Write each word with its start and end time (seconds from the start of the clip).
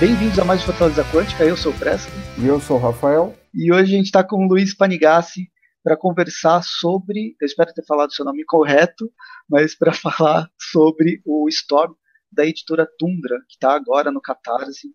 Bem-vindos 0.00 0.38
a 0.38 0.46
mais 0.46 0.62
Fortaleza 0.62 1.04
Quântica, 1.12 1.44
eu 1.44 1.54
sou 1.54 1.72
o 1.72 1.78
Presto. 1.78 2.10
E 2.38 2.46
eu 2.46 2.58
sou 2.58 2.78
o 2.78 2.80
Rafael. 2.80 3.36
E 3.52 3.70
hoje 3.70 3.92
a 3.92 3.96
gente 3.98 4.06
está 4.06 4.24
com 4.24 4.46
o 4.46 4.48
Luiz 4.48 4.74
Panigassi 4.74 5.50
para 5.84 5.94
conversar 5.94 6.62
sobre, 6.64 7.36
eu 7.38 7.44
espero 7.44 7.74
ter 7.74 7.84
falado 7.84 8.08
o 8.08 8.14
seu 8.14 8.24
nome 8.24 8.42
correto, 8.46 9.12
mas 9.46 9.74
para 9.74 9.92
falar 9.92 10.48
sobre 10.58 11.20
o 11.26 11.46
Storm 11.50 11.92
da 12.32 12.46
editora 12.46 12.88
Tundra, 12.98 13.40
que 13.46 13.56
está 13.56 13.74
agora 13.74 14.10
no 14.10 14.22
Catarse, 14.22 14.88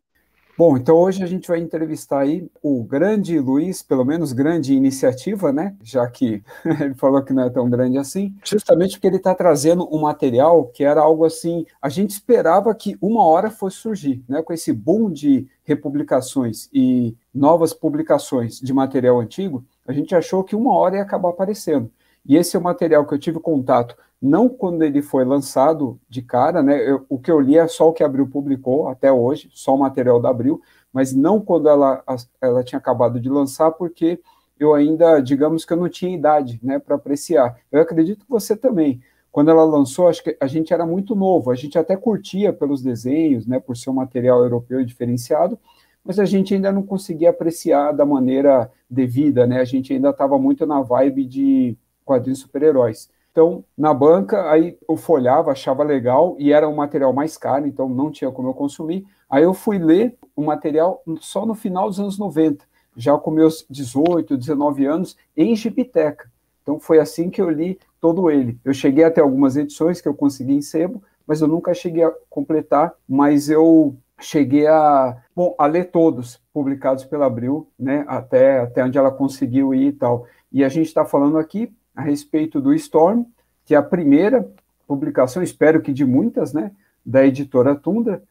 Bom, 0.57 0.77
então 0.77 0.95
hoje 0.95 1.21
a 1.21 1.27
gente 1.27 1.49
vai 1.49 1.59
entrevistar 1.59 2.21
aí 2.21 2.49
o 2.63 2.81
grande 2.81 3.37
Luiz, 3.39 3.83
pelo 3.83 4.05
menos 4.05 4.31
grande 4.31 4.73
iniciativa, 4.73 5.51
né? 5.51 5.75
Já 5.83 6.07
que 6.07 6.41
ele 6.79 6.93
falou 6.93 7.21
que 7.21 7.33
não 7.33 7.43
é 7.43 7.49
tão 7.49 7.69
grande 7.69 7.97
assim, 7.97 8.33
justamente 8.41 8.93
porque 8.93 9.07
ele 9.07 9.17
está 9.17 9.35
trazendo 9.35 9.85
um 9.93 9.99
material 9.99 10.67
que 10.67 10.81
era 10.81 11.01
algo 11.01 11.25
assim. 11.25 11.65
A 11.81 11.89
gente 11.89 12.11
esperava 12.11 12.73
que 12.73 12.97
uma 13.01 13.25
hora 13.25 13.51
fosse 13.51 13.77
surgir, 13.77 14.23
né? 14.29 14.41
Com 14.41 14.53
esse 14.53 14.71
boom 14.71 15.11
de 15.11 15.45
republicações 15.65 16.69
e 16.71 17.17
novas 17.33 17.73
publicações 17.73 18.57
de 18.61 18.73
material 18.73 19.19
antigo, 19.19 19.61
a 19.85 19.91
gente 19.91 20.15
achou 20.15 20.41
que 20.41 20.55
uma 20.55 20.73
hora 20.73 20.95
ia 20.95 21.01
acabar 21.01 21.31
aparecendo. 21.31 21.91
E 22.25 22.37
esse 22.37 22.55
é 22.55 22.59
o 22.59 22.63
material 22.63 23.05
que 23.05 23.13
eu 23.13 23.19
tive 23.19 23.41
contato, 23.41 23.97
não 24.25 24.49
quando 24.49 24.83
ele 24.83 25.01
foi 25.01 25.23
lançado 25.23 25.99
de 26.09 26.21
cara, 26.21 26.63
né? 26.63 26.77
Eu, 26.89 27.05
o 27.07 27.19
que 27.19 27.31
eu 27.31 27.39
li 27.39 27.57
é 27.57 27.67
só 27.67 27.89
o 27.89 27.93
que 27.93 28.03
a 28.03 28.05
Abril 28.05 28.27
publicou 28.27 28.87
até 28.87 29.11
hoje, 29.11 29.49
só 29.53 29.75
o 29.75 29.79
material 29.79 30.19
da 30.19 30.29
Abril, 30.29 30.61
mas 30.91 31.13
não 31.13 31.39
quando 31.39 31.69
ela, 31.69 32.03
ela 32.41 32.63
tinha 32.63 32.79
acabado 32.79 33.19
de 33.19 33.29
lançar, 33.29 33.71
porque 33.71 34.19
eu 34.59 34.73
ainda, 34.73 35.19
digamos 35.19 35.65
que 35.65 35.73
eu 35.73 35.77
não 35.77 35.89
tinha 35.89 36.15
idade, 36.15 36.59
né, 36.63 36.79
para 36.79 36.95
apreciar. 36.95 37.57
Eu 37.71 37.81
acredito 37.81 38.25
que 38.25 38.31
você 38.31 38.55
também. 38.55 39.01
Quando 39.31 39.51
ela 39.51 39.65
lançou, 39.65 40.07
acho 40.07 40.23
que 40.23 40.37
a 40.39 40.47
gente 40.47 40.73
era 40.73 40.85
muito 40.85 41.13
novo, 41.13 41.51
a 41.51 41.55
gente 41.55 41.77
até 41.77 41.95
curtia 41.97 42.53
pelos 42.53 42.81
desenhos, 42.81 43.45
né, 43.45 43.59
por 43.59 43.75
ser 43.75 43.89
um 43.89 43.93
material 43.93 44.41
europeu 44.41 44.83
diferenciado, 44.85 45.59
mas 46.03 46.19
a 46.19 46.25
gente 46.25 46.53
ainda 46.53 46.71
não 46.71 46.83
conseguia 46.83 47.31
apreciar 47.31 47.91
da 47.91 48.05
maneira 48.05 48.71
devida, 48.89 49.47
né? 49.47 49.59
A 49.59 49.65
gente 49.65 49.91
ainda 49.91 50.11
estava 50.11 50.37
muito 50.37 50.65
na 50.65 50.79
vibe 50.79 51.25
de 51.25 51.77
quadrinhos 52.05 52.39
super-heróis. 52.39 53.09
Então, 53.35 53.65
na 53.77 53.93
banca, 53.93 54.49
aí 54.49 54.77
eu 54.87 54.95
folhava, 54.95 55.51
achava 55.51 55.83
legal, 55.83 56.37
e 56.39 56.53
era 56.53 56.69
um 56.69 56.75
material 56.75 57.11
mais 57.11 57.35
caro, 57.37 57.67
então 57.67 57.89
não 57.89 58.09
tinha 58.09 58.31
como 58.31 58.47
eu 58.47 58.53
consumir. 58.53 59.05
Aí 59.29 59.43
eu 59.43 59.53
fui 59.53 59.77
ler 59.77 60.17
o 60.33 60.41
material 60.41 61.03
só 61.19 61.45
no 61.45 61.53
final 61.53 61.89
dos 61.89 61.99
anos 61.99 62.17
90, 62.17 62.63
já 62.95 63.17
com 63.17 63.31
meus 63.31 63.65
18, 63.69 64.37
19 64.37 64.85
anos, 64.85 65.17
em 65.35 65.53
Gibiteca. 65.53 66.31
Então 66.63 66.79
foi 66.79 66.97
assim 66.97 67.29
que 67.29 67.41
eu 67.41 67.49
li 67.49 67.77
todo 67.99 68.31
ele. 68.31 68.57
Eu 68.63 68.73
cheguei 68.73 69.03
até 69.03 69.19
algumas 69.19 69.57
edições 69.57 69.99
que 69.99 70.07
eu 70.07 70.13
consegui 70.13 70.53
em 70.53 70.61
sebo, 70.61 71.03
mas 71.27 71.41
eu 71.41 71.47
nunca 71.49 71.73
cheguei 71.73 72.05
a 72.05 72.13
completar, 72.29 72.93
mas 73.05 73.49
eu 73.49 73.97
cheguei 74.17 74.65
a, 74.65 75.17
bom, 75.35 75.53
a 75.57 75.65
ler 75.65 75.91
todos 75.91 76.41
publicados 76.53 77.03
pela 77.03 77.25
Abril, 77.25 77.67
né, 77.77 78.05
até, 78.07 78.61
até 78.61 78.85
onde 78.85 78.97
ela 78.97 79.11
conseguiu 79.11 79.73
ir 79.73 79.87
e 79.87 79.91
tal. 79.91 80.25
E 80.49 80.63
a 80.63 80.69
gente 80.69 80.87
está 80.87 81.03
falando 81.03 81.37
aqui 81.37 81.75
a 81.95 82.01
respeito 82.01 82.59
do 82.59 82.73
Storm, 82.73 83.23
que 83.63 83.73
é 83.73 83.77
a 83.77 83.83
primeira 83.83 84.47
publicação, 84.87 85.41
espero 85.41 85.81
que 85.81 85.93
de 85.93 86.05
muitas, 86.05 86.53
né, 86.53 86.71
da 87.05 87.25
editora 87.25 87.75
Tunda, 87.75 88.21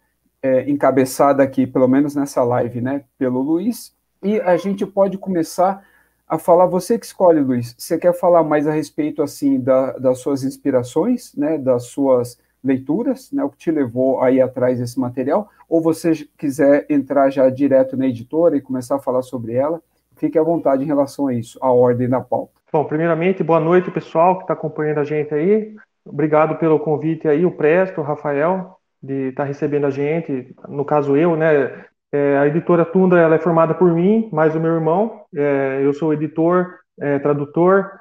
é, 0.43 0.69
encabeçada 0.71 1.43
aqui, 1.43 1.67
pelo 1.67 1.89
menos 1.89 2.15
nessa 2.15 2.43
live, 2.45 2.81
né, 2.81 3.05
pelo 3.19 3.41
Luiz. 3.41 3.95
E 4.23 4.41
a 4.41 4.57
gente 4.57 4.85
pode 4.85 5.17
começar 5.19 5.85
a 6.29 6.39
falar, 6.39 6.67
você 6.67 6.99
que 6.99 7.07
escolhe, 7.07 7.41
Luiz, 7.41 7.75
você 7.77 7.99
quer 7.99 8.13
falar 8.13 8.43
mais 8.43 8.67
a 8.67 8.73
respeito, 8.73 9.23
assim, 9.23 9.61
da, 9.61 9.93
das 9.93 10.19
suas 10.19 10.43
inspirações, 10.43 11.35
né, 11.35 11.59
das 11.59 11.85
suas 11.85 12.39
leituras, 12.63 13.31
né, 13.31 13.45
o 13.45 13.51
que 13.51 13.59
te 13.59 13.71
levou 13.71 14.21
aí 14.23 14.41
atrás 14.41 14.79
desse 14.79 14.99
material, 14.99 15.51
ou 15.69 15.81
você 15.81 16.13
quiser 16.39 16.87
entrar 16.89 17.31
já 17.31 17.49
direto 17.51 17.97
na 17.97 18.07
editora 18.07 18.57
e 18.57 18.61
começar 18.61 18.97
a 18.97 19.01
falar 19.01 19.23
sobre 19.23 19.55
ela, 19.55 19.83
fique 20.17 20.39
à 20.39 20.43
vontade 20.43 20.83
em 20.83 20.87
relação 20.87 21.27
a 21.27 21.35
isso, 21.35 21.59
a 21.61 21.71
ordem 21.71 22.09
da 22.09 22.21
pauta. 22.21 22.64
Bom, 22.75 22.85
primeiramente, 22.85 23.41
boa 23.41 23.61
noite, 23.61 23.89
pessoal 23.93 24.35
que 24.35 24.43
está 24.43 24.53
acompanhando 24.53 24.99
a 24.99 25.05
gente 25.05 25.33
aí. 25.33 25.77
Obrigado 26.05 26.57
pelo 26.57 26.81
convite 26.81 27.29
aí, 27.29 27.47
o 27.47 27.53
Presto, 27.53 28.01
o 28.01 28.05
Rafael, 28.05 28.79
de 29.01 29.29
estar 29.29 29.45
tá 29.45 29.47
recebendo 29.47 29.87
a 29.87 29.91
gente. 29.91 30.53
No 30.69 30.85
caso, 30.85 31.17
eu, 31.17 31.37
né? 31.37 31.85
É, 32.11 32.37
a 32.37 32.49
editora 32.49 32.85
Tundra 32.85 33.21
ela 33.21 33.37
é 33.37 33.39
formada 33.39 33.75
por 33.75 33.95
mim, 33.95 34.29
mais 34.33 34.57
o 34.57 34.61
meu 34.61 34.75
irmão. 34.75 35.21
É, 35.33 35.83
eu 35.85 35.93
sou 35.93 36.13
editor, 36.13 36.81
é, 37.01 37.21
tradutor, 37.21 37.93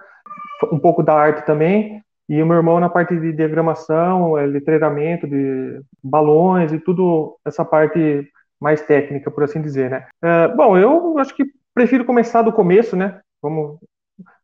um 0.71 0.79
pouco 0.79 1.03
da 1.03 1.13
arte 1.13 1.45
também. 1.45 2.01
E 2.27 2.41
o 2.41 2.45
meu 2.47 2.57
irmão 2.57 2.79
na 2.79 2.89
parte 2.89 3.15
de 3.15 3.31
diagramação, 3.31 4.35
é, 4.39 4.47
letreiramento, 4.47 5.27
de 5.27 5.81
balões 6.03 6.73
e 6.73 6.79
tudo 6.79 7.37
essa 7.45 7.63
parte 7.63 8.27
mais 8.59 8.81
técnica, 8.81 9.29
por 9.29 9.43
assim 9.43 9.61
dizer, 9.61 9.91
né? 9.91 10.07
É, 10.19 10.47
bom, 10.47 10.75
eu 10.75 11.19
acho 11.19 11.35
que 11.35 11.45
prefiro 11.75 12.05
começar 12.05 12.41
do 12.41 12.51
começo, 12.51 12.95
né? 12.95 13.19
Vamos 13.39 13.77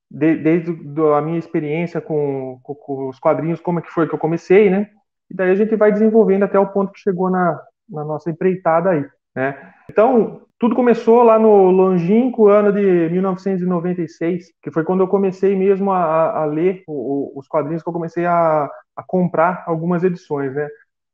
de, 0.10 0.36
desde 0.38 0.72
a 1.16 1.22
minha 1.22 1.38
experiência 1.38 2.02
com, 2.02 2.60
com, 2.64 2.76
com, 2.76 3.10
os 3.10 3.20
quadrinhos, 3.20 3.60
como 3.60 3.80
é 3.80 3.82
que 3.82 3.92
foi 3.92 4.08
que 4.08 4.16
eu 4.16 4.20
comecei, 4.20 4.70
né? 4.70 4.90
E 5.30 5.36
daí 5.36 5.52
a 5.52 5.56
gente 5.56 5.76
vai 5.76 5.92
desenvolvendo 5.92 6.44
até 6.44 6.60
o 6.60 6.68
ponto 6.68 6.92
que 6.92 7.00
chegou 7.00 7.30
na, 7.30 7.62
na 7.88 8.04
nossa 8.04 8.30
empreitada 8.30 8.90
aí, 8.90 9.06
né? 9.36 9.74
Então, 9.90 10.42
tudo 10.58 10.76
começou 10.76 11.24
lá 11.24 11.38
no 11.38 11.70
longínquo 11.70 12.48
ano 12.48 12.74
de 12.74 13.10
1996, 13.10 14.52
que 14.62 14.72
foi 14.72 14.84
quando 14.84 15.02
eu 15.02 15.08
comecei 15.08 15.56
mesmo 15.56 15.92
a, 15.92 16.42
a 16.42 16.46
ler 16.46 16.84
o, 16.88 17.32
os 17.38 17.48
quadrinhos, 17.48 17.84
que 17.84 17.90
eu 17.90 17.94
comecei 17.94 18.26
a, 18.26 18.70
a 18.96 19.04
comprar 19.04 19.64
algumas 19.68 20.04
edições, 20.04 20.54
né? 20.56 20.68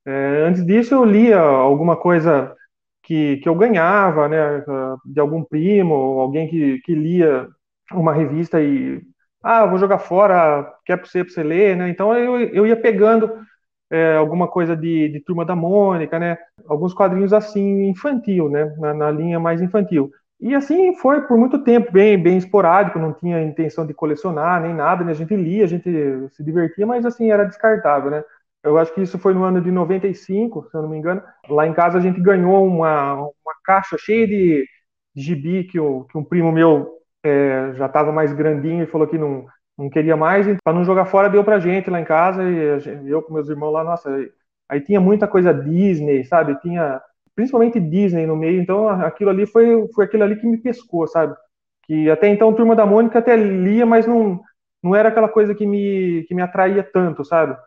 É, 0.08 0.46
antes 0.48 0.66
disso, 0.66 0.94
eu 0.94 1.04
lia 1.04 1.40
alguma 1.40 1.96
coisa 1.98 2.56
que, 3.04 3.38
que 3.38 3.50
eu 3.50 3.56
ganhava, 3.56 4.28
né, 4.28 4.64
de 5.06 5.20
algum 5.20 5.44
primo, 5.44 5.94
alguém 5.94 6.48
que, 6.48 6.80
que 6.80 6.94
lia 6.94 7.48
uma 7.92 8.14
revista 8.14 8.62
e 8.62 9.02
ah, 9.44 9.66
vou 9.66 9.78
jogar 9.78 10.00
fora, 10.00 10.74
quer 10.86 10.98
para 10.98 11.06
você, 11.06 11.24
você 11.24 11.44
ler, 11.44 11.78
né? 11.78 11.90
Então 11.90 12.16
eu, 12.18 12.40
eu 12.40 12.66
ia 12.66 12.76
pegando 12.76 13.32
é, 13.92 14.16
alguma 14.18 14.48
coisa 14.48 14.76
de, 14.76 15.10
de 15.10 15.20
Turma 15.22 15.46
da 15.46 15.56
Mônica, 15.56 16.18
né? 16.20 16.38
Alguns 16.68 16.94
quadrinhos 16.94 17.34
assim 17.34 17.88
infantil, 17.90 18.50
né? 18.50 18.76
Na, 18.80 18.94
na, 18.94 19.12
linha 19.12 19.40
mais 19.40 19.62
infantil. 19.62 20.12
E 20.40 20.56
assim 20.56 20.96
foi 20.98 21.22
por 21.28 21.38
muito 21.38 21.64
tempo, 21.64 21.92
bem, 21.92 22.22
bem 22.22 22.38
esporádico, 22.38 23.00
não 23.00 23.14
tinha 23.14 23.42
intenção 23.44 23.86
de 23.86 23.94
colecionar 23.94 24.62
nem 24.62 24.74
nada, 24.74 25.04
né? 25.04 25.12
A 25.12 25.16
gente 25.16 25.36
lia, 25.36 25.64
a 25.64 25.68
gente 25.68 25.90
se 26.32 26.44
divertia, 26.44 26.86
mas 26.86 27.06
assim 27.06 27.32
era 27.32 27.46
descartável, 27.46 28.12
né? 28.12 28.24
Eu 28.64 28.78
acho 28.80 28.94
que 28.94 29.02
isso 29.02 29.20
foi 29.20 29.34
no 29.34 29.44
ano 29.44 29.62
de 29.62 29.72
95, 29.72 30.68
se 30.70 30.76
eu 30.76 30.82
não 30.82 30.90
me 30.90 30.98
engano. 30.98 31.22
Lá 31.50 31.68
em 31.68 31.74
casa 31.74 32.00
a 32.00 32.02
gente 32.02 32.20
ganhou 32.20 32.66
uma, 32.66 33.14
uma 33.14 33.56
caixa 33.64 33.96
cheia 34.00 34.28
de, 34.28 34.66
gibi 35.16 35.64
que, 35.64 35.80
que 35.80 36.18
um 36.18 36.24
primo 36.24 36.52
meu 36.52 36.95
é, 37.26 37.74
já 37.74 37.88
estava 37.88 38.12
mais 38.12 38.32
grandinho 38.32 38.84
e 38.84 38.88
falou 38.88 39.08
que 39.08 39.18
não, 39.18 39.46
não 39.78 39.90
queria 39.90 40.16
mais, 40.16 40.46
para 40.64 40.74
não 40.74 40.86
jogar 40.86 41.06
fora 41.06 41.30
deu 41.30 41.44
pra 41.44 41.60
gente 41.60 41.90
lá 41.90 42.00
em 42.00 42.06
casa 42.06 42.44
e 42.44 43.10
eu 43.10 43.22
com 43.22 43.34
meus 43.34 43.50
irmãos 43.50 43.72
lá, 43.72 43.84
nossa, 43.84 44.10
aí 44.70 44.80
tinha 44.82 45.02
muita 45.02 45.28
coisa 45.28 45.54
Disney, 45.54 46.24
sabe? 46.24 46.60
Tinha 46.62 47.02
principalmente 47.36 47.80
Disney 47.80 48.26
no 48.26 48.36
meio, 48.38 48.62
então 48.62 48.88
aquilo 48.88 49.32
ali 49.32 49.46
foi 49.46 49.88
foi 49.94 50.06
aquilo 50.06 50.24
ali 50.24 50.36
que 50.38 50.48
me 50.48 50.58
pescou, 50.58 51.08
sabe? 51.08 51.36
Que 51.84 52.10
até 52.10 52.28
então 52.28 52.54
Turma 52.54 52.76
da 52.76 52.86
Mônica 52.86 53.20
até 53.20 53.36
lia, 53.36 53.86
mas 53.86 54.06
não 54.08 54.40
não 54.84 54.96
era 54.96 55.10
aquela 55.10 55.28
coisa 55.28 55.56
que 55.56 55.66
me 55.66 56.24
que 56.28 56.36
me 56.36 56.42
atraía 56.42 56.84
tanto, 56.84 57.26
sabe? 57.26 57.58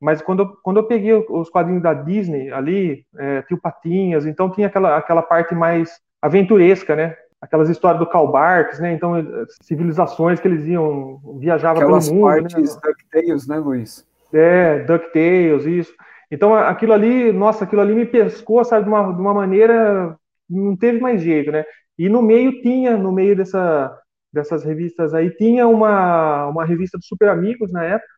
Mas 0.00 0.20
quando 0.20 0.40
eu, 0.42 0.48
quando 0.62 0.78
eu 0.78 0.86
peguei 0.86 1.14
os 1.14 1.48
quadrinhos 1.48 1.82
da 1.82 1.94
Disney 1.94 2.50
ali, 2.52 3.06
é, 3.16 3.42
Tio 3.42 3.58
Patinhas, 3.60 4.26
então 4.26 4.50
tinha 4.50 4.66
aquela 4.66 4.96
aquela 4.96 5.22
parte 5.22 5.54
mais 5.54 5.98
aventuresca, 6.20 6.96
né? 6.96 7.16
Aquelas 7.44 7.68
histórias 7.68 7.98
do 7.98 8.06
Karl 8.06 8.26
Barks, 8.28 8.80
né? 8.80 8.92
Então, 8.92 9.14
civilizações 9.62 10.40
que 10.40 10.48
eles 10.48 10.66
iam, 10.66 11.20
viajavam 11.38 11.82
aquelas 11.82 12.08
pelo 12.08 12.20
mundo. 12.20 12.34
Né? 12.34 12.40
partes 12.40 12.74
né? 12.74 12.80
DuckTales, 12.82 13.46
né, 13.46 13.58
Luiz? 13.58 14.06
É, 14.32 14.78
DuckTales, 14.80 15.66
isso. 15.66 15.94
Então, 16.30 16.54
aquilo 16.54 16.92
ali, 16.92 17.32
nossa, 17.32 17.64
aquilo 17.64 17.82
ali 17.82 17.94
me 17.94 18.06
pescou, 18.06 18.64
sabe, 18.64 18.84
de 18.84 18.88
uma, 18.88 19.12
de 19.12 19.20
uma 19.20 19.34
maneira, 19.34 20.16
não 20.48 20.74
teve 20.74 20.98
mais 20.98 21.20
jeito, 21.20 21.52
né? 21.52 21.64
E 21.98 22.08
no 22.08 22.22
meio 22.22 22.60
tinha, 22.62 22.96
no 22.96 23.12
meio 23.12 23.36
dessa, 23.36 23.96
dessas 24.32 24.64
revistas 24.64 25.14
aí, 25.14 25.30
tinha 25.30 25.68
uma, 25.68 26.46
uma 26.46 26.64
revista 26.64 26.98
dos 26.98 27.06
Super 27.06 27.28
Amigos 27.28 27.70
na 27.70 27.84
época, 27.84 28.08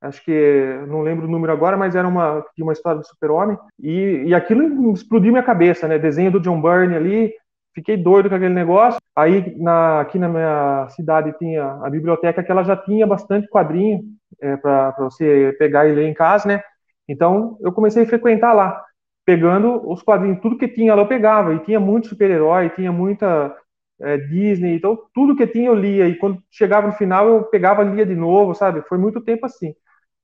acho 0.00 0.24
que 0.24 0.80
não 0.86 1.02
lembro 1.02 1.26
o 1.26 1.30
número 1.30 1.52
agora, 1.52 1.76
mas 1.76 1.96
era 1.96 2.06
uma 2.06 2.44
tinha 2.54 2.64
uma 2.64 2.72
história 2.72 3.00
do 3.00 3.06
Super-Homem 3.06 3.58
e, 3.80 4.24
e 4.26 4.34
aquilo 4.34 4.92
explodiu 4.92 5.32
minha 5.32 5.42
cabeça, 5.42 5.88
né? 5.88 5.98
Desenho 5.98 6.30
do 6.30 6.40
John 6.40 6.60
Byrne 6.62 6.94
ali, 6.94 7.34
fiquei 7.76 7.96
doido 7.96 8.30
com 8.30 8.34
aquele 8.34 8.54
negócio. 8.54 8.98
Aí 9.14 9.54
na, 9.58 10.00
aqui 10.00 10.18
na 10.18 10.28
minha 10.28 10.88
cidade 10.88 11.36
tinha 11.38 11.78
a 11.82 11.90
biblioteca 11.90 12.42
que 12.42 12.50
ela 12.50 12.64
já 12.64 12.74
tinha 12.74 13.06
bastante 13.06 13.46
quadrinho 13.48 14.00
é, 14.40 14.56
para 14.56 14.92
você 14.98 15.54
pegar 15.58 15.86
e 15.86 15.92
ler 15.94 16.08
em 16.08 16.14
casa, 16.14 16.48
né? 16.48 16.62
Então 17.06 17.58
eu 17.60 17.70
comecei 17.70 18.02
a 18.02 18.06
frequentar 18.06 18.54
lá, 18.54 18.82
pegando 19.26 19.88
os 19.88 20.02
quadrinhos, 20.02 20.40
tudo 20.40 20.56
que 20.56 20.66
tinha 20.66 20.94
lá 20.94 21.02
eu 21.02 21.06
pegava, 21.06 21.54
e 21.54 21.60
tinha 21.60 21.78
muito 21.78 22.08
super-herói, 22.08 22.70
tinha 22.70 22.90
muita 22.90 23.54
é, 24.00 24.16
Disney, 24.16 24.76
então 24.76 24.98
tudo 25.14 25.36
que 25.36 25.46
tinha 25.46 25.68
eu 25.68 25.74
lia, 25.74 26.08
e 26.08 26.16
quando 26.16 26.42
chegava 26.50 26.86
no 26.86 26.94
final 26.94 27.28
eu 27.28 27.44
pegava 27.44 27.84
e 27.84 27.90
lia 27.94 28.06
de 28.06 28.16
novo, 28.16 28.54
sabe? 28.54 28.82
Foi 28.88 28.98
muito 28.98 29.20
tempo 29.20 29.44
assim. 29.46 29.74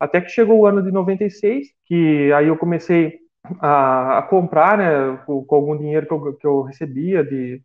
Até 0.01 0.21
que 0.21 0.31
chegou 0.31 0.59
o 0.59 0.67
ano 0.67 0.83
de 0.83 0.91
96, 0.91 1.69
que 1.85 2.33
aí 2.33 2.49
eu 2.49 2.57
comecei 2.57 3.22
a, 3.61 4.19
a 4.19 4.23
comprar, 4.23 4.79
né, 4.79 5.19
com, 5.27 5.45
com, 5.45 5.55
algum 5.55 5.77
dinheiro 5.77 6.07
que 6.07 6.13
eu, 6.13 6.35
que 6.35 6.47
eu 6.47 6.63
recebia 6.63 7.25
de 7.25 7.63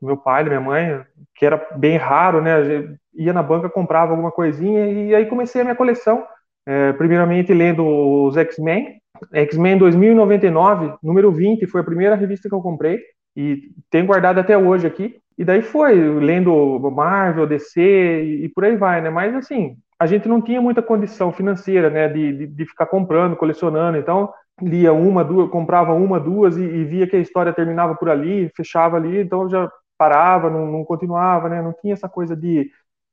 do 0.00 0.06
meu 0.06 0.16
pai, 0.16 0.42
da 0.42 0.50
minha 0.50 0.60
mãe, 0.60 1.04
que 1.34 1.44
era 1.44 1.58
bem 1.76 1.98
raro, 1.98 2.40
né? 2.40 2.96
Ia 3.14 3.32
na 3.34 3.42
banca, 3.42 3.68
comprava 3.68 4.12
alguma 4.12 4.32
coisinha 4.32 4.86
e 4.86 5.14
aí 5.14 5.26
comecei 5.26 5.60
a 5.60 5.64
minha 5.64 5.76
coleção. 5.76 6.24
É, 6.66 6.92
primeiramente 6.94 7.52
lendo 7.52 7.84
os 8.24 8.36
X-Men, 8.36 9.00
X-Men 9.32 9.78
2099, 9.78 10.94
número 11.02 11.30
20, 11.32 11.66
foi 11.66 11.80
a 11.80 11.84
primeira 11.84 12.14
revista 12.14 12.48
que 12.48 12.54
eu 12.54 12.62
comprei 12.62 13.00
e 13.36 13.70
tenho 13.90 14.06
guardado 14.06 14.38
até 14.40 14.56
hoje 14.56 14.86
aqui. 14.86 15.16
E 15.36 15.44
daí 15.44 15.62
foi, 15.62 15.94
lendo 15.94 16.78
Marvel, 16.90 17.46
DC 17.46 17.80
e, 17.80 18.44
e 18.44 18.48
por 18.48 18.64
aí 18.64 18.76
vai, 18.76 19.00
né? 19.00 19.10
Mas 19.10 19.34
assim, 19.34 19.76
a 19.98 20.06
gente 20.06 20.28
não 20.28 20.40
tinha 20.40 20.60
muita 20.60 20.82
condição 20.82 21.32
financeira, 21.32 21.90
né, 21.90 22.08
de, 22.08 22.32
de, 22.32 22.46
de 22.46 22.64
ficar 22.66 22.86
comprando, 22.86 23.36
colecionando. 23.36 23.98
Então, 23.98 24.30
lia 24.62 24.92
uma, 24.92 25.24
duas, 25.24 25.50
comprava 25.50 25.92
uma, 25.94 26.20
duas 26.20 26.56
e, 26.56 26.62
e, 26.62 26.84
via 26.84 27.06
que 27.06 27.16
a 27.16 27.20
história 27.20 27.52
terminava 27.52 27.94
por 27.94 28.08
ali, 28.08 28.50
fechava 28.56 28.96
ali, 28.96 29.20
então 29.20 29.48
já 29.48 29.70
parava, 29.98 30.48
não, 30.48 30.66
não, 30.66 30.84
continuava, 30.84 31.48
né? 31.48 31.60
Não 31.60 31.72
tinha 31.72 31.94
essa 31.94 32.08
coisa 32.08 32.36
de 32.36 32.70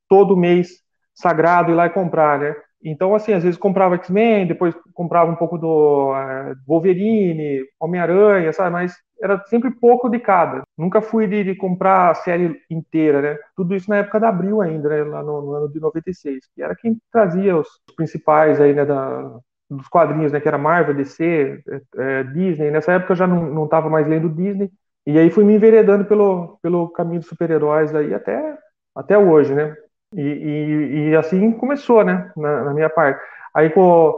todo 0.10 0.38
mês 0.38 0.82
sagrado 1.14 1.72
ir 1.72 1.76
lá 1.76 1.88
e 1.88 1.90
comprar, 1.90 2.40
né? 2.40 2.56
Então, 2.84 3.16
assim, 3.16 3.34
às 3.34 3.44
vezes 3.44 3.60
comprava 3.60 3.96
X-Men, 3.96 4.48
depois 4.48 4.76
comprava 4.94 5.32
um 5.32 5.36
pouco 5.36 5.58
do 5.58 6.12
uh, 6.14 6.56
Wolverine, 6.66 7.66
Homem-Aranha, 7.80 8.54
sabe? 8.54 8.72
Mas 8.72 8.96
era 9.22 9.44
sempre 9.48 9.72
pouco 9.72 10.10
de 10.10 10.20
cada. 10.20 10.62
Nunca 10.78 11.02
fui 11.02 11.28
de, 11.28 11.44
de, 11.44 11.56
comprar 11.56 12.12
a 12.12 12.14
série 12.14 12.62
inteira, 12.70 13.22
né? 13.22 13.38
Tudo 13.56 13.76
isso 13.76 13.90
na 13.90 13.98
época 13.98 14.20
da 14.20 14.30
Abril 14.30 14.62
ainda, 14.62 14.90
né? 14.90 15.04
Lá 15.04 15.24
no, 15.24 15.42
no 15.42 15.54
ano 15.54 15.70
de 15.70 15.80
96, 15.80 16.46
que 16.54 16.62
era 16.62 16.76
quem 16.76 16.98
trazia 17.12 17.58
os 17.58 17.68
principais 17.96 18.62
aí, 18.62 18.74
né? 18.74 18.86
Da, 18.86 19.40
dos 19.70 19.88
quadrinhos, 19.88 20.32
né? 20.32 20.40
Que 20.40 20.48
era 20.48 20.58
Marvel, 20.58 20.96
DC, 20.96 21.62
é, 21.68 21.82
é, 21.98 22.24
Disney. 22.24 22.72
Nessa 22.72 22.94
época 22.94 23.14
eu 23.14 23.18
já 23.18 23.28
não 23.28 23.66
estava 23.66 23.90
mais 23.90 24.08
lendo 24.08 24.30
Disney. 24.30 24.72
E 25.06 25.18
aí 25.18 25.30
fui 25.30 25.44
me 25.44 25.56
enveredando 25.56 26.06
pelo, 26.06 26.58
pelo 26.62 26.90
caminho 26.90 27.20
dos 27.20 27.30
super-heróis 27.30 27.96
aí 27.96 28.14
até, 28.14 28.58
até 28.96 29.18
hoje, 29.18 29.54
né? 29.54 29.76
E, 30.14 30.22
e, 30.22 31.10
e 31.10 31.16
assim 31.16 31.52
começou, 31.52 32.04
né? 32.04 32.32
Na, 32.36 32.66
na, 32.66 32.74
minha 32.74 32.90
parte. 32.90 33.22
Aí 33.54 33.70
com, 33.70 34.14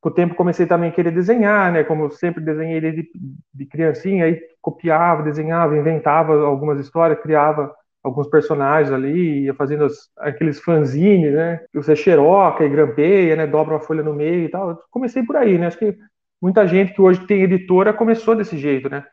com 0.00 0.08
o 0.08 0.12
tempo 0.12 0.34
comecei 0.34 0.66
também 0.66 0.90
a 0.90 0.92
querer 0.92 1.10
desenhar, 1.10 1.72
né? 1.72 1.84
Como 1.84 2.04
eu 2.04 2.10
sempre 2.10 2.44
desenhei 2.44 2.80
de, 2.80 3.10
de 3.54 3.66
criancinha, 3.66 4.26
aí 4.26 4.40
copiava, 4.60 5.22
desenhava, 5.22 5.76
inventava 5.76 6.34
algumas 6.44 6.80
histórias, 6.80 7.20
criava 7.20 7.74
alguns 8.06 8.28
personagens 8.28 8.92
ali, 8.92 9.44
ia 9.44 9.54
fazendo 9.54 9.84
as, 9.84 10.10
aqueles 10.18 10.60
fanzines, 10.60 11.32
né? 11.34 11.58
Que 11.72 11.78
você 11.78 11.96
xeroca 11.96 12.64
e 12.64 12.68
grampeia, 12.68 13.36
né? 13.36 13.46
Dobra 13.46 13.74
uma 13.74 13.80
folha 13.80 14.02
no 14.02 14.14
meio 14.14 14.44
e 14.44 14.48
tal. 14.48 14.70
Eu 14.70 14.78
comecei 14.90 15.22
por 15.22 15.36
aí, 15.36 15.58
né? 15.58 15.66
Acho 15.66 15.78
que 15.78 15.96
muita 16.40 16.66
gente 16.66 16.94
que 16.94 17.02
hoje 17.02 17.26
tem 17.26 17.42
editora 17.42 17.92
começou 17.92 18.36
desse 18.36 18.56
jeito, 18.56 18.88
né? 18.88 19.04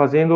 fazendo 0.00 0.34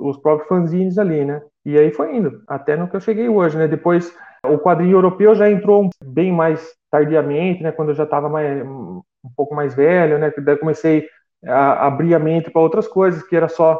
os 0.00 0.16
próprios 0.16 0.48
fanzines 0.48 0.96
ali, 0.96 1.22
né? 1.22 1.42
E 1.66 1.78
aí 1.78 1.92
foi 1.92 2.16
indo, 2.16 2.42
até 2.48 2.78
no 2.78 2.88
que 2.88 2.96
eu 2.96 3.00
cheguei 3.00 3.28
hoje, 3.28 3.58
né? 3.58 3.68
Depois 3.68 4.10
o 4.42 4.58
quadrinho 4.58 4.96
europeu 4.96 5.34
já 5.34 5.50
entrou 5.50 5.90
bem 6.02 6.32
mais 6.32 6.72
tardiamente, 6.90 7.62
né? 7.62 7.72
Quando 7.72 7.90
eu 7.90 7.94
já 7.94 8.04
estava 8.04 8.28
um 8.28 9.02
pouco 9.36 9.54
mais 9.54 9.74
velho, 9.74 10.18
né? 10.18 10.32
Daí 10.38 10.56
comecei 10.56 11.06
a 11.44 11.88
abrir 11.88 12.14
a 12.14 12.18
mente 12.18 12.50
para 12.50 12.62
outras 12.62 12.88
coisas, 12.88 13.22
que 13.22 13.36
era 13.36 13.48
só 13.50 13.78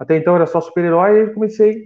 até 0.00 0.16
então 0.16 0.34
era 0.34 0.46
só 0.46 0.60
super-herói, 0.60 1.26
e 1.26 1.32
comecei 1.32 1.84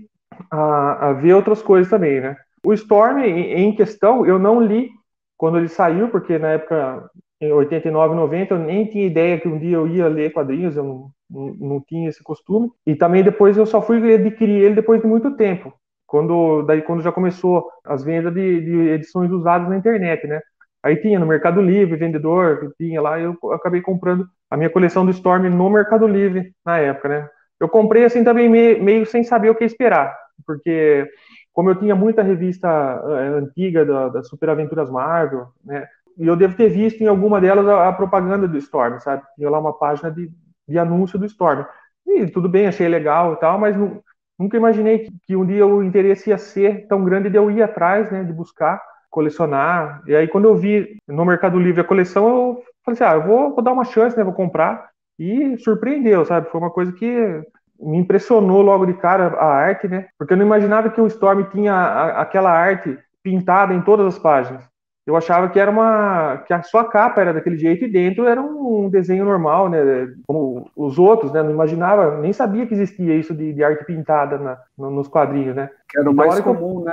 a, 0.50 1.12
ver 1.12 1.34
outras 1.34 1.62
coisas 1.62 1.90
também, 1.90 2.20
né? 2.20 2.36
O 2.64 2.72
Storm 2.72 3.18
em 3.20 3.74
questão 3.74 4.26
eu 4.26 4.38
não 4.38 4.60
li 4.60 4.90
quando 5.36 5.58
ele 5.58 5.68
saiu, 5.68 6.08
porque 6.08 6.38
na 6.38 6.52
época 6.52 7.10
em 7.40 7.52
89, 7.52 8.14
90, 8.14 8.54
eu 8.54 8.58
nem 8.58 8.86
tinha 8.86 9.06
ideia 9.06 9.38
que 9.38 9.46
um 9.46 9.58
dia 9.58 9.76
eu 9.76 9.86
ia 9.86 10.08
ler 10.08 10.32
quadrinhos, 10.32 10.76
eu 10.76 10.84
não, 10.84 11.10
não, 11.30 11.54
não, 11.54 11.80
tinha 11.86 12.08
esse 12.08 12.22
costume. 12.22 12.70
E 12.86 12.94
também 12.94 13.22
depois 13.22 13.56
eu 13.56 13.66
só 13.66 13.82
fui 13.82 14.14
adquirir 14.14 14.62
ele 14.62 14.74
depois 14.74 15.00
de 15.02 15.06
muito 15.06 15.36
tempo, 15.36 15.72
quando 16.06 16.62
daí 16.62 16.80
quando 16.82 17.02
já 17.02 17.12
começou 17.12 17.68
as 17.84 18.02
vendas 18.02 18.32
de, 18.32 18.60
de 18.62 18.88
edições 18.90 19.30
usadas 19.30 19.68
na 19.68 19.76
internet, 19.76 20.26
né? 20.26 20.40
Aí 20.82 20.96
tinha 20.96 21.18
no 21.18 21.26
Mercado 21.26 21.60
Livre, 21.60 21.96
vendedor, 21.96 22.72
tinha 22.78 23.02
lá, 23.02 23.20
eu 23.20 23.36
acabei 23.52 23.82
comprando 23.82 24.26
a 24.50 24.56
minha 24.56 24.70
coleção 24.70 25.04
do 25.04 25.10
Storm 25.10 25.50
no 25.50 25.68
Mercado 25.68 26.06
Livre 26.06 26.52
na 26.64 26.78
época, 26.78 27.08
né? 27.08 27.28
Eu 27.60 27.68
comprei 27.68 28.04
assim 28.04 28.22
também 28.22 28.48
meio, 28.48 29.06
sem 29.06 29.24
saber 29.24 29.50
o 29.50 29.54
que 29.54 29.64
esperar, 29.64 30.16
porque 30.46 31.08
como 31.52 31.70
eu 31.70 31.74
tinha 31.74 31.94
muita 31.94 32.22
revista 32.22 32.68
uh, 32.68 33.38
antiga 33.38 33.84
da, 33.84 34.08
das 34.08 34.28
Super 34.28 34.50
Aventuras 34.50 34.90
Marvel, 34.90 35.46
né? 35.64 35.86
e 36.18 36.26
eu 36.26 36.36
devo 36.36 36.56
ter 36.56 36.68
visto 36.68 37.02
em 37.02 37.06
alguma 37.06 37.40
delas 37.40 37.66
a, 37.68 37.88
a 37.88 37.92
propaganda 37.92 38.48
do 38.48 38.56
Storm, 38.58 38.98
sabe? 39.00 39.22
Tinha 39.36 39.50
lá 39.50 39.58
uma 39.58 39.72
página 39.72 40.10
de, 40.10 40.30
de 40.66 40.78
anúncio 40.78 41.18
do 41.18 41.26
Storm. 41.26 41.64
E 42.06 42.26
tudo 42.26 42.48
bem, 42.48 42.66
achei 42.66 42.88
legal 42.88 43.34
e 43.34 43.36
tal, 43.36 43.58
mas 43.58 43.76
não, 43.76 44.02
nunca 44.38 44.56
imaginei 44.56 45.00
que, 45.00 45.12
que, 45.26 45.36
um 45.36 45.44
dia 45.44 45.66
o 45.66 45.82
interesse 45.82 46.30
ia 46.30 46.38
ser 46.38 46.86
tão 46.88 47.04
grande 47.04 47.28
de 47.28 47.36
eu 47.36 47.50
ir 47.50 47.62
atrás, 47.62 48.10
né, 48.10 48.24
de 48.24 48.32
buscar, 48.32 48.80
colecionar. 49.10 50.02
E 50.06 50.14
aí 50.14 50.26
quando 50.26 50.46
eu 50.46 50.56
vi 50.56 50.96
no 51.06 51.24
Mercado 51.24 51.58
Livre 51.58 51.82
a 51.82 51.84
coleção, 51.84 52.28
eu 52.28 52.62
falei 52.84 53.00
assim, 53.00 53.04
ah, 53.04 53.14
eu 53.14 53.26
vou, 53.26 53.54
vou 53.54 53.62
dar 53.62 53.72
uma 53.72 53.84
chance, 53.84 54.16
né, 54.16 54.24
vou 54.24 54.32
comprar. 54.32 54.88
E 55.18 55.56
surpreendeu, 55.58 56.24
sabe? 56.24 56.50
Foi 56.50 56.60
uma 56.60 56.70
coisa 56.70 56.92
que 56.92 57.42
me 57.80 57.98
impressionou 57.98 58.62
logo 58.62 58.86
de 58.86 58.94
cara 58.94 59.26
a 59.26 59.46
arte, 59.46 59.88
né? 59.88 60.08
Porque 60.18 60.32
eu 60.32 60.36
não 60.36 60.46
imaginava 60.46 60.90
que 60.90 61.00
o 61.00 61.06
Storm 61.06 61.44
tinha 61.44 61.72
a, 61.72 62.22
aquela 62.22 62.50
arte 62.50 62.98
pintada 63.22 63.74
em 63.74 63.82
todas 63.82 64.06
as 64.06 64.18
páginas 64.18 64.64
eu 65.06 65.14
achava 65.14 65.48
que 65.48 65.58
era 65.58 65.70
uma 65.70 66.38
que 66.38 66.52
a 66.52 66.62
sua 66.62 66.84
capa 66.84 67.20
era 67.20 67.32
daquele 67.32 67.56
jeito 67.56 67.84
e 67.84 67.88
dentro 67.88 68.26
era 68.26 68.42
um 68.42 68.90
desenho 68.90 69.24
normal, 69.24 69.68
né, 69.68 69.78
como 70.26 70.68
os 70.74 70.98
outros, 70.98 71.32
né, 71.32 71.42
não 71.42 71.52
imaginava, 71.52 72.18
nem 72.18 72.32
sabia 72.32 72.66
que 72.66 72.74
existia 72.74 73.14
isso 73.14 73.32
de, 73.32 73.52
de 73.52 73.62
arte 73.62 73.84
pintada 73.84 74.36
na, 74.36 74.58
nos 74.76 75.06
quadrinhos, 75.06 75.54
né. 75.54 75.70
Que 75.88 76.00
era 76.00 76.10
o 76.10 76.14
mais 76.14 76.40
comum, 76.40 76.82
né, 76.82 76.92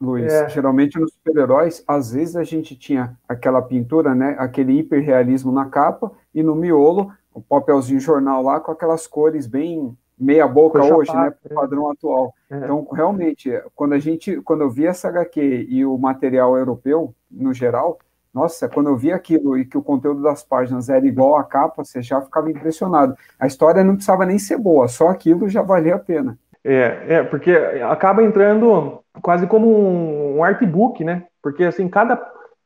Luiz? 0.00 0.32
É. 0.32 0.48
Geralmente 0.48 0.98
nos 0.98 1.12
super-heróis, 1.12 1.84
às 1.86 2.12
vezes 2.12 2.34
a 2.34 2.44
gente 2.44 2.74
tinha 2.74 3.14
aquela 3.28 3.60
pintura, 3.60 4.14
né, 4.14 4.36
aquele 4.38 4.78
hiperrealismo 4.78 5.52
na 5.52 5.66
capa 5.66 6.10
e 6.34 6.42
no 6.42 6.54
miolo 6.54 7.12
o 7.40 7.42
papelzinho 7.48 8.00
jornal 8.00 8.42
lá 8.42 8.60
com 8.60 8.72
aquelas 8.72 9.06
cores 9.06 9.46
bem 9.46 9.96
meia 10.18 10.46
boca 10.46 10.84
hoje, 10.84 11.14
né, 11.14 11.32
pro 11.42 11.54
padrão 11.54 11.90
atual. 11.90 12.34
É. 12.50 12.56
Então, 12.58 12.86
realmente, 12.92 13.50
quando 13.74 13.94
a 13.94 13.98
gente, 13.98 14.36
quando 14.42 14.60
eu 14.60 14.70
vi 14.70 14.86
essa 14.86 15.08
HQ 15.08 15.66
e 15.68 15.84
o 15.86 15.96
material 15.96 16.56
europeu, 16.58 17.14
no 17.30 17.54
geral, 17.54 17.98
nossa, 18.32 18.68
quando 18.68 18.90
eu 18.90 18.96
vi 18.96 19.12
aquilo 19.12 19.56
e 19.56 19.64
que 19.64 19.78
o 19.78 19.82
conteúdo 19.82 20.22
das 20.22 20.42
páginas 20.42 20.88
era 20.88 21.04
igual 21.06 21.36
à 21.36 21.42
capa, 21.42 21.82
você 21.82 22.02
já 22.02 22.20
ficava 22.20 22.50
impressionado. 22.50 23.16
A 23.38 23.46
história 23.46 23.82
não 23.82 23.94
precisava 23.94 24.26
nem 24.26 24.38
ser 24.38 24.58
boa, 24.58 24.86
só 24.88 25.08
aquilo 25.08 25.48
já 25.48 25.62
valia 25.62 25.96
a 25.96 25.98
pena. 25.98 26.38
É, 26.62 27.14
é 27.14 27.22
porque 27.22 27.50
acaba 27.88 28.22
entrando 28.22 29.00
quase 29.22 29.46
como 29.46 30.36
um 30.36 30.44
artbook, 30.44 31.02
né? 31.02 31.24
Porque 31.42 31.64
assim, 31.64 31.88
cada, 31.88 32.16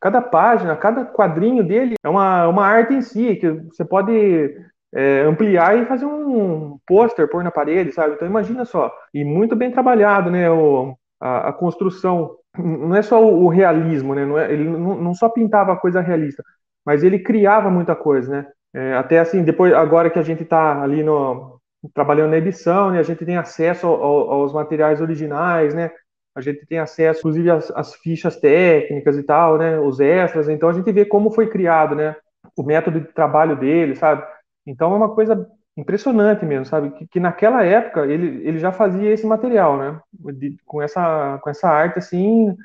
cada 0.05 0.21
página, 0.21 0.77
cada 0.77 1.07
quadrinho 1.07 1.65
dele 1.65 1.95
é 2.05 2.09
uma, 2.11 2.47
uma 2.47 2.67
arte 2.67 2.93
em 2.93 3.01
si, 3.01 3.37
que 3.37 3.51
você 3.51 3.83
pode 3.87 4.55
é, 4.95 5.23
ampliar 5.23 5.79
e 5.79 5.87
fazer 5.87 6.05
um 6.05 6.79
pôster, 6.87 7.27
pôr 7.27 7.43
na 7.43 7.51
parede, 7.51 7.91
sabe? 7.91 8.13
Então 8.13 8.29
imagina 8.29 8.67
só. 8.67 8.95
E 9.15 9.25
muito 9.25 9.57
bem 9.57 9.71
trabalhado, 9.71 10.31
né? 10.31 10.51
O, 10.51 10.95
a, 11.19 11.49
a 11.49 11.53
construção. 11.55 12.37
Não 12.55 12.95
é 12.95 13.01
só 13.01 13.25
o, 13.25 13.45
o 13.45 13.49
realismo, 13.49 14.15
né? 14.15 14.27
Não 14.27 14.39
é, 14.39 14.53
ele 14.53 14.69
não, 14.69 14.95
não, 14.95 15.15
só 15.15 15.27
pintava 15.27 15.75
coisa 15.75 16.03
realista, 16.03 16.45
mas 16.85 17.03
ele 17.03 17.19
criava 17.19 17.71
muita 17.71 17.97
coisa, 17.97 18.31
né? 18.31 18.47
É, 18.75 18.95
até 18.97 19.19
assim, 19.21 19.43
depois, 19.43 19.73
agora 19.73 20.11
que 20.11 20.19
a 20.19 20.23
gente 20.23 20.43
está 20.43 20.83
ali 20.83 21.03
no, 21.03 21.59
trabalhando 21.95 22.33
na 22.33 22.37
edição, 22.37 22.91
né? 22.91 22.99
A 22.99 23.03
gente 23.03 23.25
tem 23.25 23.39
acesso 23.39 23.87
ao, 23.87 24.31
aos 24.31 24.53
materiais 24.53 25.01
originais, 25.01 25.73
né? 25.75 25.91
A 26.35 26.41
gente 26.41 26.67
tem 26.67 26.79
acesso, 26.79 27.21
inclusive, 27.21 27.50
às, 27.50 27.71
às 27.71 27.95
fichas 27.95 28.37
técnicas 28.37 29.17
e 29.17 29.23
tal, 29.23 29.57
né? 29.57 29.79
Os 29.79 30.00
extras. 30.00 30.49
Então 30.49 30.69
a 30.69 30.73
gente 30.73 30.91
vê 30.91 31.05
como 31.05 31.31
foi 31.31 31.49
criado, 31.49 31.95
né? 31.95 32.17
O 32.57 32.62
método 32.62 33.00
de 33.00 33.07
trabalho 33.09 33.57
dele, 33.57 33.95
sabe? 33.95 34.25
Então 34.67 34.93
é 34.93 34.97
uma 34.97 35.14
coisa 35.14 35.49
impressionante 35.76 36.45
mesmo, 36.45 36.67
sabe? 36.67 36.91
Que, 36.91 37.07
que 37.07 37.21
naquela 37.21 37.64
época 37.64 38.07
ele, 38.07 38.47
ele 38.47 38.59
já 38.59 38.73
fazia 38.73 39.11
esse 39.12 39.26
material, 39.26 39.76
né? 39.76 40.00
De, 40.12 40.57
com, 40.64 40.83
essa, 40.83 41.38
com 41.43 41.50
essa 41.50 41.69
arte 41.69 41.99
assim 41.99 42.57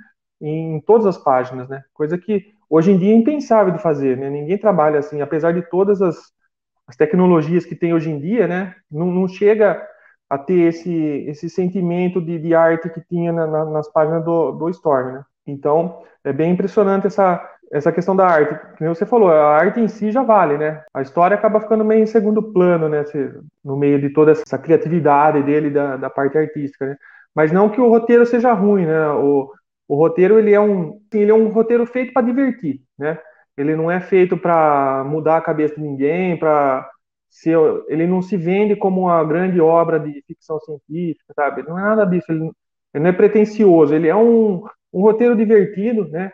em 0.41 0.79
todas 0.81 1.05
as 1.05 1.17
páginas, 1.17 1.67
né? 1.67 1.83
Coisa 1.93 2.17
que 2.17 2.45
hoje 2.69 2.91
em 2.91 2.97
dia 2.97 3.13
é 3.13 3.17
impensável 3.17 3.73
de 3.73 3.81
fazer, 3.81 4.17
né? 4.17 4.29
Ninguém 4.29 4.57
trabalha 4.57 4.99
assim, 4.99 5.21
apesar 5.21 5.53
de 5.53 5.61
todas 5.63 6.01
as, 6.01 6.17
as 6.87 6.95
tecnologias 6.95 7.65
que 7.65 7.75
tem 7.75 7.93
hoje 7.93 8.09
em 8.09 8.19
dia, 8.19 8.47
né? 8.47 8.75
Não, 8.89 9.07
não 9.07 9.27
chega 9.27 9.85
a 10.29 10.37
ter 10.37 10.67
esse, 10.67 10.93
esse 11.27 11.49
sentimento 11.49 12.21
de, 12.21 12.37
de 12.37 12.53
arte 12.53 12.89
que 12.89 13.01
tinha 13.01 13.33
na, 13.33 13.47
na, 13.47 13.65
nas 13.65 13.91
páginas 13.91 14.23
do, 14.23 14.51
do 14.51 14.69
Storm, 14.69 15.13
né? 15.13 15.23
Então, 15.47 16.03
é 16.23 16.31
bem 16.31 16.51
impressionante 16.51 17.07
essa, 17.07 17.43
essa 17.71 17.91
questão 17.91 18.15
da 18.15 18.27
arte, 18.27 18.77
como 18.77 18.93
você 18.93 19.05
falou, 19.05 19.29
a 19.29 19.57
arte 19.57 19.79
em 19.79 19.87
si 19.87 20.11
já 20.11 20.21
vale, 20.21 20.57
né? 20.57 20.83
A 20.93 21.01
história 21.01 21.35
acaba 21.35 21.59
ficando 21.59 21.83
meio 21.83 22.03
em 22.03 22.07
segundo 22.07 22.43
plano, 22.43 22.87
né? 22.87 23.03
No 23.63 23.75
meio 23.75 23.99
de 23.99 24.09
toda 24.11 24.31
essa 24.31 24.57
criatividade 24.57 25.41
dele 25.43 25.69
da, 25.69 25.97
da 25.97 26.09
parte 26.09 26.37
artística, 26.37 26.85
né? 26.85 26.95
Mas 27.35 27.51
não 27.51 27.69
que 27.69 27.79
o 27.81 27.89
roteiro 27.89 28.25
seja 28.25 28.53
ruim, 28.53 28.85
né? 28.85 29.09
O, 29.11 29.51
o 29.87 29.95
roteiro 29.95 30.37
ele 30.37 30.53
é 30.53 30.59
um, 30.59 30.99
ele 31.13 31.31
é 31.31 31.33
um 31.33 31.49
roteiro 31.49 31.85
feito 31.85 32.13
para 32.13 32.25
divertir, 32.25 32.81
né? 32.97 33.17
Ele 33.57 33.75
não 33.75 33.91
é 33.91 33.99
feito 33.99 34.37
para 34.37 35.03
mudar 35.05 35.37
a 35.37 35.41
cabeça 35.41 35.75
de 35.75 35.81
ninguém, 35.81 36.37
para 36.37 36.89
se 37.29 37.51
ele 37.87 38.07
não 38.07 38.21
se 38.21 38.35
vende 38.35 38.75
como 38.75 39.01
uma 39.01 39.23
grande 39.23 39.61
obra 39.61 39.99
de 39.99 40.21
ficção 40.27 40.59
científica, 40.59 41.33
sabe? 41.33 41.63
Não 41.63 41.77
é 41.77 41.81
nada 41.81 42.05
disso. 42.05 42.31
Ele, 42.31 42.51
ele 42.93 43.03
não 43.03 43.09
é 43.09 43.13
pretencioso. 43.13 43.93
Ele 43.93 44.07
é 44.07 44.15
um, 44.15 44.63
um 44.91 45.01
roteiro 45.01 45.35
divertido, 45.35 46.07
né? 46.09 46.31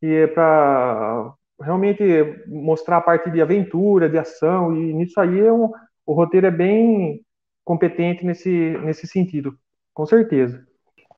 Que 0.00 0.06
é 0.06 0.26
para 0.26 1.32
realmente 1.60 2.02
mostrar 2.48 2.98
a 2.98 3.02
parte 3.02 3.30
de 3.30 3.40
aventura, 3.40 4.08
de 4.08 4.18
ação 4.18 4.76
e 4.76 4.92
nisso 4.92 5.20
aí 5.20 5.40
é 5.40 5.52
um, 5.52 5.70
o 6.04 6.12
roteiro 6.12 6.46
é 6.46 6.50
bem 6.50 7.24
competente 7.64 8.24
nesse 8.24 8.50
nesse 8.84 9.06
sentido, 9.06 9.56
com 9.94 10.04
certeza. 10.04 10.66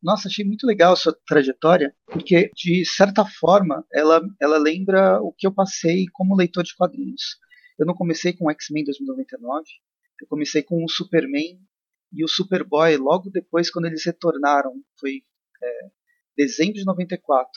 Nossa, 0.03 0.29
achei 0.29 0.45
muito 0.45 0.67
legal 0.67 0.93
a 0.93 0.97
sua 0.97 1.17
trajetória, 1.27 1.95
porque 2.05 2.51
de 2.55 2.85
certa 2.85 3.25
forma 3.25 3.83
ela, 3.91 4.21
ela 4.39 4.59
lembra 4.59 5.19
o 5.23 5.33
que 5.33 5.47
eu 5.47 5.53
passei 5.53 6.05
como 6.13 6.37
leitor 6.37 6.63
de 6.63 6.77
quadrinhos. 6.77 7.39
Eu 7.79 7.87
não 7.87 7.95
comecei 7.95 8.33
com 8.33 8.51
X-Men 8.51 8.85
2099, 8.85 9.65
eu 10.21 10.27
comecei 10.29 10.63
com 10.63 10.85
o 10.85 10.89
Superman 10.89 11.59
e 12.13 12.25
o 12.25 12.29
Superboy 12.29 12.97
logo 12.97 13.31
depois 13.31 13.71
quando 13.71 13.87
eles 13.87 14.05
retornaram, 14.05 14.73
foi 14.99 15.23
é, 15.63 15.91
dezembro 16.37 16.75
de 16.75 16.85
94. 16.85 17.51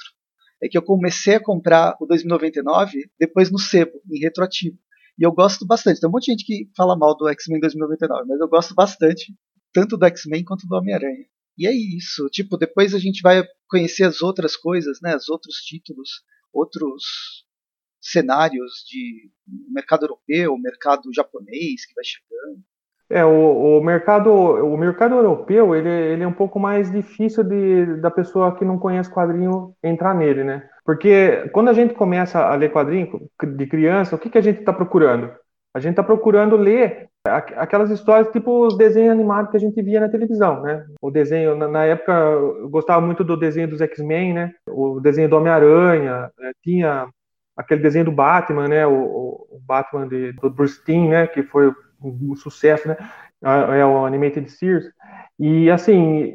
É 0.61 0.67
que 0.67 0.77
eu 0.77 0.81
comecei 0.81 1.35
a 1.35 1.43
comprar 1.43 1.95
o 2.01 2.05
2099 2.07 3.11
depois 3.19 3.51
no 3.51 3.59
sebo, 3.59 4.01
em 4.11 4.19
retroativo. 4.19 4.77
E 5.19 5.23
eu 5.25 5.31
gosto 5.31 5.65
bastante. 5.65 5.99
Tem 5.99 6.09
um 6.09 6.11
monte 6.11 6.25
de 6.25 6.31
gente 6.31 6.45
que 6.45 6.69
fala 6.75 6.97
mal 6.97 7.15
do 7.15 7.27
X-Men 7.27 7.59
2099, 7.59 8.27
mas 8.27 8.39
eu 8.39 8.47
gosto 8.47 8.73
bastante, 8.73 9.35
tanto 9.71 9.97
do 9.97 10.05
X-Men 10.05 10.43
quanto 10.43 10.67
do 10.67 10.75
Homem-Aranha. 10.75 11.25
E 11.57 11.67
é 11.67 11.71
isso. 11.71 12.27
Tipo, 12.29 12.57
depois 12.57 12.93
a 12.93 12.99
gente 12.99 13.21
vai 13.21 13.43
conhecer 13.67 14.03
as 14.03 14.21
outras 14.21 14.55
coisas, 14.55 14.99
né? 15.01 15.15
Os 15.15 15.27
outros 15.29 15.57
títulos, 15.57 16.23
outros 16.53 17.45
cenários 18.11 18.85
de 18.87 19.29
mercado 19.69 20.05
europeu, 20.05 20.57
mercado 20.57 21.13
japonês 21.13 21.85
que 21.85 21.93
vai 21.95 22.03
chegando. 22.03 22.59
É, 23.09 23.23
o, 23.23 23.77
o, 23.79 23.83
mercado, 23.83 24.29
o 24.29 24.77
mercado 24.77 25.15
europeu, 25.15 25.73
ele, 25.73 25.89
ele 25.89 26.23
é 26.23 26.27
um 26.27 26.33
pouco 26.33 26.59
mais 26.59 26.91
difícil 26.91 27.43
de, 27.43 28.01
da 28.01 28.11
pessoa 28.11 28.53
que 28.57 28.65
não 28.65 28.77
conhece 28.77 29.09
quadrinho 29.09 29.73
entrar 29.81 30.13
nele, 30.13 30.43
né? 30.43 30.67
Porque 30.83 31.49
quando 31.53 31.69
a 31.69 31.73
gente 31.73 31.93
começa 31.93 32.39
a 32.39 32.55
ler 32.55 32.71
quadrinho 32.71 33.29
de 33.55 33.67
criança, 33.67 34.15
o 34.15 34.19
que, 34.19 34.29
que 34.29 34.37
a 34.37 34.41
gente 34.41 34.59
está 34.59 34.73
procurando? 34.73 35.31
A 35.73 35.79
gente 35.79 35.91
está 35.91 36.03
procurando 36.03 36.57
ler 36.57 37.07
aquelas 37.25 37.89
histórias 37.91 38.31
tipo 38.31 38.65
os 38.65 38.77
desenhos 38.77 39.11
animados 39.11 39.51
que 39.51 39.57
a 39.57 39.59
gente 39.59 39.81
via 39.81 39.99
na 39.99 40.09
televisão, 40.09 40.61
né? 40.61 40.85
O 41.01 41.11
desenho, 41.11 41.55
na, 41.55 41.85
época, 41.85 42.11
eu 42.11 42.69
gostava 42.69 43.05
muito 43.05 43.23
do 43.23 43.37
desenho 43.37 43.67
dos 43.67 43.81
X-Men, 43.81 44.33
né? 44.33 44.53
O 44.67 44.99
desenho 44.99 45.29
do 45.29 45.37
Homem-Aranha, 45.37 46.31
né? 46.37 46.51
tinha 46.63 47.07
aquele 47.57 47.81
desenho 47.81 48.05
do 48.05 48.11
Batman, 48.11 48.67
né? 48.67 48.85
O, 48.85 49.47
o 49.49 49.59
Batman 49.65 50.07
de, 50.07 50.31
do 50.33 50.49
Bruce 50.49 50.83
Timm, 50.85 51.09
né? 51.09 51.27
Que 51.27 51.41
foi 51.43 51.73
um, 52.01 52.35
sucesso, 52.35 52.87
né? 52.87 52.95
É 53.41 53.85
o 53.85 54.05
Animated 54.05 54.49
Series. 54.49 54.85
E, 55.39 55.69
assim, 55.69 56.33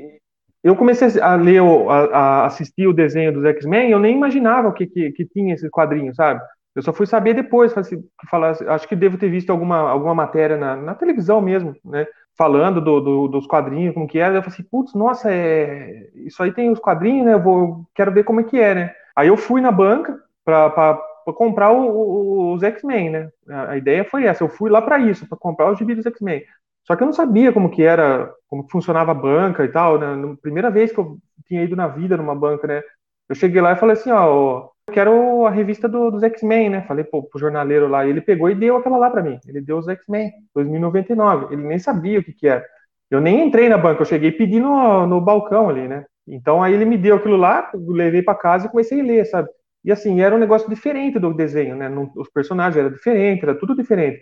eu 0.62 0.76
comecei 0.76 1.21
a 1.21 1.35
ler, 1.35 1.62
a, 1.62 1.95
a 1.95 2.47
assistir 2.47 2.87
o 2.87 2.93
desenho 2.93 3.33
dos 3.33 3.45
X-Men, 3.45 3.91
eu 3.91 3.99
nem 3.99 4.17
imaginava 4.17 4.69
o 4.69 4.73
que, 4.73 4.87
que, 4.87 5.12
que 5.12 5.25
tinha 5.25 5.55
esse 5.55 5.69
quadrinho, 5.71 6.14
sabe? 6.14 6.41
Eu 6.75 6.83
só 6.83 6.93
fui 6.93 7.07
saber 7.07 7.35
depois, 7.35 7.76
assim, 7.76 8.02
falar, 8.31 8.57
acho 8.69 8.88
que 8.88 8.97
devo 8.97 9.19
ter 9.19 9.29
visto 9.29 9.50
alguma, 9.50 9.91
alguma 9.91 10.14
matéria 10.14 10.57
na, 10.57 10.75
na 10.76 10.95
televisão 10.95 11.41
mesmo, 11.41 11.75
né? 11.85 12.07
Falando 12.37 12.81
do, 12.81 13.00
do, 13.00 13.29
dos 13.29 13.47
quadrinhos, 13.47 13.93
como 13.93 14.07
que 14.07 14.19
era. 14.19 14.37
Eu 14.37 14.43
falei 14.43 14.55
assim, 14.55 14.69
putz, 14.71 14.95
nossa, 14.95 15.31
é... 15.31 16.09
isso 16.14 16.43
aí 16.43 16.50
tem 16.52 16.71
os 16.71 16.79
quadrinhos, 16.79 17.26
né? 17.26 17.35
Eu 17.35 17.43
vou, 17.43 17.87
quero 17.95 18.11
ver 18.11 18.25
como 18.25 18.41
é 18.41 18.45
que 18.45 18.59
é, 18.59 18.75
né? 18.75 18.95
Aí 19.14 19.29
eu 19.29 19.37
fui 19.37 19.61
na 19.61 19.71
banca 19.71 20.19
para 20.45 20.99
comprar 21.25 21.71
o, 21.73 21.91
o, 21.91 22.52
os 22.55 22.62
X-Men, 22.62 23.11
né? 23.11 23.31
A, 23.49 23.76
ideia 23.76 24.05
foi 24.05 24.25
essa. 24.25 24.43
Eu 24.43 24.49
fui 24.49 24.71
lá 24.71 24.81
para 24.81 24.99
isso, 24.99 25.29
para 25.29 25.38
comprar 25.38 25.71
os 25.71 25.79
gibis 25.79 26.05
X-Men. 26.05 26.43
Só 26.87 26.97
que 26.97 27.02
eu 27.02 27.07
não 27.07 27.12
sabia 27.12 27.52
como 27.52 27.71
que 27.71 27.83
era, 27.83 28.33
como 28.49 28.64
que 28.64 28.73
funcionava 28.73 29.12
a 29.12 29.14
banca 29.14 29.64
e 29.64 29.69
tal. 29.69 29.99
Né? 29.99 30.37
Primeira 30.41 30.71
vez 30.71 30.93
que 30.93 30.99
eu 30.99 31.19
tinha 31.47 31.62
ido 31.62 31.76
na 31.76 31.87
vida 31.87 32.17
numa 32.17 32.35
banca, 32.35 32.67
né? 32.67 32.83
Eu 33.29 33.35
cheguei 33.37 33.61
lá 33.61 33.73
e 33.73 33.76
falei 33.76 33.95
assim, 33.95 34.11
ó, 34.11 34.69
quero 34.93 35.47
a 35.47 35.50
revista 35.50 35.88
do, 35.88 36.11
dos 36.11 36.23
X-Men, 36.23 36.71
né? 36.71 36.83
Falei 36.83 37.05
pro, 37.05 37.23
pro 37.23 37.41
jornaleiro 37.41 37.88
lá, 37.88 38.05
e 38.05 38.11
ele 38.11 38.21
pegou 38.21 38.50
e 38.50 38.55
deu 38.55 38.76
aquela 38.76 38.97
lá 38.97 39.11
para 39.11 39.23
mim. 39.23 39.38
Ele 39.47 39.61
deu 39.61 39.79
os 39.79 39.88
X-Men, 39.88 40.33
2099. 40.55 41.55
Ele 41.55 41.62
nem 41.62 41.79
sabia 41.79 42.19
o 42.19 42.25
que 42.25 42.33
que 42.33 42.49
era. 42.49 42.64
Eu 43.11 43.21
nem 43.21 43.47
entrei 43.47 43.69
na 43.69 43.76
banca, 43.79 44.02
eu 44.02 44.07
cheguei 44.07 44.31
e 44.31 44.37
pedi 44.37 44.59
no, 44.59 45.07
no 45.07 45.21
balcão 45.21 45.69
ali, 45.69 45.87
né? 45.87 46.05
Então 46.26 46.62
aí 46.62 46.73
ele 46.73 46.85
me 46.85 46.97
deu 46.97 47.17
aquilo 47.17 47.37
lá, 47.37 47.71
levei 47.75 48.23
para 48.23 48.38
casa 48.38 48.67
e 48.67 48.71
comecei 48.71 49.00
a 49.00 49.05
ler, 49.05 49.25
sabe? 49.26 49.49
E 49.85 49.91
assim, 49.91 50.21
era 50.21 50.35
um 50.35 50.39
negócio 50.39 50.69
diferente 50.69 51.19
do 51.19 51.35
desenho, 51.35 51.77
né? 51.77 51.91
os 52.17 52.29
personagens 52.31 52.77
eram 52.77 52.93
diferentes, 52.93 53.43
era 53.43 53.59
tudo 53.59 53.75
diferente. 53.75 54.21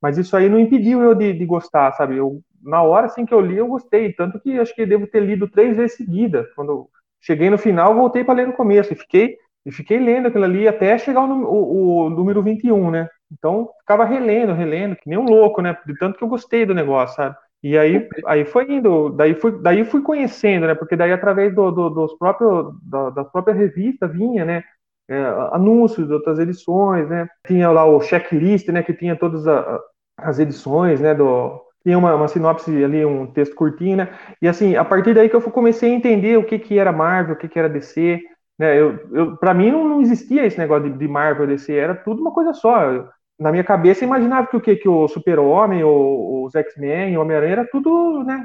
Mas 0.00 0.18
isso 0.18 0.36
aí 0.36 0.48
não 0.48 0.58
impediu 0.58 1.02
eu 1.02 1.14
de, 1.14 1.32
de, 1.32 1.46
gostar, 1.46 1.92
sabe? 1.92 2.16
Eu, 2.16 2.40
na 2.62 2.82
hora 2.82 3.06
assim 3.06 3.24
que 3.24 3.32
eu 3.32 3.40
li, 3.40 3.56
eu 3.56 3.66
gostei. 3.66 4.12
Tanto 4.12 4.40
que 4.40 4.58
acho 4.58 4.74
que 4.74 4.84
devo 4.84 5.06
ter 5.06 5.20
lido 5.20 5.48
três 5.48 5.76
vezes 5.76 5.96
seguida. 5.96 6.46
Quando 6.54 6.88
cheguei 7.20 7.48
no 7.48 7.58
final, 7.58 7.94
voltei 7.94 8.22
para 8.24 8.34
ler 8.34 8.46
no 8.46 8.52
começo. 8.52 8.92
E 8.92 8.96
fiquei 8.96 9.36
e 9.66 9.72
fiquei 9.72 9.98
lendo 9.98 10.28
aquilo 10.28 10.44
ali 10.44 10.68
até 10.68 10.96
chegar 10.96 11.22
o, 11.22 11.42
o, 11.44 12.06
o 12.06 12.10
número 12.10 12.40
21, 12.40 12.88
né? 12.90 13.08
Então, 13.32 13.68
ficava 13.80 14.04
relendo, 14.04 14.52
relendo, 14.52 14.94
que 14.94 15.08
nem 15.08 15.18
um 15.18 15.24
louco, 15.24 15.60
né? 15.60 15.76
De 15.84 15.98
tanto 15.98 16.16
que 16.16 16.22
eu 16.22 16.28
gostei 16.28 16.64
do 16.64 16.72
negócio, 16.72 17.16
sabe? 17.16 17.36
E 17.64 17.76
aí, 17.76 18.08
aí 18.26 18.44
foi 18.44 18.70
indo, 18.72 19.10
daí 19.10 19.34
fui, 19.34 19.60
daí 19.60 19.84
fui 19.84 20.02
conhecendo, 20.02 20.68
né? 20.68 20.74
Porque 20.76 20.94
daí 20.94 21.10
através 21.10 21.52
do, 21.52 21.72
do 21.72 21.90
dos 21.90 22.16
próprios, 22.16 22.74
da, 22.82 23.10
da 23.10 23.24
própria 23.24 23.54
revista 23.54 24.06
vinha, 24.06 24.44
né? 24.44 24.62
É, 25.08 25.16
anúncios 25.52 26.06
de 26.06 26.12
outras 26.12 26.38
edições, 26.38 27.08
né? 27.08 27.28
Tinha 27.46 27.70
lá 27.70 27.84
o 27.84 28.00
checklist, 28.00 28.68
né? 28.68 28.82
Que 28.82 28.92
tinha 28.92 29.16
todas 29.16 29.46
a, 29.46 29.80
as 30.18 30.38
edições, 30.38 31.00
né? 31.00 31.14
Do, 31.14 31.60
tinha 31.84 31.96
uma, 31.96 32.14
uma, 32.14 32.28
sinopse 32.28 32.84
ali, 32.84 33.04
um 33.04 33.26
texto 33.26 33.54
curtinho, 33.54 33.98
né? 33.98 34.08
E 34.42 34.48
assim, 34.48 34.74
a 34.74 34.84
partir 34.84 35.14
daí 35.14 35.28
que 35.28 35.36
eu 35.36 35.42
comecei 35.42 35.92
a 35.92 35.94
entender 35.94 36.36
o 36.36 36.44
que 36.44 36.58
que 36.58 36.78
era 36.78 36.90
Marvel, 36.90 37.34
o 37.34 37.38
que 37.38 37.48
que 37.48 37.58
era 37.58 37.68
DC, 37.68 38.20
né, 38.58 38.80
eu, 38.80 38.98
eu, 39.12 39.36
para 39.36 39.52
mim 39.52 39.70
não, 39.70 39.86
não, 39.86 40.00
existia 40.00 40.46
esse 40.46 40.58
negócio 40.58 40.90
de, 40.90 40.98
de 40.98 41.08
Marvel 41.08 41.46
DC, 41.46 41.72
era 41.72 41.94
tudo 41.94 42.20
uma 42.20 42.32
coisa 42.32 42.52
só. 42.54 42.90
Eu, 42.90 43.08
na 43.38 43.50
minha 43.52 43.64
cabeça 43.64 44.04
imaginava 44.04 44.46
que 44.46 44.56
o 44.56 44.60
que, 44.60 44.76
que 44.76 44.88
o 44.88 45.06
Super-Homem, 45.08 45.84
os 45.84 46.54
X-Men, 46.54 47.16
o 47.16 47.20
Homem-Aranha 47.20 47.52
era 47.52 47.68
tudo, 47.70 48.24
né, 48.24 48.42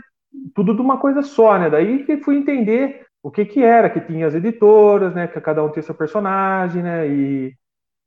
tudo 0.54 0.76
de 0.76 0.82
uma 0.82 0.98
coisa 0.98 1.22
só, 1.22 1.58
né? 1.58 1.70
Daí 1.70 2.04
que 2.04 2.18
fui 2.18 2.36
entender 2.38 3.06
o 3.24 3.32
que 3.32 3.46
que 3.46 3.64
era, 3.64 3.90
que 3.90 4.02
tinha 4.02 4.28
as 4.28 4.36
editoras, 4.36 5.14
né, 5.14 5.28
que 5.28 5.40
cada 5.42 5.64
um 5.64 5.70
tinha 5.72 5.84
seu 5.84 5.96
personagem, 5.96 6.82
né, 6.84 7.08
e, 7.08 7.54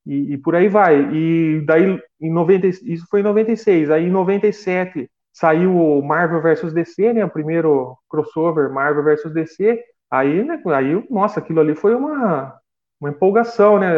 e, 0.06 0.34
e 0.34 0.38
por 0.38 0.54
aí 0.54 0.68
vai. 0.68 1.00
E 1.14 1.62
daí 1.66 2.00
em 2.20 2.32
90, 2.32 2.66
isso 2.66 3.06
foi 3.10 3.20
em 3.20 3.24
96, 3.24 3.90
aí 3.90 4.06
em 4.06 4.10
97 4.10 5.08
saiu 5.32 5.76
o 5.76 6.02
Marvel 6.02 6.42
vs 6.42 6.72
DC, 6.72 7.12
né, 7.12 7.24
o 7.24 7.30
primeiro 7.30 7.96
crossover 8.08 8.70
Marvel 8.70 9.04
vs 9.04 9.32
DC, 9.32 9.82
Aí, 10.14 10.44
né, 10.44 10.62
aí, 10.66 11.04
nossa, 11.10 11.40
aquilo 11.40 11.58
ali 11.60 11.74
foi 11.74 11.92
uma, 11.92 12.56
uma 13.00 13.10
empolgação, 13.10 13.80
né? 13.80 13.88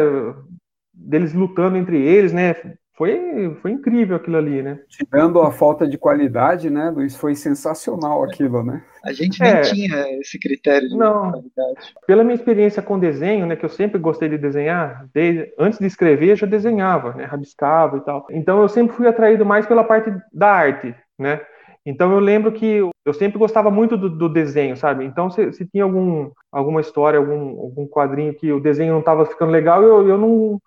Deles 0.91 1.31
lutando 1.31 1.77
entre 1.77 2.01
eles, 2.01 2.33
né? 2.33 2.55
Foi, 2.97 3.55
foi 3.61 3.71
incrível 3.71 4.15
aquilo 4.15 4.37
ali, 4.37 4.63
né? 4.63 4.79
Tirando 4.89 5.39
a 5.39 5.51
falta 5.51 5.87
de 5.87 5.99
qualidade, 5.99 6.67
né, 6.67 6.89
Luiz? 6.89 7.15
Foi 7.15 7.35
sensacional 7.35 8.23
aquilo, 8.23 8.63
né? 8.63 8.83
A 9.05 9.13
gente 9.13 9.39
nem 9.39 9.51
é, 9.51 9.61
tinha 9.61 10.19
esse 10.19 10.39
critério 10.39 10.89
de 10.89 10.97
não, 10.97 11.29
qualidade. 11.31 11.93
Pela 12.07 12.23
minha 12.23 12.33
experiência 12.33 12.81
com 12.81 12.97
desenho, 12.97 13.45
né, 13.45 13.55
que 13.55 13.63
eu 13.63 13.69
sempre 13.69 13.99
gostei 13.99 14.27
de 14.27 14.37
desenhar, 14.39 15.07
desde, 15.13 15.53
antes 15.59 15.77
de 15.77 15.85
escrever 15.85 16.35
já 16.35 16.47
desenhava, 16.47 17.13
né, 17.13 17.25
rabiscava 17.25 17.97
e 17.97 18.01
tal. 18.01 18.25
Então 18.31 18.63
eu 18.63 18.67
sempre 18.67 18.95
fui 18.95 19.07
atraído 19.07 19.45
mais 19.45 19.67
pela 19.67 19.83
parte 19.83 20.11
da 20.33 20.51
arte, 20.51 20.95
né? 21.19 21.39
Então 21.85 22.11
eu 22.11 22.19
lembro 22.19 22.51
que 22.51 22.81
eu 23.05 23.13
sempre 23.13 23.37
gostava 23.37 23.69
muito 23.69 23.95
do, 23.95 24.09
do 24.09 24.27
desenho, 24.27 24.75
sabe? 24.75 25.05
Então 25.05 25.29
se, 25.29 25.53
se, 25.53 25.67
tinha 25.67 25.83
algum, 25.83 26.31
alguma 26.51 26.81
história, 26.81 27.19
algum, 27.19 27.59
algum 27.59 27.87
quadrinho 27.87 28.33
que 28.33 28.51
o 28.51 28.59
desenho 28.59 28.93
não 28.93 29.01
estava 29.01 29.23
ficando 29.23 29.51
legal, 29.51 29.83
eu, 29.83 30.09
eu 30.09 30.17
não 30.17 30.59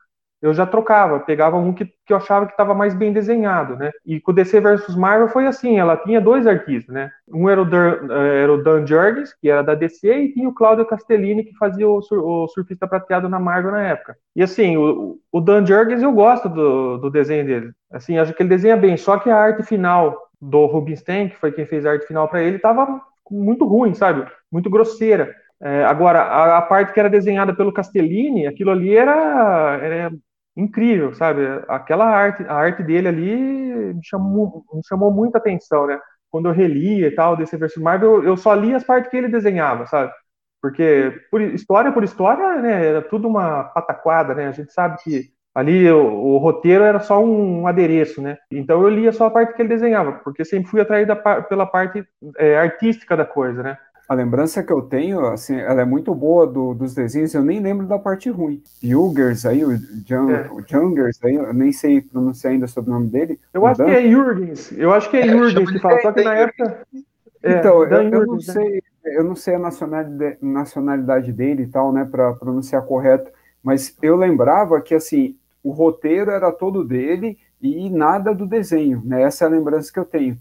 eu 0.42 0.54
já 0.54 0.64
trocava, 0.64 1.20
pegava 1.20 1.56
um 1.56 1.72
que, 1.72 1.84
que 1.84 2.12
eu 2.12 2.16
achava 2.16 2.46
que 2.46 2.52
estava 2.52 2.74
mais 2.74 2.94
bem 2.94 3.12
desenhado, 3.12 3.76
né? 3.76 3.90
E 4.06 4.18
com 4.20 4.30
o 4.30 4.34
DC 4.34 4.58
versus 4.60 4.96
Marvel 4.96 5.28
foi 5.28 5.46
assim, 5.46 5.78
ela 5.78 5.96
tinha 5.98 6.20
dois 6.20 6.46
artistas, 6.46 6.94
né? 6.94 7.10
Um 7.28 7.48
era 7.48 7.60
o 7.60 7.64
Dan, 7.64 8.08
eh, 8.10 8.42
era 8.42 8.52
o 8.52 8.62
Dan 8.62 8.86
Jurgens, 8.86 9.34
que 9.34 9.50
era 9.50 9.62
da 9.62 9.74
DC, 9.74 10.08
e 10.10 10.32
tinha 10.32 10.48
o 10.48 10.54
Claudio 10.54 10.86
Castellini, 10.86 11.44
que 11.44 11.56
fazia 11.56 11.88
o, 11.88 12.00
sur, 12.00 12.24
o 12.24 12.48
surfista 12.48 12.88
prateado 12.88 13.28
na 13.28 13.38
Marvel 13.38 13.72
na 13.72 13.82
época. 13.82 14.16
E 14.34 14.42
assim, 14.42 14.76
o, 14.78 15.18
o 15.30 15.40
Dan 15.40 15.66
Jurgens 15.66 16.02
eu 16.02 16.12
gosto 16.12 16.48
do, 16.48 16.96
do 16.96 17.10
desenho 17.10 17.44
dele. 17.44 17.72
Assim, 17.92 18.16
acho 18.16 18.32
que 18.32 18.42
ele 18.42 18.48
desenha 18.48 18.76
bem, 18.76 18.96
só 18.96 19.18
que 19.18 19.28
a 19.28 19.36
arte 19.36 19.62
final 19.62 20.16
do 20.40 20.64
Rubinstein, 20.64 21.28
que 21.28 21.36
foi 21.36 21.52
quem 21.52 21.66
fez 21.66 21.84
a 21.84 21.90
arte 21.92 22.06
final 22.06 22.26
para 22.28 22.42
ele, 22.42 22.56
estava 22.56 23.00
muito 23.30 23.66
ruim, 23.66 23.92
sabe? 23.92 24.26
Muito 24.50 24.70
grosseira. 24.70 25.34
É, 25.62 25.84
agora, 25.84 26.22
a, 26.22 26.58
a, 26.58 26.62
parte 26.62 26.92
que 26.92 26.98
era 26.98 27.10
desenhada 27.10 27.54
pelo 27.54 27.72
Castellini, 27.72 28.46
aquilo 28.46 28.70
ali 28.70 28.96
era, 28.96 29.78
era 29.82 30.10
incrível, 30.56 31.14
sabe? 31.14 31.42
Aquela 31.68 32.06
arte, 32.06 32.44
a 32.44 32.54
arte 32.54 32.82
dele 32.82 33.08
ali 33.08 33.94
me 33.94 34.04
chamou, 34.04 34.64
me 34.72 34.80
chamou 34.86 35.10
muita 35.10 35.38
atenção, 35.38 35.86
né? 35.86 35.98
Quando 36.30 36.48
eu 36.48 36.52
relia 36.52 37.08
e 37.08 37.10
tal, 37.14 37.36
desse 37.36 37.56
verso 37.56 37.82
Marvel, 37.82 38.22
eu, 38.24 38.36
só 38.36 38.54
li 38.54 38.74
as 38.74 38.84
partes 38.84 39.10
que 39.10 39.16
ele 39.16 39.28
desenhava, 39.28 39.86
sabe? 39.86 40.12
Porque 40.62 41.12
por 41.30 41.40
história 41.40 41.92
por 41.92 42.04
história, 42.04 42.56
né, 42.60 42.86
era 42.86 43.02
tudo 43.02 43.26
uma 43.28 43.64
pataquada, 43.64 44.34
né? 44.34 44.48
A 44.48 44.52
gente 44.52 44.72
sabe 44.72 44.96
que 45.02 45.32
Ali 45.54 45.90
o, 45.90 46.06
o, 46.06 46.38
roteiro 46.38 46.84
era 46.84 47.00
só 47.00 47.22
um, 47.22 47.62
um, 47.62 47.66
adereço, 47.66 48.22
né? 48.22 48.38
Então 48.52 48.82
eu 48.82 48.88
lia 48.88 49.10
só 49.10 49.26
a 49.26 49.30
parte 49.30 49.54
que 49.54 49.62
ele 49.62 49.68
desenhava, 49.68 50.12
porque 50.12 50.44
sempre 50.44 50.70
fui 50.70 50.80
atraída 50.80 51.16
pela 51.16 51.66
parte 51.66 52.04
é, 52.38 52.56
artística 52.56 53.16
da 53.16 53.24
coisa, 53.24 53.60
né? 53.60 53.76
A 54.10 54.14
lembrança 54.14 54.60
que 54.64 54.72
eu 54.72 54.82
tenho, 54.82 55.24
assim, 55.26 55.54
ela 55.54 55.82
é 55.82 55.84
muito 55.84 56.12
boa 56.12 56.44
do, 56.44 56.74
dos 56.74 56.96
desenhos, 56.96 57.32
eu 57.32 57.44
nem 57.44 57.60
lembro 57.60 57.86
da 57.86 57.96
parte 57.96 58.28
ruim. 58.28 58.60
Jungers 58.82 59.46
aí, 59.46 59.64
o, 59.64 59.70
Jung, 60.04 60.32
é. 60.32 60.50
o 60.50 60.60
Jungers 60.66 61.16
aí, 61.22 61.36
eu 61.36 61.54
nem 61.54 61.70
sei 61.70 62.00
pronunciar 62.00 62.52
ainda 62.52 62.66
sobre 62.66 62.90
o 62.90 62.94
nome 62.94 63.06
dele. 63.06 63.38
Eu 63.54 63.64
acho 63.64 63.84
que 63.84 63.88
é 63.88 64.02
Jürgens, 64.02 64.72
eu 64.76 64.92
acho 64.92 65.08
que 65.12 65.16
é, 65.16 65.20
é 65.20 65.28
Jürgens 65.28 65.70
que 65.70 65.78
fala, 65.78 66.02
só 66.02 66.10
que 66.10 66.24
na 66.24 66.34
época... 66.34 66.84
É, 67.40 67.60
então, 67.60 67.84
eu, 67.84 68.02
eu, 68.02 68.26
não 68.26 68.34
né? 68.34 68.40
sei, 68.40 68.82
eu 69.04 69.22
não 69.22 69.36
sei 69.36 69.54
a 69.54 69.60
nacionalidade, 69.60 70.38
nacionalidade 70.42 71.32
dele 71.32 71.62
e 71.62 71.68
tal, 71.68 71.92
né, 71.92 72.04
para 72.04 72.32
pronunciar 72.32 72.82
correto, 72.82 73.30
mas 73.62 73.96
eu 74.02 74.16
lembrava 74.16 74.80
que, 74.80 74.92
assim, 74.92 75.36
o 75.62 75.70
roteiro 75.70 76.32
era 76.32 76.50
todo 76.50 76.84
dele 76.84 77.38
e 77.62 77.88
nada 77.88 78.34
do 78.34 78.44
desenho, 78.44 79.00
né, 79.04 79.22
essa 79.22 79.44
é 79.44 79.46
a 79.46 79.50
lembrança 79.52 79.92
que 79.92 80.00
eu 80.00 80.04
tenho. 80.04 80.36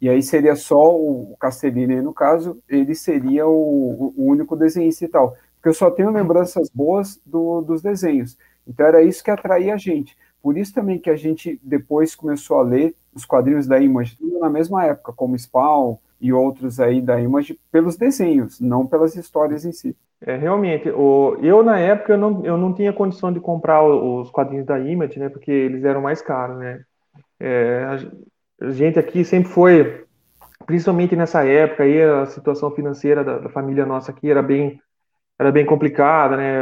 E 0.00 0.08
aí 0.08 0.22
seria 0.22 0.56
só 0.56 0.96
o 0.96 1.36
Castellini, 1.38 2.00
no 2.00 2.14
caso, 2.14 2.58
ele 2.68 2.94
seria 2.94 3.46
o, 3.46 4.14
o, 4.16 4.24
único 4.24 4.56
desenhista 4.56 5.04
e 5.04 5.08
tal. 5.08 5.36
Porque 5.56 5.68
eu 5.68 5.74
só 5.74 5.90
tenho 5.90 6.10
lembranças 6.10 6.70
boas 6.70 7.20
do, 7.24 7.60
dos 7.60 7.82
desenhos. 7.82 8.38
Então 8.66 8.86
era 8.86 9.02
isso 9.02 9.22
que 9.22 9.30
atraía 9.30 9.74
a 9.74 9.76
gente. 9.76 10.16
Por 10.42 10.56
isso 10.56 10.72
também 10.72 10.98
que 10.98 11.10
a 11.10 11.16
gente 11.16 11.60
depois 11.62 12.14
começou 12.14 12.58
a 12.58 12.62
ler 12.62 12.94
os 13.14 13.26
quadrinhos 13.26 13.66
da 13.66 13.78
Image, 13.78 14.16
na 14.40 14.48
mesma 14.48 14.86
época, 14.86 15.12
como 15.12 15.38
Spawn 15.38 15.96
e 16.18 16.32
outros 16.32 16.80
aí 16.80 17.02
da 17.02 17.20
Image, 17.20 17.58
pelos 17.70 17.96
desenhos, 17.96 18.58
não 18.58 18.86
pelas 18.86 19.16
histórias 19.16 19.66
em 19.66 19.72
si. 19.72 19.94
É, 20.22 20.36
realmente, 20.36 20.88
o, 20.90 21.36
eu 21.42 21.62
na 21.62 21.78
época 21.78 22.12
eu 22.12 22.18
não, 22.18 22.44
eu 22.44 22.56
não 22.56 22.74
tinha 22.74 22.92
condição 22.92 23.32
de 23.32 23.40
comprar 23.40 23.82
os 23.82 24.30
quadrinhos 24.30 24.66
da 24.66 24.78
Image, 24.78 25.18
né, 25.18 25.28
porque 25.28 25.50
eles 25.50 25.82
eram 25.84 26.02
mais 26.02 26.22
caros, 26.22 26.58
né. 26.58 26.84
É, 27.38 27.86
a 28.60 28.70
gente 28.70 28.98
aqui 28.98 29.24
sempre 29.24 29.50
foi, 29.50 30.04
principalmente 30.66 31.16
nessa 31.16 31.44
época 31.44 31.84
aí, 31.84 32.02
a 32.02 32.26
situação 32.26 32.70
financeira 32.70 33.24
da, 33.24 33.38
da 33.38 33.48
família 33.48 33.86
nossa 33.86 34.10
aqui 34.12 34.30
era 34.30 34.42
bem, 34.42 34.80
era 35.38 35.50
bem 35.50 35.64
complicada, 35.64 36.36
né? 36.36 36.60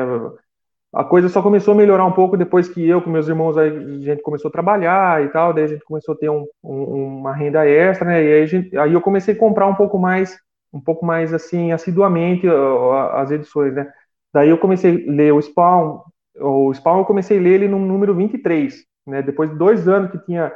A 0.94 1.04
coisa 1.04 1.28
só 1.28 1.42
começou 1.42 1.74
a 1.74 1.76
melhorar 1.76 2.06
um 2.06 2.12
pouco 2.12 2.36
depois 2.36 2.68
que 2.68 2.86
eu 2.88 3.02
com 3.02 3.10
meus 3.10 3.28
irmãos 3.28 3.58
a 3.58 3.68
gente 3.68 4.22
começou 4.22 4.48
a 4.48 4.52
trabalhar 4.52 5.22
e 5.22 5.28
tal, 5.28 5.52
daí 5.52 5.64
a 5.64 5.68
gente 5.68 5.84
começou 5.84 6.14
a 6.14 6.18
ter 6.18 6.30
um, 6.30 6.46
um, 6.64 7.18
uma 7.18 7.34
renda 7.34 7.68
extra, 7.68 8.06
né? 8.06 8.24
E 8.24 8.32
aí, 8.32 8.46
gente, 8.46 8.78
aí 8.78 8.92
eu 8.92 9.00
comecei 9.00 9.34
a 9.34 9.38
comprar 9.38 9.66
um 9.66 9.74
pouco 9.74 9.98
mais, 9.98 10.38
um 10.72 10.80
pouco 10.80 11.04
mais 11.04 11.34
assim, 11.34 11.72
assiduamente 11.72 12.46
as 13.12 13.30
edições, 13.30 13.74
né? 13.74 13.90
Daí 14.32 14.48
eu 14.48 14.58
comecei 14.58 15.06
a 15.06 15.12
ler 15.12 15.32
o 15.32 15.42
Spawn, 15.42 16.00
o 16.40 16.72
Spawn 16.72 17.00
eu 17.00 17.04
comecei 17.04 17.38
a 17.38 17.40
ler 17.40 17.54
ele 17.54 17.68
no 17.68 17.78
número 17.78 18.14
23, 18.14 18.84
né? 19.06 19.20
Depois 19.20 19.50
de 19.50 19.56
dois 19.56 19.86
anos 19.88 20.10
que 20.10 20.18
tinha 20.24 20.52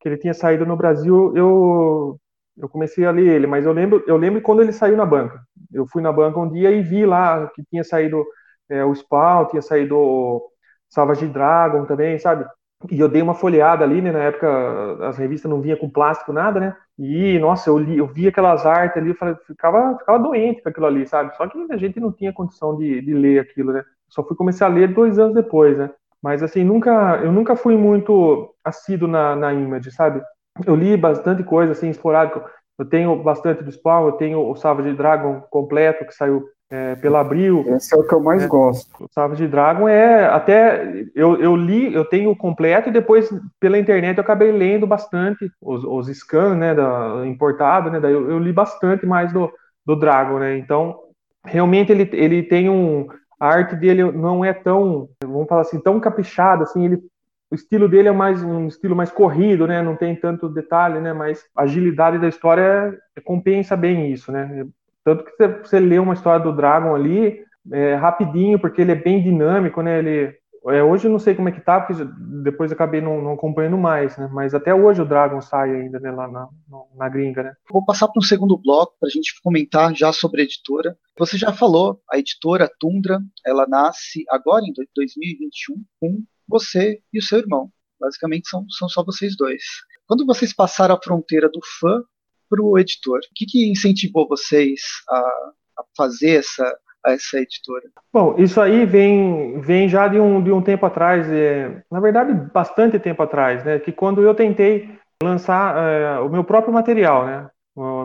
que 0.00 0.08
ele 0.08 0.18
tinha 0.18 0.34
saído 0.34 0.66
no 0.66 0.76
Brasil, 0.76 1.36
eu 1.36 2.18
eu 2.56 2.68
comecei 2.68 3.04
a 3.04 3.10
ler 3.10 3.26
ele, 3.28 3.46
mas 3.46 3.66
eu 3.66 3.72
lembro, 3.72 4.02
eu 4.06 4.16
lembro 4.16 4.40
quando 4.40 4.62
ele 4.62 4.72
saiu 4.72 4.96
na 4.96 5.04
banca. 5.04 5.40
Eu 5.72 5.86
fui 5.86 6.00
na 6.02 6.10
banca 6.12 6.38
um 6.40 6.50
dia 6.50 6.70
e 6.70 6.82
vi 6.82 7.04
lá 7.04 7.48
que 7.48 7.62
tinha 7.64 7.84
saído 7.84 8.24
é, 8.68 8.84
o 8.84 8.94
Spawn, 8.94 9.46
tinha 9.46 9.60
saído 9.62 9.96
o 9.96 10.50
Savage 10.88 11.26
Dragon 11.28 11.84
também, 11.84 12.18
sabe? 12.18 12.46
E 12.90 13.00
eu 13.00 13.08
dei 13.08 13.22
uma 13.22 13.34
folheada 13.34 13.84
ali, 13.84 14.00
né? 14.02 14.12
Na 14.12 14.20
época 14.20 15.06
as 15.06 15.16
revistas 15.18 15.50
não 15.50 15.60
vinha 15.60 15.76
com 15.76 15.90
plástico 15.90 16.32
nada, 16.32 16.60
né? 16.60 16.76
E 16.98 17.38
nossa, 17.38 17.68
eu 17.70 17.78
li, 17.78 17.98
eu 17.98 18.06
vi 18.06 18.28
aquelas 18.28 18.64
artes 18.64 18.96
ali, 18.96 19.10
eu 19.10 19.16
falei, 19.16 19.34
ficava, 19.46 19.98
ficava 19.98 20.18
doente 20.18 20.62
com 20.62 20.68
aquilo 20.68 20.86
ali, 20.86 21.06
sabe? 21.06 21.34
Só 21.36 21.46
que 21.48 21.58
a 21.70 21.76
gente 21.76 22.00
não 22.00 22.12
tinha 22.12 22.32
condição 22.32 22.76
de, 22.76 23.00
de 23.02 23.14
ler 23.14 23.40
aquilo, 23.40 23.72
né? 23.72 23.84
Só 24.08 24.22
fui 24.24 24.36
começar 24.36 24.66
a 24.66 24.68
ler 24.68 24.92
dois 24.94 25.18
anos 25.18 25.34
depois, 25.34 25.76
né? 25.78 25.90
Mas 26.26 26.42
assim, 26.42 26.64
nunca, 26.64 27.20
eu 27.22 27.30
nunca 27.30 27.54
fui 27.54 27.76
muito 27.76 28.52
assíduo 28.64 29.06
na, 29.06 29.36
na 29.36 29.54
Image, 29.54 29.92
sabe? 29.92 30.20
Eu 30.66 30.74
li 30.74 30.96
bastante 30.96 31.44
coisa, 31.44 31.70
assim, 31.70 31.88
esporádico. 31.88 32.42
Eu 32.76 32.84
tenho 32.84 33.14
bastante 33.22 33.62
do 33.62 33.70
Spawn, 33.70 34.06
eu 34.06 34.12
tenho 34.14 34.40
o 34.40 34.56
Savage 34.56 34.92
Dragon 34.94 35.40
completo, 35.48 36.04
que 36.04 36.12
saiu 36.12 36.44
é, 36.68 36.96
pela 36.96 37.20
Abril. 37.20 37.64
Esse 37.68 37.94
é 37.94 37.98
o 38.00 38.02
que 38.04 38.12
eu 38.12 38.18
mais 38.18 38.42
é, 38.42 38.48
gosto. 38.48 39.04
O 39.04 39.06
Savage 39.12 39.46
Dragon 39.46 39.88
é 39.88 40.26
até 40.26 41.04
eu, 41.14 41.40
eu 41.40 41.54
li, 41.54 41.94
eu 41.94 42.04
tenho 42.04 42.30
o 42.32 42.36
completo 42.36 42.88
e 42.88 42.92
depois 42.92 43.30
pela 43.60 43.78
internet 43.78 44.18
eu 44.18 44.24
acabei 44.24 44.50
lendo 44.50 44.84
bastante 44.84 45.48
os, 45.62 45.84
os 45.84 46.08
scans, 46.18 46.58
né, 46.58 46.74
da, 46.74 47.22
importado, 47.24 47.88
né, 47.88 48.00
daí 48.00 48.12
eu, 48.12 48.28
eu, 48.28 48.40
li 48.40 48.52
bastante 48.52 49.06
mais 49.06 49.32
do, 49.32 49.48
do 49.86 49.94
Dragon, 49.94 50.40
né, 50.40 50.58
então 50.58 50.98
realmente 51.44 51.92
ele, 51.92 52.10
ele 52.12 52.42
tem 52.42 52.68
um, 52.68 53.06
a 53.38 53.48
arte 53.48 53.76
dele 53.76 54.10
não 54.12 54.44
é 54.44 54.52
tão, 54.52 55.08
vamos 55.22 55.48
falar 55.48 55.62
assim, 55.62 55.80
tão 55.80 56.00
caprichada, 56.00 56.62
assim, 56.62 56.84
ele 56.84 57.02
o 57.50 57.54
estilo 57.54 57.88
dele 57.88 58.08
é 58.08 58.12
mais 58.12 58.42
um 58.42 58.66
estilo 58.66 58.96
mais 58.96 59.10
corrido, 59.10 59.66
né? 59.66 59.80
Não 59.80 59.94
tem 59.94 60.16
tanto 60.16 60.48
detalhe, 60.48 60.98
né? 61.00 61.12
Mas 61.12 61.44
a 61.56 61.62
agilidade 61.62 62.18
da 62.18 62.28
história 62.28 62.98
compensa 63.24 63.76
bem 63.76 64.10
isso, 64.10 64.32
né? 64.32 64.66
Tanto 65.04 65.24
que 65.24 65.30
você, 65.30 65.48
você 65.48 65.80
lê 65.80 65.98
uma 65.98 66.14
história 66.14 66.44
do 66.44 66.52
Dragon 66.52 66.94
ali 66.94 67.44
é, 67.72 67.94
rapidinho, 67.94 68.58
porque 68.58 68.80
ele 68.80 68.92
é 68.92 68.96
bem 68.96 69.22
dinâmico, 69.22 69.80
né? 69.80 70.00
Ele 70.00 70.34
é, 70.70 70.82
hoje 70.82 71.06
eu 71.06 71.10
não 71.10 71.18
sei 71.18 71.34
como 71.34 71.48
é 71.48 71.52
que 71.52 71.60
tá, 71.60 71.80
porque 71.80 72.02
depois 72.42 72.72
acabei 72.72 73.00
não, 73.00 73.22
não, 73.22 73.32
acompanhando 73.32 73.78
mais, 73.78 74.16
né? 74.16 74.28
Mas 74.32 74.54
até 74.54 74.74
hoje 74.74 75.00
o 75.00 75.06
Dragon 75.06 75.40
sai 75.40 75.70
ainda, 75.70 76.00
né? 76.00 76.10
Lá 76.10 76.28
na, 76.28 76.48
na 76.94 77.08
gringa, 77.08 77.42
né? 77.42 77.54
Vou 77.70 77.84
passar 77.84 78.08
para 78.08 78.18
um 78.18 78.24
segundo 78.24 78.56
bloco 78.56 78.96
para 78.98 79.08
a 79.08 79.10
gente 79.10 79.40
comentar 79.42 79.94
já 79.94 80.12
sobre 80.12 80.40
a 80.40 80.44
editora. 80.44 80.96
Você 81.18 81.38
já 81.38 81.52
falou, 81.52 82.00
a 82.10 82.18
editora 82.18 82.70
Tundra, 82.80 83.20
ela 83.44 83.66
nasce 83.68 84.24
agora 84.28 84.64
em 84.64 84.72
2021 84.94 85.84
com 86.00 86.22
você 86.48 87.00
e 87.12 87.18
o 87.18 87.22
seu 87.22 87.38
irmão. 87.38 87.70
Basicamente 88.00 88.48
são, 88.48 88.68
são 88.68 88.88
só 88.88 89.04
vocês 89.04 89.36
dois. 89.36 89.62
Quando 90.06 90.26
vocês 90.26 90.52
passaram 90.52 90.94
a 90.94 91.02
fronteira 91.02 91.48
do 91.48 91.60
fã 91.80 92.02
para 92.48 92.62
o 92.62 92.78
editor, 92.78 93.18
o 93.18 93.34
que, 93.34 93.46
que 93.46 93.70
incentivou 93.70 94.28
vocês 94.28 94.80
a, 95.08 95.18
a 95.18 95.84
fazer 95.96 96.38
essa 96.38 96.76
a 97.06 97.12
essa 97.12 97.38
editora? 97.38 97.84
Bom, 98.12 98.34
isso 98.36 98.60
aí 98.60 98.84
vem, 98.84 99.60
vem 99.60 99.88
já 99.88 100.08
de 100.08 100.18
um, 100.18 100.42
de 100.42 100.50
um 100.50 100.60
tempo 100.60 100.84
atrás, 100.84 101.30
é, 101.30 101.82
na 101.90 102.00
verdade, 102.00 102.32
bastante 102.52 102.98
tempo 102.98 103.22
atrás, 103.22 103.64
né? 103.64 103.78
Que 103.78 103.92
quando 103.92 104.22
eu 104.22 104.34
tentei 104.34 104.98
lançar 105.22 105.76
é, 105.76 106.18
o 106.18 106.28
meu 106.28 106.42
próprio 106.42 106.74
material, 106.74 107.24
né? 107.24 107.48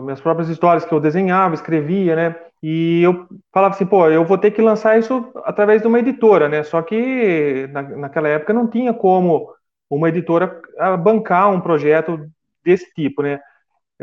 Minhas 0.02 0.20
próprias 0.20 0.50
histórias 0.50 0.84
que 0.84 0.92
eu 0.92 1.00
desenhava, 1.00 1.54
escrevia, 1.54 2.14
né? 2.14 2.36
E 2.62 3.02
eu 3.02 3.26
falava 3.52 3.74
assim, 3.74 3.86
pô, 3.86 4.06
eu 4.08 4.24
vou 4.24 4.38
ter 4.38 4.50
que 4.50 4.62
lançar 4.62 4.98
isso 4.98 5.32
através 5.44 5.82
de 5.82 5.88
uma 5.88 5.98
editora, 5.98 6.48
né? 6.48 6.62
Só 6.62 6.82
que 6.82 7.66
na, 7.72 7.82
naquela 7.82 8.28
época 8.28 8.52
não 8.52 8.68
tinha 8.68 8.92
como 8.92 9.48
uma 9.90 10.08
editora 10.10 10.60
bancar 11.02 11.50
um 11.50 11.60
projeto 11.60 12.20
desse 12.64 12.92
tipo, 12.94 13.22
né? 13.22 13.40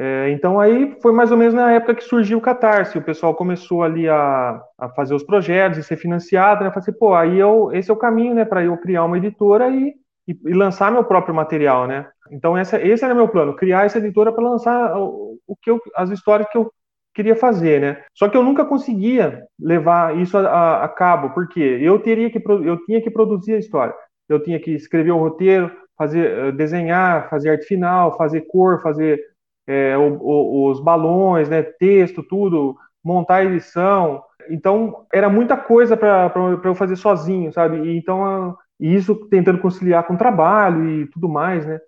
É, 0.01 0.29
então 0.29 0.57
aí 0.61 0.97
foi 1.01 1.11
mais 1.11 1.29
ou 1.29 1.35
menos 1.35 1.53
na 1.53 1.73
época 1.73 1.93
que 1.93 2.05
surgiu 2.05 2.37
o 2.37 2.41
Catarse, 2.41 2.97
o 2.97 3.03
pessoal 3.03 3.35
começou 3.35 3.83
ali 3.83 4.07
a, 4.07 4.63
a 4.77 4.87
fazer 4.91 5.13
os 5.13 5.23
projetos 5.23 5.77
e 5.77 5.83
ser 5.83 5.97
financiado, 5.97 6.63
né? 6.63 6.69
Falei 6.69 6.83
assim, 6.83 6.97
pô, 6.97 7.13
aí 7.13 7.37
eu, 7.37 7.69
esse 7.73 7.91
é 7.91 7.93
o 7.93 7.97
caminho, 7.97 8.33
né, 8.33 8.45
para 8.45 8.63
eu 8.63 8.77
criar 8.77 9.03
uma 9.03 9.17
editora 9.17 9.67
e, 9.67 9.93
e, 10.25 10.39
e, 10.45 10.53
lançar 10.53 10.89
meu 10.89 11.03
próprio 11.03 11.35
material, 11.35 11.85
né? 11.85 12.07
Então 12.31 12.57
essa, 12.57 12.81
esse 12.81 13.03
era 13.03 13.13
meu 13.13 13.27
plano, 13.27 13.57
criar 13.57 13.85
essa 13.85 13.97
editora 13.97 14.31
para 14.31 14.41
lançar 14.41 14.97
o, 14.97 15.37
o, 15.45 15.53
que 15.61 15.69
eu, 15.69 15.81
as 15.93 16.09
histórias 16.11 16.47
que 16.49 16.57
eu 16.57 16.71
queria 17.13 17.35
fazer, 17.35 17.81
né? 17.81 18.01
Só 18.13 18.29
que 18.29 18.37
eu 18.37 18.43
nunca 18.43 18.63
conseguia 18.63 19.43
levar 19.59 20.17
isso 20.17 20.37
a, 20.37 20.47
a, 20.47 20.85
a 20.85 20.87
cabo, 20.87 21.31
porque 21.31 21.59
eu 21.59 21.99
teria 21.99 22.29
que 22.31 22.41
eu 22.47 22.77
tinha 22.85 23.01
que 23.01 23.11
produzir 23.11 23.55
a 23.55 23.59
história, 23.59 23.93
eu 24.29 24.41
tinha 24.41 24.61
que 24.61 24.71
escrever 24.71 25.11
o 25.11 25.19
roteiro, 25.19 25.69
fazer 25.97 26.25
eh, 26.25 26.51
desenhar, 26.53 27.29
fazer 27.29 27.49
arte 27.49 27.65
final, 27.65 28.15
fazer 28.15 28.47
cor, 28.47 28.81
fazer 28.81 29.19
é, 29.69 29.95
o, 29.95 30.17
o, 30.19 30.71
os 30.71 30.79
balões, 30.79 31.47
né, 31.47 31.61
texto, 31.61 32.23
tudo, 32.23 32.75
montar 33.03 33.35
a 33.35 33.45
edição. 33.45 34.23
Então, 34.49 35.05
era 35.13 35.29
muita 35.29 35.55
coisa 35.55 35.95
para 35.95 36.33
eu 36.63 36.73
fazer 36.73 36.95
sozinho, 36.95 37.53
sabe? 37.53 37.77
E, 37.77 37.95
então, 37.95 38.57
isso 38.79 39.13
tentando 39.29 39.59
conciliar 39.59 40.07
com 40.07 40.17
trabalho 40.17 40.89
e 40.89 41.05
tudo 41.11 41.29
mais, 41.29 41.67
né? 41.67 41.79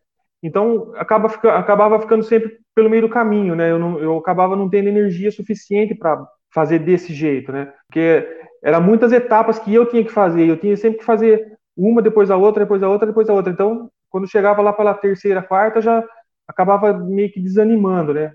Então, 0.43 0.91
acaba, 0.95 1.27
fica, 1.27 1.57
acabava 1.57 1.99
ficando 1.99 2.23
sempre 2.23 2.59
pelo 2.75 2.89
meio 2.89 3.01
do 3.01 3.09
caminho, 3.09 3.55
né? 3.55 3.71
Eu, 3.71 3.79
não, 3.79 3.99
eu 3.99 4.15
acabava 4.15 4.55
não 4.55 4.69
tendo 4.69 4.87
energia 4.87 5.31
suficiente 5.31 5.95
para 5.95 6.23
fazer 6.53 6.77
desse 6.79 7.11
jeito, 7.13 7.51
né? 7.51 7.73
Porque 7.87 8.27
eram 8.63 8.81
muitas 8.81 9.11
etapas 9.11 9.57
que 9.57 9.73
eu 9.73 9.87
tinha 9.87 10.03
que 10.03 10.11
fazer, 10.11 10.47
eu 10.47 10.57
tinha 10.57 10.77
sempre 10.77 10.99
que 10.99 11.05
fazer 11.05 11.57
uma 11.75 11.99
depois 11.99 12.29
a 12.29 12.37
outra, 12.37 12.63
depois 12.63 12.83
a 12.83 12.89
outra, 12.89 13.07
depois 13.07 13.27
a 13.27 13.33
outra. 13.33 13.51
Então, 13.51 13.89
quando 14.07 14.29
chegava 14.29 14.61
lá 14.61 14.71
pela 14.71 14.93
terceira, 14.93 15.41
quarta, 15.41 15.81
já 15.81 16.03
acabava 16.51 16.93
meio 16.93 17.31
que 17.31 17.39
desanimando, 17.39 18.13
né? 18.13 18.33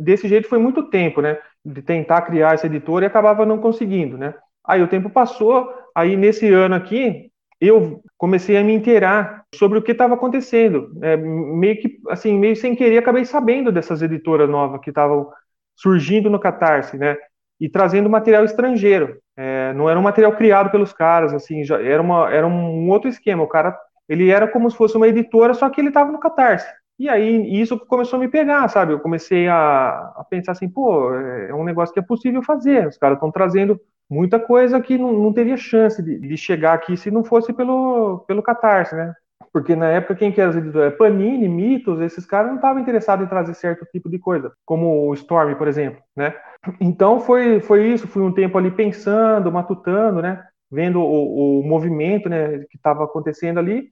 Desse 0.00 0.28
jeito 0.28 0.48
foi 0.48 0.58
muito 0.58 0.84
tempo, 0.90 1.20
né? 1.20 1.38
De 1.64 1.82
tentar 1.82 2.22
criar 2.22 2.54
essa 2.54 2.66
editora 2.66 3.04
e 3.04 3.08
acabava 3.08 3.44
não 3.44 3.58
conseguindo, 3.58 4.16
né? 4.16 4.34
Aí 4.66 4.82
o 4.82 4.88
tempo 4.88 5.10
passou, 5.10 5.72
aí 5.94 6.16
nesse 6.16 6.52
ano 6.52 6.74
aqui 6.74 7.30
eu 7.60 8.00
comecei 8.16 8.56
a 8.56 8.62
me 8.62 8.72
inteirar 8.72 9.44
sobre 9.54 9.78
o 9.78 9.82
que 9.82 9.92
estava 9.92 10.14
acontecendo, 10.14 10.92
é, 11.02 11.16
meio 11.16 11.80
que 11.80 11.98
assim 12.08 12.38
meio 12.38 12.54
sem 12.54 12.76
querer 12.76 12.98
acabei 12.98 13.24
sabendo 13.24 13.72
dessas 13.72 14.00
editoras 14.00 14.48
novas 14.48 14.80
que 14.80 14.90
estavam 14.90 15.28
surgindo 15.76 16.30
no 16.30 16.38
Catarse, 16.38 16.96
né? 16.96 17.16
E 17.60 17.68
trazendo 17.68 18.08
material 18.08 18.44
estrangeiro, 18.44 19.18
é, 19.36 19.72
não 19.72 19.88
era 19.90 19.98
um 19.98 20.02
material 20.02 20.32
criado 20.36 20.70
pelos 20.70 20.92
caras, 20.92 21.32
assim, 21.34 21.64
já 21.64 21.80
era 21.82 22.00
uma 22.00 22.30
era 22.32 22.46
um 22.46 22.88
outro 22.90 23.08
esquema. 23.08 23.42
O 23.42 23.48
cara 23.48 23.76
ele 24.08 24.30
era 24.30 24.48
como 24.48 24.70
se 24.70 24.76
fosse 24.76 24.96
uma 24.96 25.08
editora, 25.08 25.54
só 25.54 25.68
que 25.68 25.80
ele 25.80 25.88
estava 25.88 26.10
no 26.10 26.20
Catarse. 26.20 26.66
E 26.98 27.08
aí 27.08 27.60
isso 27.60 27.78
começou 27.78 28.16
a 28.16 28.20
me 28.20 28.28
pegar, 28.28 28.66
sabe? 28.68 28.92
Eu 28.92 28.98
comecei 28.98 29.46
a, 29.46 30.12
a 30.16 30.26
pensar 30.28 30.52
assim, 30.52 30.68
pô, 30.68 31.14
é 31.14 31.54
um 31.54 31.62
negócio 31.62 31.92
que 31.92 32.00
é 32.00 32.02
possível 32.02 32.42
fazer. 32.42 32.88
Os 32.88 32.98
caras 32.98 33.16
estão 33.16 33.30
trazendo 33.30 33.80
muita 34.10 34.40
coisa 34.40 34.80
que 34.80 34.98
não, 34.98 35.12
não 35.12 35.32
teria 35.32 35.56
chance 35.56 36.02
de, 36.02 36.18
de, 36.18 36.36
chegar 36.36 36.74
aqui 36.74 36.96
se 36.96 37.10
não 37.10 37.22
fosse 37.22 37.52
pelo, 37.52 38.20
pelo 38.26 38.42
Catarse, 38.42 38.96
né? 38.96 39.14
Porque 39.52 39.76
na 39.76 39.88
época 39.88 40.16
quem 40.16 40.32
que 40.32 40.40
era? 40.40 40.90
Panini, 40.92 41.48
Mitos, 41.48 42.00
esses 42.00 42.26
caras 42.26 42.48
não 42.48 42.56
estavam 42.56 42.82
interessados 42.82 43.24
em 43.24 43.28
trazer 43.28 43.54
certo 43.54 43.86
tipo 43.92 44.08
de 44.08 44.18
coisa, 44.18 44.52
como 44.64 45.08
o 45.08 45.14
Storm, 45.14 45.54
por 45.54 45.68
exemplo, 45.68 46.02
né? 46.16 46.34
Então 46.80 47.20
foi, 47.20 47.60
foi 47.60 47.86
isso, 47.88 48.08
fui 48.08 48.22
um 48.22 48.32
tempo 48.32 48.58
ali 48.58 48.70
pensando, 48.70 49.52
matutando, 49.52 50.20
né? 50.20 50.44
Vendo 50.70 51.00
o, 51.00 51.60
o 51.60 51.62
movimento 51.62 52.28
né, 52.28 52.58
que 52.70 52.76
estava 52.76 53.04
acontecendo 53.04 53.58
ali, 53.58 53.90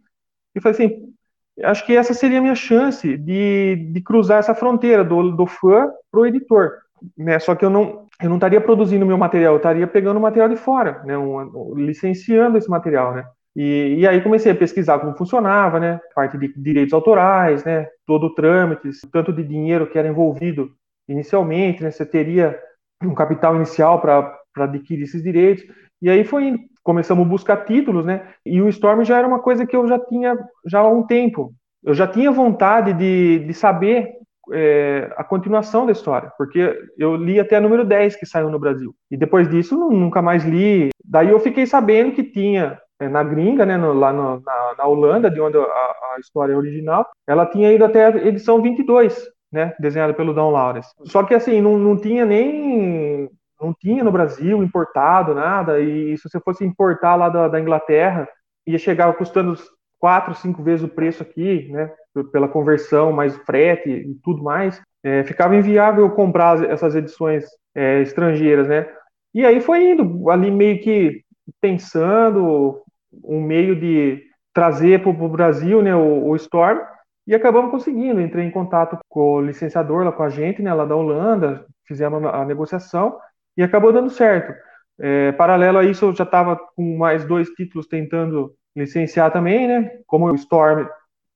e 0.55 0.61
falei 0.61 0.75
assim, 0.75 1.15
acho 1.63 1.87
que 1.87 1.97
essa 1.97 2.13
seria 2.13 2.39
a 2.39 2.43
minha 2.43 2.55
chance 2.55 3.17
de, 3.17 3.91
de 3.93 4.01
cruzar 4.01 4.39
essa 4.39 4.55
fronteira 4.55 5.05
do, 5.05 5.33
do 5.33 5.47
fã 5.47 5.91
para 6.11 6.21
o 6.21 6.27
editor. 6.27 6.73
Né? 7.17 7.39
Só 7.39 7.55
que 7.55 7.65
eu 7.65 7.71
não, 7.71 8.07
eu 8.21 8.29
não 8.29 8.37
estaria 8.37 8.61
produzindo 8.61 9.07
meu 9.07 9.19
material, 9.19 9.55
eu 9.55 9.59
estaria 9.59 9.87
pegando 9.87 10.19
o 10.19 10.21
material 10.21 10.49
de 10.49 10.57
fora, 10.57 11.03
né? 11.05 11.17
Um, 11.17 11.75
licenciando 11.75 12.59
esse 12.59 12.69
material. 12.69 13.15
Né? 13.15 13.25
E, 13.55 13.97
e, 13.99 14.07
aí 14.07 14.21
comecei 14.23 14.53
a 14.53 14.57
pesquisar 14.57 14.99
como 14.99 15.17
funcionava, 15.17 15.79
né? 15.79 16.01
Parte 16.15 16.39
de 16.39 16.53
direitos 16.57 16.93
autorais, 16.93 17.65
né? 17.65 17.87
Todo 18.07 18.27
o 18.27 18.35
trâmite, 18.35 18.91
tanto 19.13 19.33
de 19.33 19.43
dinheiro 19.43 19.87
que 19.87 19.99
era 19.99 20.09
envolvido 20.09 20.71
inicialmente, 21.09 21.83
né? 21.83 21.91
Você 21.91 22.05
teria 22.05 22.59
um 23.03 23.15
capital 23.15 23.57
inicial 23.57 24.01
para 24.01 24.41
adquirir 24.57 25.05
esses 25.05 25.23
direitos. 25.23 25.65
E 26.01 26.11
aí 26.11 26.25
foi 26.25 26.55
começamos 26.87 27.27
a 27.27 27.29
buscar 27.29 27.65
títulos, 27.65 28.07
né? 28.07 28.29
E 28.47 28.63
o 28.63 28.69
Storm 28.69 29.03
já 29.03 29.19
era 29.19 29.27
uma 29.27 29.41
coisa 29.41 29.67
que 29.67 29.77
eu 29.77 29.89
já 29.89 29.99
tinha 29.99 30.39
já 30.65 30.79
há 30.79 30.89
um 30.89 31.05
tempo. 31.05 31.53
Eu 31.83 31.93
já 31.95 32.07
tinha 32.07 32.31
vontade 32.31 32.93
de, 32.93 33.41
de 33.41 33.53
saber 33.53 34.13
é, 34.53 35.13
a 35.17 35.25
continuação 35.25 35.85
da 35.85 35.91
história, 35.91 36.33
porque 36.39 36.79
eu 36.97 37.17
li 37.17 37.41
até 37.41 37.57
a 37.57 37.61
número 37.61 37.85
10 37.85 38.15
que 38.15 38.25
saiu 38.25 38.49
no 38.49 38.61
Brasil. 38.61 38.95
E 39.11 39.17
depois 39.17 39.51
disso 39.51 39.77
nunca 39.91 40.23
mais 40.23 40.45
li. 40.45 40.91
Daí 41.05 41.29
eu 41.29 41.41
fiquei 41.41 41.67
sabendo 41.67 42.13
que 42.13 42.23
tinha 42.23 42.79
é, 43.01 43.09
na 43.09 43.25
gringa, 43.25 43.67
né, 43.67 43.77
no, 43.77 43.93
lá 43.93 44.13
no, 44.13 44.41
na, 44.41 44.75
na, 44.79 44.87
Holanda, 44.87 45.29
de 45.29 45.41
onde 45.41 45.59
a, 45.59 45.61
a, 45.61 46.17
história 46.21 46.53
é 46.53 46.57
original, 46.57 47.05
ela 47.27 47.47
tinha 47.47 47.73
ido 47.73 47.85
até 47.85 48.07
a 48.07 48.17
edição 48.29 48.63
22, 48.63 49.27
né, 49.53 49.75
desenhada 49.81 50.15
pelo 50.15 50.33
Don 50.33 50.51
Lawrence. 50.51 50.91
Só 51.07 51.25
que 51.25 51.35
assim, 51.35 51.61
não, 51.61 51.77
não 51.77 51.97
tinha 51.97 52.25
nem 52.25 53.29
não 53.61 53.75
tinha 53.75 54.05
no 54.05 54.13
Brasil 54.13 54.63
importado 54.63 55.35
nada, 55.35 55.81
e 55.81 56.17
se 56.17 56.29
você 56.29 56.41
fosse 56.41 56.65
importar 56.65 57.17
lá 57.17 57.29
da, 57.29 57.49
da 57.49 57.61
Inglaterra, 57.61 58.29
ia 58.67 58.79
chegar 58.79 59.13
custando 59.15 59.55
quatro, 59.99 60.35
cinco 60.35 60.63
vezes 60.63 60.85
o 60.85 60.89
preço 60.89 61.23
aqui, 61.23 61.69
né, 61.71 61.91
pela 62.33 62.49
conversão, 62.49 63.13
mais 63.13 63.37
frete 63.39 63.89
e 63.91 64.15
tudo 64.23 64.43
mais, 64.43 64.81
é, 65.03 65.25
ficava 65.25 65.57
inviável 65.57 66.11
comprar 66.11 66.63
essas 66.65 66.95
edições 66.95 67.45
é, 67.75 68.01
estrangeiras, 68.03 68.69
né, 68.69 68.89
e 69.35 69.45
aí 69.45 69.61
foi 69.61 69.91
indo, 69.91 70.31
ali 70.31 70.51
meio 70.51 70.81
que 70.81 71.23
pensando 71.61 72.83
um 73.25 73.41
meio 73.41 73.79
de 73.79 74.23
trazer 74.53 75.03
para 75.03 75.11
o 75.11 75.29
Brasil, 75.29 75.83
né, 75.83 75.95
o, 75.95 76.29
o 76.29 76.37
Storm, 76.37 76.81
e 77.27 77.35
acabamos 77.35 77.71
conseguindo, 77.71 78.21
entrei 78.21 78.47
em 78.47 78.51
contato 78.51 78.99
com 79.09 79.35
o 79.35 79.41
licenciador 79.41 80.05
lá 80.05 80.13
com 80.13 80.23
a 80.23 80.29
gente, 80.29 80.63
né, 80.63 80.73
lá 80.73 80.85
da 80.85 80.95
Holanda, 80.95 81.67
fizemos 81.87 82.25
a 82.25 82.45
negociação, 82.45 83.19
e 83.57 83.63
acabou 83.63 83.93
dando 83.93 84.11
certo. 84.11 84.55
É, 84.99 85.33
paralelo 85.33 85.79
a 85.79 85.85
isso, 85.85 86.07
eu 86.07 86.15
já 86.15 86.25
estava 86.25 86.57
com 86.75 86.97
mais 86.97 87.25
dois 87.25 87.49
títulos 87.51 87.87
tentando 87.87 88.55
licenciar 88.75 89.31
também, 89.33 89.67
né? 89.67 89.91
Como 90.07 90.27
o 90.27 90.35
Storm, 90.35 90.87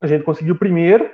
a 0.00 0.06
gente 0.06 0.24
conseguiu 0.24 0.56
primeiro, 0.56 1.10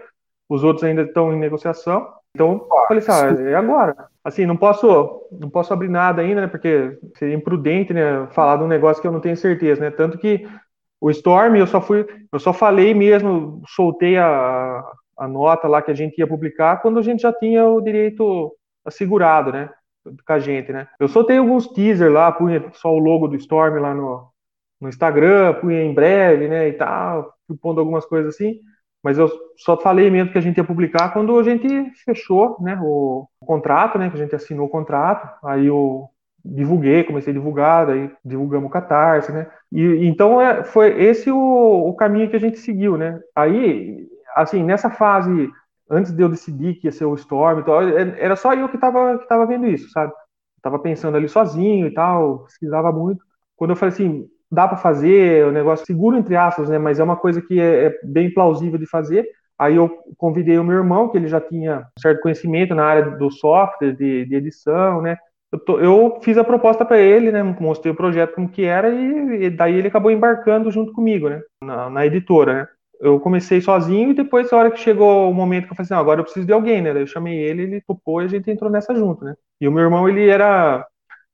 os 0.48 0.62
outros 0.62 0.84
ainda 0.84 1.02
estão 1.02 1.32
em 1.32 1.38
negociação. 1.38 2.06
Então, 2.34 2.66
falei 2.86 3.02
assim, 3.02 3.10
ah, 3.10 3.50
é 3.50 3.54
agora. 3.54 3.96
Assim, 4.22 4.44
não 4.44 4.56
posso, 4.56 5.26
não 5.32 5.48
posso 5.48 5.72
abrir 5.72 5.88
nada 5.88 6.22
ainda, 6.22 6.42
né? 6.42 6.46
Porque 6.46 6.98
seria 7.16 7.34
imprudente, 7.34 7.92
né? 7.92 8.26
Falar 8.32 8.58
de 8.58 8.64
um 8.64 8.68
negócio 8.68 9.00
que 9.00 9.08
eu 9.08 9.12
não 9.12 9.20
tenho 9.20 9.36
certeza, 9.36 9.80
né? 9.80 9.90
Tanto 9.90 10.18
que 10.18 10.46
o 11.00 11.10
Storm, 11.10 11.56
eu 11.56 11.66
só 11.66 11.80
fui, 11.80 12.06
eu 12.32 12.38
só 12.38 12.52
falei 12.52 12.94
mesmo, 12.94 13.62
soltei 13.68 14.16
a, 14.18 14.84
a 15.16 15.28
nota 15.28 15.68
lá 15.68 15.80
que 15.80 15.90
a 15.90 15.94
gente 15.94 16.18
ia 16.18 16.26
publicar 16.26 16.80
quando 16.82 16.98
a 16.98 17.02
gente 17.02 17.22
já 17.22 17.32
tinha 17.32 17.66
o 17.66 17.80
direito 17.80 18.54
assegurado, 18.84 19.52
né? 19.52 19.70
Com 20.26 20.32
a 20.32 20.38
gente, 20.38 20.72
né? 20.72 20.88
Eu 20.98 21.08
soltei 21.08 21.38
alguns 21.38 21.66
teaser 21.68 22.10
lá, 22.10 22.30
punha 22.32 22.64
só 22.74 22.92
o 22.92 22.98
logo 22.98 23.28
do 23.28 23.36
Storm 23.36 23.80
lá 23.80 23.94
no, 23.94 24.28
no 24.80 24.88
Instagram, 24.88 25.54
punha 25.54 25.82
em 25.82 25.94
breve, 25.94 26.48
né, 26.48 26.68
e 26.68 26.72
tal, 26.72 27.32
pondo 27.60 27.80
algumas 27.80 28.04
coisas 28.04 28.34
assim, 28.34 28.60
mas 29.02 29.18
eu 29.18 29.30
só 29.56 29.76
falei 29.76 30.10
mesmo 30.10 30.32
que 30.32 30.38
a 30.38 30.40
gente 30.40 30.56
ia 30.56 30.64
publicar 30.64 31.12
quando 31.12 31.38
a 31.38 31.42
gente 31.42 31.68
fechou, 32.04 32.56
né, 32.60 32.78
o, 32.82 33.26
o 33.40 33.46
contrato, 33.46 33.98
né, 33.98 34.10
que 34.10 34.16
a 34.16 34.18
gente 34.18 34.34
assinou 34.34 34.66
o 34.66 34.70
contrato, 34.70 35.28
aí 35.44 35.66
eu 35.66 36.08
divulguei, 36.44 37.04
comecei 37.04 37.32
a 37.32 37.34
divulgar, 37.34 37.86
daí 37.86 38.10
divulgamos 38.24 38.68
o 38.68 38.72
Catarse, 38.72 39.32
né, 39.32 39.46
e 39.72 40.06
então 40.06 40.40
é, 40.40 40.64
foi 40.64 41.02
esse 41.02 41.30
o, 41.30 41.88
o 41.88 41.94
caminho 41.94 42.28
que 42.28 42.36
a 42.36 42.40
gente 42.40 42.58
seguiu, 42.58 42.96
né, 42.96 43.18
aí, 43.34 44.06
assim, 44.34 44.62
nessa 44.62 44.90
fase 44.90 45.50
antes 45.90 46.12
de 46.12 46.22
eu 46.22 46.28
decidir 46.28 46.74
que 46.74 46.86
ia 46.86 46.92
ser 46.92 47.04
o 47.04 47.14
Storm 47.14 47.60
e 47.60 47.64
tal, 47.64 47.82
é, 47.82 48.16
era 48.18 48.36
só 48.36 48.54
eu 48.54 48.68
que 48.68 48.76
estava 48.76 49.18
que 49.18 49.28
tava 49.28 49.46
vendo 49.46 49.66
isso, 49.66 49.90
sabe? 49.90 50.12
Tava 50.62 50.78
pensando 50.78 51.16
ali 51.16 51.28
sozinho 51.28 51.86
e 51.86 51.94
tal, 51.94 52.44
pesquisava 52.44 52.92
muito. 52.92 53.24
Quando 53.56 53.70
eu 53.70 53.76
falei 53.76 53.92
assim, 53.94 54.28
dá 54.50 54.66
para 54.68 54.76
fazer, 54.76 55.46
o 55.46 55.52
negócio 55.52 55.86
seguro 55.86 56.16
entre 56.16 56.36
aspas, 56.36 56.68
né? 56.68 56.78
Mas 56.78 56.98
é 56.98 57.04
uma 57.04 57.16
coisa 57.16 57.40
que 57.40 57.60
é, 57.60 57.86
é, 57.86 57.98
bem 58.04 58.32
plausível 58.32 58.78
de 58.78 58.86
fazer. 58.86 59.26
Aí 59.58 59.76
eu 59.76 59.90
convidei 60.18 60.58
o 60.58 60.64
meu 60.64 60.76
irmão, 60.76 61.08
que 61.08 61.16
ele 61.16 61.28
já 61.28 61.40
tinha 61.40 61.86
certo 61.98 62.20
conhecimento 62.20 62.74
na 62.74 62.84
área 62.84 63.10
do 63.12 63.30
software, 63.30 63.92
de, 63.92 64.26
de 64.26 64.34
edição, 64.34 65.00
né? 65.00 65.16
Eu, 65.52 65.58
tô, 65.60 65.78
eu, 65.78 66.18
fiz 66.22 66.36
a 66.36 66.44
proposta 66.44 66.84
para 66.84 66.98
ele, 66.98 67.30
né? 67.32 67.42
Mostrei 67.42 67.92
o 67.92 67.96
projeto 67.96 68.34
como 68.34 68.48
que 68.48 68.64
era 68.64 68.90
e, 68.90 69.44
e, 69.44 69.50
daí 69.50 69.74
ele 69.74 69.88
acabou 69.88 70.10
embarcando 70.10 70.70
junto 70.70 70.92
comigo, 70.92 71.28
né? 71.28 71.40
Na, 71.62 71.88
na 71.88 72.04
editora, 72.04 72.54
né? 72.54 72.68
Eu 73.00 73.20
comecei 73.20 73.60
sozinho 73.60 74.10
e 74.10 74.14
depois, 74.14 74.52
a 74.52 74.56
hora 74.56 74.70
que 74.70 74.80
chegou 74.80 75.30
o 75.30 75.34
momento 75.34 75.66
que 75.66 75.72
eu 75.72 75.76
falei 75.76 75.86
assim, 75.86 75.94
agora 75.94 76.20
eu 76.20 76.24
preciso 76.24 76.46
de 76.46 76.52
alguém, 76.52 76.82
né? 76.82 76.90
Eu 77.00 77.06
chamei 77.06 77.38
ele, 77.38 77.62
ele 77.62 77.80
topou 77.80 78.22
e 78.22 78.26
a 78.26 78.28
gente 78.28 78.50
entrou 78.50 78.70
nessa 78.70 78.94
junto, 78.94 79.24
né? 79.24 79.34
E 79.60 79.68
o 79.68 79.72
meu 79.72 79.84
irmão, 79.84 80.08
ele 80.08 80.28
era. 80.28 80.86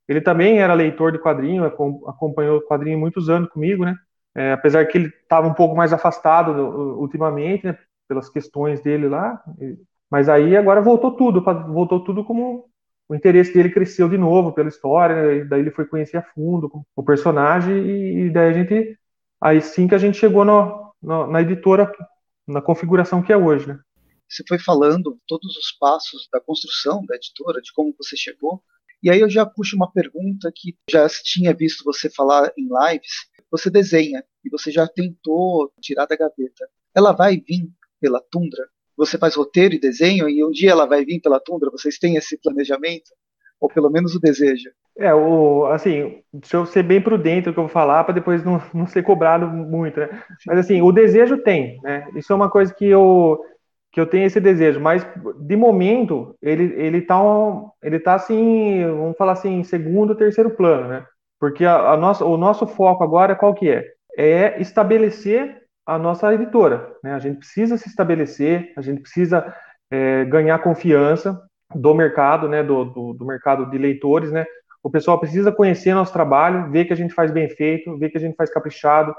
Ele 0.08 0.20
também 0.20 0.58
era 0.60 0.74
leitor 0.74 1.12
de 1.12 1.18
quadrinho, 1.18 1.64
acompanhou 1.64 2.58
o 2.58 2.62
quadrinho 2.62 2.98
muitos 2.98 3.28
anos 3.30 3.48
comigo, 3.50 3.84
né? 3.84 3.96
É, 4.34 4.52
apesar 4.52 4.86
que 4.86 4.98
ele 4.98 5.08
estava 5.08 5.46
um 5.46 5.54
pouco 5.54 5.76
mais 5.76 5.92
afastado 5.92 6.50
ultimamente, 6.98 7.64
né? 7.66 7.78
Pelas 8.08 8.28
questões 8.28 8.80
dele 8.82 9.08
lá. 9.08 9.42
Mas 10.10 10.28
aí 10.28 10.56
agora 10.56 10.82
voltou 10.82 11.12
tudo, 11.16 11.42
voltou 11.72 12.04
tudo 12.04 12.24
como 12.24 12.66
o 13.08 13.14
interesse 13.14 13.52
dele 13.54 13.70
cresceu 13.70 14.08
de 14.08 14.18
novo 14.18 14.52
pela 14.52 14.68
história, 14.68 15.40
né? 15.40 15.44
daí 15.44 15.60
ele 15.60 15.70
foi 15.70 15.86
conhecer 15.86 16.16
a 16.16 16.22
fundo 16.22 16.70
o 16.96 17.02
personagem 17.02 17.76
e, 17.76 18.26
e 18.26 18.30
daí 18.30 18.50
a 18.50 18.52
gente 18.52 18.98
aí 19.40 19.60
sim 19.60 19.86
que 19.88 19.94
a 19.94 19.98
gente 19.98 20.16
chegou 20.16 20.44
no, 20.44 20.91
na, 21.02 21.26
na 21.26 21.40
editora, 21.42 21.90
na 22.46 22.62
configuração 22.62 23.22
que 23.22 23.32
é 23.32 23.36
hoje, 23.36 23.68
né? 23.68 23.78
Você 24.28 24.42
foi 24.48 24.58
falando 24.58 25.20
todos 25.26 25.56
os 25.56 25.72
passos 25.72 26.28
da 26.32 26.40
construção 26.40 27.04
da 27.04 27.16
editora, 27.16 27.60
de 27.60 27.72
como 27.72 27.94
você 27.98 28.16
chegou. 28.16 28.62
E 29.02 29.10
aí 29.10 29.20
eu 29.20 29.28
já 29.28 29.44
puxo 29.44 29.76
uma 29.76 29.90
pergunta 29.90 30.50
que 30.54 30.74
já 30.90 31.06
tinha 31.22 31.52
visto 31.52 31.84
você 31.84 32.08
falar 32.08 32.50
em 32.56 32.66
lives. 32.66 33.12
Você 33.50 33.68
desenha 33.68 34.24
e 34.42 34.48
você 34.48 34.70
já 34.70 34.88
tentou 34.88 35.70
tirar 35.82 36.06
da 36.06 36.16
gaveta. 36.16 36.66
Ela 36.94 37.12
vai 37.12 37.36
vir 37.36 37.68
pela 38.00 38.22
tundra? 38.30 38.66
Você 38.96 39.18
faz 39.18 39.34
roteiro 39.34 39.74
e 39.74 39.80
desenho 39.80 40.28
e 40.28 40.42
um 40.42 40.50
dia 40.50 40.70
ela 40.70 40.86
vai 40.86 41.04
vir 41.04 41.20
pela 41.20 41.38
tundra? 41.38 41.70
Vocês 41.70 41.98
têm 41.98 42.16
esse 42.16 42.38
planejamento? 42.38 43.10
Ou 43.60 43.68
pelo 43.68 43.90
menos 43.90 44.14
o 44.14 44.20
desejo? 44.20 44.70
É, 44.98 45.14
o, 45.14 45.66
assim, 45.66 46.22
deixa 46.32 46.58
eu 46.58 46.66
ser 46.66 46.82
bem 46.82 47.00
prudente 47.00 47.46
no 47.46 47.54
que 47.54 47.58
eu 47.58 47.64
vou 47.64 47.72
falar 47.72 48.04
para 48.04 48.14
depois 48.14 48.44
não, 48.44 48.60
não 48.74 48.86
ser 48.86 49.02
cobrado 49.02 49.46
muito, 49.48 49.98
né? 49.98 50.22
Mas 50.46 50.58
assim, 50.58 50.82
o 50.82 50.92
desejo 50.92 51.38
tem, 51.38 51.80
né? 51.82 52.06
Isso 52.14 52.32
é 52.32 52.36
uma 52.36 52.50
coisa 52.50 52.72
que 52.74 52.86
eu 52.86 53.42
que 53.90 54.00
eu 54.00 54.06
tenho 54.06 54.24
esse 54.24 54.40
desejo, 54.40 54.80
mas 54.80 55.06
de 55.40 55.54
momento 55.56 56.34
ele 56.40 56.64
ele 56.82 57.02
tá 57.02 57.20
ele 57.82 57.98
tá 58.00 58.14
assim, 58.14 58.84
vamos 58.86 59.16
falar 59.16 59.32
assim, 59.32 59.62
segundo, 59.64 60.14
terceiro 60.14 60.50
plano, 60.50 60.88
né? 60.88 61.06
Porque 61.38 61.64
a, 61.64 61.92
a 61.92 61.96
nossa, 61.96 62.24
o 62.24 62.36
nosso 62.36 62.66
foco 62.66 63.02
agora 63.04 63.34
qual 63.36 63.54
que 63.54 63.68
é? 63.70 63.86
É 64.16 64.60
estabelecer 64.60 65.62
a 65.86 65.98
nossa 65.98 66.32
editora, 66.34 66.94
né? 67.02 67.14
A 67.14 67.18
gente 67.18 67.38
precisa 67.38 67.76
se 67.76 67.88
estabelecer, 67.88 68.72
a 68.76 68.80
gente 68.82 69.00
precisa 69.02 69.54
é, 69.90 70.24
ganhar 70.24 70.58
confiança 70.60 71.40
do 71.74 71.94
mercado, 71.94 72.48
né? 72.48 72.62
Do, 72.62 72.84
do, 72.84 73.12
do 73.14 73.26
mercado 73.26 73.70
de 73.70 73.78
leitores, 73.78 74.30
né? 74.32 74.44
O 74.82 74.90
pessoal 74.90 75.18
precisa 75.18 75.52
conhecer 75.52 75.94
nosso 75.94 76.12
trabalho, 76.12 76.70
ver 76.70 76.84
que 76.84 76.92
a 76.92 76.96
gente 76.96 77.14
faz 77.14 77.30
bem 77.30 77.48
feito, 77.48 77.96
ver 77.98 78.10
que 78.10 78.18
a 78.18 78.20
gente 78.20 78.34
faz 78.34 78.50
caprichado, 78.52 79.14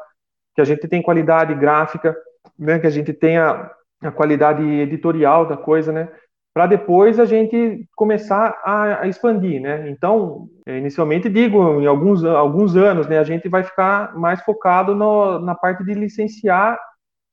que 0.54 0.62
a 0.62 0.65
gente 0.65 0.88
tem 0.88 1.02
qualidade 1.02 1.56
gráfica, 1.56 2.15
né, 2.60 2.80
que 2.80 2.88
a 2.88 2.89
gente 2.89 3.13
tem 3.13 3.38
a, 3.38 3.71
a 4.02 4.12
qualidade 4.12 4.62
editorial 4.62 5.45
da 5.45 5.58
coisa, 5.58 5.91
né? 5.91 6.10
Para 6.54 6.67
depois 6.67 7.19
a 7.19 7.26
gente 7.26 7.88
começar 7.95 8.60
a, 8.63 9.02
a, 9.02 9.08
expandir, 9.08 9.60
né? 9.60 9.89
Então, 9.89 10.47
é, 10.67 10.78
inicialmente 10.78 11.28
digo, 11.28 11.82
em 11.82 11.88
alguns, 11.88 12.23
alguns 12.23 12.76
anos, 12.76 13.08
né, 13.08 13.17
a 13.17 13.23
gente 13.23 13.49
vai 13.49 13.63
ficar 13.63 14.15
mais 14.15 14.41
focado 14.41 14.93
no, 14.93 15.39
na 15.39 15.56
parte 15.56 15.84
de 15.84 15.95
licenciar 15.95 16.78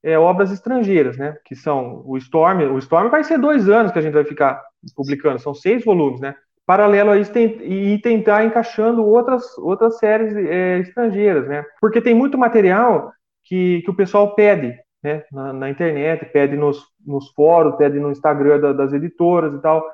é, 0.02 0.18
obras 0.18 0.50
estrangeiras, 0.50 1.18
né? 1.18 1.36
Que 1.44 1.54
são 1.54 2.02
o 2.06 2.16
Storm. 2.16 2.72
O 2.72 2.78
Storm 2.78 3.10
vai 3.10 3.22
ser 3.22 3.38
dois 3.38 3.68
anos 3.68 3.92
que 3.92 3.98
a 3.98 4.02
gente 4.02 4.14
vai 4.14 4.24
ficar 4.24 4.62
publicando, 4.96 5.38
são 5.38 5.52
seis 5.52 5.84
volumes, 5.84 6.20
né? 6.20 6.34
Paralelo 6.70 7.10
a 7.10 7.18
isso, 7.18 7.32
tem, 7.32 7.46
e 7.64 7.98
tentar 7.98 8.44
encaixando 8.44 9.04
outras, 9.04 9.58
outras 9.58 9.98
séries 9.98 10.36
é, 10.36 10.78
estrangeiras, 10.78 11.48
né? 11.48 11.64
Porque 11.80 12.00
tem 12.00 12.14
muito 12.14 12.38
material 12.38 13.12
que, 13.42 13.82
que 13.82 13.90
o 13.90 13.96
pessoal 13.96 14.36
pede, 14.36 14.78
né? 15.02 15.24
Na, 15.32 15.52
na 15.52 15.68
internet, 15.68 16.26
pede 16.26 16.56
nos, 16.56 16.80
nos 17.04 17.28
fóruns, 17.32 17.74
pede 17.74 17.98
no 17.98 18.12
Instagram 18.12 18.60
da, 18.60 18.72
das 18.72 18.92
editoras 18.92 19.52
e 19.52 19.60
tal. 19.60 19.84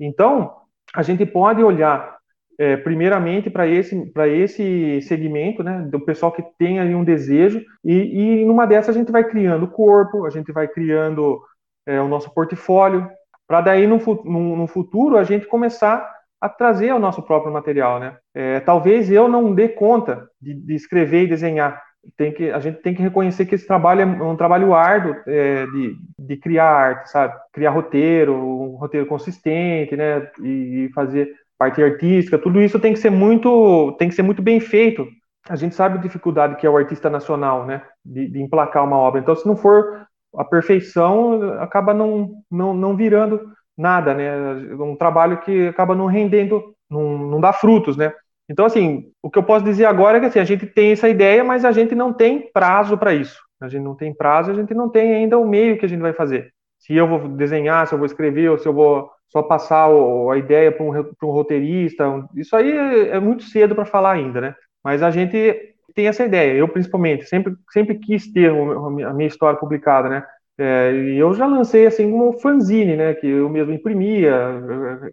Então, 0.00 0.54
a 0.94 1.02
gente 1.02 1.26
pode 1.26 1.62
olhar 1.62 2.16
é, 2.58 2.78
primeiramente 2.78 3.50
para 3.50 3.68
esse, 3.68 4.10
esse 4.40 5.02
segmento, 5.02 5.62
né, 5.62 5.86
do 5.90 6.00
pessoal 6.00 6.32
que 6.32 6.42
tem 6.58 6.80
aí 6.80 6.94
um 6.94 7.04
desejo, 7.04 7.62
e, 7.84 8.40
e 8.40 8.44
numa 8.46 8.66
dessas 8.66 8.96
a 8.96 8.98
gente 8.98 9.12
vai 9.12 9.24
criando 9.24 9.68
corpo, 9.68 10.24
a 10.24 10.30
gente 10.30 10.50
vai 10.50 10.66
criando 10.66 11.42
é, 11.84 12.00
o 12.00 12.08
nosso 12.08 12.32
portfólio, 12.32 13.06
para 13.46 13.60
daí 13.60 13.86
no, 13.86 13.98
no, 14.24 14.56
no, 14.56 14.66
futuro 14.66 15.18
a 15.18 15.24
gente 15.24 15.46
começar 15.46 16.21
a 16.42 16.48
trazer 16.48 16.92
o 16.92 16.98
nosso 16.98 17.22
próprio 17.22 17.52
material, 17.52 18.00
né? 18.00 18.16
É, 18.34 18.58
talvez 18.58 19.08
eu 19.08 19.28
não 19.28 19.54
dê 19.54 19.68
conta 19.68 20.28
de, 20.40 20.52
de, 20.52 20.74
escrever 20.74 21.22
e 21.22 21.28
desenhar. 21.28 21.80
Tem 22.16 22.32
que, 22.32 22.50
a 22.50 22.58
gente 22.58 22.82
tem 22.82 22.92
que 22.92 23.00
reconhecer 23.00 23.46
que 23.46 23.54
esse 23.54 23.64
trabalho 23.64 24.00
é 24.00 24.04
um 24.04 24.34
trabalho 24.34 24.74
árduo 24.74 25.14
é, 25.24 25.64
de, 25.66 25.96
de 26.18 26.36
criar 26.38 26.68
arte, 26.68 27.10
sabe? 27.12 27.32
Criar 27.52 27.70
roteiro, 27.70 28.34
um 28.34 28.74
roteiro 28.74 29.06
consistente, 29.06 29.96
né? 29.96 30.28
E, 30.42 30.86
e 30.86 30.92
fazer 30.92 31.32
parte 31.56 31.80
artística, 31.80 32.36
tudo 32.36 32.60
isso 32.60 32.80
tem 32.80 32.92
que 32.92 32.98
ser 32.98 33.10
muito, 33.10 33.94
tem 33.96 34.08
que 34.08 34.16
ser 34.16 34.22
muito 34.22 34.42
bem 34.42 34.58
feito. 34.58 35.06
A 35.48 35.54
gente 35.54 35.76
sabe 35.76 35.96
a 35.96 36.00
dificuldade 36.00 36.56
que 36.56 36.66
é 36.66 36.70
o 36.70 36.76
artista 36.76 37.08
nacional, 37.08 37.64
né, 37.64 37.82
de, 38.04 38.28
de 38.28 38.42
emplacar 38.42 38.84
uma 38.84 38.96
obra. 38.96 39.20
Então, 39.20 39.36
se 39.36 39.46
não 39.46 39.54
for 39.54 40.04
a 40.36 40.44
perfeição, 40.44 41.40
acaba 41.60 41.94
não, 41.94 42.32
não, 42.50 42.74
não 42.74 42.96
virando 42.96 43.40
nada, 43.76 44.14
né? 44.14 44.32
Um 44.78 44.96
trabalho 44.96 45.38
que 45.40 45.68
acaba 45.68 45.94
não 45.94 46.06
rendendo, 46.06 46.74
não, 46.90 47.18
não 47.18 47.40
dá 47.40 47.52
frutos, 47.52 47.96
né? 47.96 48.12
Então, 48.48 48.66
assim, 48.66 49.10
o 49.22 49.30
que 49.30 49.38
eu 49.38 49.42
posso 49.42 49.64
dizer 49.64 49.86
agora 49.86 50.18
é 50.18 50.20
que 50.20 50.26
assim, 50.26 50.38
a 50.38 50.44
gente 50.44 50.66
tem 50.66 50.92
essa 50.92 51.08
ideia, 51.08 51.42
mas 51.42 51.64
a 51.64 51.72
gente 51.72 51.94
não 51.94 52.12
tem 52.12 52.50
prazo 52.52 52.98
para 52.98 53.14
isso. 53.14 53.40
A 53.60 53.68
gente 53.68 53.82
não 53.82 53.94
tem 53.94 54.12
prazo, 54.12 54.50
a 54.50 54.54
gente 54.54 54.74
não 54.74 54.88
tem 54.88 55.14
ainda 55.14 55.38
o 55.38 55.46
meio 55.46 55.78
que 55.78 55.86
a 55.86 55.88
gente 55.88 56.00
vai 56.00 56.12
fazer. 56.12 56.52
Se 56.78 56.94
eu 56.94 57.06
vou 57.06 57.28
desenhar, 57.28 57.86
se 57.86 57.94
eu 57.94 57.98
vou 57.98 58.06
escrever, 58.06 58.50
ou 58.50 58.58
se 58.58 58.66
eu 58.66 58.72
vou 58.72 59.08
só 59.28 59.42
passar 59.42 59.88
a 59.88 60.36
ideia 60.36 60.70
para 60.70 60.84
um, 60.84 60.90
um, 60.90 61.30
roteirista. 61.30 62.04
Isso 62.36 62.54
aí 62.54 62.70
é, 62.70 63.08
é 63.10 63.20
muito 63.20 63.44
cedo 63.44 63.74
para 63.74 63.86
falar 63.86 64.12
ainda, 64.12 64.40
né? 64.40 64.54
Mas 64.84 65.02
a 65.02 65.10
gente 65.10 65.74
tem 65.94 66.06
essa 66.06 66.24
ideia. 66.24 66.52
Eu, 66.52 66.68
principalmente, 66.68 67.24
sempre, 67.24 67.54
sempre 67.70 67.98
quis 67.98 68.30
ter 68.30 68.50
a 68.50 69.14
minha 69.14 69.28
história 69.28 69.58
publicada, 69.58 70.08
né? 70.08 70.24
É, 70.64 70.92
e 70.94 71.18
eu 71.18 71.34
já 71.34 71.44
lancei 71.46 71.86
assim 71.86 72.08
como 72.10 72.38
fanzine, 72.40 72.96
né? 72.96 73.14
Que 73.14 73.26
eu 73.26 73.48
mesmo 73.48 73.72
imprimia, 73.72 74.32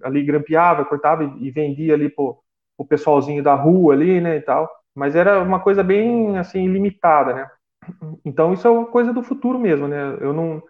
ali 0.04 0.24
grampeava, 0.24 0.86
cortava 0.86 1.24
e 1.40 1.50
vendia 1.50 1.94
ali 1.96 2.08
pro, 2.10 2.38
o 2.78 2.86
pessoalzinho 2.86 3.42
da 3.44 3.56
rua 3.56 3.94
ali, 3.94 4.22
né? 4.22 4.38
E 4.38 4.42
tal. 4.42 4.70
Mas 4.94 5.16
era 5.16 5.42
uma 5.42 5.60
coisa 5.60 5.84
bem 5.84 6.38
assim 6.38 6.68
limitada, 6.68 7.34
né? 7.34 7.50
Então 8.26 8.54
isso 8.54 8.68
é 8.68 8.72
uma 8.72 8.86
coisa 8.88 9.14
do 9.14 9.24
futuro 9.24 9.60
mesmo, 9.60 9.88
né? 9.88 10.18
Eu 10.22 10.34
não 10.34 10.62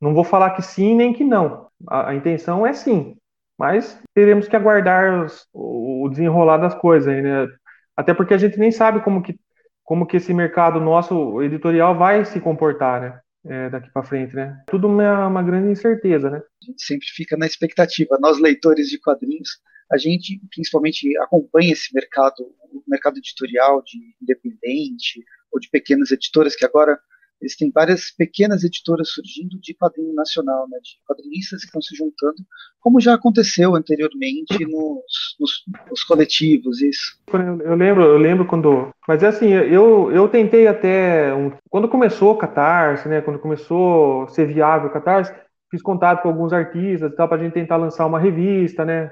não 0.00 0.14
vou 0.14 0.24
falar 0.24 0.50
que 0.52 0.62
sim 0.62 0.94
nem 0.94 1.12
que 1.12 1.24
não. 1.24 1.68
A, 1.88 2.10
a 2.10 2.14
intenção 2.14 2.66
é 2.66 2.72
sim, 2.72 3.16
mas 3.58 4.00
teremos 4.14 4.48
que 4.48 4.56
aguardar 4.56 5.24
os, 5.24 5.48
o 5.52 6.08
desenrolar 6.10 6.58
das 6.58 6.74
coisas, 6.74 7.08
aí, 7.12 7.22
né? 7.22 7.48
Até 7.96 8.14
porque 8.14 8.34
a 8.34 8.38
gente 8.38 8.58
nem 8.58 8.70
sabe 8.70 9.00
como 9.02 9.22
que, 9.22 9.36
como 9.84 10.06
que 10.06 10.16
esse 10.18 10.32
mercado 10.34 10.80
nosso 10.80 11.42
editorial 11.42 11.96
vai 11.96 12.24
se 12.24 12.40
comportar, 12.40 13.00
né? 13.00 13.20
É, 13.44 13.70
daqui 13.70 13.90
para 13.90 14.02
frente, 14.02 14.34
né? 14.34 14.62
Tudo 14.66 14.88
uma, 14.88 15.28
uma 15.28 15.42
grande 15.42 15.70
incerteza, 15.70 16.28
né? 16.28 16.38
A 16.38 16.66
gente 16.66 16.82
sempre 16.82 17.06
fica 17.06 17.36
na 17.36 17.46
expectativa. 17.46 18.18
Nós 18.20 18.38
leitores 18.38 18.88
de 18.88 18.98
quadrinhos, 18.98 19.60
a 19.90 19.96
gente 19.96 20.40
principalmente 20.50 21.16
acompanha 21.18 21.72
esse 21.72 21.94
mercado, 21.94 22.34
o 22.72 22.82
mercado 22.86 23.18
editorial 23.18 23.82
de 23.82 23.98
independente 24.20 25.24
ou 25.52 25.60
de 25.60 25.70
pequenas 25.70 26.10
editoras 26.10 26.56
que 26.56 26.64
agora 26.64 26.98
Existem 27.40 27.70
várias 27.70 28.10
pequenas 28.10 28.64
editoras 28.64 29.10
surgindo 29.10 29.58
de 29.60 29.74
quadrinho 29.74 30.12
nacional, 30.14 30.68
né, 30.68 30.78
de 30.82 30.98
quadrinistas 31.06 31.60
que 31.60 31.66
estão 31.66 31.80
se 31.80 31.94
juntando, 31.94 32.36
como 32.80 33.00
já 33.00 33.14
aconteceu 33.14 33.74
anteriormente 33.76 34.64
nos, 34.64 35.36
nos, 35.38 35.64
nos 35.88 36.02
coletivos, 36.04 36.82
isso. 36.82 37.18
Eu 37.64 37.74
lembro, 37.76 38.02
eu 38.02 38.18
lembro 38.18 38.46
quando, 38.46 38.90
mas 39.06 39.22
é 39.22 39.28
assim, 39.28 39.48
eu, 39.48 40.10
eu 40.10 40.28
tentei 40.28 40.66
até 40.66 41.32
um, 41.32 41.52
quando 41.70 41.88
começou 41.88 42.32
o 42.32 42.38
Catarse, 42.38 43.08
né, 43.08 43.20
quando 43.20 43.38
começou 43.38 44.24
a 44.24 44.28
ser 44.28 44.46
viável 44.46 44.88
o 44.88 44.92
Catarse, 44.92 45.32
fiz 45.70 45.80
contato 45.80 46.22
com 46.22 46.28
alguns 46.28 46.52
artistas 46.52 47.12
e 47.12 47.14
tal 47.14 47.28
para 47.28 47.38
a 47.38 47.44
gente 47.44 47.52
tentar 47.52 47.76
lançar 47.76 48.06
uma 48.06 48.18
revista, 48.18 48.84
né, 48.84 49.10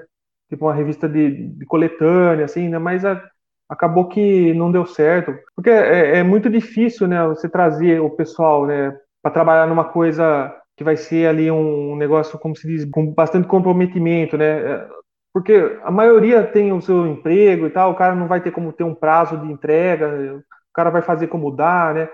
tipo 0.48 0.64
uma 0.64 0.74
revista 0.74 1.08
de, 1.08 1.48
de 1.48 1.64
coletânea, 1.66 2.44
assim, 2.44 2.68
né, 2.68 2.78
mas 2.78 3.04
a, 3.04 3.22
acabou 3.68 4.08
que 4.08 4.54
não 4.54 4.70
deu 4.70 4.86
certo, 4.86 5.34
porque 5.54 5.70
é, 5.70 6.18
é 6.18 6.22
muito 6.22 6.48
difícil, 6.48 7.06
né, 7.06 7.26
você 7.26 7.48
trazer 7.48 8.00
o 8.00 8.10
pessoal, 8.10 8.66
né, 8.66 8.96
para 9.22 9.32
trabalhar 9.32 9.66
numa 9.66 9.84
coisa 9.84 10.54
que 10.76 10.84
vai 10.84 10.96
ser 10.96 11.26
ali 11.26 11.50
um 11.50 11.96
negócio, 11.96 12.38
como 12.38 12.56
se 12.56 12.66
diz, 12.66 12.84
com 12.90 13.12
bastante 13.12 13.48
comprometimento, 13.48 14.36
né, 14.36 14.60
é, 14.60 14.88
porque 15.32 15.78
a 15.82 15.90
maioria 15.90 16.44
tem 16.44 16.72
o 16.72 16.80
seu 16.80 17.06
emprego 17.06 17.66
e 17.66 17.70
tal, 17.70 17.90
o 17.90 17.96
cara 17.96 18.14
não 18.14 18.28
vai 18.28 18.40
ter 18.40 18.50
como 18.50 18.72
ter 18.72 18.84
um 18.84 18.94
prazo 18.94 19.36
de 19.38 19.50
entrega, 19.50 20.36
o 20.36 20.42
cara 20.72 20.90
vai 20.90 21.02
fazer 21.02 21.26
como 21.26 21.50
dá, 21.50 21.92
né, 21.92 22.08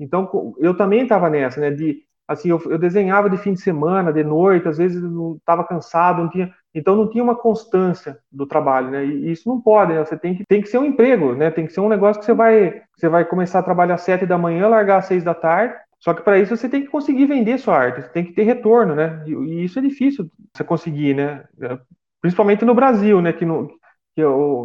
então 0.00 0.54
eu 0.58 0.76
também 0.76 1.02
estava 1.02 1.28
nessa, 1.28 1.60
né, 1.60 1.70
de 1.70 2.06
assim, 2.28 2.48
eu, 2.48 2.60
eu, 2.66 2.78
desenhava 2.78 3.30
de 3.30 3.36
fim 3.36 3.52
de 3.52 3.60
semana, 3.60 4.12
de 4.12 4.24
noite, 4.24 4.66
às 4.66 4.78
vezes 4.78 5.00
não 5.00 5.36
estava 5.36 5.62
cansado, 5.62 6.22
não 6.22 6.30
tinha, 6.30 6.52
então 6.76 6.94
não 6.94 7.08
tinha 7.08 7.24
uma 7.24 7.34
constância 7.34 8.18
do 8.30 8.46
trabalho, 8.46 8.90
né? 8.90 9.04
E 9.04 9.32
isso 9.32 9.48
não 9.48 9.58
pode, 9.58 9.94
né? 9.94 10.04
Você 10.04 10.16
tem 10.16 10.34
que, 10.34 10.44
tem 10.44 10.60
que 10.60 10.68
ser 10.68 10.76
um 10.76 10.84
emprego, 10.84 11.34
né? 11.34 11.50
Tem 11.50 11.66
que 11.66 11.72
ser 11.72 11.80
um 11.80 11.88
negócio 11.88 12.20
que 12.20 12.26
você 12.26 12.34
vai, 12.34 12.82
você 12.94 13.08
vai 13.08 13.24
começar 13.24 13.60
a 13.60 13.62
trabalhar 13.62 13.94
às 13.94 14.02
sete 14.02 14.26
da 14.26 14.36
manhã, 14.36 14.68
largar 14.68 14.98
às 14.98 15.06
seis 15.06 15.24
da 15.24 15.34
tarde. 15.34 15.74
Só 15.98 16.12
que 16.12 16.22
para 16.22 16.38
isso 16.38 16.54
você 16.54 16.68
tem 16.68 16.82
que 16.82 16.88
conseguir 16.88 17.24
vender 17.24 17.56
sua 17.58 17.78
arte, 17.78 18.02
você 18.02 18.08
tem 18.10 18.24
que 18.24 18.34
ter 18.34 18.42
retorno, 18.42 18.94
né? 18.94 19.22
E, 19.26 19.32
e 19.32 19.64
isso 19.64 19.78
é 19.78 19.82
difícil 19.82 20.30
você 20.54 20.62
conseguir, 20.62 21.14
né? 21.14 21.44
É, 21.62 21.78
principalmente 22.20 22.64
no 22.64 22.74
Brasil, 22.74 23.22
né? 23.22 23.32
Que, 23.32 23.46
no, 23.46 23.68
que 24.14 24.22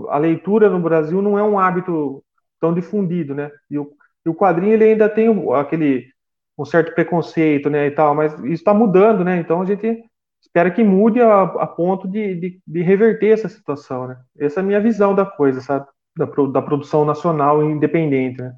a 0.10 0.18
leitura 0.18 0.70
no 0.70 0.82
Brasil 0.82 1.22
não 1.22 1.40
é 1.40 1.44
um 1.44 1.58
hábito 1.58 2.22
tão 2.60 2.74
difundido, 2.74 3.34
né? 3.34 3.50
E 3.70 3.80
o, 3.80 3.90
e 4.26 4.30
o 4.30 4.36
quadrinho 4.36 4.74
ele 4.74 4.84
ainda 4.84 5.08
tem 5.08 5.30
aquele 5.56 6.12
um 6.58 6.66
certo 6.66 6.94
preconceito, 6.94 7.70
né, 7.70 7.88
e 7.88 7.92
tal, 7.92 8.14
mas 8.14 8.34
isso 8.42 8.50
está 8.52 8.74
mudando, 8.74 9.24
né, 9.24 9.40
então 9.40 9.62
a 9.62 9.66
gente 9.66 10.04
espera 10.52 10.70
que 10.70 10.84
mude 10.84 11.22
a, 11.22 11.44
a 11.44 11.66
ponto 11.66 12.08
de, 12.08 12.36
de, 12.36 12.62
de, 12.68 12.82
reverter 12.82 13.30
essa 13.30 13.48
situação, 13.48 14.08
né, 14.08 14.18
essa 14.38 14.60
é 14.60 14.64
a 14.64 14.66
minha 14.66 14.82
visão 14.82 15.16
da 15.16 15.26
coisa, 15.26 15.62
sabe, 15.62 15.88
da, 16.18 16.26
da 16.26 16.62
produção 16.62 17.06
nacional 17.06 17.64
independente, 17.64 18.42
né. 18.42 18.54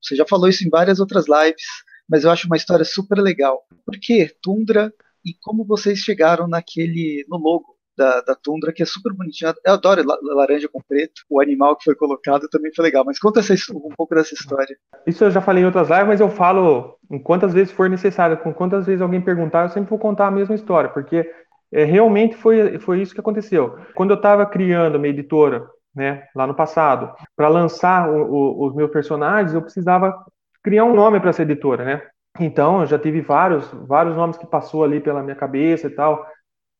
Você 0.00 0.14
já 0.14 0.24
falou 0.28 0.48
isso 0.48 0.64
em 0.64 0.70
várias 0.70 1.00
outras 1.00 1.24
lives, 1.26 1.64
mas 2.08 2.22
eu 2.22 2.30
acho 2.30 2.46
uma 2.46 2.56
história 2.56 2.84
super 2.84 3.18
legal. 3.18 3.64
Por 3.84 3.98
que 4.00 4.32
Tundra 4.40 4.92
e 5.24 5.34
como 5.40 5.64
vocês 5.64 5.98
chegaram 5.98 6.46
naquele, 6.46 7.26
no 7.28 7.36
logo? 7.36 7.76
Da, 7.98 8.20
da 8.20 8.34
tundra, 8.34 8.72
que 8.72 8.82
é 8.82 8.86
super 8.86 9.12
bonitinha. 9.12 9.52
Eu 9.66 9.74
adoro 9.74 10.02
laranja 10.22 10.68
com 10.68 10.80
preto. 10.80 11.22
O 11.28 11.40
animal 11.40 11.76
que 11.76 11.84
foi 11.84 11.94
colocado 11.96 12.48
também 12.48 12.72
foi 12.74 12.84
legal. 12.84 13.04
Mas 13.04 13.18
conta 13.18 13.40
essa, 13.40 13.52
um 13.74 13.90
pouco 13.96 14.14
dessa 14.14 14.32
história. 14.32 14.76
Isso 15.06 15.24
eu 15.24 15.30
já 15.30 15.40
falei 15.40 15.64
em 15.64 15.66
outras 15.66 15.88
lives, 15.88 16.06
mas 16.06 16.20
eu 16.20 16.30
falo 16.30 16.96
quantas 17.24 17.52
vezes 17.52 17.72
for 17.72 17.90
necessário. 17.90 18.38
Com 18.38 18.54
quantas 18.54 18.86
vezes 18.86 19.02
alguém 19.02 19.20
perguntar, 19.20 19.64
eu 19.64 19.68
sempre 19.70 19.90
vou 19.90 19.98
contar 19.98 20.28
a 20.28 20.30
mesma 20.30 20.54
história, 20.54 20.88
porque 20.88 21.28
é, 21.72 21.84
realmente 21.84 22.36
foi, 22.36 22.78
foi 22.78 23.02
isso 23.02 23.12
que 23.12 23.20
aconteceu. 23.20 23.76
Quando 23.94 24.10
eu 24.10 24.16
estava 24.16 24.46
criando 24.46 24.96
uma 24.96 25.08
editora, 25.08 25.68
né, 25.94 26.24
lá 26.34 26.46
no 26.46 26.54
passado, 26.54 27.12
para 27.36 27.48
lançar 27.48 28.08
o, 28.08 28.22
o, 28.22 28.66
os 28.68 28.74
meus 28.74 28.90
personagens, 28.90 29.52
eu 29.52 29.62
precisava 29.62 30.14
criar 30.62 30.84
um 30.84 30.94
nome 30.94 31.18
para 31.18 31.30
essa 31.30 31.42
editora, 31.42 31.84
né? 31.84 32.02
Então, 32.40 32.80
eu 32.80 32.86
já 32.86 32.98
tive 32.98 33.20
vários, 33.20 33.68
vários 33.86 34.16
nomes 34.16 34.36
que 34.36 34.46
passou 34.46 34.84
ali 34.84 35.00
pela 35.00 35.22
minha 35.22 35.34
cabeça 35.34 35.88
e 35.88 35.90
tal. 35.90 36.24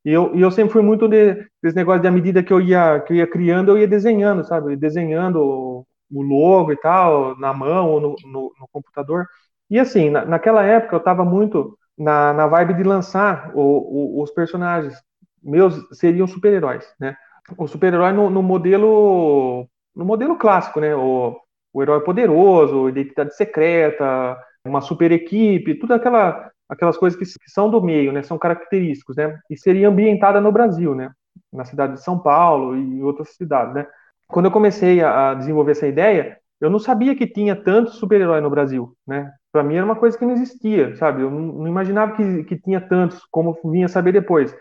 E 0.09 0.11
eu, 0.11 0.35
e 0.35 0.41
eu 0.41 0.51
sempre 0.51 0.73
fui 0.73 0.81
muito 0.81 1.07
de, 1.07 1.35
desse 1.63 1.77
negócio 1.77 2.01
de 2.01 2.09
à 2.09 2.11
medida 2.11 2.43
que 2.43 2.51
eu 2.51 2.63
ia, 2.63 2.99
que 3.01 3.13
eu 3.13 3.17
ia 3.19 3.27
criando, 3.27 3.73
eu 3.73 3.79
ia 3.79 3.87
desenhando, 3.87 4.43
sabe? 4.43 4.75
Desenhando 4.75 5.85
o, 6.11 6.23
logo 6.23 6.73
e 6.73 6.77
tal, 6.79 7.37
na 7.39 7.53
mão 7.53 7.91
ou 7.91 8.01
no, 8.01 8.17
no, 8.25 8.53
no 8.59 8.69
computador. 8.73 9.27
E 9.69 9.79
assim, 9.79 10.09
na, 10.09 10.25
naquela 10.25 10.65
época 10.65 10.97
eu 10.97 10.99
estava 10.99 11.27
muito 11.27 11.77
na, 11.99 12.33
na 12.33 12.47
vibe 12.47 12.73
de 12.73 12.85
lançar 12.85 13.53
o, 13.55 13.61
o, 13.61 14.23
os 14.23 14.31
personagens. 14.31 14.95
Meus 15.43 15.75
seriam 15.93 16.27
super-heróis, 16.27 16.87
né? 16.99 17.15
O 17.59 17.67
super-herói 17.67 18.13
no, 18.13 18.31
no, 18.31 18.43
modelo 18.43 19.69
no 19.95 20.07
modelo 20.07 20.37
clássico, 20.39 20.81
né? 20.81 20.97
O, 20.97 21.39
o 21.71 21.83
herói 21.83 22.01
poderoso, 22.03 22.89
identidade 22.89 23.37
secreta, 23.37 24.39
uma 24.65 24.81
super 24.81 25.13
equipe, 25.13 25.79
tudo 25.79 25.93
aquela 25.93 26.51
aquelas 26.69 26.97
coisas 26.97 27.19
que, 27.19 27.25
que, 27.25 27.51
são 27.51 27.71
do 27.71 27.83
meio, 27.83 28.13
né, 28.13 28.23
são 28.23 28.39
característicos, 28.39 29.17
né, 29.17 29.39
e 29.51 29.57
seria 29.57 29.89
ambientada 29.89 30.41
no 30.41 30.53
Brasil, 30.53 30.95
né, 30.95 31.11
na 31.53 31.65
cidade 31.65 31.95
de 31.95 32.03
São 32.03 32.19
Paulo 32.19 32.77
e 32.77 33.03
outras 33.03 33.31
cidades, 33.31 33.75
né. 33.75 33.87
Quando 34.27 34.47
eu 34.47 34.53
comecei 34.53 35.01
a, 35.01 35.31
a 35.31 35.35
desenvolver 35.35 35.73
essa 35.73 35.87
ideia, 35.87 36.39
eu 36.61 36.69
não 36.69 36.79
sabia 36.79 37.17
que 37.17 37.27
tinha 37.27 37.57
tanto 37.57 37.93
super-herói 37.93 38.41
no 38.41 38.51
Brasil, 38.51 38.95
né, 39.07 39.33
para 39.53 39.63
mim 39.63 39.77
era 39.77 39.85
uma 39.85 39.97
coisa 39.97 40.17
que 40.17 40.25
não 40.25 40.35
existia, 40.35 40.95
sabe? 40.97 41.23
Eu 41.23 41.31
não, 41.31 41.41
não 41.41 41.67
imaginava 41.67 42.13
que, 42.13 42.45
que 42.45 42.57
tinha 42.57 42.81
tantos, 42.81 43.21
como 43.31 43.59
vinha 43.65 43.89
saber 43.89 44.13
depois. 44.13 44.55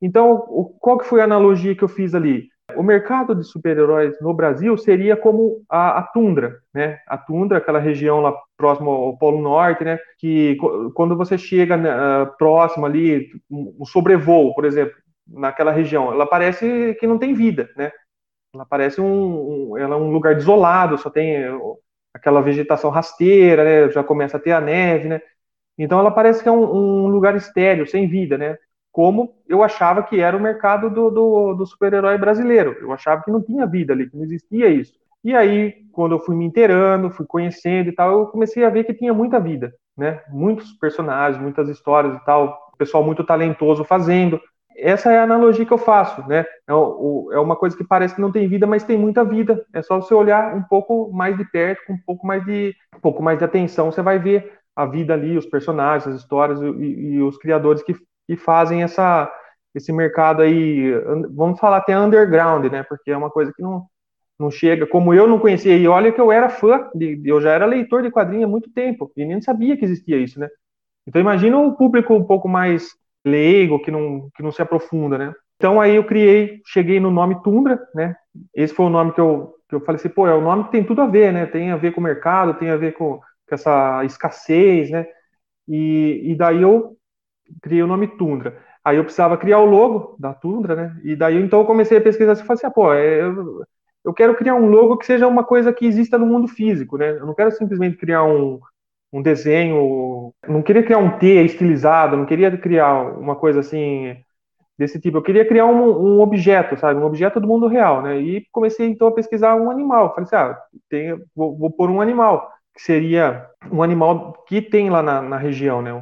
Então, 0.00 0.32
o, 0.48 0.64
qual 0.80 0.98
que 0.98 1.04
foi 1.04 1.20
a 1.20 1.24
analogia 1.24 1.76
que 1.76 1.84
eu 1.84 1.88
fiz 1.88 2.14
ali? 2.14 2.48
O 2.76 2.82
mercado 2.82 3.34
de 3.34 3.44
super-heróis 3.44 4.20
no 4.20 4.34
Brasil 4.34 4.76
seria 4.76 5.16
como 5.16 5.62
a, 5.68 5.98
a, 5.98 6.02
tundra, 6.02 6.58
né? 6.72 6.98
A 7.06 7.16
tundra, 7.16 7.58
aquela 7.58 7.78
região 7.78 8.20
lá 8.20 8.34
próximo 8.56 8.90
ao 8.90 9.16
Polo 9.18 9.40
Norte, 9.40 9.84
né? 9.84 9.98
Que 10.18 10.56
quando 10.94 11.16
você 11.16 11.36
chega 11.38 11.76
uh, 11.76 12.36
próximo 12.38 12.86
ali, 12.86 13.28
um 13.50 13.84
sobrevoo, 13.84 14.54
por 14.54 14.64
exemplo, 14.64 14.94
naquela 15.26 15.72
região, 15.72 16.12
ela 16.12 16.26
parece 16.26 16.96
que 16.98 17.06
não 17.06 17.18
tem 17.18 17.34
vida, 17.34 17.70
né? 17.76 17.92
Ela 18.54 18.66
parece 18.66 19.00
um, 19.00 19.72
um 19.72 19.78
ela 19.78 19.94
é 19.94 19.98
um 19.98 20.10
lugar 20.10 20.34
desolado, 20.34 20.98
só 20.98 21.08
tem 21.08 21.36
aquela 22.12 22.40
vegetação 22.40 22.90
rasteira, 22.90 23.64
né? 23.64 23.90
Já 23.92 24.02
começa 24.02 24.36
a 24.36 24.40
ter 24.40 24.52
a 24.52 24.60
neve, 24.60 25.08
né? 25.08 25.20
Então 25.78 25.98
ela 25.98 26.10
parece 26.10 26.42
que 26.42 26.48
é 26.48 26.52
um, 26.52 27.04
um 27.04 27.06
lugar 27.08 27.36
estéreo, 27.36 27.86
sem 27.86 28.08
vida, 28.08 28.36
né? 28.36 28.58
Como 28.92 29.34
eu 29.48 29.62
achava 29.62 30.02
que 30.02 30.20
era 30.20 30.36
o 30.36 30.40
mercado 30.40 30.90
do, 30.90 31.10
do, 31.10 31.54
do 31.54 31.66
super-herói 31.66 32.18
brasileiro. 32.18 32.76
Eu 32.80 32.92
achava 32.92 33.22
que 33.22 33.30
não 33.30 33.42
tinha 33.42 33.66
vida 33.66 33.92
ali, 33.92 34.08
que 34.08 34.16
não 34.16 34.24
existia 34.24 34.68
isso. 34.68 34.92
E 35.22 35.34
aí, 35.36 35.74
quando 35.92 36.12
eu 36.12 36.18
fui 36.18 36.34
me 36.34 36.44
inteirando, 36.44 37.10
fui 37.10 37.26
conhecendo 37.26 37.88
e 37.88 37.92
tal, 37.92 38.10
eu 38.10 38.26
comecei 38.26 38.64
a 38.64 38.70
ver 38.70 38.84
que 38.84 38.94
tinha 38.94 39.12
muita 39.12 39.38
vida, 39.38 39.72
né? 39.96 40.20
Muitos 40.30 40.72
personagens, 40.72 41.40
muitas 41.40 41.68
histórias 41.68 42.16
e 42.16 42.24
tal, 42.24 42.70
pessoal 42.78 43.04
muito 43.04 43.22
talentoso 43.22 43.84
fazendo 43.84 44.40
essa 44.76 45.12
é 45.12 45.18
a 45.18 45.24
analogia 45.24 45.66
que 45.66 45.72
eu 45.72 45.78
faço, 45.78 46.26
né? 46.26 46.40
É, 46.66 46.72
é, 46.72 47.38
uma 47.38 47.54
coisa 47.54 47.76
que 47.76 47.84
parece 47.84 48.14
que 48.14 48.20
não 48.20 48.32
tem 48.32 48.48
vida, 48.48 48.66
mas 48.66 48.84
tem 48.84 48.96
muita 48.96 49.22
vida. 49.22 49.64
É 49.74 49.82
só 49.82 50.00
você 50.00 50.14
olhar 50.14 50.54
um 50.54 50.62
pouco 50.62 51.12
mais 51.12 51.36
de 51.36 51.44
perto, 51.44 51.84
com 51.86 51.92
um 51.92 52.00
pouco 52.06 52.26
mais 52.26 52.44
de, 52.44 52.74
um 52.96 53.00
pouco 53.00 53.22
mais 53.22 53.38
de 53.38 53.44
atenção, 53.44 53.92
você 53.92 54.00
vai 54.00 54.18
ver 54.18 54.52
a 54.74 54.86
vida 54.86 55.12
ali, 55.12 55.36
os 55.36 55.44
personagens, 55.44 56.06
as 56.08 56.20
histórias 56.20 56.60
e, 56.62 56.64
e 56.64 57.22
os 57.22 57.36
criadores 57.36 57.82
que, 57.82 57.94
que 58.30 58.36
fazem 58.36 58.84
essa, 58.84 59.28
esse 59.74 59.92
mercado 59.92 60.42
aí, 60.42 60.92
vamos 61.34 61.58
falar 61.58 61.78
até 61.78 61.98
underground, 61.98 62.64
né? 62.70 62.84
Porque 62.84 63.10
é 63.10 63.16
uma 63.16 63.28
coisa 63.28 63.52
que 63.52 63.60
não, 63.60 63.86
não 64.38 64.52
chega. 64.52 64.86
Como 64.86 65.12
eu 65.12 65.26
não 65.26 65.40
conhecia, 65.40 65.76
e 65.76 65.88
olha 65.88 66.12
que 66.12 66.20
eu 66.20 66.30
era 66.30 66.48
fã, 66.48 66.88
de, 66.94 67.20
eu 67.24 67.40
já 67.40 67.50
era 67.50 67.66
leitor 67.66 68.04
de 68.04 68.10
quadrinhos 68.10 68.44
há 68.44 68.48
muito 68.48 68.70
tempo, 68.72 69.10
e 69.16 69.24
nem 69.24 69.40
sabia 69.42 69.76
que 69.76 69.84
existia 69.84 70.16
isso, 70.16 70.38
né? 70.38 70.48
Então 71.08 71.20
imagina 71.20 71.58
um 71.58 71.74
público 71.74 72.14
um 72.14 72.22
pouco 72.22 72.48
mais 72.48 72.90
leigo, 73.24 73.80
que 73.82 73.90
não, 73.90 74.30
que 74.36 74.44
não 74.44 74.52
se 74.52 74.62
aprofunda, 74.62 75.18
né? 75.18 75.34
Então 75.56 75.80
aí 75.80 75.96
eu 75.96 76.04
criei, 76.04 76.60
cheguei 76.64 77.00
no 77.00 77.10
nome 77.10 77.42
Tundra, 77.42 77.80
né? 77.92 78.14
Esse 78.54 78.72
foi 78.72 78.86
o 78.86 78.90
nome 78.90 79.10
que 79.10 79.20
eu, 79.20 79.56
que 79.68 79.74
eu 79.74 79.80
falei 79.80 79.98
assim, 79.98 80.08
pô, 80.08 80.28
é 80.28 80.34
o 80.34 80.40
nome 80.40 80.64
que 80.64 80.70
tem 80.70 80.84
tudo 80.84 81.02
a 81.02 81.06
ver, 81.06 81.32
né? 81.32 81.46
Tem 81.46 81.72
a 81.72 81.76
ver 81.76 81.92
com 81.92 82.00
o 82.00 82.04
mercado, 82.04 82.54
tem 82.54 82.70
a 82.70 82.76
ver 82.76 82.92
com, 82.92 83.16
com 83.18 83.54
essa 83.54 84.04
escassez, 84.04 84.88
né? 84.88 85.04
E, 85.66 86.30
e 86.30 86.36
daí 86.36 86.62
eu 86.62 86.96
criei 87.62 87.82
o 87.82 87.86
nome 87.86 88.08
Tundra. 88.08 88.58
Aí 88.84 88.96
eu 88.96 89.04
precisava 89.04 89.36
criar 89.36 89.58
o 89.58 89.66
logo 89.66 90.16
da 90.18 90.32
Tundra, 90.32 90.74
né? 90.74 91.00
E 91.04 91.14
daí 91.14 91.40
então 91.40 91.60
eu 91.60 91.66
comecei 91.66 91.98
a 91.98 92.00
pesquisar 92.00 92.32
assim, 92.32 92.44
falei 92.44 92.56
assim, 92.56 92.66
ah, 92.66 92.70
pô, 92.70 92.92
é, 92.92 93.22
eu, 93.22 93.64
eu 94.04 94.14
quero 94.14 94.34
criar 94.34 94.54
um 94.54 94.66
logo 94.66 94.96
que 94.96 95.06
seja 95.06 95.26
uma 95.28 95.44
coisa 95.44 95.72
que 95.72 95.86
exista 95.86 96.16
no 96.18 96.26
mundo 96.26 96.48
físico, 96.48 96.96
né? 96.96 97.10
Eu 97.10 97.26
não 97.26 97.34
quero 97.34 97.52
simplesmente 97.52 97.96
criar 97.96 98.24
um, 98.24 98.60
um 99.12 99.22
desenho, 99.22 100.32
não 100.48 100.62
queria 100.62 100.82
criar 100.82 100.98
um 100.98 101.18
T 101.18 101.26
estilizado, 101.44 102.16
não 102.16 102.26
queria 102.26 102.56
criar 102.56 103.18
uma 103.18 103.36
coisa 103.36 103.60
assim 103.60 104.16
desse 104.78 104.98
tipo. 104.98 105.18
Eu 105.18 105.22
queria 105.22 105.46
criar 105.46 105.66
um, 105.66 106.16
um, 106.16 106.20
objeto, 106.20 106.78
sabe, 106.78 106.98
um 106.98 107.04
objeto 107.04 107.38
do 107.38 107.46
mundo 107.46 107.66
real, 107.66 108.02
né? 108.02 108.18
E 108.18 108.46
comecei 108.50 108.86
então 108.86 109.08
a 109.08 109.12
pesquisar 109.12 109.54
um 109.56 109.70
animal. 109.70 110.14
Falei 110.14 110.24
assim, 110.24 110.36
ah, 110.36 110.58
tem, 110.88 111.22
vou, 111.36 111.56
vou 111.56 111.70
pôr 111.70 111.90
um 111.90 112.00
animal 112.00 112.50
que 112.74 112.82
seria 112.82 113.46
um 113.70 113.82
animal 113.82 114.44
que 114.46 114.62
tem 114.62 114.90
lá 114.90 115.02
na, 115.02 115.20
na 115.22 115.36
região, 115.36 115.82
né? 115.82 115.92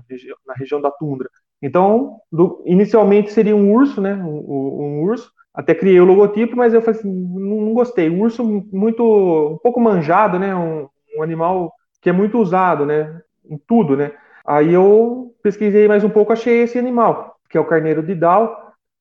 Na 0.47 0.55
região 0.55 0.81
da 0.81 0.91
tundra. 0.91 1.29
Então, 1.63 2.19
do, 2.31 2.63
inicialmente 2.67 3.33
seria 3.33 3.57
um 3.57 3.73
urso, 3.73 4.01
né? 4.01 4.15
Um, 4.15 4.39
um, 4.39 5.03
urso. 5.03 5.31
Até 5.53 5.75
criei 5.75 6.01
o 6.01 6.05
logotipo, 6.05 6.57
mas 6.57 6.73
eu 6.73 6.81
falei 6.81 7.01
assim, 7.01 7.11
não, 7.11 7.63
não 7.63 7.75
gostei. 7.75 8.09
urso 8.09 8.45
muito, 8.45 9.03
um 9.03 9.59
pouco 9.59 9.81
manjado, 9.81 10.39
né? 10.39 10.55
Um, 10.55 10.89
um 11.17 11.23
animal 11.23 11.73
que 12.01 12.09
é 12.09 12.13
muito 12.13 12.39
usado, 12.39 12.87
né, 12.87 13.21
em 13.49 13.59
tudo, 13.59 13.97
né. 13.97 14.13
Aí 14.47 14.73
eu 14.73 15.35
pesquisei 15.43 15.87
mais 15.89 16.05
um 16.05 16.11
pouco, 16.11 16.33
achei 16.33 16.63
esse 16.63 16.79
animal, 16.79 17.37
que 17.51 17.59
é 17.59 17.61
o 17.61 17.67
carneiro 17.67 18.03
de 18.03 18.15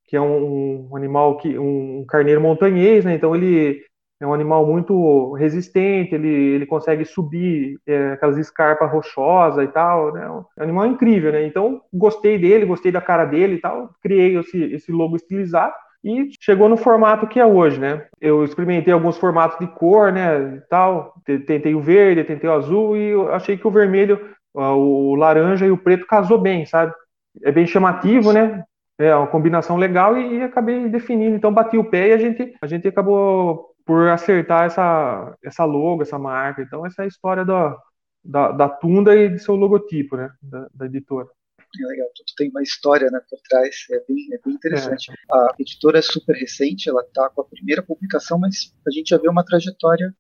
que 0.06 0.15
é 0.15 0.21
um, 0.21 0.88
um 0.89 0.95
animal 0.95 1.38
que 1.38 1.58
um 1.58 2.06
carneiro 2.08 2.41
montanhês, 2.41 3.06
né. 3.06 3.15
Então 3.15 3.36
ele 3.36 3.82
é 4.19 4.25
um 4.25 4.34
animal 4.34 4.65
muito 4.65 5.34
resistente, 5.34 6.15
ele, 6.15 6.27
ele 6.27 6.65
consegue 6.65 7.06
subir 7.06 7.80
é, 7.86 8.13
aquelas 8.13 8.38
escarpas 8.38 8.91
rochosas 8.91 9.63
e 9.63 9.67
tal, 9.67 10.12
né? 10.13 10.25
É 10.25 10.30
um 10.30 10.45
animal 10.63 10.88
incrível, 10.88 11.32
né? 11.32 11.45
Então 11.45 11.82
gostei 11.93 12.38
dele, 12.38 12.65
gostei 12.65 12.91
da 12.91 13.01
cara 13.01 13.25
dele 13.25 13.56
e 13.56 13.62
tal, 13.62 13.91
criei 14.01 14.38
esse, 14.38 14.63
esse 14.73 14.91
logo 14.91 15.15
estilizado 15.15 15.73
e 16.03 16.30
chegou 16.39 16.69
no 16.69 16.77
formato 16.77 17.27
que 17.27 17.39
é 17.39 17.45
hoje, 17.45 17.80
né? 17.80 18.06
Eu 18.19 18.43
experimentei 18.43 18.93
alguns 18.93 19.17
formatos 19.17 19.60
de 19.60 19.67
cor, 19.67 20.12
né, 20.12 20.56
e 20.56 20.62
tal, 20.69 21.13
tentei 21.25 21.75
o 21.75 21.82
verde, 21.82 22.23
tentei 22.23 22.49
o 22.49 22.53
azul 22.53 22.95
e 22.95 23.13
achei 23.32 23.58
que 23.58 23.67
o 23.67 23.71
vermelho, 23.71 24.19
o 24.53 25.15
laranja 25.15 25.65
e 25.65 25.71
o 25.71 25.77
preto 25.77 26.08
casou 26.08 26.39
bem, 26.39 26.65
sabe? 26.65 26.93
É 27.43 27.51
bem 27.51 27.67
chamativo, 27.67 28.32
né? 28.34 28.63
É 28.99 29.15
uma 29.15 29.27
combinação 29.27 29.77
legal 29.77 30.17
e, 30.17 30.38
e 30.38 30.41
acabei 30.41 30.89
definindo. 30.89 31.36
Então 31.36 31.53
bati 31.53 31.77
o 31.77 31.84
pé 31.84 32.08
e 32.10 32.13
a 32.13 32.17
gente 32.17 32.56
a 32.60 32.65
gente 32.65 32.88
acabou 32.88 33.66
por 33.88 34.10
acertar 34.10 34.65
essa 34.65 35.36
essa 35.43 35.65
logo, 35.65 36.04
essa 36.04 36.19
marca. 36.19 36.62
Então 36.62 36.86
essa 36.86 37.02
é 37.02 37.06
a 37.06 37.08
história 37.08 37.43
da 37.43 37.76
da, 38.23 38.52
da 38.52 38.69
Tunda 38.69 39.15
e 39.15 39.30
de 39.30 39.39
seu 39.39 39.56
logotipo, 39.56 40.17
né, 40.17 40.30
da, 40.41 40.67
da 40.73 40.86
editora 40.86 41.30
é 41.84 41.88
legal, 41.88 42.08
tudo 42.15 42.26
tem 42.38 42.50
uma 42.50 42.62
história 42.62 43.10
né, 43.12 43.19
por 43.30 43.39
trás, 43.47 43.86
é 43.91 44.00
bem, 44.08 44.28
é 44.34 44.39
bem 44.43 44.54
interessante. 44.54 45.12
É. 45.12 45.13
A 45.32 45.56
editora 45.60 46.00
é 46.00 46.02
super 46.02 46.36
recente, 46.36 46.89
ela 46.89 47.02
está 47.02 47.30
com 47.30 47.41
a 47.41 47.45
primeira 47.45 47.84
publicação, 47.84 48.39
mas 48.39 48.73
a 48.88 48.91
gente 48.91 49.10
já 49.10 49.17
vê 49.17 49.30
uma 49.30 49.43
trajetória 49.43 50.13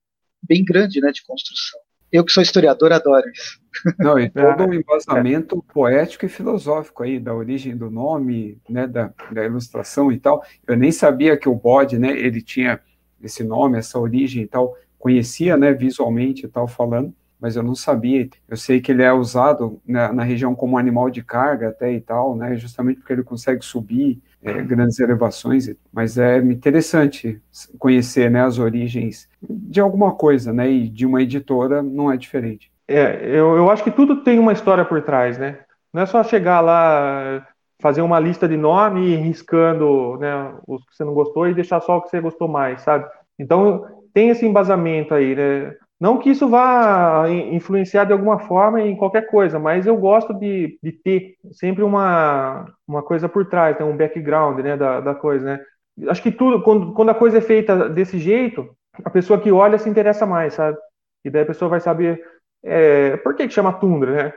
bem 0.43 0.63
grande 0.63 0.99
né, 0.99 1.11
de 1.11 1.23
construção. 1.23 1.79
Eu 2.11 2.23
que 2.23 2.31
sou 2.31 2.41
historiador 2.41 2.93
adoro 2.93 3.29
isso. 3.29 3.59
Não, 3.99 4.17
e 4.17 4.29
todo 4.31 4.69
o 4.69 4.73
embasamento 4.73 5.61
poético 5.73 6.25
e 6.25 6.29
filosófico 6.29 7.03
aí, 7.03 7.19
da 7.19 7.33
origem 7.33 7.75
do 7.75 7.89
nome, 7.89 8.61
né, 8.69 8.87
da, 8.87 9.13
da 9.31 9.43
ilustração 9.43 10.11
e 10.11 10.19
tal. 10.19 10.43
Eu 10.65 10.77
nem 10.77 10.91
sabia 10.91 11.37
que 11.37 11.49
o 11.49 11.55
bode, 11.55 11.97
né, 11.97 12.11
ele 12.11 12.41
tinha 12.41 12.79
esse 13.21 13.43
nome, 13.43 13.77
essa 13.77 13.99
origem 13.99 14.43
e 14.43 14.47
tal, 14.47 14.75
conhecia, 14.99 15.55
né, 15.57 15.73
visualmente 15.73 16.45
e 16.45 16.49
tal, 16.49 16.67
falando, 16.67 17.13
mas 17.39 17.55
eu 17.55 17.63
não 17.63 17.75
sabia. 17.75 18.27
Eu 18.47 18.57
sei 18.57 18.81
que 18.81 18.91
ele 18.91 19.03
é 19.03 19.13
usado 19.13 19.79
na, 19.85 20.11
na 20.11 20.23
região 20.23 20.55
como 20.55 20.77
animal 20.77 21.09
de 21.09 21.23
carga 21.23 21.69
até 21.69 21.93
e 21.93 22.01
tal, 22.01 22.35
né, 22.35 22.55
justamente 22.57 22.99
porque 22.99 23.13
ele 23.13 23.23
consegue 23.23 23.63
subir 23.63 24.19
é, 24.41 24.61
grandes 24.61 24.99
elevações, 24.99 25.69
mas 25.91 26.17
é 26.17 26.37
interessante 26.37 27.41
conhecer, 27.77 28.29
né, 28.29 28.43
as 28.43 28.59
origens 28.59 29.29
de 29.41 29.79
alguma 29.79 30.13
coisa, 30.13 30.53
né, 30.53 30.69
e 30.69 30.89
de 30.89 31.05
uma 31.05 31.21
editora 31.21 31.81
não 31.81 32.11
é 32.11 32.17
diferente. 32.17 32.71
É, 32.87 33.25
eu, 33.25 33.57
eu 33.57 33.69
acho 33.69 33.83
que 33.83 33.91
tudo 33.91 34.23
tem 34.23 34.39
uma 34.39 34.53
história 34.53 34.85
por 34.85 35.01
trás, 35.01 35.37
né, 35.37 35.59
não 35.93 36.01
é 36.01 36.05
só 36.05 36.23
chegar 36.23 36.61
lá, 36.61 37.45
fazer 37.79 38.01
uma 38.01 38.19
lista 38.19 38.47
de 38.47 38.57
nome 38.57 39.01
e 39.01 39.13
ir 39.13 39.17
riscando, 39.17 40.17
né, 40.17 40.53
os 40.67 40.83
que 40.85 40.95
você 40.95 41.03
não 41.03 41.13
gostou 41.13 41.47
e 41.47 41.53
deixar 41.53 41.79
só 41.81 41.97
o 41.97 42.01
que 42.01 42.09
você 42.09 42.19
gostou 42.19 42.47
mais, 42.47 42.81
sabe? 42.81 43.05
Então, 43.37 43.85
tem 44.13 44.29
esse 44.29 44.45
embasamento 44.45 45.13
aí, 45.13 45.35
né? 45.35 45.75
Não 45.99 46.19
que 46.19 46.29
isso 46.29 46.47
vá 46.47 47.25
influenciar 47.29 48.05
de 48.05 48.13
alguma 48.13 48.39
forma 48.39 48.81
em 48.81 48.95
qualquer 48.95 49.27
coisa, 49.27 49.57
mas 49.57 49.87
eu 49.87 49.97
gosto 49.97 50.31
de, 50.33 50.77
de 50.81 50.91
ter 50.91 51.35
sempre 51.53 51.83
uma, 51.83 52.65
uma 52.87 53.01
coisa 53.01 53.27
por 53.27 53.45
trás, 53.47 53.77
né, 53.79 53.85
um 53.85 53.97
background 53.97 54.59
né, 54.59 54.77
da, 54.77 54.99
da 54.99 55.15
coisa. 55.15 55.45
Né? 55.45 55.59
Acho 56.07 56.21
que 56.21 56.31
tudo, 56.31 56.61
quando, 56.61 56.93
quando 56.93 57.09
a 57.09 57.15
coisa 57.15 57.39
é 57.39 57.41
feita 57.41 57.89
desse 57.89 58.19
jeito, 58.19 58.69
a 59.03 59.09
pessoa 59.09 59.39
que 59.39 59.51
olha 59.51 59.79
se 59.79 59.89
interessa 59.89 60.25
mais, 60.25 60.53
sabe? 60.53 60.77
E 61.25 61.31
daí 61.31 61.41
a 61.41 61.47
pessoa 61.47 61.69
vai 61.69 61.79
saber 61.79 62.23
é, 62.63 63.17
por 63.17 63.35
que, 63.35 63.47
que 63.47 63.53
chama 63.53 63.73
tundra, 63.73 64.11
né? 64.11 64.33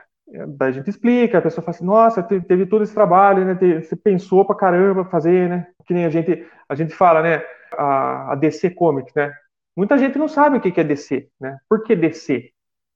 A 0.59 0.71
gente 0.71 0.89
explica, 0.89 1.37
a 1.37 1.41
pessoa 1.41 1.63
fala 1.63 1.75
assim, 1.75 1.85
nossa, 1.85 2.23
teve 2.23 2.65
todo 2.65 2.83
esse 2.83 2.93
trabalho, 2.93 3.45
né? 3.45 3.81
Você 3.81 3.95
pensou 3.95 4.45
pra 4.45 4.55
caramba 4.55 5.03
fazer, 5.05 5.49
né? 5.49 5.67
Que 5.85 5.93
nem 5.93 6.05
a 6.05 6.09
gente, 6.09 6.45
a 6.69 6.75
gente 6.75 6.93
fala, 6.93 7.21
né? 7.21 7.43
A, 7.77 8.33
a 8.33 8.35
DC 8.35 8.69
Comics, 8.71 9.13
né? 9.13 9.33
Muita 9.75 9.97
gente 9.97 10.17
não 10.17 10.27
sabe 10.27 10.57
o 10.57 10.61
que 10.61 10.79
é 10.79 10.83
DC, 10.83 11.29
né? 11.39 11.57
Por 11.69 11.83
que 11.83 11.95
DC? 11.95 12.49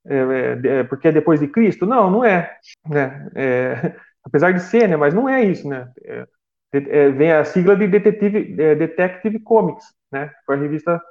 É, 0.07 0.15
é, 0.15 0.79
é, 0.79 0.83
porque 0.83 1.07
é 1.07 1.11
depois 1.11 1.39
de 1.39 1.47
Cristo? 1.47 1.85
Não, 1.85 2.09
não 2.09 2.23
é. 2.23 2.57
Né? 2.87 3.29
é 3.35 3.95
apesar 4.23 4.51
de 4.51 4.61
ser, 4.61 4.87
né? 4.87 4.95
Mas 4.95 5.13
não 5.13 5.27
é 5.29 5.43
isso, 5.43 5.67
né? 5.67 5.91
É, 6.03 6.27
é, 6.73 7.09
vem 7.11 7.31
a 7.31 7.45
sigla 7.45 7.75
de 7.75 7.87
Detective, 7.87 9.39
Comics, 9.39 9.85
né? 10.11 10.31
Foi 10.45 10.55
a 10.55 10.59
revista, 10.59 11.01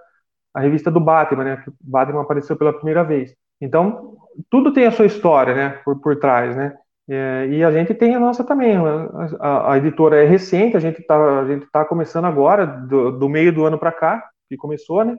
a 0.55 0.61
revista 0.61 0.91
do 0.91 1.01
Batman, 1.01 1.45
né? 1.45 1.65
Batman 1.81 2.23
apareceu 2.23 2.57
pela 2.57 2.73
primeira 2.73 3.03
vez. 3.05 3.35
Então, 3.65 4.17
tudo 4.51 4.73
tem 4.73 4.87
a 4.87 4.91
sua 4.91 5.07
história, 5.07 5.55
né? 5.55 5.69
Por, 5.85 6.01
por 6.01 6.17
trás, 6.17 6.57
né? 6.57 6.77
É, 7.09 7.47
e 7.51 7.65
a 7.65 7.71
gente 7.71 7.95
tem 7.95 8.15
a 8.15 8.21
nossa 8.21 8.45
também. 8.45 8.77
A, 9.41 9.73
a, 9.73 9.79
editora 9.79 10.23
é 10.23 10.27
recente, 10.27 10.77
a 10.77 10.81
gente 10.81 11.01
está 11.01 11.45
tá 11.73 11.85
começando 11.85 12.25
agora, 12.27 12.67
do, 12.67 13.13
do 13.13 13.29
meio 13.29 13.53
do 13.53 13.65
ano 13.65 13.79
para 13.79 13.93
cá, 13.93 14.25
que 14.49 14.57
começou, 14.57 15.05
né? 15.05 15.17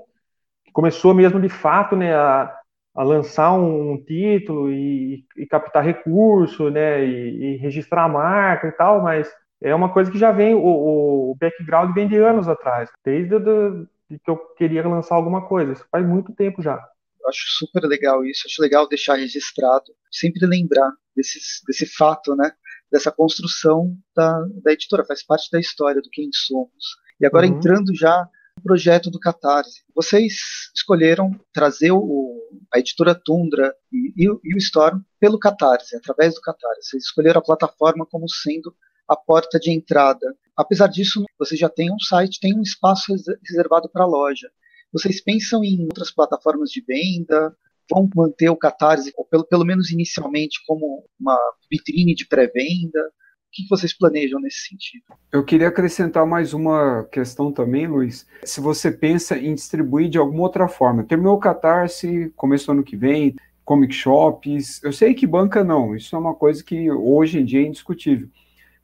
começou 0.76 1.14
mesmo 1.14 1.39
de 1.39 1.48
fato 1.48 1.96
né, 1.96 2.14
a, 2.14 2.54
a 2.93 3.02
lançar 3.02 3.54
um, 3.54 3.98
título 4.06 4.70
e, 4.70 5.26
e, 5.38 5.48
captar 5.48 5.82
recurso, 5.82 6.70
né, 6.70 7.06
e, 7.06 7.54
e, 7.54 7.58
registrar 7.58 8.04
a 8.04 8.10
marca 8.10 8.68
e 8.68 8.72
tal, 8.74 9.02
mas 9.02 9.32
é 9.62 9.74
uma 9.74 9.88
coisa 9.93 10.12
que 10.12 10.18
já 10.18 10.34
vem, 10.34 10.54
o, 10.54 11.32
o 11.32 11.36
background 11.39 11.96
vem 11.96 12.10
de 12.10 12.18
anos 12.18 12.50
atrás, 12.50 12.89
desde 13.06 13.39
do, 13.39 13.88
de 14.10 14.20
que 14.20 14.30
eu 14.30 14.36
queria 14.58 14.86
lançar 14.86 15.16
alguma 15.16 15.48
coisa, 15.48 15.72
isso 15.72 15.88
faz 15.89 16.06
muito 16.06 16.34
tempo 16.34 16.62
já. 16.62 16.86
Eu 17.26 17.30
acho 17.30 17.43
super 17.57 17.84
legal 17.84 18.23
isso, 18.23 18.43
acho 18.45 18.61
legal 18.61 18.88
deixar 18.88 19.15
registrado, 19.15 19.91
sempre 20.11 20.45
lembrar 20.45 20.91
desses, 21.15 21.61
desse 21.67 21.88
fato, 21.88 22.36
né, 22.36 22.51
dessa 22.91 23.11
construção 23.11 23.97
da, 24.15 24.45
da 24.63 24.71
editora, 24.71 25.03
faz 25.03 25.26
parte 25.26 25.49
da 25.51 25.59
história 25.59 26.01
do 26.01 26.09
quem 26.11 26.30
somos. 26.32 26.95
E 27.19 27.26
agora 27.26 27.47
uhum. 27.47 27.57
entrando 27.57 27.95
já 27.95 28.30
projeto 28.63 29.09
do 29.11 29.19
Catarse. 29.19 29.84
Vocês 29.93 30.34
escolheram 30.76 31.32
trazer 31.53 31.91
o, 31.91 32.41
a 32.73 32.80
editora 32.80 33.13
Tundra 33.13 33.73
e, 33.91 34.13
e, 34.17 34.26
e, 34.26 34.55
o 34.55 34.57
Storm 34.57 35.01
pelo 35.19 35.39
Catarse, 35.39 35.95
através 35.95 36.36
do 36.36 36.41
Catarse. 36.41 36.89
Vocês 36.89 37.03
escolheram 37.03 37.39
a 37.39 37.43
plataforma 37.43 38.05
como 38.05 38.30
sendo 38.30 38.76
a 39.07 39.15
porta 39.15 39.59
de 39.59 39.71
entrada. 39.71 40.36
Apesar 40.55 40.88
disso, 40.88 41.23
vocês 41.38 41.59
já 41.59 41.69
têm 41.69 41.91
um 41.91 41.99
site, 41.99 42.39
tem 42.39 42.57
um 42.57 42.61
espaço 42.61 43.13
reservado 43.47 43.89
para 43.89 44.03
a 44.03 44.07
loja. 44.07 44.49
Vocês 44.96 45.22
pensam 45.22 45.62
em 45.62 45.84
outras 45.84 46.10
plataformas 46.10 46.70
de 46.70 46.82
venda? 46.82 47.54
Vão 47.91 48.10
manter 48.16 48.50
o 48.50 48.56
Catarse, 48.56 49.14
pelo, 49.30 49.46
pelo 49.46 49.66
menos 49.66 49.91
inicialmente, 49.91 50.62
como 50.66 51.04
uma 51.20 51.38
vitrine 51.70 52.16
de 52.16 52.26
pré-venda? 52.26 53.12
que 53.52 53.66
vocês 53.70 53.98
planejam 53.98 54.38
nesse 54.41 54.68
sentido? 54.68 55.06
Eu 55.32 55.41
queria 55.41 55.70
acrescentar 55.70 56.26
mais 56.26 56.54
uma 56.54 57.06
questão 57.06 57.54
também, 57.54 57.88
Luiz. 57.88 58.28
Se 58.43 58.60
você 58.60 58.91
pensa 58.91 59.38
em 59.38 59.56
distribuir 59.56 60.10
de 60.10 60.18
alguma 60.18 60.43
outra 60.43 60.68
forma, 60.68 61.06
terminou 61.06 61.36
o 61.36 61.39
Catarse, 61.39 62.34
começou 62.36 62.74
ano 62.74 62.84
que 62.84 62.98
vem, 62.98 63.34
comic 63.64 63.93
shops, 63.93 64.84
eu 64.84 64.91
sei 64.91 65.14
que 65.14 65.26
banca 65.26 65.64
não, 65.64 65.96
isso 65.96 66.14
é 66.18 66.20
uma 66.20 66.36
coisa 66.36 66.62
que 66.62 66.91
hoje 66.91 67.39
em 67.39 67.46
dia 67.46 67.62
é 67.62 67.66
indiscutível, 67.66 68.28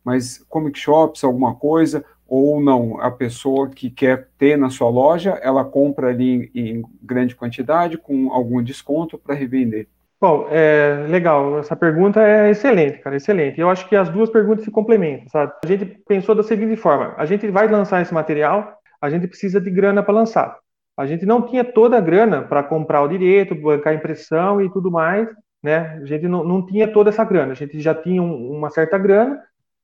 mas 0.06 0.38
comic 0.50 0.80
shops, 0.80 1.22
alguma 1.26 1.54
coisa, 1.54 2.06
ou 2.32 2.62
não, 2.62 2.98
a 3.02 3.12
pessoa 3.12 3.70
que 3.70 3.90
quer 3.90 4.30
ter 4.38 4.58
na 4.58 4.70
sua 4.70 4.90
loja, 4.90 5.32
ela 5.44 5.66
compra 5.66 6.08
ali 6.08 6.50
em, 6.56 6.78
em 6.78 6.82
grande 7.04 7.36
quantidade, 7.36 7.98
com 7.98 8.32
algum 8.32 8.64
desconto 8.64 9.18
para 9.18 9.36
revender. 9.36 9.90
Bom, 10.18 10.48
é, 10.50 11.08
legal. 11.10 11.60
Essa 11.60 11.76
pergunta 11.76 12.22
é 12.26 12.50
excelente, 12.50 13.00
cara, 13.00 13.18
excelente. 13.18 13.60
Eu 13.60 13.70
acho 13.70 13.86
que 13.90 13.98
as 13.98 14.08
duas 14.08 14.30
perguntas 14.30 14.64
se 14.64 14.72
complementam, 14.72 15.28
sabe? 15.28 15.52
A 15.62 15.68
gente 15.68 15.86
pensou 16.08 16.34
da 16.34 16.42
seguinte 16.42 16.78
forma: 16.78 17.14
a 17.18 17.26
gente 17.26 17.46
vai 17.50 17.68
lançar 17.68 18.02
esse 18.02 18.14
material, 18.14 18.78
a 19.02 19.10
gente 19.10 19.28
precisa 19.28 19.60
de 19.60 19.70
grana 19.70 20.02
para 20.02 20.14
lançar. 20.14 20.58
A 20.96 21.06
gente 21.06 21.26
não 21.26 21.42
tinha 21.42 21.66
toda 21.66 21.98
a 21.98 22.02
grana 22.02 22.44
para 22.44 22.64
comprar 22.64 23.02
o 23.02 23.10
direito, 23.10 23.54
bancar 23.56 23.92
a 23.92 23.96
impressão 23.98 24.62
e 24.62 24.72
tudo 24.72 24.90
mais, 24.90 25.28
né? 25.62 26.00
A 26.02 26.06
gente 26.06 26.30
não, 26.30 26.46
não 26.46 26.66
tinha 26.66 26.88
toda 26.88 27.10
essa 27.10 27.26
grana. 27.26 27.52
A 27.52 27.56
gente 27.56 27.78
já 27.82 27.94
tinha 27.94 28.24
um, 28.24 28.52
uma 28.52 28.70
certa 28.70 28.98
grana 28.98 29.38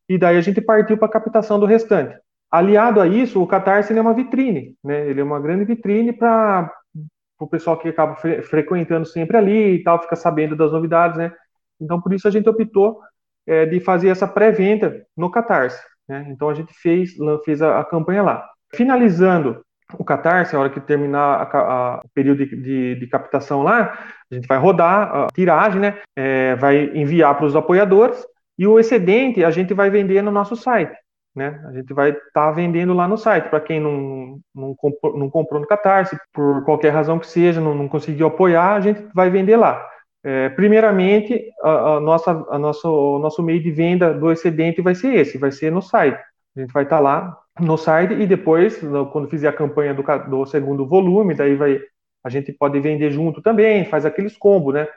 e 0.08 0.18
daí 0.18 0.38
a 0.38 0.42
gente 0.42 0.62
partiu 0.62 0.98
para 0.98 1.10
a 1.10 1.12
captação 1.12 1.60
do 1.60 1.66
restante. 1.66 2.16
Aliado 2.50 3.02
a 3.02 3.08
isso, 3.08 3.42
o 3.42 3.48
Catarse 3.48 3.98
é 3.98 4.02
uma 4.02 4.14
vitrine, 4.14 4.76
né? 4.84 5.10
Ele 5.10 5.20
é 5.20 5.24
uma 5.24 5.40
grande 5.40 5.66
vitrine 5.66 6.14
para 6.14 6.72
o 7.40 7.48
pessoal 7.48 7.78
que 7.78 7.90
acaba 7.90 8.16
fre 8.16 8.42
frequentando 8.42 9.06
sempre 9.06 9.36
ali 9.36 9.76
e 9.76 9.84
tal, 9.84 10.02
fica 10.02 10.16
sabendo 10.16 10.56
das 10.56 10.72
novidades, 10.72 11.18
né? 11.18 11.34
Então, 11.80 12.02
por 12.02 12.14
isso 12.14 12.28
a 12.28 12.32
gente 12.32 12.48
optou 12.50 13.02
é, 13.46 13.66
de 13.66 13.80
fazer 13.82 14.10
essa 14.10 14.28
pré-venda 14.28 15.06
no 15.16 15.30
Catarse, 15.30 15.82
né? 16.08 16.26
Então, 16.30 16.50
a 16.50 16.54
gente 16.54 16.74
fez, 16.74 17.12
fez 17.44 17.62
a, 17.62 17.80
a, 17.80 17.86
campanha 17.86 18.24
lá. 18.24 18.50
Finalizando 18.74 19.62
o 19.98 20.04
Catarse, 20.04 20.56
a 20.56 20.60
hora 20.60 20.70
que 20.70 20.80
terminar 20.80 22.02
o 22.04 22.10
período 22.14 22.46
de, 22.46 22.56
de, 22.56 22.96
de, 22.96 23.08
captação 23.08 23.62
lá, 23.62 23.98
a 24.32 24.36
gente 24.36 24.48
vai 24.48 24.58
rodar 24.58 25.16
a 25.16 25.28
tiragem, 25.34 25.82
né? 25.82 26.00
É, 26.16 26.56
vai 26.56 26.92
enviar 26.98 27.36
para 27.36 27.46
os 27.46 27.56
apoiadores 27.56 28.26
e 28.58 28.66
o 28.66 28.80
excedente 28.80 29.44
a 29.44 29.52
gente 29.52 29.74
vai 29.74 29.90
vender 29.90 30.22
no 30.22 30.32
nosso 30.32 30.56
site. 30.56 30.96
Né? 31.38 31.62
A 31.68 31.72
gente 31.72 31.94
vai 31.94 32.10
estar 32.10 32.32
tá 32.34 32.52
vendendo 32.52 32.96
lá 32.96 33.08
no 33.08 33.16
site. 33.16 33.48
Para 33.48 33.62
quem 33.62 33.80
não, 33.80 34.40
não 34.56 34.74
comprou, 34.74 35.16
não, 35.16 35.30
comprou, 35.30 35.62
no 35.62 35.68
Catarse, 35.68 36.18
por 36.34 36.66
qualquer 36.66 36.90
razão 36.90 37.20
que 37.20 37.28
seja, 37.28 37.62
não, 37.62 37.76
não 37.76 37.88
conseguiu 37.88 38.26
apoiar, 38.26 38.74
a 38.74 38.82
gente 38.82 39.08
vai 39.14 39.30
vender 39.30 39.56
lá. 39.56 39.88
É, 40.24 40.50
primeiramente, 40.50 41.48
a, 41.62 41.98
a, 41.98 42.00
nossa, 42.00 42.32
a 42.50 42.58
nosso, 42.58 42.90
o 42.90 43.20
nosso 43.20 43.44
meio 43.44 43.62
de 43.62 43.70
venda 43.70 44.16
do 44.16 44.32
excedente 44.32 44.82
vai 44.82 44.96
ser 44.96 45.14
esse, 45.14 45.38
vai 45.38 45.52
ser 45.52 45.72
no 45.72 45.80
site. 45.80 46.20
A 46.56 46.60
gente 46.60 46.74
vai 46.74 46.86
estar 46.86 46.98
tá 46.98 47.02
lá 47.04 47.38
no 47.60 47.78
site 47.78 48.16
e 48.16 48.26
depois, 48.26 48.82
quando 49.12 49.30
fizer 49.30 49.48
a 49.48 49.54
campanha 49.54 49.94
do, 49.94 50.04
do 50.28 50.44
segundo 50.48 50.88
volume, 50.88 51.36
daí 51.36 51.54
vai, 51.54 51.80
a 52.24 52.30
gente 52.30 52.52
pode 52.52 52.80
vender 52.80 53.12
junto 53.12 53.44
também, 53.44 53.86
faz 53.86 54.08
aqueles 54.08 54.36
combos, 54.36 54.74
né? 54.74 54.88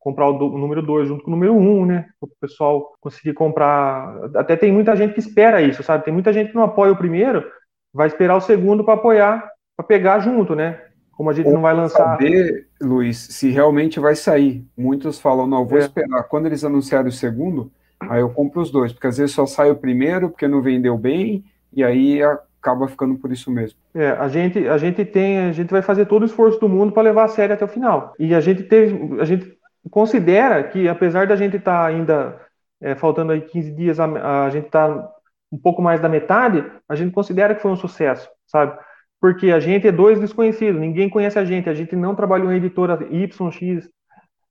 Comprar 0.00 0.28
o, 0.28 0.32
do, 0.32 0.46
o 0.46 0.58
número 0.58 0.82
2 0.82 1.06
junto 1.06 1.22
com 1.22 1.30
o 1.30 1.34
número 1.34 1.54
1, 1.54 1.80
um, 1.80 1.86
né? 1.86 2.06
O 2.20 2.26
pessoal 2.26 2.94
conseguir 3.00 3.34
comprar. 3.34 4.18
Até 4.34 4.56
tem 4.56 4.72
muita 4.72 4.96
gente 4.96 5.12
que 5.12 5.20
espera 5.20 5.62
isso, 5.62 5.82
sabe? 5.82 6.04
Tem 6.04 6.12
muita 6.12 6.32
gente 6.32 6.48
que 6.48 6.56
não 6.56 6.64
apoia 6.64 6.90
o 6.90 6.96
primeiro, 6.96 7.44
vai 7.92 8.08
esperar 8.08 8.36
o 8.36 8.40
segundo 8.40 8.82
para 8.82 8.94
apoiar, 8.94 9.48
para 9.76 9.86
pegar 9.86 10.18
junto, 10.18 10.54
né? 10.54 10.80
Como 11.12 11.28
a 11.28 11.34
gente 11.34 11.48
Ou 11.48 11.52
não 11.52 11.60
vai 11.60 11.74
lançar. 11.74 12.16
Saber, 12.16 12.68
Luiz, 12.80 13.18
se 13.18 13.50
realmente 13.50 14.00
vai 14.00 14.16
sair. 14.16 14.66
Muitos 14.76 15.20
falam, 15.20 15.46
não, 15.46 15.66
vou 15.66 15.78
é. 15.78 15.82
esperar. 15.82 16.24
Quando 16.24 16.46
eles 16.46 16.64
anunciarem 16.64 17.08
o 17.08 17.12
segundo, 17.12 17.70
aí 18.00 18.22
eu 18.22 18.30
compro 18.30 18.62
os 18.62 18.70
dois, 18.70 18.92
porque 18.92 19.06
às 19.06 19.18
vezes 19.18 19.34
só 19.34 19.44
sai 19.44 19.70
o 19.70 19.76
primeiro 19.76 20.30
porque 20.30 20.48
não 20.48 20.62
vendeu 20.62 20.96
bem, 20.96 21.44
e 21.70 21.84
aí 21.84 22.22
acaba 22.22 22.88
ficando 22.88 23.16
por 23.16 23.30
isso 23.30 23.50
mesmo. 23.50 23.78
É, 23.94 24.10
a 24.12 24.28
gente, 24.28 24.66
a 24.66 24.78
gente 24.78 25.04
tem, 25.04 25.40
a 25.40 25.52
gente 25.52 25.70
vai 25.70 25.82
fazer 25.82 26.06
todo 26.06 26.22
o 26.22 26.26
esforço 26.26 26.58
do 26.58 26.70
mundo 26.70 26.90
para 26.90 27.02
levar 27.02 27.24
a 27.24 27.28
série 27.28 27.52
até 27.52 27.66
o 27.66 27.68
final. 27.68 28.14
E 28.18 28.34
a 28.34 28.40
gente 28.40 28.62
teve, 28.62 29.20
a 29.20 29.24
gente 29.24 29.59
considera 29.88 30.62
que, 30.64 30.88
apesar 30.88 31.26
da 31.26 31.36
gente 31.36 31.56
estar 31.56 31.82
tá 31.82 31.86
ainda 31.86 32.40
é, 32.80 32.94
faltando 32.94 33.32
aí 33.32 33.40
15 33.40 33.72
dias, 33.72 34.00
a, 34.00 34.44
a 34.44 34.50
gente 34.50 34.66
está 34.66 34.88
um 35.52 35.58
pouco 35.58 35.82
mais 35.82 36.00
da 36.00 36.08
metade, 36.08 36.64
a 36.88 36.94
gente 36.94 37.12
considera 37.12 37.54
que 37.54 37.62
foi 37.62 37.70
um 37.70 37.76
sucesso, 37.76 38.28
sabe? 38.46 38.76
Porque 39.20 39.50
a 39.50 39.60
gente 39.60 39.86
é 39.86 39.92
dois 39.92 40.20
desconhecidos, 40.20 40.80
ninguém 40.80 41.08
conhece 41.08 41.38
a 41.38 41.44
gente, 41.44 41.68
a 41.68 41.74
gente 41.74 41.94
não 41.94 42.14
trabalhou 42.14 42.52
em 42.52 42.56
editora 42.56 42.98
YX, 43.10 43.38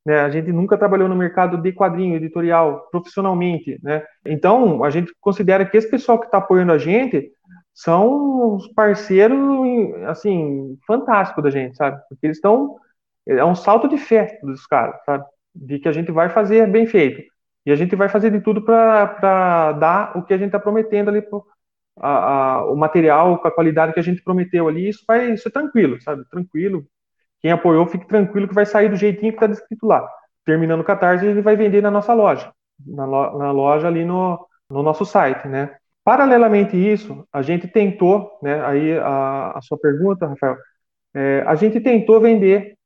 né? 0.06 0.22
A 0.22 0.30
gente 0.30 0.52
nunca 0.52 0.78
trabalhou 0.78 1.08
no 1.08 1.16
mercado 1.16 1.58
de 1.58 1.72
quadrinho 1.72 2.16
editorial 2.16 2.88
profissionalmente, 2.92 3.80
né? 3.82 4.04
Então, 4.26 4.84
a 4.84 4.90
gente 4.90 5.14
considera 5.20 5.66
que 5.66 5.78
esse 5.78 5.90
pessoal 5.90 6.20
que 6.20 6.26
está 6.26 6.38
apoiando 6.38 6.72
a 6.72 6.78
gente 6.78 7.32
são 7.74 8.56
os 8.56 8.68
parceiros, 8.74 9.40
assim, 10.08 10.78
fantásticos 10.86 11.44
da 11.44 11.50
gente, 11.50 11.78
sabe? 11.78 12.00
Porque 12.10 12.28
eles 12.28 12.38
estão 12.38 12.76
é 13.38 13.46
um 13.46 13.56
salto 13.56 13.88
de 13.88 13.98
fé 13.98 14.40
dos 14.44 14.66
caras, 14.66 14.96
sabe? 15.06 15.26
De 15.54 15.80
que 15.80 15.88
a 15.88 15.92
gente 15.92 16.12
vai 16.12 16.30
fazer 16.30 16.68
bem 16.68 16.86
feito. 16.86 17.22
E 17.66 17.72
a 17.72 17.76
gente 17.76 17.96
vai 17.96 18.10
fazer 18.10 18.32
de 18.32 18.42
tudo 18.42 18.64
para 18.64 19.74
dar 19.74 20.18
o 20.18 20.24
que 20.24 20.34
a 20.34 20.38
gente 20.38 20.48
está 20.48 20.60
prometendo 20.60 21.10
ali, 21.10 21.22
pro, 21.22 21.46
a, 22.00 22.10
a, 22.10 22.66
o 22.72 22.76
material 22.76 23.38
com 23.38 23.48
a 23.48 23.52
qualidade 23.52 23.94
que 23.94 24.00
a 24.00 24.04
gente 24.04 24.24
prometeu 24.24 24.68
ali. 24.68 24.90
Isso 24.90 25.04
vai 25.08 25.36
ser 25.38 25.52
tranquilo, 25.52 26.02
sabe? 26.02 26.24
Tranquilo. 26.30 26.86
Quem 27.42 27.52
apoiou, 27.52 27.86
fique 27.88 28.08
tranquilo 28.08 28.48
que 28.48 28.56
vai 28.56 28.66
sair 28.66 28.90
do 28.90 28.96
jeitinho 28.96 29.32
que 29.32 29.38
está 29.38 29.48
descrito 29.48 29.86
lá. 29.86 30.08
Terminando 30.46 30.82
o 30.82 30.84
Catarse, 30.84 31.26
ele 31.26 31.42
vai 31.42 31.56
vender 31.56 31.82
na 31.82 31.92
nossa 31.92 32.14
loja, 32.14 32.52
na, 32.86 33.06
lo, 33.06 33.38
na 33.38 33.52
loja 33.52 33.88
ali 33.88 34.04
no, 34.04 34.46
no 34.70 34.82
nosso 34.82 35.06
site, 35.06 35.48
né? 35.48 35.76
Paralelamente 36.04 36.76
a 36.76 36.80
isso, 36.80 37.28
a 37.32 37.42
gente 37.42 37.68
tentou, 37.68 38.32
né? 38.42 38.66
Aí 38.66 38.98
a, 38.98 39.52
a 39.58 39.62
sua 39.62 39.78
pergunta, 39.78 40.28
Rafael, 40.28 40.58
é, 41.14 41.44
a 41.46 41.56
gente 41.56 41.80
tentou 41.80 42.20
vender 42.20 42.79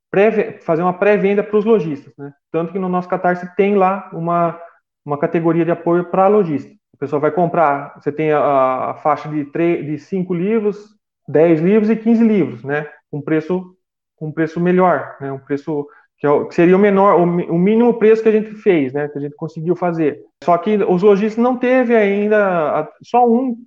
fazer 0.62 0.82
uma 0.82 0.94
pré-venda 0.94 1.44
para 1.44 1.58
os 1.58 1.66
lojistas, 1.66 2.14
né? 2.18 2.32
Tanto 2.52 2.72
que 2.72 2.80
no 2.80 2.88
nosso 2.88 3.10
Catarse 3.10 3.56
tem 3.56 3.76
lá 3.76 4.10
uma, 4.14 4.60
uma 5.06 5.18
categoria 5.18 5.66
de 5.66 5.72
apoio 5.72 6.06
para 6.06 6.28
lojista. 6.28 6.72
A 6.96 6.98
pessoa 7.00 7.20
vai 7.20 7.32
comprar, 7.32 7.96
você 7.96 8.12
tem 8.12 8.32
a, 8.32 8.92
a 8.92 8.94
faixa 8.96 9.28
de, 9.28 9.46
3, 9.46 9.86
de 9.86 9.98
5 9.98 10.34
livros, 10.34 10.96
10 11.28 11.62
livros 11.62 11.90
e 11.90 11.96
15 11.96 12.24
livros, 12.24 12.64
né? 12.64 12.88
Com 13.10 13.22
preço, 13.22 13.76
com 14.16 14.32
preço 14.32 14.60
melhor, 14.60 15.16
né? 15.20 15.32
Um 15.32 15.40
preço 15.40 15.88
que, 16.18 16.28
é, 16.28 16.46
que 16.46 16.56
seria 16.56 16.76
o 16.76 16.80
menor, 16.80 17.20
o, 17.20 17.24
o, 17.24 17.60
mínimo 17.60 17.96
preço 17.96 18.22
que 18.22 18.30
a 18.30 18.32
gente 18.32 18.54
fez, 18.56 18.94
né? 18.94 19.08
Que 19.08 19.18
a 19.18 19.22
gente 19.22 19.36
conseguiu 19.36 19.76
fazer. 19.76 20.22
Só 20.44 20.58
que 20.58 20.76
os 20.76 21.02
lojistas 21.02 21.44
não 21.44 21.58
teve 21.58 21.96
ainda, 21.96 22.90
só 23.02 23.28
um, 23.28 23.58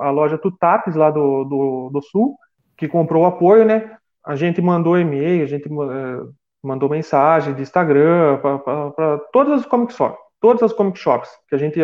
a 0.00 0.10
loja 0.10 0.36
Tutapes 0.36 0.94
lá 0.94 1.10
do, 1.10 1.44
do, 1.44 1.90
do 1.92 2.02
Sul, 2.02 2.36
que 2.76 2.88
comprou 2.88 3.22
o 3.22 3.26
apoio, 3.26 3.64
né? 3.64 3.95
A 4.26 4.34
gente 4.34 4.60
mandou 4.60 4.98
e-mail, 4.98 5.44
a 5.44 5.46
gente 5.46 5.68
uh, 5.68 6.34
mandou 6.62 6.88
mensagem 6.88 7.54
de 7.54 7.62
Instagram 7.62 8.38
para 8.38 9.18
todas 9.32 9.60
as 9.60 9.66
comic 9.66 9.92
shops, 9.92 10.18
todas 10.40 10.62
as 10.62 10.72
comic 10.72 10.98
shops 10.98 11.30
que 11.48 11.54
a 11.54 11.58
gente 11.58 11.80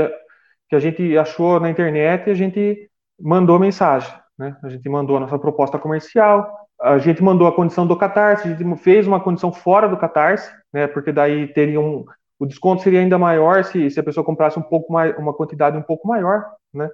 que 0.69 0.77
a 0.77 0.81
gente 0.81 1.19
achou 1.19 1.61
na 1.61 1.69
internet, 1.69 2.31
a 2.31 2.35
gente 2.35 2.91
mandou 3.21 3.59
mensagem, 3.59 4.11
né? 4.39 4.57
A 4.65 4.71
gente 4.71 4.89
mandou 4.89 5.19
a 5.19 5.21
nossa 5.21 5.39
proposta 5.39 5.79
comercial, 5.79 6.51
a 6.81 6.97
gente 6.99 7.23
mandou 7.23 7.47
a 7.47 7.55
condição 7.55 7.87
do 7.87 7.95
Catarse, 7.95 8.49
a 8.49 8.55
gente 8.55 8.77
fez 8.83 9.07
uma 9.07 9.21
condição 9.21 9.53
fora 9.53 9.87
do 9.87 9.99
Catarse, 9.99 10.51
né? 10.73 10.87
Porque 10.87 11.13
daí 11.13 11.47
teria 11.53 11.79
um, 11.79 12.07
o 12.39 12.47
desconto 12.47 12.83
seria 12.83 13.01
ainda 13.01 13.19
maior 13.19 13.63
se, 13.65 13.91
se 13.91 14.01
a 14.01 14.03
pessoa 14.03 14.25
comprasse 14.25 14.59
um 14.59 14.63
pouco 14.63 14.93
mais, 14.93 15.17
uma 15.19 15.35
quantidade 15.35 15.77
um 15.77 15.83
pouco 15.83 16.09
maior, 16.09 16.43
né? 16.73 16.91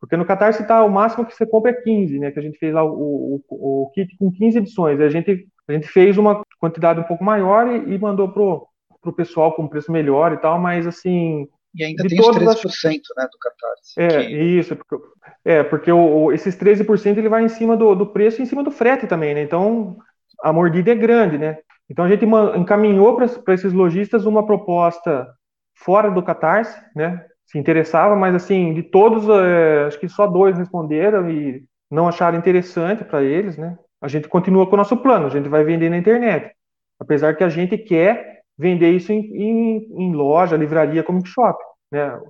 Porque 0.00 0.16
no 0.16 0.24
Catarse 0.24 0.66
tá, 0.66 0.84
o 0.84 0.90
máximo 0.90 1.26
que 1.26 1.34
você 1.34 1.46
compra 1.46 1.72
é 1.72 1.74
15, 1.74 2.18
né? 2.18 2.30
Que 2.30 2.38
a 2.38 2.42
gente 2.42 2.58
fez 2.58 2.72
lá 2.72 2.84
o, 2.84 3.42
o, 3.48 3.84
o 3.84 3.90
kit 3.90 4.16
com 4.16 4.30
15 4.30 4.58
edições. 4.58 5.00
A 5.00 5.08
gente, 5.08 5.48
a 5.66 5.72
gente 5.72 5.88
fez 5.88 6.16
uma 6.16 6.42
quantidade 6.60 7.00
um 7.00 7.04
pouco 7.04 7.24
maior 7.24 7.66
e, 7.66 7.94
e 7.94 7.98
mandou 7.98 8.28
pro, 8.28 8.66
pro 9.02 9.12
pessoal 9.12 9.54
com 9.54 9.66
preço 9.66 9.90
melhor 9.90 10.32
e 10.32 10.36
tal, 10.36 10.58
mas 10.58 10.86
assim. 10.86 11.48
E 11.74 11.84
ainda 11.84 12.04
tem 12.04 12.20
os 12.20 12.28
13% 12.28 12.64
as... 12.64 12.72
né, 13.16 13.28
do 13.30 13.38
Catarse. 13.40 13.94
É, 13.96 14.26
que... 14.26 14.32
isso. 14.32 14.76
Porque, 14.76 15.04
é, 15.44 15.62
porque 15.64 15.92
o, 15.92 16.24
o, 16.24 16.32
esses 16.32 16.56
13% 16.56 17.18
ele 17.18 17.28
vai 17.28 17.44
em 17.44 17.48
cima 17.48 17.76
do, 17.76 17.94
do 17.94 18.06
preço 18.06 18.40
e 18.40 18.42
em 18.44 18.46
cima 18.46 18.62
do 18.62 18.70
frete 18.70 19.06
também, 19.06 19.34
né? 19.34 19.42
Então 19.42 19.96
a 20.42 20.52
mordida 20.52 20.92
é 20.92 20.94
grande, 20.94 21.38
né? 21.38 21.58
Então 21.90 22.04
a 22.04 22.08
gente 22.08 22.24
encaminhou 22.56 23.16
para 23.16 23.54
esses 23.54 23.72
lojistas 23.72 24.26
uma 24.26 24.46
proposta 24.46 25.26
fora 25.74 26.10
do 26.10 26.22
Catarse, 26.22 26.78
né? 26.94 27.24
Se 27.48 27.58
interessava, 27.58 28.14
mas 28.14 28.34
assim, 28.34 28.74
de 28.74 28.82
todos, 28.82 29.26
é, 29.28 29.86
acho 29.86 29.98
que 29.98 30.08
só 30.08 30.26
dois 30.26 30.58
responderam 30.58 31.30
e 31.30 31.64
não 31.90 32.06
acharam 32.06 32.38
interessante 32.38 33.02
para 33.04 33.22
eles, 33.22 33.56
né? 33.56 33.78
A 34.00 34.06
gente 34.06 34.28
continua 34.28 34.66
com 34.66 34.74
o 34.74 34.76
nosso 34.76 34.96
plano, 34.98 35.26
a 35.26 35.30
gente 35.30 35.48
vai 35.48 35.64
vender 35.64 35.88
na 35.88 35.96
internet. 35.96 36.54
Apesar 37.00 37.34
que 37.34 37.42
a 37.42 37.48
gente 37.48 37.78
quer 37.78 38.42
vender 38.56 38.90
isso 38.92 39.12
em, 39.12 39.20
em, 39.34 39.76
em 39.98 40.12
loja, 40.14 40.56
livraria, 40.56 41.02
comic 41.02 41.26
shop, 41.28 41.58
né? 41.90 42.20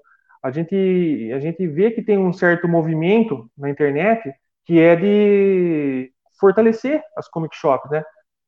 A 0.41 0.53
gente, 0.53 1.33
a 1.35 1.41
gente 1.41 1.67
vê 1.67 1.91
que 1.91 2.01
tem 2.01 2.17
um 2.17 2.33
certo 2.33 2.69
movimento 2.69 3.51
na 3.59 3.69
internet 3.69 4.33
que 4.65 4.79
é 4.79 4.95
de 4.95 6.13
fortalecer 6.39 7.03
as 7.17 7.29
comic 7.29 7.57
shops, 7.57 7.91
né? 7.91 8.05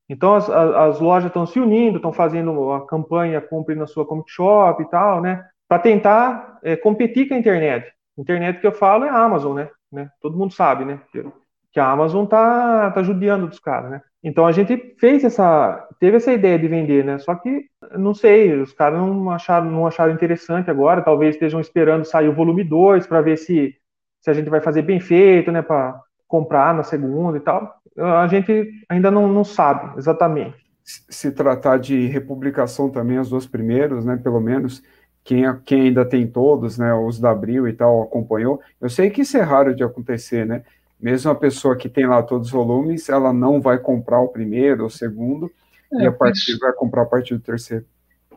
Então 0.08 0.34
as, 0.34 0.48
as 0.48 1.00
lojas 1.00 1.28
estão 1.28 1.46
se 1.46 1.58
unindo, 1.58 1.96
estão 1.96 2.12
fazendo 2.12 2.70
a 2.72 2.86
campanha 2.86 3.40
compre 3.40 3.74
na 3.74 3.88
sua 3.88 4.06
comic 4.06 4.30
shop 4.30 4.82
e 4.82 4.88
tal, 4.88 5.20
né? 5.20 5.44
Para 5.70 5.78
tentar 5.78 6.58
é, 6.64 6.74
competir 6.74 7.28
com 7.28 7.34
a 7.34 7.38
internet. 7.38 7.92
Internet 8.18 8.60
que 8.60 8.66
eu 8.66 8.72
falo 8.72 9.04
é 9.04 9.08
a 9.08 9.16
Amazon, 9.16 9.54
né? 9.54 9.68
né? 9.92 10.10
Todo 10.20 10.36
mundo 10.36 10.52
sabe, 10.52 10.84
né? 10.84 11.00
Que, 11.12 11.78
a 11.78 11.92
Amazon 11.92 12.26
tá, 12.26 12.90
tá 12.90 13.02
judiando 13.04 13.46
dos 13.46 13.60
caras, 13.60 13.92
né? 13.92 14.02
Então 14.24 14.44
a 14.44 14.50
gente 14.50 14.96
fez 14.98 15.22
essa, 15.22 15.88
teve 16.00 16.16
essa 16.16 16.32
ideia 16.32 16.58
de 16.58 16.66
vender, 16.66 17.04
né? 17.04 17.18
Só 17.18 17.36
que 17.36 17.66
não 17.96 18.12
sei, 18.12 18.52
os 18.60 18.72
caras 18.72 18.98
não 18.98 19.30
acharam, 19.30 19.70
não 19.70 19.86
acharam 19.86 20.12
interessante 20.12 20.68
agora. 20.68 21.02
Talvez 21.02 21.36
estejam 21.36 21.60
esperando 21.60 22.04
sair 22.04 22.28
o 22.28 22.34
volume 22.34 22.64
2 22.64 23.06
para 23.06 23.20
ver 23.20 23.36
se, 23.36 23.76
se 24.20 24.30
a 24.30 24.34
gente 24.34 24.50
vai 24.50 24.60
fazer 24.60 24.82
bem 24.82 24.98
feito, 24.98 25.52
né? 25.52 25.62
Para 25.62 26.00
comprar 26.26 26.74
na 26.74 26.82
segunda 26.82 27.38
e 27.38 27.40
tal 27.40 27.80
a 27.96 28.26
gente 28.26 28.70
ainda 28.88 29.10
não, 29.10 29.28
não 29.28 29.44
sabe 29.44 29.98
exatamente. 29.98 30.56
Se 30.84 31.30
tratar 31.30 31.78
de 31.78 32.06
republicação 32.06 32.90
também, 32.90 33.18
os 33.18 33.30
dois 33.30 33.46
primeiros, 33.46 34.04
né, 34.04 34.16
pelo 34.16 34.40
menos, 34.40 34.82
quem, 35.24 35.44
quem 35.64 35.82
ainda 35.82 36.04
tem 36.04 36.26
todos, 36.26 36.78
né, 36.78 36.92
os 36.94 37.18
da 37.18 37.30
Abril 37.30 37.68
e 37.68 37.72
tal, 37.72 38.02
acompanhou, 38.02 38.60
eu 38.80 38.88
sei 38.88 39.10
que 39.10 39.22
isso 39.22 39.36
é 39.36 39.42
raro 39.42 39.74
de 39.74 39.82
acontecer, 39.82 40.46
né, 40.46 40.64
mesmo 41.00 41.30
a 41.30 41.34
pessoa 41.34 41.76
que 41.76 41.88
tem 41.88 42.06
lá 42.06 42.22
todos 42.22 42.48
os 42.48 42.52
volumes, 42.52 43.08
ela 43.08 43.32
não 43.32 43.60
vai 43.60 43.78
comprar 43.78 44.20
o 44.20 44.28
primeiro 44.28 44.82
ou 44.82 44.88
o 44.88 44.90
segundo, 44.90 45.50
é, 45.92 46.02
e 46.02 46.06
a 46.06 46.12
partir 46.12 46.58
vai 46.58 46.72
comprar 46.72 47.02
a 47.02 47.06
partir 47.06 47.34
do 47.34 47.40
terceiro. 47.40 47.86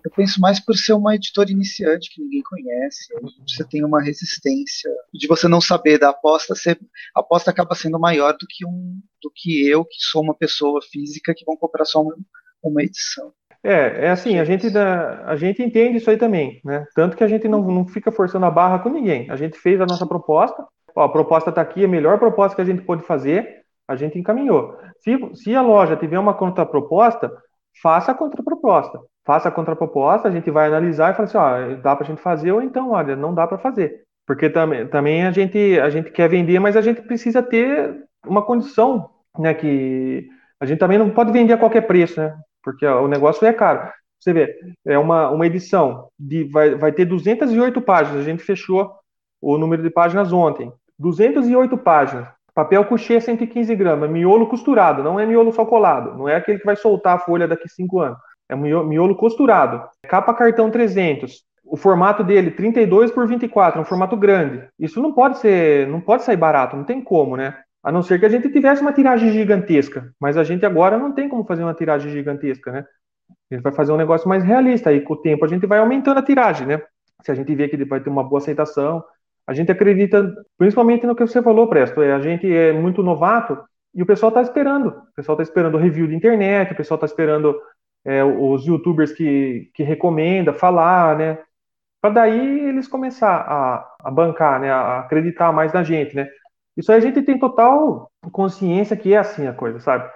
Eu 0.04 0.12
penso 0.12 0.40
mais 0.42 0.60
por 0.60 0.76
ser 0.76 0.94
uma 0.94 1.16
editora 1.16 1.50
iniciante 1.50 2.10
que 2.14 2.22
ninguém 2.22 2.44
conhece. 2.44 3.08
Você 3.48 3.64
tem 3.64 3.86
uma 3.86 4.02
resistência 4.02 4.92
de 5.14 5.28
você 5.28 5.48
não 5.48 5.62
saber 5.62 5.98
da 5.98 6.10
aposta. 6.10 6.54
Ser, 6.56 6.78
a 7.16 7.22
aposta 7.22 7.50
acaba 7.50 7.74
sendo 7.74 7.98
maior 7.98 8.34
do 8.34 8.46
que 8.50 8.66
um, 8.66 9.00
do 9.22 9.32
que 9.34 9.66
eu 9.66 9.86
que 9.86 9.96
sou 10.00 10.22
uma 10.22 10.36
pessoa 10.36 10.82
física 10.82 11.34
que 11.34 11.46
vão 11.46 11.56
comprar 11.56 11.86
só 11.86 12.02
uma, 12.02 12.18
uma 12.62 12.84
edição. 12.84 13.32
É, 13.64 14.08
é 14.08 14.10
assim, 14.10 14.40
a 14.40 14.44
gente, 14.44 14.70
dá, 14.70 15.24
a 15.26 15.36
gente 15.36 15.64
entende 15.64 15.98
isso 15.98 16.10
aí 16.10 16.18
também, 16.18 16.60
né? 16.66 16.86
Tanto 16.94 17.16
que 17.16 17.24
a 17.24 17.28
gente 17.28 17.48
não, 17.48 17.62
não 17.62 17.88
fica 17.88 18.12
forçando 18.12 18.46
a 18.46 18.52
barra 18.52 18.80
com 18.80 18.90
ninguém. 18.90 19.30
A 19.30 19.36
gente 19.36 19.58
fez 19.58 19.80
a 19.80 19.86
nossa 19.86 20.06
proposta, 20.06 20.66
ó, 20.96 21.04
a 21.04 21.10
proposta 21.10 21.50
está 21.50 21.62
aqui, 21.62 21.86
a 21.86 21.88
melhor 21.88 22.20
proposta 22.20 22.56
que 22.56 22.62
a 22.62 22.66
gente 22.66 22.82
pode 22.82 23.04
fazer, 23.04 23.64
a 23.88 23.96
gente 23.96 24.20
encaminhou. 24.20 24.78
Se, 25.00 25.18
se 25.36 25.56
a 25.56 25.62
loja 25.62 25.96
tiver 25.96 26.20
uma 26.20 26.34
contraproposta, 26.34 27.32
faça 27.82 28.12
a 28.12 28.16
contraproposta 28.16 29.00
faça 29.26 29.50
a 29.50 29.52
contraproposta, 29.52 30.28
a 30.28 30.32
gente 30.32 30.52
vai 30.52 30.68
analisar 30.68 31.12
e 31.12 31.16
falar 31.16 31.26
assim, 31.26 31.38
ó, 31.38 31.76
dá 31.82 31.96
para 31.96 32.06
a 32.06 32.08
gente 32.08 32.22
fazer 32.22 32.52
ou 32.52 32.62
então, 32.62 32.92
olha, 32.92 33.16
não 33.16 33.34
dá 33.34 33.48
para 33.48 33.58
fazer. 33.58 34.04
Porque 34.26 34.50
também, 34.50 34.88
também 34.88 35.26
a, 35.26 35.32
gente, 35.32 35.80
a 35.80 35.90
gente 35.90 36.12
quer 36.12 36.30
vender, 36.30 36.60
mas 36.60 36.78
a 36.78 36.82
gente 36.82 37.02
precisa 37.02 37.42
ter 37.42 38.04
uma 38.26 38.42
condição, 38.42 39.10
né, 39.38 39.54
que 39.54 40.28
a 40.60 40.66
gente 40.66 40.80
também 40.80 40.98
não 40.98 41.10
pode 41.10 41.32
vender 41.32 41.54
a 41.54 41.58
qualquer 41.58 41.82
preço, 41.82 42.20
né, 42.20 42.36
porque 42.64 42.86
o 42.86 43.08
negócio 43.08 43.46
é 43.46 43.54
caro. 43.54 43.92
Você 44.20 44.32
vê, 44.32 44.56
é 44.86 44.98
uma, 44.98 45.30
uma 45.30 45.46
edição, 45.46 46.08
de, 46.18 46.46
vai, 46.46 46.76
vai 46.76 46.92
ter 46.94 47.06
208 47.06 47.82
páginas, 47.82 48.22
a 48.22 48.24
gente 48.24 48.42
fechou 48.42 48.92
o 49.42 49.58
número 49.58 49.84
de 49.84 49.90
páginas 49.90 50.32
ontem. 50.32 50.72
208 50.98 51.78
páginas, 51.78 52.28
papel 52.56 52.86
couché 52.86 53.20
115 53.20 53.76
gramas, 53.76 54.10
miolo 54.10 54.48
costurado, 54.48 55.04
não 55.04 55.20
é 55.20 55.26
miolo 55.26 55.52
só 55.52 55.66
colado, 55.66 56.18
não 56.18 56.30
é 56.30 56.38
aquele 56.38 56.60
que 56.60 56.66
vai 56.66 56.78
soltar 56.78 57.18
a 57.18 57.20
folha 57.20 57.48
daqui 57.48 57.68
5 57.68 58.00
anos. 58.00 58.18
É 58.48 58.56
miolo 58.56 59.16
costurado. 59.16 59.84
Capa 60.08 60.34
cartão 60.34 60.70
300. 60.70 61.44
O 61.66 61.76
formato 61.76 62.24
dele 62.24 62.52
32 62.52 63.10
por 63.12 63.28
24, 63.28 63.80
é 63.80 63.82
um 63.82 63.86
formato 63.86 64.16
grande. 64.16 64.68
Isso 64.78 65.02
não 65.02 65.12
pode 65.12 65.40
ser, 65.40 65.88
não 65.88 66.00
pode 66.00 66.24
sair 66.24 66.38
barato, 66.38 66.76
não 66.76 66.84
tem 66.84 67.02
como, 67.02 67.36
né? 67.36 67.58
A 67.84 67.92
não 67.92 68.02
ser 68.02 68.20
que 68.20 68.26
a 68.26 68.30
gente 68.30 68.50
tivesse 68.50 68.82
uma 68.82 68.94
tiragem 68.94 69.32
gigantesca, 69.32 70.14
mas 70.20 70.38
a 70.38 70.44
gente 70.44 70.66
agora 70.66 70.98
não 70.98 71.12
tem 71.12 71.28
como 71.28 71.44
fazer 71.44 71.64
uma 71.64 71.74
tiragem 71.74 72.10
gigantesca, 72.12 72.72
né? 72.72 72.86
A 73.52 73.56
gente 73.56 73.64
vai 73.64 73.74
fazer 73.74 73.92
um 73.92 73.98
negócio 73.98 74.28
mais 74.30 74.44
realista, 74.44 74.90
aí 74.90 75.02
com 75.02 75.14
o 75.14 75.22
tempo 75.22 75.44
a 75.44 75.48
gente 75.48 75.66
vai 75.68 75.80
aumentando 75.80 76.20
a 76.20 76.24
tiragem, 76.24 76.66
né? 76.66 76.82
Se 77.22 77.32
a 77.32 77.36
gente 77.36 77.54
vê 77.54 77.68
que 77.68 77.76
ele 77.76 77.86
vai 77.86 78.00
ter 78.00 78.10
uma 78.10 78.24
boa 78.24 78.40
aceitação, 78.40 79.04
a 79.46 79.54
gente 79.54 79.72
acredita, 79.72 80.34
principalmente 80.58 81.06
no 81.06 81.16
que 81.16 81.26
você 81.26 81.42
falou, 81.42 81.68
Presto, 81.68 82.02
é, 82.02 82.14
a 82.14 82.20
gente 82.20 82.52
é 82.52 82.72
muito 82.72 83.04
novato 83.04 83.62
e 83.94 84.02
o 84.02 84.06
pessoal 84.06 84.30
está 84.30 84.42
esperando. 84.42 84.88
O 84.88 85.14
pessoal 85.16 85.36
está 85.36 85.44
esperando 85.44 85.78
review 85.78 86.08
de 86.08 86.16
internet, 86.16 86.72
o 86.72 86.78
pessoal 86.78 86.96
está 86.96 87.06
esperando 87.06 87.60
é, 88.06 88.24
os 88.24 88.66
youtubers 88.66 89.12
que, 89.12 89.70
que 89.74 89.84
recomenda 89.84 90.54
falar, 90.54 91.18
né? 91.18 91.38
Para 92.02 92.14
daí 92.14 92.70
eles 92.70 92.88
começar 92.88 93.36
a, 93.36 93.96
a 94.04 94.12
bancar, 94.12 94.60
né? 94.60 94.72
A 94.72 95.00
acreditar 95.00 95.52
mais 95.52 95.74
na 95.74 95.84
gente, 95.84 96.16
né? 96.16 96.30
Isso 96.76 96.92
aí 96.92 96.98
a 96.98 97.02
gente 97.02 97.22
tem 97.22 97.38
total 97.38 98.12
consciência 98.32 98.98
que 98.98 99.14
é 99.14 99.18
assim 99.18 99.48
a 99.48 99.54
coisa, 99.54 99.80
sabe? 99.80 100.10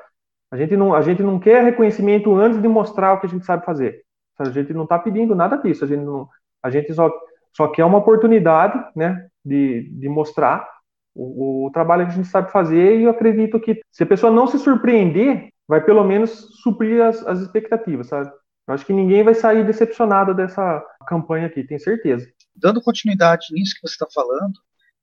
A 0.52 0.58
gente 0.58 0.76
não, 0.78 0.94
a 0.94 1.02
gente 1.02 1.22
não 1.22 1.40
quer 1.40 1.64
reconhecimento 1.64 2.34
antes 2.36 2.62
de 2.62 2.68
mostrar 2.68 3.14
o 3.14 3.20
que 3.20 3.28
a 3.28 3.30
gente 3.30 3.46
sabe 3.46 3.66
fazer. 3.66 4.02
A 4.40 4.50
gente 4.50 4.74
não 4.74 4.84
está 4.84 4.98
pedindo 4.98 5.36
nada 5.36 5.58
disso. 5.58 5.84
A 5.84 5.88
gente, 5.88 6.04
não, 6.04 6.28
a 6.64 6.70
gente 6.70 6.94
só, 6.94 7.12
só 7.56 7.68
quer 7.68 7.86
uma 7.86 7.98
oportunidade, 7.98 8.80
né? 8.96 9.28
De, 9.44 9.90
de 9.90 10.10
mostrar 10.10 10.68
o, 11.16 11.68
o 11.68 11.72
trabalho 11.72 12.06
que 12.06 12.12
a 12.12 12.16
gente 12.16 12.28
sabe 12.28 12.52
fazer 12.52 13.00
e 13.00 13.04
eu 13.04 13.10
acredito 13.10 13.60
que 13.60 13.82
se 13.92 14.04
a 14.04 14.06
pessoa 14.06 14.32
não 14.32 14.46
se 14.46 14.60
surpreender, 14.60 15.50
vai 15.68 15.84
pelo 15.84 16.04
menos 16.04 16.62
suprir 16.62 17.02
as, 17.02 17.26
as 17.26 17.40
expectativas, 17.42 18.08
sabe? 18.08 18.30
Eu 18.68 18.74
acho 18.74 18.86
que 18.86 18.94
ninguém 18.94 19.24
vai 19.24 19.34
sair 19.34 19.66
decepcionado 19.66 20.34
dessa 20.34 20.84
campanha 21.08 21.48
aqui, 21.48 21.64
tenho 21.64 21.80
certeza. 21.80 22.28
Dando 22.56 22.82
continuidade 22.82 23.48
nisso 23.52 23.76
que 23.76 23.88
você 23.88 23.94
está 23.94 24.08
falando, 24.14 24.54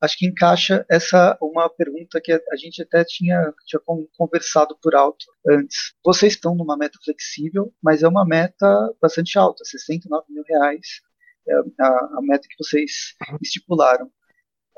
acho 0.05 0.19
que 0.19 0.27
encaixa 0.27 0.85
essa 0.89 1.37
uma 1.41 1.69
pergunta 1.69 2.21
que 2.23 2.33
a 2.33 2.57
gente 2.57 2.83
até 2.83 3.05
tinha, 3.05 3.53
tinha 3.67 3.81
conversado 4.17 4.77
por 4.83 4.95
alto 4.95 5.25
antes. 5.49 5.95
Vocês 6.05 6.35
estão 6.35 6.55
numa 6.55 6.77
meta 6.77 6.99
flexível, 7.05 7.73
mas 7.83 8.03
é 8.03 8.09
uma 8.09 8.25
meta 8.25 8.95
bastante 9.01 9.39
alta, 9.39 9.65
69 9.65 10.27
mil 10.33 10.45
reais 10.47 11.03
é 11.47 11.55
a, 11.83 11.89
a 11.89 12.21
meta 12.23 12.47
que 12.49 12.63
vocês 12.63 13.15
estipularam. 13.43 14.11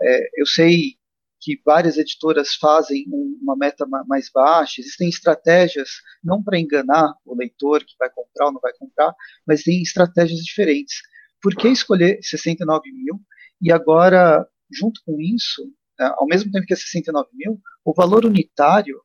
É, 0.01 0.41
eu 0.41 0.47
sei 0.47 0.97
que 1.41 1.61
várias 1.65 1.97
editoras 1.97 2.55
fazem 2.55 3.05
uma 3.41 3.57
meta 3.57 3.87
mais 4.07 4.31
baixa, 4.31 4.81
existem 4.81 5.09
estratégias, 5.09 5.91
não 6.25 6.43
para 6.43 6.59
enganar 6.59 7.15
o 7.25 7.37
leitor 7.37 7.85
que 7.85 7.95
vai 7.99 8.11
comprar 8.11 8.47
ou 8.47 8.53
não 8.53 8.61
vai 8.61 8.73
comprar, 8.79 9.15
mas 9.47 9.63
tem 9.63 9.81
estratégias 9.81 10.41
diferentes. 10.41 11.03
Por 11.41 11.55
que 11.55 11.69
escolher 11.69 12.19
69 12.23 12.91
mil 12.91 13.21
e 13.61 13.71
agora, 13.71 14.47
junto 14.71 15.01
com 15.05 15.21
isso, 15.21 15.63
né, 15.99 16.13
ao 16.17 16.27
mesmo 16.27 16.51
tempo 16.51 16.67
que 16.67 16.73
é 16.73 16.77
69 16.77 17.29
mil, 17.35 17.61
o 17.85 17.95
valor 17.95 18.25
unitário 18.25 19.01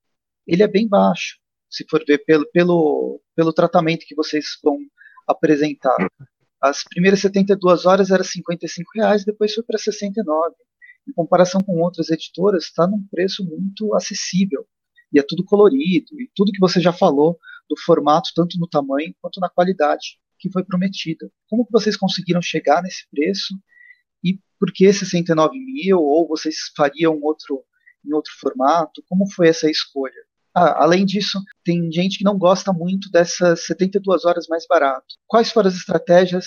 ele 0.47 0.63
é 0.63 0.67
bem 0.67 0.87
baixo, 0.87 1.37
se 1.69 1.85
for 1.89 2.03
ver 2.05 2.19
pelo, 2.25 2.45
pelo, 2.51 3.21
pelo 3.35 3.53
tratamento 3.53 4.05
que 4.05 4.15
vocês 4.15 4.45
vão 4.63 4.77
apresentar. 5.27 5.95
As 6.61 6.83
primeiras 6.83 7.21
72 7.21 7.85
horas 7.85 8.11
era 8.11 8.23
55 8.23 8.91
reais, 8.95 9.23
depois 9.23 9.53
foi 9.53 9.63
para 9.63 9.77
69 9.77 10.55
em 11.07 11.13
comparação 11.13 11.61
com 11.61 11.81
outras 11.81 12.09
editoras, 12.09 12.65
está 12.65 12.87
num 12.87 13.05
preço 13.09 13.43
muito 13.43 13.93
acessível. 13.95 14.65
E 15.11 15.19
é 15.19 15.23
tudo 15.27 15.43
colorido, 15.43 16.19
e 16.21 16.29
tudo 16.35 16.51
que 16.51 16.59
você 16.59 16.79
já 16.79 16.93
falou 16.93 17.37
do 17.69 17.75
formato, 17.77 18.29
tanto 18.35 18.57
no 18.57 18.67
tamanho 18.67 19.13
quanto 19.21 19.39
na 19.39 19.49
qualidade 19.49 20.19
que 20.39 20.51
foi 20.51 20.63
prometida. 20.63 21.29
Como 21.49 21.65
que 21.65 21.71
vocês 21.71 21.97
conseguiram 21.97 22.41
chegar 22.41 22.81
nesse 22.81 23.07
preço? 23.09 23.53
E 24.23 24.39
por 24.59 24.71
que 24.73 24.91
69 24.91 25.57
mil? 25.57 25.99
Ou 25.99 26.27
vocês 26.27 26.55
fariam 26.75 27.19
outro 27.21 27.63
em 28.05 28.13
outro 28.13 28.31
formato? 28.39 29.03
Como 29.07 29.31
foi 29.31 29.47
essa 29.47 29.69
escolha? 29.69 30.13
Ah, 30.55 30.83
além 30.83 31.05
disso, 31.05 31.39
tem 31.63 31.91
gente 31.91 32.17
que 32.17 32.23
não 32.23 32.37
gosta 32.37 32.73
muito 32.73 33.09
dessas 33.09 33.65
72 33.65 34.25
horas 34.25 34.47
mais 34.47 34.65
barato. 34.67 35.05
Quais 35.27 35.51
foram 35.51 35.69
as 35.69 35.75
estratégias 35.75 36.45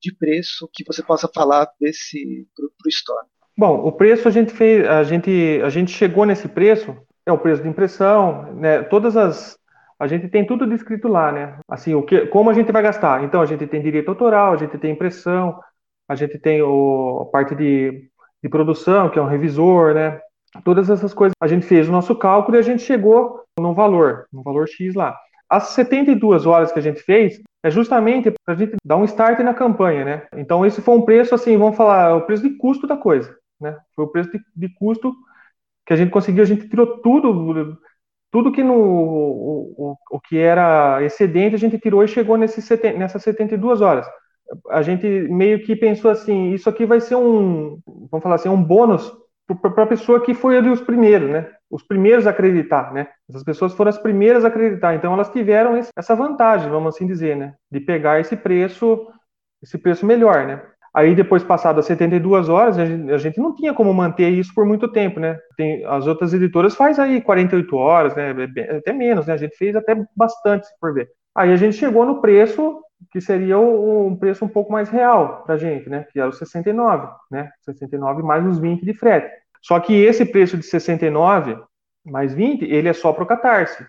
de 0.00 0.14
preço 0.14 0.68
que 0.72 0.84
você 0.84 1.02
possa 1.02 1.28
falar 1.34 1.68
desse 1.80 2.46
para 2.54 2.66
o 2.66 2.88
Store? 2.88 3.26
Bom, 3.56 3.86
o 3.86 3.92
preço 3.92 4.28
a 4.28 4.30
gente 4.30 4.52
fez, 4.52 4.86
a 4.86 5.02
gente, 5.02 5.60
a 5.64 5.70
gente 5.70 5.90
chegou 5.90 6.26
nesse 6.26 6.46
preço, 6.46 6.94
é 7.24 7.32
o 7.32 7.38
preço 7.38 7.62
de 7.62 7.68
impressão, 7.68 8.54
né? 8.54 8.82
Todas 8.82 9.16
as 9.16 9.56
a 9.98 10.06
gente 10.06 10.28
tem 10.28 10.46
tudo 10.46 10.66
descrito 10.66 11.08
lá, 11.08 11.32
né? 11.32 11.58
Assim, 11.66 11.94
o 11.94 12.02
que, 12.02 12.26
como 12.26 12.50
a 12.50 12.52
gente 12.52 12.70
vai 12.70 12.82
gastar. 12.82 13.24
Então, 13.24 13.40
a 13.40 13.46
gente 13.46 13.66
tem 13.66 13.80
direito 13.80 14.10
autoral, 14.10 14.52
a 14.52 14.56
gente 14.56 14.76
tem 14.76 14.92
impressão, 14.92 15.58
a 16.08 16.14
gente 16.14 16.38
tem 16.38 16.62
o, 16.62 17.20
a 17.22 17.30
parte 17.30 17.54
de, 17.54 18.08
de 18.42 18.48
produção, 18.48 19.08
que 19.08 19.18
é 19.18 19.22
um 19.22 19.28
revisor, 19.28 19.94
né? 19.94 20.20
Todas 20.64 20.88
essas 20.88 21.12
coisas. 21.12 21.34
A 21.40 21.46
gente 21.46 21.66
fez 21.66 21.88
o 21.88 21.92
nosso 21.92 22.14
cálculo 22.14 22.56
e 22.56 22.60
a 22.60 22.62
gente 22.62 22.82
chegou 22.82 23.42
num 23.58 23.74
valor, 23.74 24.26
num 24.32 24.42
valor 24.42 24.68
X 24.68 24.94
lá. 24.94 25.16
As 25.48 25.68
72 25.68 26.46
horas 26.46 26.72
que 26.72 26.78
a 26.78 26.82
gente 26.82 27.00
fez 27.00 27.40
é 27.62 27.70
justamente 27.70 28.30
para 28.30 28.54
a 28.54 28.56
gente 28.56 28.76
dar 28.84 28.96
um 28.96 29.04
start 29.04 29.38
na 29.40 29.54
campanha, 29.54 30.04
né? 30.04 30.26
Então, 30.36 30.64
esse 30.64 30.80
foi 30.80 30.94
um 30.94 31.02
preço, 31.02 31.34
assim, 31.34 31.56
vamos 31.56 31.76
falar, 31.76 32.16
o 32.16 32.22
preço 32.22 32.42
de 32.42 32.56
custo 32.56 32.86
da 32.86 32.96
coisa, 32.96 33.36
né? 33.60 33.76
Foi 33.94 34.04
o 34.04 34.08
preço 34.08 34.30
de, 34.30 34.40
de 34.54 34.74
custo 34.74 35.14
que 35.86 35.92
a 35.92 35.96
gente 35.96 36.10
conseguiu, 36.10 36.42
a 36.42 36.46
gente 36.46 36.68
tirou 36.68 37.00
tudo, 37.00 37.78
tudo 38.30 38.52
que 38.52 38.62
no 38.62 38.74
o, 38.74 39.74
o, 39.92 39.96
o, 40.10 40.20
que 40.20 40.36
era 40.36 41.02
excedente 41.02 41.54
a 41.54 41.58
gente 41.58 41.78
tirou 41.78 42.02
e 42.02 42.08
chegou 42.08 42.36
nesse, 42.36 42.60
nessas 42.96 43.22
72 43.22 43.80
horas. 43.80 44.06
A 44.70 44.82
gente 44.82 45.06
meio 45.06 45.62
que 45.64 45.74
pensou 45.74 46.10
assim, 46.10 46.52
isso 46.52 46.68
aqui 46.68 46.86
vai 46.86 47.00
ser 47.00 47.16
um, 47.16 47.78
vamos 48.10 48.22
falar 48.22 48.36
assim, 48.36 48.48
um 48.48 48.62
bônus 48.62 49.12
para 49.60 49.84
a 49.84 49.86
pessoa 49.86 50.20
que 50.20 50.34
foi 50.34 50.56
ali 50.56 50.68
os 50.68 50.80
primeiros, 50.80 51.30
né? 51.30 51.48
Os 51.70 51.82
primeiros 51.82 52.26
a 52.26 52.30
acreditar, 52.30 52.92
né? 52.92 53.08
Essas 53.28 53.44
pessoas 53.44 53.72
foram 53.74 53.88
as 53.88 53.98
primeiras 53.98 54.44
a 54.44 54.48
acreditar, 54.48 54.94
então 54.94 55.12
elas 55.12 55.30
tiveram 55.30 55.76
esse, 55.76 55.90
essa 55.96 56.14
vantagem, 56.14 56.70
vamos 56.70 56.94
assim 56.94 57.06
dizer, 57.06 57.36
né? 57.36 57.54
De 57.70 57.80
pegar 57.80 58.20
esse 58.20 58.36
preço, 58.36 59.06
esse 59.62 59.78
preço 59.78 60.04
melhor, 60.04 60.46
né? 60.46 60.62
Aí 60.96 61.14
depois, 61.14 61.44
passado 61.44 61.78
as 61.78 61.84
72 61.84 62.48
horas, 62.48 62.78
a 62.78 62.86
gente, 62.86 63.12
a 63.12 63.18
gente, 63.18 63.38
não 63.38 63.54
tinha 63.54 63.74
como 63.74 63.92
manter 63.92 64.30
isso 64.30 64.50
por 64.54 64.64
muito 64.64 64.90
tempo, 64.90 65.20
né? 65.20 65.38
Tem, 65.54 65.84
as 65.84 66.06
outras 66.06 66.32
editoras 66.32 66.74
faz 66.74 66.98
aí 66.98 67.20
48 67.20 67.76
horas, 67.76 68.16
né? 68.16 68.34
É 68.56 68.76
até 68.78 68.94
menos, 68.94 69.26
né? 69.26 69.34
A 69.34 69.36
gente 69.36 69.54
fez 69.58 69.76
até 69.76 69.94
bastante, 70.16 70.66
se 70.66 70.72
for 70.80 70.94
ver. 70.94 71.06
Aí 71.34 71.52
a 71.52 71.56
gente 71.56 71.76
chegou 71.76 72.06
no 72.06 72.22
preço 72.22 72.80
que 73.10 73.20
seria 73.20 73.58
um 73.58 74.16
preço 74.16 74.44
um 74.44 74.48
pouco 74.48 74.72
mais 74.72 74.88
real 74.88 75.42
para 75.44 75.54
a 75.54 75.58
gente, 75.58 75.88
né? 75.88 76.06
Que 76.10 76.20
era 76.20 76.28
o 76.28 76.32
69, 76.32 77.08
né? 77.30 77.50
69 77.62 78.22
mais 78.22 78.44
os 78.44 78.58
20 78.58 78.84
de 78.84 78.94
frete. 78.94 79.30
Só 79.62 79.78
que 79.80 79.94
esse 79.94 80.24
preço 80.24 80.56
de 80.56 80.62
69 80.62 81.58
mais 82.04 82.32
20, 82.32 82.64
ele 82.64 82.88
é 82.88 82.92
só 82.92 83.12
para 83.12 83.24
o 83.24 83.26
Catarse, 83.26 83.84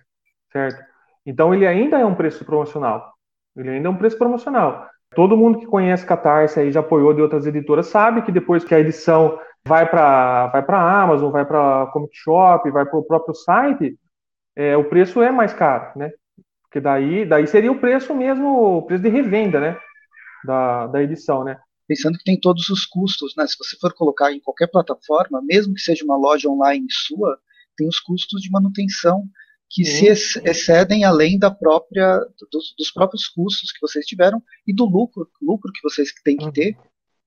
certo? 0.51 0.83
Então 1.25 1.53
ele 1.53 1.67
ainda 1.67 1.99
é 1.99 2.05
um 2.05 2.15
preço 2.15 2.43
promocional. 2.43 3.13
Ele 3.55 3.69
ainda 3.69 3.87
é 3.87 3.91
um 3.91 3.97
preço 3.97 4.17
promocional. 4.17 4.87
Todo 5.15 5.37
mundo 5.37 5.59
que 5.59 5.65
conhece 5.65 6.05
Catarse 6.05 6.59
aí 6.59 6.71
já 6.71 6.79
apoiou 6.79 7.13
de 7.13 7.21
outras 7.21 7.45
editoras 7.45 7.87
sabe 7.87 8.21
que 8.21 8.31
depois 8.31 8.63
que 8.63 8.73
a 8.73 8.79
edição 8.79 9.39
vai 9.65 9.89
para 9.89 10.47
vai 10.47 10.63
para 10.63 11.01
Amazon, 11.01 11.31
vai 11.31 11.45
para 11.45 11.87
Comic 11.87 12.15
Shop, 12.15 12.69
vai 12.71 12.85
para 12.85 12.99
o 12.99 13.03
próprio 13.03 13.33
site, 13.35 13.97
é, 14.55 14.75
o 14.75 14.85
preço 14.85 15.21
é 15.21 15.31
mais 15.31 15.53
caro, 15.53 15.91
né? 15.95 16.11
Porque 16.77 16.81
daí, 16.81 17.25
daí 17.25 17.47
seria 17.47 17.71
o 17.71 17.79
preço 17.79 18.13
mesmo, 18.13 18.77
o 18.77 18.81
preço 18.83 19.01
de 19.01 19.09
revenda, 19.09 19.59
né? 19.59 19.79
Da, 20.45 20.87
da 20.87 21.01
edição, 21.01 21.43
né? 21.43 21.57
Pensando 21.87 22.17
que 22.17 22.23
tem 22.23 22.39
todos 22.39 22.69
os 22.69 22.85
custos, 22.85 23.33
né? 23.35 23.47
Se 23.47 23.57
você 23.57 23.75
for 23.79 23.93
colocar 23.95 24.31
em 24.31 24.39
qualquer 24.39 24.67
plataforma, 24.67 25.41
mesmo 25.41 25.73
que 25.73 25.81
seja 25.81 26.05
uma 26.05 26.15
loja 26.15 26.47
online 26.47 26.85
sua, 26.89 27.39
tem 27.75 27.87
os 27.87 27.99
custos 27.99 28.41
de 28.41 28.51
manutenção 28.51 29.23
que 29.69 29.83
se 29.83 30.05
excedem 30.45 31.03
além 31.03 31.37
da 31.37 31.49
própria 31.49 32.19
dos, 32.51 32.73
dos, 32.77 32.91
próprios 32.91 33.27
custos 33.27 33.71
que 33.71 33.81
vocês 33.81 34.05
tiveram 34.05 34.41
e 34.65 34.73
do 34.73 34.85
lucro, 34.85 35.27
lucro 35.41 35.71
que 35.73 35.81
vocês 35.81 36.09
têm 36.23 36.37
que 36.37 36.45
uhum. 36.45 36.51
ter 36.51 36.77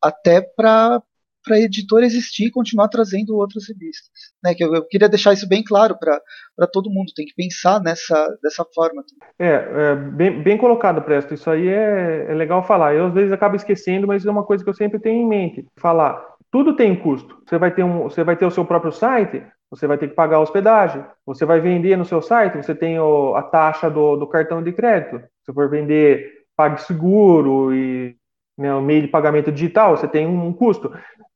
até 0.01 0.41
para 0.41 1.03
para 1.45 1.57
a 1.57 1.61
editora 1.61 2.05
existir 2.05 2.47
e 2.47 2.51
continuar 2.51 2.89
trazendo 2.89 3.37
outras 3.37 3.65
revistas. 3.69 4.11
Né? 4.43 4.55
Que 4.55 4.65
eu, 4.65 4.75
eu 4.75 4.87
queria 4.87 5.09
deixar 5.09 5.33
isso 5.33 5.49
bem 5.49 5.63
claro 5.63 5.97
para 5.99 6.67
todo 6.67 6.91
mundo, 6.91 7.13
tem 7.15 7.27
que 7.27 7.35
pensar 7.35 7.81
nessa 7.81 8.39
dessa 8.43 8.65
forma. 8.75 9.03
É, 9.39 9.49
é 9.49 9.97
bem, 9.97 10.43
bem 10.43 10.59
colocado, 10.59 11.03
Presto. 11.03 11.35
Isso 11.35 11.51
aí 11.51 11.69
é, 11.69 12.27
é 12.29 12.35
legal 12.35 12.63
falar. 12.67 12.95
Eu 12.95 13.07
às 13.07 13.15
vezes 13.15 13.33
acabo 13.33 13.57
esquecendo, 13.57 14.07
mas 14.07 14.25
é 14.25 14.31
uma 14.31 14.45
coisa 14.45 14.63
que 14.63 14.71
eu 14.71 14.75
sempre 14.75 14.99
tenho 14.99 15.23
em 15.23 15.29
mente. 15.29 15.67
Falar, 15.77 16.25
tudo 16.51 16.75
tem 16.75 16.97
custo. 16.97 17.43
Você 17.47 17.59
vai 17.59 17.71
ter, 17.71 17.85
um, 17.85 18.03
você 18.05 18.25
vai 18.25 18.37
ter 18.37 18.45
o 18.45 18.51
seu 18.51 18.65
próprio 18.65 18.93
site, 18.93 19.43
você 19.71 19.87
vai 19.87 19.97
ter 19.97 20.09
que 20.09 20.15
pagar 20.15 20.39
a 20.39 20.41
hospedagem. 20.41 21.05
Você 21.25 21.45
vai 21.45 21.61
vender 21.61 21.97
no 21.97 22.05
seu 22.05 22.21
site, 22.21 22.57
você 22.57 22.75
tem 22.75 22.99
o, 22.99 23.35
a 23.37 23.43
taxa 23.43 23.89
do, 23.89 24.17
do 24.17 24.27
cartão 24.27 24.63
de 24.63 24.73
crédito. 24.73 25.23
Se 25.45 25.53
for 25.53 25.71
vender 25.71 26.41
PagSeguro 26.57 27.73
e 27.75 28.17
né, 28.59 28.79
meio 28.81 29.03
de 29.03 29.09
pagamento 29.09 29.53
digital, 29.53 29.97
você 29.97 30.09
tem 30.09 30.27
um, 30.27 30.49
um 30.49 30.53
custo. 30.53 30.93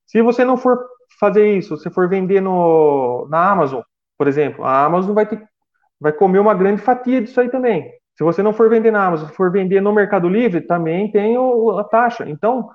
Se 0.07 0.23
você 0.23 0.45
não 0.45 0.57
for 0.57 0.79
fazer 1.19 1.57
isso, 1.57 1.77
se 1.77 1.91
for 1.91 2.09
vender 2.09 2.41
no, 2.41 3.27
na 3.31 3.51
Amazon, 3.51 3.83
por 4.19 4.29
exemplo, 4.29 4.65
a 4.65 4.85
Amazon 4.85 5.15
vai, 5.15 5.27
ter, 5.27 5.43
vai 6.01 6.13
comer 6.13 6.39
uma 6.39 6.55
grande 6.55 6.83
fatia 6.83 7.21
disso 7.21 7.41
aí 7.41 7.49
também. 7.49 7.91
Se 8.17 8.23
você 8.23 8.43
não 8.43 8.53
for 8.53 8.71
vender 8.71 8.91
na 8.91 9.07
Amazon, 9.07 9.29
for 9.29 9.51
vender 9.51 9.81
no 9.81 9.93
Mercado 9.93 10.29
Livre, 10.29 10.61
também 10.61 11.11
tem 11.11 11.37
o, 11.37 11.79
a 11.79 11.85
taxa. 11.85 12.29
Então, 12.29 12.69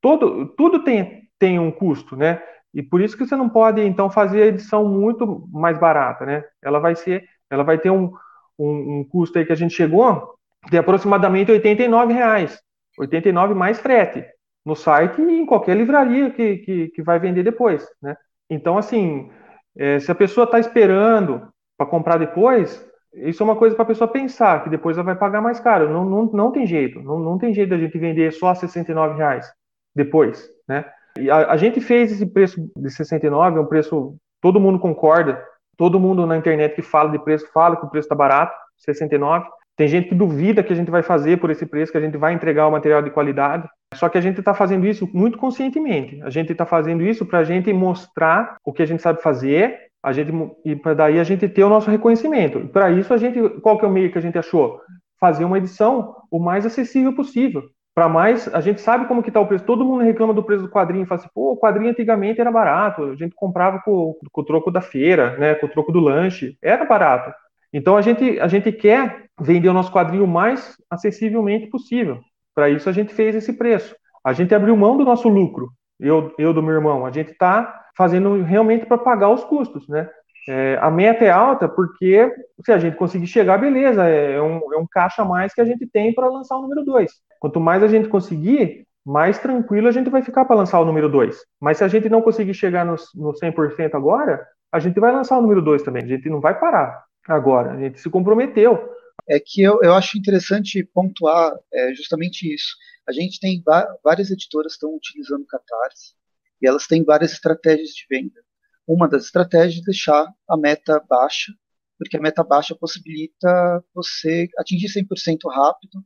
todo, 0.00 0.46
tudo 0.56 0.82
tem, 0.82 1.28
tem 1.38 1.58
um 1.58 1.70
custo, 1.70 2.16
né? 2.16 2.42
E 2.72 2.82
por 2.82 3.00
isso 3.00 3.16
que 3.16 3.26
você 3.26 3.36
não 3.36 3.48
pode, 3.48 3.80
então, 3.82 4.10
fazer 4.10 4.42
a 4.42 4.46
edição 4.46 4.86
muito 4.88 5.48
mais 5.52 5.78
barata, 5.78 6.24
né? 6.24 6.44
Ela 6.62 6.78
vai 6.78 6.94
ser, 6.94 7.24
ela 7.50 7.62
vai 7.62 7.78
ter 7.78 7.90
um, 7.90 8.12
um, 8.58 9.00
um 9.00 9.04
custo 9.04 9.38
aí 9.38 9.44
que 9.44 9.52
a 9.52 9.56
gente 9.56 9.74
chegou 9.74 10.34
de 10.70 10.78
aproximadamente 10.78 11.50
89 11.50 12.12
reais. 12.12 12.58
89 12.98 13.54
mais 13.54 13.78
frete 13.78 14.24
no 14.66 14.74
site 14.74 15.22
e 15.22 15.40
em 15.40 15.46
qualquer 15.46 15.76
livraria 15.76 16.28
que, 16.30 16.56
que, 16.58 16.88
que 16.88 17.02
vai 17.02 17.20
vender 17.20 17.44
depois, 17.44 17.86
né? 18.02 18.16
Então, 18.50 18.76
assim, 18.76 19.30
é, 19.76 20.00
se 20.00 20.10
a 20.10 20.14
pessoa 20.14 20.44
está 20.44 20.58
esperando 20.58 21.48
para 21.78 21.86
comprar 21.86 22.18
depois, 22.18 22.84
isso 23.14 23.42
é 23.42 23.44
uma 23.44 23.54
coisa 23.54 23.76
para 23.76 23.84
a 23.84 23.88
pessoa 23.88 24.08
pensar, 24.08 24.64
que 24.64 24.70
depois 24.70 24.96
ela 24.96 25.04
vai 25.04 25.16
pagar 25.16 25.40
mais 25.40 25.60
caro. 25.60 25.88
Não, 25.88 26.04
não, 26.04 26.24
não 26.26 26.50
tem 26.50 26.66
jeito. 26.66 27.00
Não, 27.00 27.18
não 27.18 27.38
tem 27.38 27.54
jeito 27.54 27.70
da 27.70 27.78
gente 27.78 27.96
vender 27.96 28.32
só 28.32 28.48
a 28.48 28.54
69 28.54 29.16
reais 29.16 29.50
depois, 29.94 30.48
né? 30.68 30.84
E 31.18 31.30
a, 31.30 31.52
a, 31.52 31.56
gente 31.56 31.80
fez 31.80 32.12
esse 32.12 32.26
preço 32.26 32.70
de 32.76 32.90
69, 32.90 33.56
é 33.56 33.60
um 33.60 33.66
preço, 33.66 34.16
todo 34.40 34.60
mundo 34.60 34.78
concorda, 34.78 35.42
todo 35.76 36.00
mundo 36.00 36.26
na 36.26 36.36
internet 36.36 36.74
que 36.74 36.82
fala 36.82 37.10
de 37.10 37.18
preço 37.18 37.50
fala 37.52 37.76
que 37.76 37.86
o 37.86 37.88
preço 37.88 38.06
está 38.06 38.14
barato, 38.14 38.54
69. 38.76 39.48
Tem 39.76 39.86
gente 39.86 40.08
que 40.08 40.14
duvida 40.14 40.62
que 40.62 40.72
a 40.72 40.76
gente 40.76 40.90
vai 40.90 41.02
fazer 41.02 41.38
por 41.38 41.50
esse 41.50 41.66
preço, 41.66 41.92
que 41.92 41.98
a 41.98 42.00
gente 42.00 42.16
vai 42.16 42.32
entregar 42.32 42.66
o 42.66 42.70
material 42.70 43.02
de 43.02 43.10
qualidade. 43.10 43.68
Só 43.94 44.08
que 44.08 44.16
a 44.16 44.20
gente 44.20 44.40
está 44.40 44.54
fazendo 44.54 44.86
isso 44.86 45.08
muito 45.12 45.36
conscientemente. 45.36 46.20
A 46.22 46.30
gente 46.30 46.50
está 46.52 46.64
fazendo 46.64 47.02
isso 47.02 47.26
para 47.26 47.40
a 47.40 47.44
gente 47.44 47.72
mostrar 47.72 48.56
o 48.64 48.72
que 48.72 48.82
a 48.82 48.86
gente 48.86 49.02
sabe 49.02 49.20
fazer, 49.20 49.78
a 50.02 50.12
gente 50.12 50.32
e 50.64 50.74
para 50.74 50.94
daí 50.94 51.20
a 51.20 51.24
gente 51.24 51.48
ter 51.48 51.62
o 51.62 51.68
nosso 51.68 51.90
reconhecimento. 51.90 52.68
Para 52.68 52.90
isso 52.90 53.12
a 53.12 53.16
gente, 53.18 53.38
qual 53.60 53.78
que 53.78 53.84
é 53.84 53.88
o 53.88 53.92
meio 53.92 54.10
que 54.10 54.18
a 54.18 54.22
gente 54.22 54.38
achou? 54.38 54.80
Fazer 55.20 55.44
uma 55.44 55.58
edição 55.58 56.16
o 56.30 56.38
mais 56.38 56.64
acessível 56.64 57.14
possível 57.14 57.62
para 57.96 58.10
mais, 58.10 58.46
a 58.54 58.60
gente 58.60 58.82
sabe 58.82 59.06
como 59.06 59.22
que 59.22 59.30
tá 59.30 59.40
o 59.40 59.46
preço. 59.46 59.64
Todo 59.64 59.82
mundo 59.82 60.04
reclama 60.04 60.34
do 60.34 60.42
preço 60.42 60.64
do 60.64 60.68
quadrinho, 60.68 61.06
fala 61.06 61.18
assim, 61.18 61.30
pô, 61.34 61.52
o 61.52 61.56
quadrinho 61.56 61.90
antigamente 61.90 62.38
era 62.38 62.52
barato, 62.52 63.04
a 63.04 63.16
gente 63.16 63.34
comprava 63.34 63.80
com, 63.82 64.14
com 64.30 64.40
o 64.42 64.44
troco 64.44 64.70
da 64.70 64.82
feira, 64.82 65.34
né, 65.38 65.54
com 65.54 65.64
o 65.64 65.68
troco 65.70 65.90
do 65.90 65.98
lanche, 65.98 66.58
era 66.60 66.84
barato. 66.84 67.32
Então 67.76 67.94
a 67.94 68.00
gente, 68.00 68.40
a 68.40 68.48
gente 68.48 68.72
quer 68.72 69.26
vender 69.38 69.68
o 69.68 69.72
nosso 69.74 69.92
quadrinho 69.92 70.24
o 70.24 70.26
mais 70.26 70.78
acessivelmente 70.90 71.66
possível. 71.66 72.20
Para 72.54 72.70
isso 72.70 72.88
a 72.88 72.92
gente 72.92 73.12
fez 73.12 73.36
esse 73.36 73.52
preço. 73.52 73.94
A 74.24 74.32
gente 74.32 74.54
abriu 74.54 74.74
mão 74.74 74.96
do 74.96 75.04
nosso 75.04 75.28
lucro, 75.28 75.68
eu, 76.00 76.34
eu 76.38 76.54
do 76.54 76.62
meu 76.62 76.72
irmão. 76.72 77.04
A 77.04 77.10
gente 77.10 77.32
está 77.32 77.84
fazendo 77.94 78.42
realmente 78.42 78.86
para 78.86 78.96
pagar 78.96 79.28
os 79.28 79.44
custos, 79.44 79.86
né? 79.88 80.08
É, 80.48 80.78
a 80.80 80.90
meta 80.90 81.22
é 81.22 81.30
alta 81.30 81.68
porque 81.68 82.32
se 82.64 82.72
a 82.72 82.78
gente 82.78 82.96
conseguir 82.96 83.26
chegar, 83.26 83.58
beleza, 83.58 84.08
é 84.08 84.40
um, 84.40 84.72
é 84.72 84.78
um 84.78 84.86
caixa 84.90 85.20
a 85.20 85.24
mais 85.26 85.52
que 85.52 85.60
a 85.60 85.64
gente 85.66 85.86
tem 85.86 86.14
para 86.14 86.30
lançar 86.30 86.56
o 86.56 86.62
número 86.62 86.82
2. 86.82 87.12
Quanto 87.38 87.60
mais 87.60 87.82
a 87.82 87.88
gente 87.88 88.08
conseguir, 88.08 88.86
mais 89.04 89.38
tranquilo 89.38 89.88
a 89.88 89.92
gente 89.92 90.08
vai 90.08 90.22
ficar 90.22 90.46
para 90.46 90.56
lançar 90.56 90.80
o 90.80 90.84
número 90.86 91.10
2. 91.10 91.36
Mas 91.60 91.76
se 91.76 91.84
a 91.84 91.88
gente 91.88 92.08
não 92.08 92.22
conseguir 92.22 92.54
chegar 92.54 92.86
no, 92.86 92.94
no 93.14 93.34
100% 93.34 93.94
agora, 93.94 94.46
a 94.72 94.78
gente 94.78 94.98
vai 94.98 95.12
lançar 95.12 95.36
o 95.36 95.42
número 95.42 95.60
2 95.60 95.82
também. 95.82 96.04
A 96.04 96.08
gente 96.08 96.30
não 96.30 96.40
vai 96.40 96.58
parar 96.58 97.05
agora. 97.28 97.72
A 97.72 97.80
gente 97.80 98.00
se 98.00 98.10
comprometeu. 98.10 98.94
É 99.28 99.40
que 99.40 99.62
eu, 99.62 99.80
eu 99.82 99.94
acho 99.94 100.16
interessante 100.16 100.84
pontuar 100.84 101.52
é, 101.72 101.94
justamente 101.94 102.52
isso. 102.52 102.76
A 103.08 103.12
gente 103.12 103.40
tem 103.40 103.62
várias 104.02 104.30
editoras 104.30 104.72
estão 104.72 104.94
utilizando 104.94 105.42
o 105.42 105.46
Catarse 105.46 106.14
e 106.60 106.66
elas 106.66 106.86
têm 106.86 107.04
várias 107.04 107.32
estratégias 107.32 107.90
de 107.90 108.06
venda. 108.08 108.40
Uma 108.86 109.08
das 109.08 109.24
estratégias 109.24 109.82
é 109.82 109.84
deixar 109.84 110.26
a 110.48 110.56
meta 110.56 111.02
baixa, 111.08 111.52
porque 111.98 112.16
a 112.16 112.20
meta 112.20 112.44
baixa 112.44 112.74
possibilita 112.74 113.84
você 113.94 114.48
atingir 114.58 114.88
100% 114.88 115.38
rápido 115.50 116.04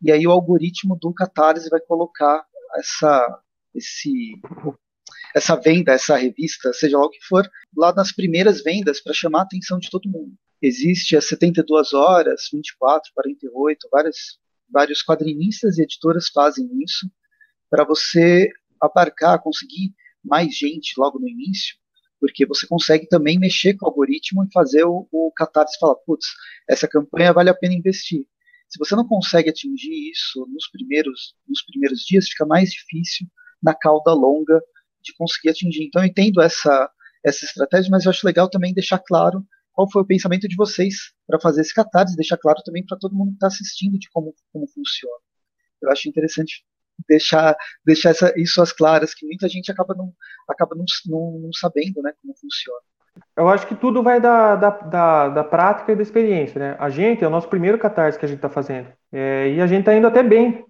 e 0.00 0.12
aí 0.12 0.26
o 0.26 0.30
algoritmo 0.30 0.96
do 1.00 1.12
Catarse 1.12 1.68
vai 1.68 1.80
colocar 1.80 2.44
essa, 2.76 3.42
esse, 3.74 4.40
essa 5.34 5.56
venda, 5.56 5.92
essa 5.92 6.16
revista, 6.16 6.72
seja 6.72 6.98
lá 6.98 7.06
o 7.06 7.10
que 7.10 7.24
for, 7.26 7.48
lá 7.76 7.92
nas 7.92 8.12
primeiras 8.12 8.62
vendas 8.62 9.00
para 9.02 9.12
chamar 9.12 9.40
a 9.40 9.42
atenção 9.42 9.78
de 9.78 9.90
todo 9.90 10.08
mundo. 10.08 10.36
Existe 10.60 11.16
as 11.16 11.26
72 11.26 11.92
horas, 11.92 12.48
24, 12.52 13.12
48, 13.14 13.88
várias, 13.90 14.16
vários 14.68 15.02
quadrinistas 15.02 15.78
e 15.78 15.82
editoras 15.82 16.28
fazem 16.28 16.68
isso 16.82 17.08
para 17.70 17.84
você 17.84 18.50
abarcar, 18.80 19.40
conseguir 19.42 19.94
mais 20.24 20.56
gente 20.56 20.94
logo 20.98 21.18
no 21.18 21.28
início, 21.28 21.76
porque 22.20 22.44
você 22.44 22.66
consegue 22.66 23.06
também 23.06 23.38
mexer 23.38 23.74
com 23.74 23.86
o 23.86 23.88
algoritmo 23.88 24.44
e 24.44 24.52
fazer 24.52 24.84
o, 24.84 25.06
o 25.12 25.32
Catarse 25.36 25.78
falar, 25.78 25.94
putz, 26.06 26.26
essa 26.68 26.88
campanha 26.88 27.32
vale 27.32 27.50
a 27.50 27.54
pena 27.54 27.74
investir. 27.74 28.26
Se 28.68 28.78
você 28.78 28.94
não 28.96 29.06
consegue 29.06 29.48
atingir 29.48 30.10
isso 30.10 30.44
nos 30.52 30.68
primeiros, 30.70 31.34
nos 31.48 31.62
primeiros 31.62 32.00
dias, 32.00 32.28
fica 32.28 32.44
mais 32.44 32.70
difícil 32.70 33.26
na 33.62 33.74
cauda 33.74 34.12
longa 34.12 34.60
de 35.02 35.14
conseguir 35.14 35.50
atingir. 35.50 35.84
Então 35.84 36.02
eu 36.02 36.08
entendo 36.08 36.42
essa, 36.42 36.90
essa 37.24 37.44
estratégia, 37.44 37.90
mas 37.90 38.04
eu 38.04 38.10
acho 38.10 38.26
legal 38.26 38.50
também 38.50 38.74
deixar 38.74 38.98
claro 38.98 39.46
qual 39.78 39.88
foi 39.88 40.02
o 40.02 40.04
pensamento 40.06 40.48
de 40.48 40.56
vocês 40.56 41.12
para 41.24 41.38
fazer 41.38 41.60
esse 41.60 41.72
catarse, 41.72 42.16
deixar 42.16 42.36
claro 42.36 42.60
também 42.64 42.84
para 42.84 42.98
todo 42.98 43.14
mundo 43.14 43.28
que 43.28 43.34
está 43.34 43.46
assistindo 43.46 43.96
de 43.96 44.10
como, 44.10 44.34
como 44.52 44.66
funciona. 44.66 45.14
Eu 45.80 45.88
acho 45.92 46.08
interessante 46.08 46.64
deixar, 47.08 47.56
deixar 47.86 48.10
essa, 48.10 48.34
isso 48.36 48.60
às 48.60 48.72
claras, 48.72 49.14
que 49.14 49.24
muita 49.24 49.48
gente 49.48 49.70
acaba 49.70 49.94
não, 49.94 50.12
acaba 50.48 50.74
não, 50.74 50.84
não, 51.06 51.38
não 51.42 51.52
sabendo 51.52 52.02
né, 52.02 52.12
como 52.20 52.34
funciona. 52.36 52.80
Eu 53.36 53.48
acho 53.48 53.68
que 53.68 53.76
tudo 53.76 54.02
vai 54.02 54.20
da, 54.20 54.56
da, 54.56 54.70
da, 54.70 55.28
da, 55.28 55.44
prática 55.44 55.92
e 55.92 55.96
da 55.96 56.02
experiência, 56.02 56.58
né? 56.58 56.76
A 56.80 56.90
gente, 56.90 57.22
é 57.22 57.28
o 57.28 57.30
nosso 57.30 57.48
primeiro 57.48 57.78
catarse 57.78 58.18
que 58.18 58.24
a 58.24 58.28
gente 58.28 58.38
está 58.38 58.48
fazendo. 58.48 58.88
É, 59.12 59.48
e 59.48 59.60
a 59.60 59.66
gente 59.68 59.80
está 59.80 59.94
indo 59.94 60.08
até 60.08 60.24
bem, 60.24 60.64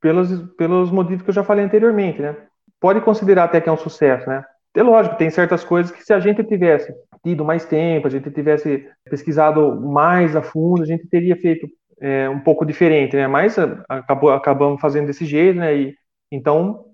pelos, 0.00 0.30
pelos 0.56 0.90
motivos 0.90 1.22
que 1.22 1.28
eu 1.28 1.34
já 1.34 1.44
falei 1.44 1.66
anteriormente, 1.66 2.22
né? 2.22 2.34
Pode 2.80 3.02
considerar 3.02 3.44
até 3.44 3.60
que 3.60 3.68
é 3.68 3.72
um 3.72 3.76
sucesso, 3.76 4.26
né? 4.26 4.42
É 4.74 4.82
lógico, 4.82 5.16
tem 5.16 5.28
certas 5.28 5.62
coisas 5.62 5.92
que 5.92 6.02
se 6.02 6.14
a 6.14 6.18
gente 6.18 6.42
tivesse 6.44 6.94
tido 7.24 7.44
mais 7.44 7.64
tempo, 7.64 8.06
a 8.06 8.10
gente 8.10 8.30
tivesse 8.30 8.86
pesquisado 9.08 9.80
mais 9.80 10.36
a 10.36 10.42
fundo, 10.42 10.82
a 10.82 10.86
gente 10.86 11.08
teria 11.08 11.34
feito 11.34 11.66
é, 12.00 12.28
um 12.28 12.38
pouco 12.38 12.64
diferente, 12.64 13.16
né? 13.16 13.26
Mas 13.26 13.56
acabou, 13.88 14.30
acabamos 14.30 14.80
fazendo 14.80 15.06
desse 15.06 15.24
jeito, 15.24 15.58
né? 15.58 15.74
E, 15.74 15.94
então, 16.30 16.84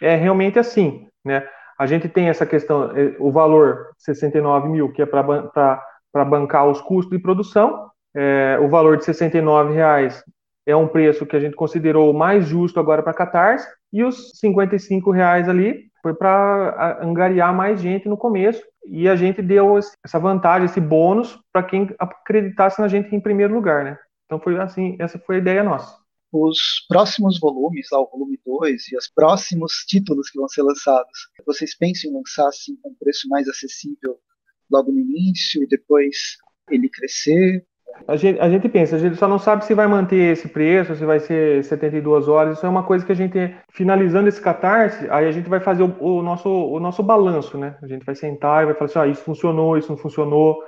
é 0.00 0.14
realmente 0.14 0.58
assim, 0.58 1.08
né? 1.24 1.44
A 1.78 1.86
gente 1.86 2.08
tem 2.08 2.28
essa 2.28 2.44
questão, 2.44 2.96
é, 2.96 3.16
o 3.18 3.32
valor 3.32 3.88
69 3.98 4.68
mil, 4.68 4.92
que 4.92 5.00
é 5.00 5.06
para 5.06 6.24
bancar 6.24 6.68
os 6.68 6.80
custos 6.80 7.16
de 7.16 7.22
produção, 7.22 7.88
é, 8.14 8.58
o 8.60 8.68
valor 8.68 8.96
de 8.96 9.04
69 9.04 9.72
reais 9.72 10.22
é 10.66 10.76
um 10.76 10.86
preço 10.86 11.24
que 11.24 11.34
a 11.34 11.40
gente 11.40 11.56
considerou 11.56 12.12
mais 12.12 12.46
justo 12.46 12.78
agora 12.78 13.02
para 13.02 13.14
Catarse, 13.14 13.66
e 13.90 14.04
os 14.04 14.38
55 14.38 15.10
reais 15.10 15.48
ali 15.48 15.88
foi 16.02 16.14
para 16.14 16.98
angariar 17.00 17.54
mais 17.54 17.80
gente 17.80 18.08
no 18.08 18.16
começo, 18.16 18.62
e 18.90 19.08
a 19.08 19.14
gente 19.16 19.42
deu 19.42 19.78
essa 20.04 20.18
vantagem, 20.18 20.66
esse 20.66 20.80
bônus 20.80 21.38
para 21.52 21.62
quem 21.62 21.94
acreditasse 21.98 22.80
na 22.80 22.88
gente 22.88 23.14
em 23.14 23.20
primeiro 23.20 23.54
lugar, 23.54 23.84
né? 23.84 23.98
Então 24.24 24.40
foi 24.40 24.58
assim, 24.58 24.96
essa 24.98 25.18
foi 25.18 25.36
a 25.36 25.38
ideia 25.38 25.62
nossa. 25.62 25.98
Os 26.32 26.84
próximos 26.88 27.38
volumes, 27.38 27.88
lá 27.90 28.00
o 28.00 28.10
volume 28.10 28.38
2 28.44 28.92
e 28.92 28.96
os 28.96 29.08
próximos 29.08 29.84
títulos 29.86 30.30
que 30.30 30.38
vão 30.38 30.48
ser 30.48 30.62
lançados, 30.62 31.28
vocês 31.46 31.76
pensam 31.76 32.10
em 32.10 32.14
lançar 32.14 32.48
assim 32.48 32.76
com 32.82 32.90
um 32.90 32.94
preço 32.94 33.28
mais 33.28 33.48
acessível 33.48 34.18
logo 34.70 34.92
no 34.92 35.00
início 35.00 35.62
e 35.62 35.66
depois 35.66 36.36
ele 36.70 36.88
crescer? 36.88 37.66
A 38.06 38.16
gente, 38.16 38.40
a 38.40 38.48
gente 38.48 38.68
pensa, 38.68 38.96
a 38.96 38.98
gente 38.98 39.16
só 39.16 39.28
não 39.28 39.38
sabe 39.38 39.64
se 39.64 39.74
vai 39.74 39.86
manter 39.86 40.32
esse 40.32 40.48
preço, 40.48 40.94
se 40.94 41.04
vai 41.04 41.20
ser 41.20 41.62
72 41.64 42.28
horas. 42.28 42.56
Isso 42.56 42.66
é 42.66 42.68
uma 42.68 42.82
coisa 42.82 43.04
que 43.04 43.12
a 43.12 43.14
gente, 43.14 43.54
finalizando 43.70 44.28
esse 44.28 44.40
catarse, 44.40 45.06
aí 45.10 45.26
a 45.26 45.32
gente 45.32 45.48
vai 45.48 45.60
fazer 45.60 45.82
o, 45.82 45.96
o 46.00 46.22
nosso, 46.22 46.48
o 46.48 46.80
nosso 46.80 47.02
balanço, 47.02 47.58
né? 47.58 47.76
A 47.82 47.86
gente 47.86 48.04
vai 48.04 48.14
sentar 48.14 48.62
e 48.62 48.66
vai 48.66 48.74
falar 48.74 48.86
assim: 48.86 48.98
ah, 48.98 49.06
isso 49.06 49.22
funcionou, 49.22 49.76
isso 49.76 49.90
não 49.90 49.98
funcionou, 49.98 50.58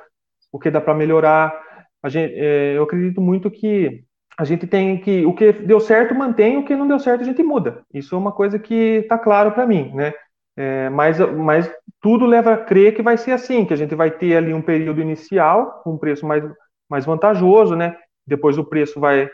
o 0.52 0.58
que 0.58 0.70
dá 0.70 0.80
para 0.80 0.94
melhorar 0.94 1.58
a 2.02 2.08
gente, 2.08 2.34
é, 2.34 2.76
eu 2.76 2.82
acredito 2.82 3.20
muito 3.20 3.50
que 3.50 4.02
a 4.38 4.44
gente 4.44 4.66
tem 4.66 4.98
que 4.98 5.24
o 5.26 5.34
que 5.34 5.52
deu 5.52 5.80
certo 5.80 6.14
mantém, 6.14 6.58
o 6.58 6.64
que 6.64 6.74
não 6.74 6.88
deu 6.88 6.98
certo 6.98 7.20
a 7.20 7.24
gente 7.24 7.42
muda. 7.42 7.82
Isso 7.92 8.14
é 8.14 8.18
uma 8.18 8.32
coisa 8.32 8.58
que 8.58 8.74
está 9.02 9.18
claro 9.18 9.52
para 9.52 9.66
mim, 9.66 9.92
né? 9.94 10.12
É, 10.56 10.88
mas, 10.90 11.18
mas 11.18 11.70
tudo 12.00 12.26
leva 12.26 12.54
a 12.54 12.56
crer 12.56 12.94
que 12.94 13.02
vai 13.02 13.16
ser 13.16 13.32
assim, 13.32 13.64
que 13.64 13.72
a 13.74 13.76
gente 13.76 13.94
vai 13.94 14.10
ter 14.10 14.36
ali 14.36 14.52
um 14.52 14.62
período 14.62 15.00
inicial 15.00 15.82
um 15.86 15.96
preço 15.96 16.26
mais, 16.26 16.42
mais 16.90 17.04
vantajoso, 17.04 17.76
né? 17.76 17.96
Depois 18.26 18.58
o 18.58 18.64
preço 18.64 18.98
vai 19.00 19.30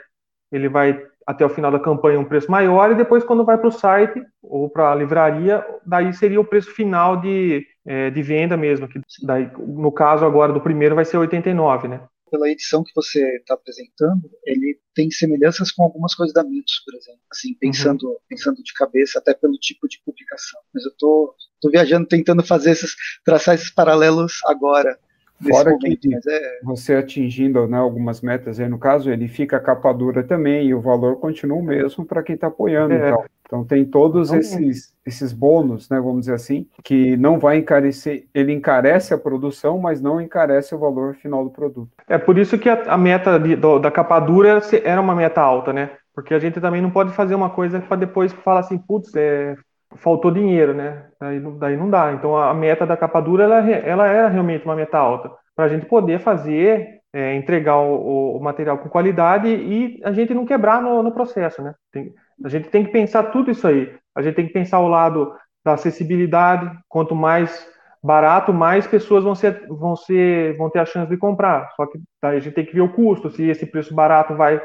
ele 0.53 0.69
vai 0.69 1.03
até 1.27 1.45
o 1.45 1.49
final 1.49 1.73
da 1.73 1.81
campanha 1.81 2.21
um 2.21 2.25
preço 2.25 2.49
maior 2.49 2.93
e 2.93 2.95
depois 2.95 3.25
quando 3.25 3.45
vai 3.45 3.59
para 3.59 3.67
o 3.67 3.73
site 3.73 4.23
ou 4.41 4.71
para 4.71 4.93
a 4.93 4.95
livraria, 4.95 5.65
daí 5.85 6.13
seria 6.13 6.41
o 6.41 6.45
preço 6.45 6.71
final 6.71 7.21
de, 7.21 7.67
é, 7.85 8.11
de 8.11 8.23
venda 8.23 8.57
mesmo, 8.57 8.89
que 8.89 9.01
daí 9.25 9.51
no 9.59 9.91
caso 9.91 10.25
agora 10.25 10.53
do 10.53 10.61
primeiro 10.61 10.95
vai 10.95 11.05
ser 11.05 11.17
89, 11.17 11.89
né? 11.89 12.01
pela 12.31 12.51
edição 12.51 12.83
que 12.83 12.93
você 12.95 13.37
está 13.37 13.55
apresentando, 13.55 14.31
ele 14.45 14.79
tem 14.95 15.11
semelhanças 15.11 15.71
com 15.71 15.85
algumas 15.85 16.15
coisas 16.15 16.35
da 16.35 16.43
Mitos, 16.43 16.83
por 16.85 16.95
exemplo. 16.95 17.21
Assim, 17.31 17.51
uhum. 17.51 17.59
pensando, 17.61 18.09
uhum. 18.09 18.17
pensando 18.29 18.63
de 18.63 18.73
cabeça, 18.75 19.19
até 19.19 19.35
pelo 19.35 19.55
tipo 19.55 19.89
de 19.89 20.01
publicação. 20.05 20.61
Mas 20.75 20.85
eu 20.85 20.93
tô, 20.99 21.35
tô 21.61 21.71
viajando, 21.71 22.07
tentando 22.07 22.43
fazer 22.43 22.73
esses, 22.73 22.95
traçar 23.25 23.55
esses 23.55 23.71
paralelos 23.71 24.41
agora. 24.45 24.99
Fora 25.43 25.70
momento, 25.70 26.01
que 26.01 26.14
é... 26.14 26.61
você 26.62 26.95
atingindo 26.95 27.66
né, 27.66 27.76
algumas 27.76 28.20
metas, 28.20 28.59
aí 28.59 28.68
no 28.68 28.78
caso, 28.78 29.11
ele 29.11 29.28
fica 29.28 29.59
a 29.59 29.61
capa 29.61 29.93
dura 29.93 30.22
também 30.22 30.68
e 30.68 30.74
o 30.74 30.80
valor 30.80 31.16
continua 31.16 31.59
o 31.59 31.62
mesmo 31.62 32.05
para 32.05 32.22
quem 32.22 32.34
está 32.34 32.47
apoiando. 32.47 32.95
É. 32.95 33.09
Então. 33.11 33.24
então 33.45 33.64
tem 33.64 33.84
todos 33.84 34.28
então, 34.30 34.41
esses, 34.41 34.95
esses 35.05 35.32
bônus, 35.32 35.91
né, 35.91 36.01
vamos 36.01 36.20
dizer 36.20 36.34
assim, 36.34 36.66
que 36.82 37.16
não 37.16 37.39
vai 37.39 37.59
encarecer, 37.59 38.26
ele 38.34 38.53
encarece 38.53 39.12
a 39.12 39.18
produção, 39.18 39.78
mas 39.78 40.01
não 40.01 40.20
encarece 40.20 40.74
o 40.74 40.78
valor 40.78 41.14
final 41.16 41.45
do 41.45 41.51
produto. 41.51 41.91
É 42.09 42.16
por 42.16 42.39
isso 42.39 42.59
que 42.59 42.68
a, 42.68 42.82
a 42.84 42.97
meta 42.97 43.39
de, 43.39 43.57
do, 43.57 43.78
da 43.78 43.91
capa 43.91 44.18
dura 44.20 44.61
era 44.82 45.01
uma 45.01 45.14
meta 45.14 45.43
alta, 45.43 45.72
né? 45.72 45.91
Porque 46.14 46.32
a 46.32 46.39
gente 46.39 46.59
também 46.62 46.80
não 46.80 46.91
pode 46.91 47.12
fazer 47.12 47.34
uma 47.34 47.51
coisa 47.51 47.78
para 47.78 47.99
depois 47.99 48.32
falar 48.32 48.61
assim, 48.61 48.78
putz, 48.78 49.14
é, 49.14 49.55
faltou 49.97 50.31
dinheiro, 50.31 50.75
né? 50.75 51.07
Daí, 51.21 51.41
daí 51.59 51.77
não 51.77 51.91
dá. 51.91 52.13
Então 52.13 52.37
a 52.37 52.55
meta 52.55 52.87
da 52.87 52.97
capa 52.97 53.21
dura 53.21 53.45
ela, 53.45 53.59
ela 53.71 54.07
é 54.07 54.29
realmente 54.29 54.65
uma 54.65 54.77
meta 54.77 54.99
alta 54.99 55.31
para 55.55 55.65
a 55.65 55.69
gente 55.69 55.87
poder 55.87 56.21
fazer, 56.21 57.01
é, 57.13 57.35
entregar 57.35 57.79
o, 57.79 58.37
o, 58.37 58.41
material 58.43 58.79
com 58.79 58.89
qualidade 58.89 59.49
e 59.49 60.01
a 60.05 60.13
gente 60.13 60.35
não 60.35 60.45
quebrar 60.45 60.83
no, 60.83 61.03
no 61.03 61.13
processo, 61.13 61.63
né? 61.63 61.75
Tem, 61.91 62.13
a 62.45 62.49
gente 62.49 62.69
tem 62.69 62.85
que 62.85 62.93
pensar 62.93 63.25
tudo 63.25 63.51
isso 63.51 63.67
aí. 63.67 63.95
A 64.15 64.21
gente 64.23 64.35
tem 64.35 64.47
que 64.47 64.53
pensar 64.53 64.81
o 64.81 64.89
lado 64.89 65.35
da 65.65 65.73
acessibilidade. 65.73 66.71
Quanto 66.89 67.15
mais 67.15 67.67
barato, 68.03 68.53
mais 68.53 68.87
pessoas 68.87 69.25
vão 69.25 69.35
ser, 69.35 69.67
vão 69.69 69.97
ser, 69.97 70.57
vão 70.59 70.71
ter 70.71 70.81
a 70.81 70.87
chance 70.87 71.09
de 71.09 71.17
comprar. 71.17 71.71
Só 71.77 71.87
que 71.87 71.99
daí 72.23 72.37
a 72.37 72.41
gente 72.41 72.55
tem 72.55 72.67
que 72.67 72.75
ver 72.75 72.83
o 72.83 72.93
custo, 72.93 73.31
se 73.31 73.49
esse 73.49 73.67
preço 73.67 73.95
barato 73.95 74.35
vai 74.35 74.61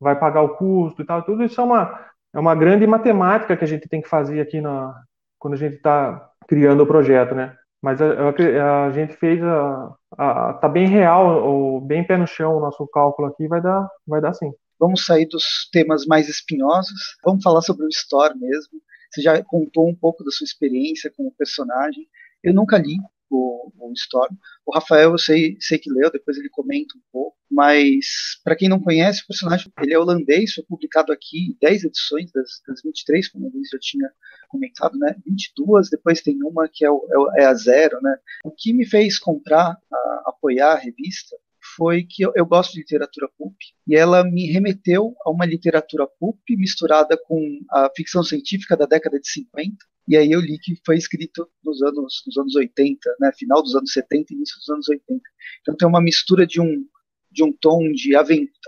vai 0.00 0.18
pagar 0.18 0.42
o 0.42 0.56
custo 0.56 1.02
e 1.02 1.04
tal. 1.04 1.22
Tudo 1.22 1.44
isso 1.44 1.60
é 1.60 1.64
uma 1.64 1.98
é 2.34 2.38
uma 2.38 2.54
grande 2.54 2.86
matemática 2.86 3.56
que 3.56 3.64
a 3.64 3.68
gente 3.68 3.88
tem 3.88 4.00
que 4.00 4.08
fazer 4.08 4.40
aqui 4.40 4.60
na, 4.60 4.94
quando 5.38 5.54
a 5.54 5.56
gente 5.58 5.76
está 5.76 6.30
criando 6.46 6.82
o 6.82 6.86
projeto, 6.86 7.34
né? 7.34 7.56
Mas 7.80 8.00
a, 8.02 8.06
a, 8.06 8.86
a 8.86 8.90
gente 8.90 9.14
fez 9.14 9.42
a, 9.42 9.94
a, 10.16 10.52
tá 10.54 10.68
bem 10.68 10.88
real, 10.88 11.44
ou 11.44 11.80
bem 11.80 12.04
pé 12.04 12.16
no 12.16 12.26
chão 12.26 12.56
o 12.56 12.60
nosso 12.60 12.86
cálculo 12.88 13.28
aqui, 13.28 13.46
vai 13.46 13.60
dar, 13.60 13.88
vai 14.06 14.20
dar 14.20 14.34
sim. 14.34 14.50
Vamos 14.78 15.04
sair 15.04 15.26
dos 15.26 15.68
temas 15.72 16.06
mais 16.06 16.28
espinhosos, 16.28 17.16
vamos 17.24 17.42
falar 17.42 17.62
sobre 17.62 17.84
o 17.84 17.88
Store 17.88 18.36
mesmo. 18.38 18.80
Você 19.10 19.22
já 19.22 19.42
contou 19.42 19.88
um 19.88 19.94
pouco 19.94 20.22
da 20.24 20.30
sua 20.30 20.44
experiência 20.44 21.10
com 21.16 21.26
o 21.26 21.32
personagem. 21.32 22.06
Eu 22.42 22.52
nunca 22.52 22.78
li 22.78 22.96
o, 23.30 23.72
o 23.78 23.92
Storm. 23.92 24.34
O 24.66 24.74
Rafael, 24.74 25.12
eu 25.12 25.18
sei, 25.18 25.56
sei 25.60 25.78
que 25.78 25.90
leu, 25.90 26.10
depois 26.10 26.36
ele 26.36 26.48
comenta 26.48 26.96
um 26.96 27.00
pouco, 27.12 27.36
mas 27.50 28.40
para 28.44 28.56
quem 28.56 28.68
não 28.68 28.80
conhece, 28.80 29.22
o 29.22 29.26
personagem 29.26 29.72
ele 29.80 29.94
é 29.94 29.98
holandês, 29.98 30.54
foi 30.54 30.64
publicado 30.64 31.12
aqui 31.12 31.50
em 31.50 31.58
10 31.60 31.84
edições 31.84 32.30
das, 32.32 32.60
das 32.66 32.82
23, 32.82 33.28
como 33.28 33.50
Luiz 33.52 33.68
já 33.70 33.78
tinha 33.80 34.10
comentado, 34.48 34.98
né? 34.98 35.14
22, 35.24 35.90
depois 35.90 36.20
tem 36.20 36.38
uma 36.42 36.68
que 36.72 36.84
é, 36.84 36.88
é, 36.88 37.42
é 37.42 37.44
a 37.46 37.54
zero, 37.54 38.00
né? 38.02 38.16
O 38.44 38.50
que 38.50 38.72
me 38.72 38.86
fez 38.86 39.18
comprar, 39.18 39.76
a, 39.92 40.22
apoiar 40.26 40.72
a 40.72 40.78
revista, 40.78 41.36
foi 41.78 42.02
que 42.02 42.24
eu, 42.24 42.32
eu, 42.34 42.44
gosto 42.44 42.72
de 42.72 42.80
literatura 42.80 43.30
pulp 43.38 43.54
e 43.86 43.94
ela 43.94 44.24
me 44.24 44.50
remeteu 44.50 45.14
a 45.24 45.30
uma 45.30 45.46
literatura 45.46 46.08
pulp 46.18 46.40
misturada 46.50 47.16
com 47.16 47.40
a 47.70 47.88
ficção 47.96 48.24
científica 48.24 48.76
da 48.76 48.84
década 48.84 49.20
de 49.20 49.30
50 49.30 49.76
e 50.08 50.16
aí 50.16 50.32
eu 50.32 50.40
li 50.40 50.58
que 50.58 50.74
foi 50.86 50.96
escrito 50.96 51.46
nos 51.62 51.82
anos, 51.82 52.22
nos 52.26 52.36
anos 52.38 52.56
80, 52.56 52.98
né, 53.20 53.30
final 53.36 53.62
dos 53.62 53.76
anos 53.76 53.92
70 53.92 54.32
início 54.32 54.56
dos 54.58 54.68
anos 54.70 54.88
80. 54.88 55.20
Então 55.60 55.76
tem 55.76 55.86
uma 55.86 56.00
mistura 56.00 56.46
de 56.46 56.60
um, 56.60 56.86
de 57.30 57.44
um 57.44 57.52
tom 57.52 57.92
de 57.92 58.16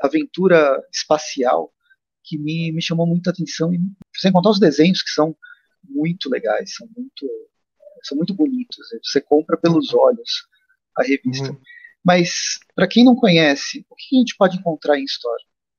aventura 0.03 0.81
espacial 0.93 1.73
que 2.23 2.39
me, 2.39 2.71
me 2.73 2.83
chamou 2.83 3.07
muita 3.07 3.31
atenção, 3.31 3.73
e, 3.73 3.81
sem 4.17 4.31
contar 4.31 4.51
os 4.51 4.61
desenhos 4.61 5.03
que 5.03 5.11
são 5.11 5.35
muito 5.83 6.29
legais, 6.29 6.75
são 6.77 6.87
muito, 6.95 7.27
são 8.05 8.19
muito 8.19 8.35
bonitos. 8.35 8.77
Você 9.03 9.23
compra 9.23 9.57
pelos 9.57 9.95
olhos 9.95 10.47
a 10.95 11.03
revista. 11.03 11.51
Uhum. 11.51 11.61
Mas, 12.05 12.59
para 12.75 12.89
quem 12.89 13.05
não 13.05 13.15
conhece, 13.15 13.85
o 13.91 13.95
que 13.95 14.17
a 14.17 14.19
gente 14.19 14.37
pode 14.37 14.59
encontrar 14.59 14.99
em 14.99 15.05
Storm? 15.05 15.39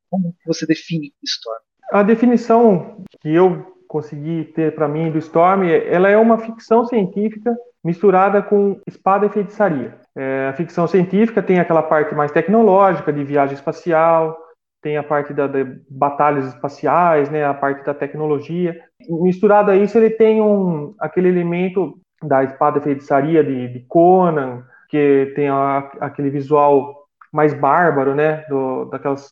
Como 0.09 0.35
você 0.45 0.65
define 0.65 1.13
Storm? 1.23 1.59
A 1.91 2.03
definição 2.03 3.03
que 3.19 3.29
eu 3.29 3.71
consegui 3.87 4.45
ter 4.55 4.73
para 4.73 4.87
mim 4.87 5.11
do 5.11 5.17
Storm, 5.17 5.63
ela 5.63 6.09
é 6.09 6.17
uma 6.17 6.37
ficção 6.37 6.85
científica 6.85 7.53
misturada 7.83 8.41
com 8.41 8.79
espada 8.87 9.25
e 9.25 9.29
feitiçaria. 9.29 9.99
É, 10.15 10.47
a 10.49 10.53
ficção 10.53 10.87
científica 10.87 11.41
tem 11.41 11.59
aquela 11.59 11.81
parte 11.81 12.13
mais 12.13 12.31
tecnológica 12.31 13.11
de 13.11 13.23
viagem 13.23 13.55
espacial, 13.55 14.37
tem 14.81 14.97
a 14.97 15.03
parte 15.03 15.33
da, 15.33 15.47
de 15.47 15.65
batalhas 15.89 16.47
espaciais, 16.47 17.29
né, 17.29 17.45
a 17.45 17.53
parte 17.53 17.85
da 17.85 17.93
tecnologia. 17.93 18.75
Misturado 19.09 19.71
a 19.71 19.75
isso, 19.75 19.97
ele 19.97 20.09
tem 20.09 20.41
um, 20.41 20.95
aquele 20.99 21.29
elemento 21.29 21.99
da 22.23 22.43
espada 22.43 22.79
e 22.79 22.83
feitiçaria 22.83 23.43
de, 23.43 23.67
de 23.67 23.79
Conan, 23.87 24.63
que 24.91 25.31
tem 25.33 25.47
a, 25.47 25.77
aquele 26.01 26.29
visual 26.29 27.07
mais 27.31 27.53
bárbaro, 27.53 28.13
né, 28.13 28.45
do, 28.49 28.85
daquelas, 28.85 29.31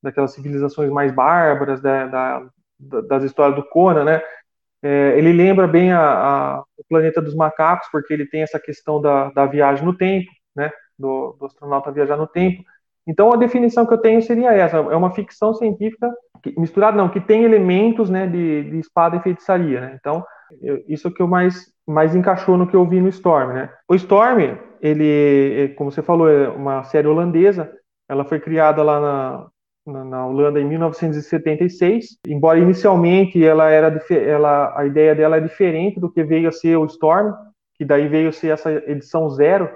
daquelas 0.00 0.32
civilizações 0.32 0.90
mais 0.90 1.12
bárbaras 1.12 1.82
da, 1.82 2.06
da, 2.06 2.46
das 3.08 3.24
histórias 3.24 3.56
do 3.56 3.68
Conan, 3.68 4.04
né, 4.04 4.22
é, 4.80 5.18
ele 5.18 5.32
lembra 5.32 5.66
bem 5.66 5.92
a, 5.92 6.00
a, 6.00 6.60
o 6.78 6.84
planeta 6.88 7.20
dos 7.20 7.34
macacos, 7.34 7.88
porque 7.90 8.14
ele 8.14 8.26
tem 8.26 8.42
essa 8.42 8.60
questão 8.60 9.00
da, 9.00 9.30
da 9.30 9.44
viagem 9.44 9.84
no 9.84 9.96
tempo, 9.96 10.30
né, 10.54 10.70
do, 10.96 11.36
do 11.38 11.46
astronauta 11.46 11.90
viajar 11.90 12.16
no 12.16 12.26
tempo. 12.26 12.62
Então 13.04 13.32
a 13.32 13.36
definição 13.36 13.84
que 13.84 13.94
eu 13.94 13.98
tenho 13.98 14.22
seria 14.22 14.52
essa: 14.52 14.76
é 14.76 14.96
uma 14.96 15.10
ficção 15.10 15.52
científica 15.54 16.08
misturada, 16.56 16.96
não, 16.96 17.08
que 17.08 17.20
tem 17.20 17.42
elementos, 17.42 18.08
né, 18.08 18.26
de, 18.26 18.70
de 18.70 18.78
espada 18.78 19.16
e 19.16 19.20
feitiçaria, 19.20 19.80
né. 19.80 19.96
Então 19.98 20.24
eu, 20.60 20.82
isso 20.88 21.08
é 21.08 21.10
o 21.10 21.14
que 21.14 21.22
eu 21.22 21.26
mais 21.28 21.72
mais 21.86 22.14
encaixou 22.14 22.56
no 22.56 22.66
que 22.66 22.76
eu 22.76 22.86
vi 22.86 23.00
no 23.00 23.08
Storm, 23.08 23.52
né. 23.52 23.70
O 23.88 23.94
Storm 23.94 24.56
ele, 24.82 25.62
é, 25.62 25.68
como 25.68 25.92
você 25.92 26.02
falou, 26.02 26.28
é 26.28 26.48
uma 26.48 26.82
série 26.82 27.06
holandesa. 27.06 27.72
Ela 28.08 28.24
foi 28.24 28.40
criada 28.40 28.82
lá 28.82 29.00
na, 29.00 29.46
na, 29.86 30.04
na 30.04 30.26
Holanda 30.26 30.60
em 30.60 30.64
1976. 30.64 32.18
Embora 32.26 32.58
inicialmente 32.58 33.42
ela 33.42 33.70
era, 33.70 33.96
ela, 34.10 34.76
a 34.76 34.84
ideia 34.84 35.14
dela 35.14 35.36
é 35.36 35.40
diferente 35.40 36.00
do 36.00 36.10
que 36.10 36.24
veio 36.24 36.48
a 36.48 36.52
ser 36.52 36.76
o 36.76 36.84
Storm, 36.86 37.32
que 37.76 37.84
daí 37.84 38.08
veio 38.08 38.30
a 38.30 38.32
ser 38.32 38.48
essa 38.48 38.72
edição 38.72 39.30
zero 39.30 39.70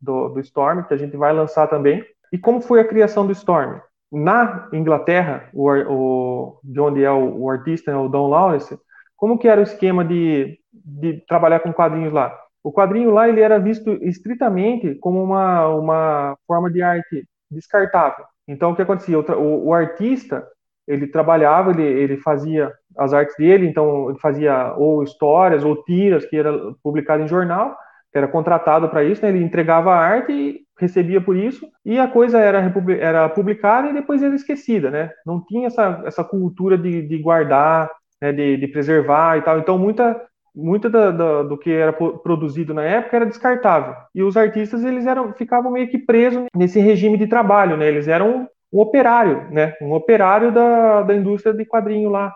do, 0.00 0.28
do 0.28 0.40
Storm, 0.40 0.84
que 0.84 0.94
a 0.94 0.96
gente 0.96 1.16
vai 1.16 1.32
lançar 1.32 1.66
também. 1.66 2.04
E 2.32 2.38
como 2.38 2.60
foi 2.60 2.80
a 2.80 2.88
criação 2.88 3.26
do 3.26 3.32
Storm? 3.32 3.80
Na 4.12 4.68
Inglaterra, 4.72 5.48
o, 5.52 5.70
o, 5.70 6.60
de 6.62 6.78
onde 6.78 7.02
é 7.02 7.10
o, 7.10 7.42
o 7.42 7.50
artista, 7.50 7.90
né, 7.90 7.98
o 7.98 8.08
Don 8.08 8.28
Lawrence, 8.28 8.78
como 9.16 9.38
que 9.38 9.48
era 9.48 9.60
o 9.60 9.64
esquema 9.64 10.04
de, 10.04 10.58
de 10.72 11.24
trabalhar 11.26 11.60
com 11.60 11.72
quadrinhos 11.72 12.12
lá? 12.12 12.38
O 12.64 12.72
quadrinho 12.72 13.10
lá 13.10 13.28
ele 13.28 13.40
era 13.40 13.58
visto 13.58 13.90
estritamente 14.02 14.94
como 14.96 15.22
uma, 15.22 15.68
uma 15.68 16.36
forma 16.46 16.70
de 16.70 16.82
arte 16.82 17.26
descartável. 17.50 18.24
Então 18.46 18.70
o 18.70 18.76
que 18.76 18.82
acontecia? 18.82 19.18
O, 19.18 19.24
o, 19.32 19.66
o 19.68 19.74
artista 19.74 20.46
ele 20.86 21.06
trabalhava, 21.06 21.70
ele, 21.70 21.82
ele 21.82 22.16
fazia 22.18 22.72
as 22.96 23.12
artes 23.12 23.36
dele, 23.36 23.66
então 23.66 24.10
ele 24.10 24.18
fazia 24.18 24.74
ou 24.76 25.02
histórias 25.02 25.64
ou 25.64 25.82
tiras 25.84 26.24
que 26.26 26.36
era 26.36 26.52
publicado 26.82 27.22
em 27.22 27.28
jornal, 27.28 27.76
que 28.10 28.18
era 28.18 28.28
contratado 28.28 28.88
para 28.88 29.04
isso, 29.04 29.22
né? 29.22 29.28
ele 29.30 29.42
entregava 29.42 29.92
a 29.92 29.98
arte 29.98 30.32
e 30.32 30.60
recebia 30.78 31.20
por 31.20 31.36
isso, 31.36 31.66
e 31.84 31.98
a 31.98 32.08
coisa 32.08 32.38
era, 32.38 32.72
era 32.98 33.28
publicada 33.28 33.88
e 33.88 33.94
depois 33.94 34.22
era 34.22 34.34
esquecida, 34.34 34.90
né? 34.90 35.10
Não 35.24 35.44
tinha 35.44 35.68
essa, 35.68 36.02
essa 36.04 36.24
cultura 36.24 36.76
de, 36.76 37.02
de 37.06 37.18
guardar, 37.18 37.88
né? 38.20 38.32
de, 38.32 38.56
de 38.56 38.66
preservar 38.68 39.38
e 39.38 39.42
tal. 39.42 39.58
Então 39.58 39.78
muita 39.78 40.20
muito 40.54 40.90
da, 40.90 41.10
da, 41.10 41.42
do 41.42 41.56
que 41.56 41.70
era 41.70 41.92
produzido 41.92 42.74
na 42.74 42.82
época 42.82 43.16
era 43.16 43.26
descartável. 43.26 43.94
E 44.14 44.22
os 44.22 44.36
artistas 44.36 44.84
eles 44.84 45.06
eram 45.06 45.32
ficavam 45.32 45.70
meio 45.72 45.88
que 45.88 45.98
presos 45.98 46.44
nesse 46.54 46.80
regime 46.80 47.16
de 47.16 47.26
trabalho, 47.26 47.76
né? 47.76 47.88
Eles 47.88 48.08
eram 48.08 48.48
um 48.72 48.80
operário, 48.80 49.50
né? 49.50 49.74
Um 49.80 49.92
operário 49.92 50.52
da, 50.52 51.02
da 51.02 51.14
indústria 51.14 51.54
de 51.54 51.64
quadrinho 51.64 52.10
lá 52.10 52.34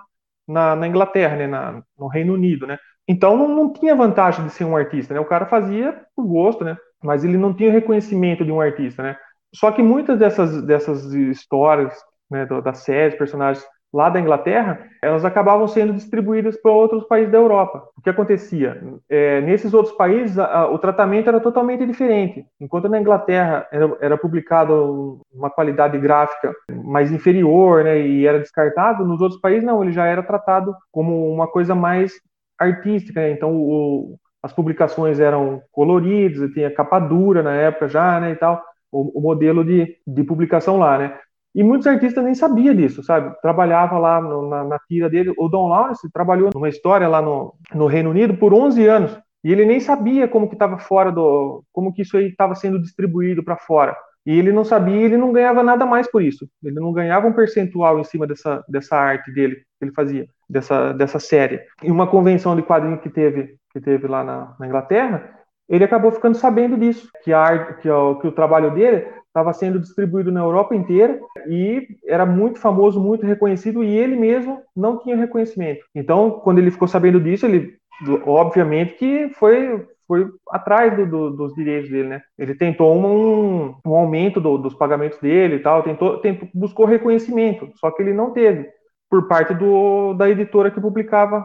na, 0.48 0.74
na 0.76 0.86
Inglaterra, 0.88 1.36
né? 1.36 1.46
Na, 1.46 1.82
no 1.98 2.08
Reino 2.08 2.34
Unido, 2.34 2.66
né? 2.66 2.78
Então 3.08 3.36
não, 3.36 3.48
não 3.48 3.72
tinha 3.72 3.94
vantagem 3.94 4.46
de 4.46 4.52
ser 4.52 4.64
um 4.64 4.76
artista, 4.76 5.14
né? 5.14 5.20
O 5.20 5.24
cara 5.24 5.46
fazia 5.46 6.00
por 6.14 6.26
gosto, 6.26 6.64
né? 6.64 6.76
Mas 7.02 7.24
ele 7.24 7.36
não 7.36 7.54
tinha 7.54 7.70
reconhecimento 7.70 8.44
de 8.44 8.50
um 8.50 8.60
artista, 8.60 9.02
né? 9.02 9.16
Só 9.54 9.70
que 9.70 9.82
muitas 9.82 10.18
dessas, 10.18 10.62
dessas 10.62 11.04
histórias, 11.12 11.94
né, 12.30 12.46
das 12.46 12.78
séries, 12.78 13.16
personagens 13.16 13.64
lá 13.96 14.10
da 14.10 14.20
Inglaterra, 14.20 14.78
elas 15.00 15.24
acabavam 15.24 15.66
sendo 15.66 15.94
distribuídas 15.94 16.54
para 16.60 16.70
outros 16.70 17.04
países 17.04 17.32
da 17.32 17.38
Europa. 17.38 17.88
O 17.96 18.02
que 18.02 18.10
acontecia? 18.10 18.78
É, 19.08 19.40
nesses 19.40 19.72
outros 19.72 19.96
países, 19.96 20.38
a, 20.38 20.44
a, 20.44 20.70
o 20.70 20.78
tratamento 20.78 21.28
era 21.28 21.40
totalmente 21.40 21.86
diferente. 21.86 22.44
Enquanto 22.60 22.90
na 22.90 23.00
Inglaterra 23.00 23.66
era, 23.72 23.96
era 23.98 24.18
publicado 24.18 25.22
uma 25.32 25.48
qualidade 25.48 25.98
gráfica 25.98 26.54
mais 26.70 27.10
inferior 27.10 27.84
né, 27.84 27.98
e 27.98 28.26
era 28.26 28.38
descartado, 28.38 29.06
nos 29.06 29.22
outros 29.22 29.40
países 29.40 29.64
não, 29.64 29.82
ele 29.82 29.92
já 29.92 30.04
era 30.04 30.22
tratado 30.22 30.74
como 30.92 31.32
uma 31.32 31.46
coisa 31.46 31.74
mais 31.74 32.12
artística. 32.58 33.18
Né? 33.18 33.30
Então, 33.30 33.56
o, 33.56 34.18
as 34.42 34.52
publicações 34.52 35.18
eram 35.18 35.62
coloridas, 35.72 36.52
tinha 36.52 36.70
capa 36.70 36.98
dura 36.98 37.42
na 37.42 37.54
época 37.54 37.88
já, 37.88 38.20
né, 38.20 38.32
e 38.32 38.36
tal, 38.36 38.62
o, 38.92 39.20
o 39.20 39.22
modelo 39.22 39.64
de, 39.64 39.96
de 40.06 40.22
publicação 40.22 40.76
lá, 40.76 40.98
né. 40.98 41.18
E 41.56 41.64
muitos 41.64 41.86
artistas 41.86 42.22
nem 42.22 42.34
sabiam 42.34 42.74
disso, 42.74 43.02
sabe? 43.02 43.34
Trabalhava 43.40 43.96
lá 43.98 44.20
no, 44.20 44.46
na, 44.46 44.62
na, 44.62 44.78
tira 44.80 45.08
dele. 45.08 45.32
O 45.38 45.48
Don 45.48 45.68
Lawrence 45.68 46.06
trabalhou 46.12 46.50
numa 46.54 46.68
história 46.68 47.08
lá 47.08 47.22
no, 47.22 47.54
no 47.74 47.86
Reino 47.86 48.10
Unido 48.10 48.36
por 48.36 48.52
11 48.52 48.86
anos. 48.86 49.18
E 49.42 49.50
ele 49.50 49.64
nem 49.64 49.80
sabia 49.80 50.28
como 50.28 50.48
que 50.48 50.54
estava 50.54 50.76
fora 50.76 51.10
do... 51.10 51.64
Como 51.72 51.94
que 51.94 52.02
isso 52.02 52.18
aí 52.18 52.26
estava 52.26 52.54
sendo 52.54 52.78
distribuído 52.78 53.42
para 53.42 53.56
fora. 53.56 53.96
E 54.26 54.38
ele 54.38 54.52
não 54.52 54.64
sabia, 54.64 55.00
ele 55.00 55.16
não 55.16 55.32
ganhava 55.32 55.62
nada 55.62 55.86
mais 55.86 56.06
por 56.10 56.20
isso. 56.20 56.46
Ele 56.62 56.74
não 56.78 56.92
ganhava 56.92 57.26
um 57.26 57.32
percentual 57.32 57.98
em 57.98 58.04
cima 58.04 58.26
dessa, 58.26 58.62
dessa 58.68 58.94
arte 58.94 59.32
dele 59.32 59.54
que 59.78 59.84
ele 59.86 59.92
fazia, 59.92 60.26
dessa, 60.50 60.92
dessa 60.92 61.18
série. 61.18 61.62
E 61.82 61.90
uma 61.90 62.06
convenção 62.06 62.54
de 62.54 62.62
quadrinho 62.62 62.98
que 62.98 63.08
teve, 63.08 63.56
que 63.72 63.80
teve 63.80 64.06
lá 64.06 64.22
na, 64.22 64.54
na 64.60 64.66
Inglaterra, 64.66 65.30
ele 65.68 65.84
acabou 65.84 66.12
ficando 66.12 66.36
sabendo 66.36 66.76
disso, 66.76 67.08
que, 67.24 67.32
a 67.32 67.74
que, 67.74 67.88
o, 67.88 68.16
que 68.16 68.28
o 68.28 68.32
trabalho 68.32 68.72
dele 68.72 69.06
estava 69.26 69.52
sendo 69.52 69.78
distribuído 69.78 70.32
na 70.32 70.40
Europa 70.40 70.74
inteira 70.74 71.20
e 71.48 71.86
era 72.06 72.24
muito 72.24 72.58
famoso, 72.58 73.00
muito 73.00 73.26
reconhecido 73.26 73.84
e 73.84 73.96
ele 73.96 74.16
mesmo 74.16 74.62
não 74.74 74.98
tinha 74.98 75.16
reconhecimento. 75.16 75.84
Então, 75.94 76.30
quando 76.30 76.58
ele 76.58 76.70
ficou 76.70 76.88
sabendo 76.88 77.20
disso, 77.20 77.46
ele 77.46 77.76
obviamente 78.24 78.94
que 78.94 79.30
foi 79.30 79.86
foi 80.06 80.28
atrás 80.50 80.96
do, 80.96 81.04
do, 81.04 81.30
dos 81.30 81.54
direitos 81.54 81.90
dele, 81.90 82.08
né? 82.08 82.22
Ele 82.38 82.54
tentou 82.54 82.96
um, 82.96 83.74
um 83.84 83.94
aumento 83.94 84.40
do, 84.40 84.56
dos 84.56 84.72
pagamentos 84.72 85.18
dele 85.18 85.56
e 85.56 85.58
tal, 85.58 85.82
tentou, 85.82 86.18
tentou, 86.18 86.48
buscou 86.54 86.86
reconhecimento, 86.86 87.68
só 87.74 87.90
que 87.90 88.02
ele 88.02 88.12
não 88.12 88.30
teve 88.30 88.68
por 89.10 89.26
parte 89.26 89.52
da 90.16 90.30
editora 90.30 90.70
que 90.70 90.80
publicava 90.80 91.44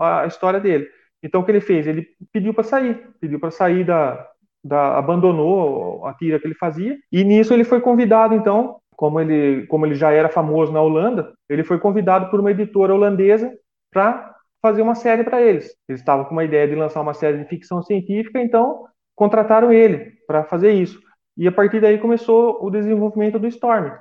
a 0.00 0.26
história 0.26 0.58
dele. 0.58 0.88
Então, 1.22 1.40
o 1.40 1.44
que 1.44 1.50
ele 1.50 1.60
fez? 1.60 1.86
Ele 1.86 2.06
pediu 2.32 2.54
para 2.54 2.64
sair, 2.64 3.08
pediu 3.20 3.40
para 3.40 3.50
sair 3.50 3.84
da, 3.84 4.26
da, 4.62 4.98
abandonou 4.98 6.06
a 6.06 6.14
tira 6.14 6.38
que 6.38 6.46
ele 6.46 6.54
fazia, 6.54 6.96
e 7.10 7.24
nisso 7.24 7.52
ele 7.52 7.64
foi 7.64 7.80
convidado, 7.80 8.34
então, 8.34 8.76
como 8.96 9.20
ele, 9.20 9.66
como 9.66 9.86
ele 9.86 9.94
já 9.94 10.10
era 10.10 10.28
famoso 10.28 10.72
na 10.72 10.80
Holanda, 10.80 11.32
ele 11.48 11.64
foi 11.64 11.78
convidado 11.78 12.30
por 12.30 12.40
uma 12.40 12.50
editora 12.50 12.94
holandesa 12.94 13.52
para 13.92 14.34
fazer 14.60 14.82
uma 14.82 14.94
série 14.94 15.24
para 15.24 15.40
eles. 15.40 15.74
Eles 15.88 16.00
estavam 16.00 16.24
com 16.24 16.32
uma 16.32 16.44
ideia 16.44 16.66
de 16.66 16.74
lançar 16.74 17.00
uma 17.00 17.14
série 17.14 17.38
de 17.38 17.48
ficção 17.48 17.82
científica, 17.82 18.40
então 18.40 18.84
contrataram 19.14 19.72
ele 19.72 20.12
para 20.26 20.44
fazer 20.44 20.72
isso. 20.72 21.00
E 21.36 21.46
a 21.46 21.52
partir 21.52 21.80
daí 21.80 21.98
começou 21.98 22.58
o 22.64 22.70
desenvolvimento 22.70 23.38
do 23.38 23.46
Storm. 23.46 23.92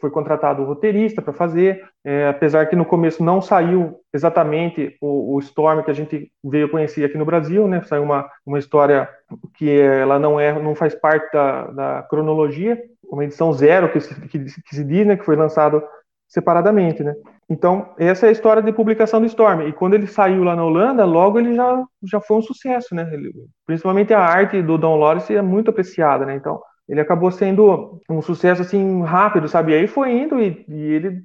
Foi 0.00 0.08
contratado 0.08 0.62
o 0.62 0.66
roteirista 0.66 1.20
para 1.20 1.32
fazer, 1.32 1.82
é, 2.04 2.28
apesar 2.28 2.66
que 2.66 2.76
no 2.76 2.84
começo 2.84 3.24
não 3.24 3.42
saiu 3.42 3.96
exatamente 4.12 4.96
o, 5.00 5.34
o, 5.34 5.38
Storm 5.40 5.82
que 5.82 5.90
a 5.90 5.94
gente 5.94 6.30
veio 6.44 6.68
conhecer 6.70 7.04
aqui 7.04 7.18
no 7.18 7.24
Brasil, 7.24 7.66
né? 7.66 7.82
Saiu 7.82 8.04
uma, 8.04 8.28
uma 8.46 8.58
história 8.58 9.08
que 9.54 9.68
ela 9.68 10.18
não 10.18 10.38
é, 10.38 10.52
não 10.62 10.76
faz 10.76 10.94
parte 10.94 11.32
da, 11.32 11.66
da 11.72 12.02
cronologia, 12.08 12.80
uma 13.10 13.24
edição 13.24 13.52
zero 13.52 13.90
que 13.90 14.00
se, 14.00 14.14
que, 14.28 14.38
que 14.38 14.74
se 14.74 14.84
diz, 14.84 15.04
né? 15.04 15.16
Que 15.16 15.24
foi 15.24 15.34
lançado 15.34 15.82
separadamente, 16.28 17.02
né? 17.02 17.14
Então, 17.48 17.92
essa 17.98 18.26
é 18.26 18.28
a 18.30 18.32
história 18.32 18.62
de 18.62 18.72
publicação 18.72 19.20
do 19.20 19.26
Storm. 19.26 19.62
E 19.68 19.72
quando 19.72 19.94
ele 19.94 20.06
saiu 20.06 20.42
lá 20.44 20.56
na 20.56 20.64
Holanda, 20.64 21.04
logo 21.04 21.38
ele 21.38 21.54
já, 21.54 21.84
já 22.02 22.20
foi 22.20 22.38
um 22.38 22.42
sucesso, 22.42 22.94
né? 22.94 23.08
Ele, 23.12 23.32
principalmente 23.66 24.14
a 24.14 24.20
arte 24.20 24.62
do 24.62 24.78
Don 24.78 24.96
Lawrence 24.96 25.34
é 25.34 25.42
muito 25.42 25.70
apreciada, 25.70 26.24
né? 26.24 26.34
Então, 26.34 26.60
ele 26.88 27.00
acabou 27.00 27.30
sendo 27.30 28.00
um 28.08 28.20
sucesso 28.22 28.62
assim 28.62 29.02
rápido, 29.02 29.48
sabe? 29.48 29.72
E 29.72 29.74
aí 29.76 29.86
foi 29.86 30.12
indo 30.12 30.40
e, 30.40 30.64
e 30.68 30.74
ele 30.74 31.22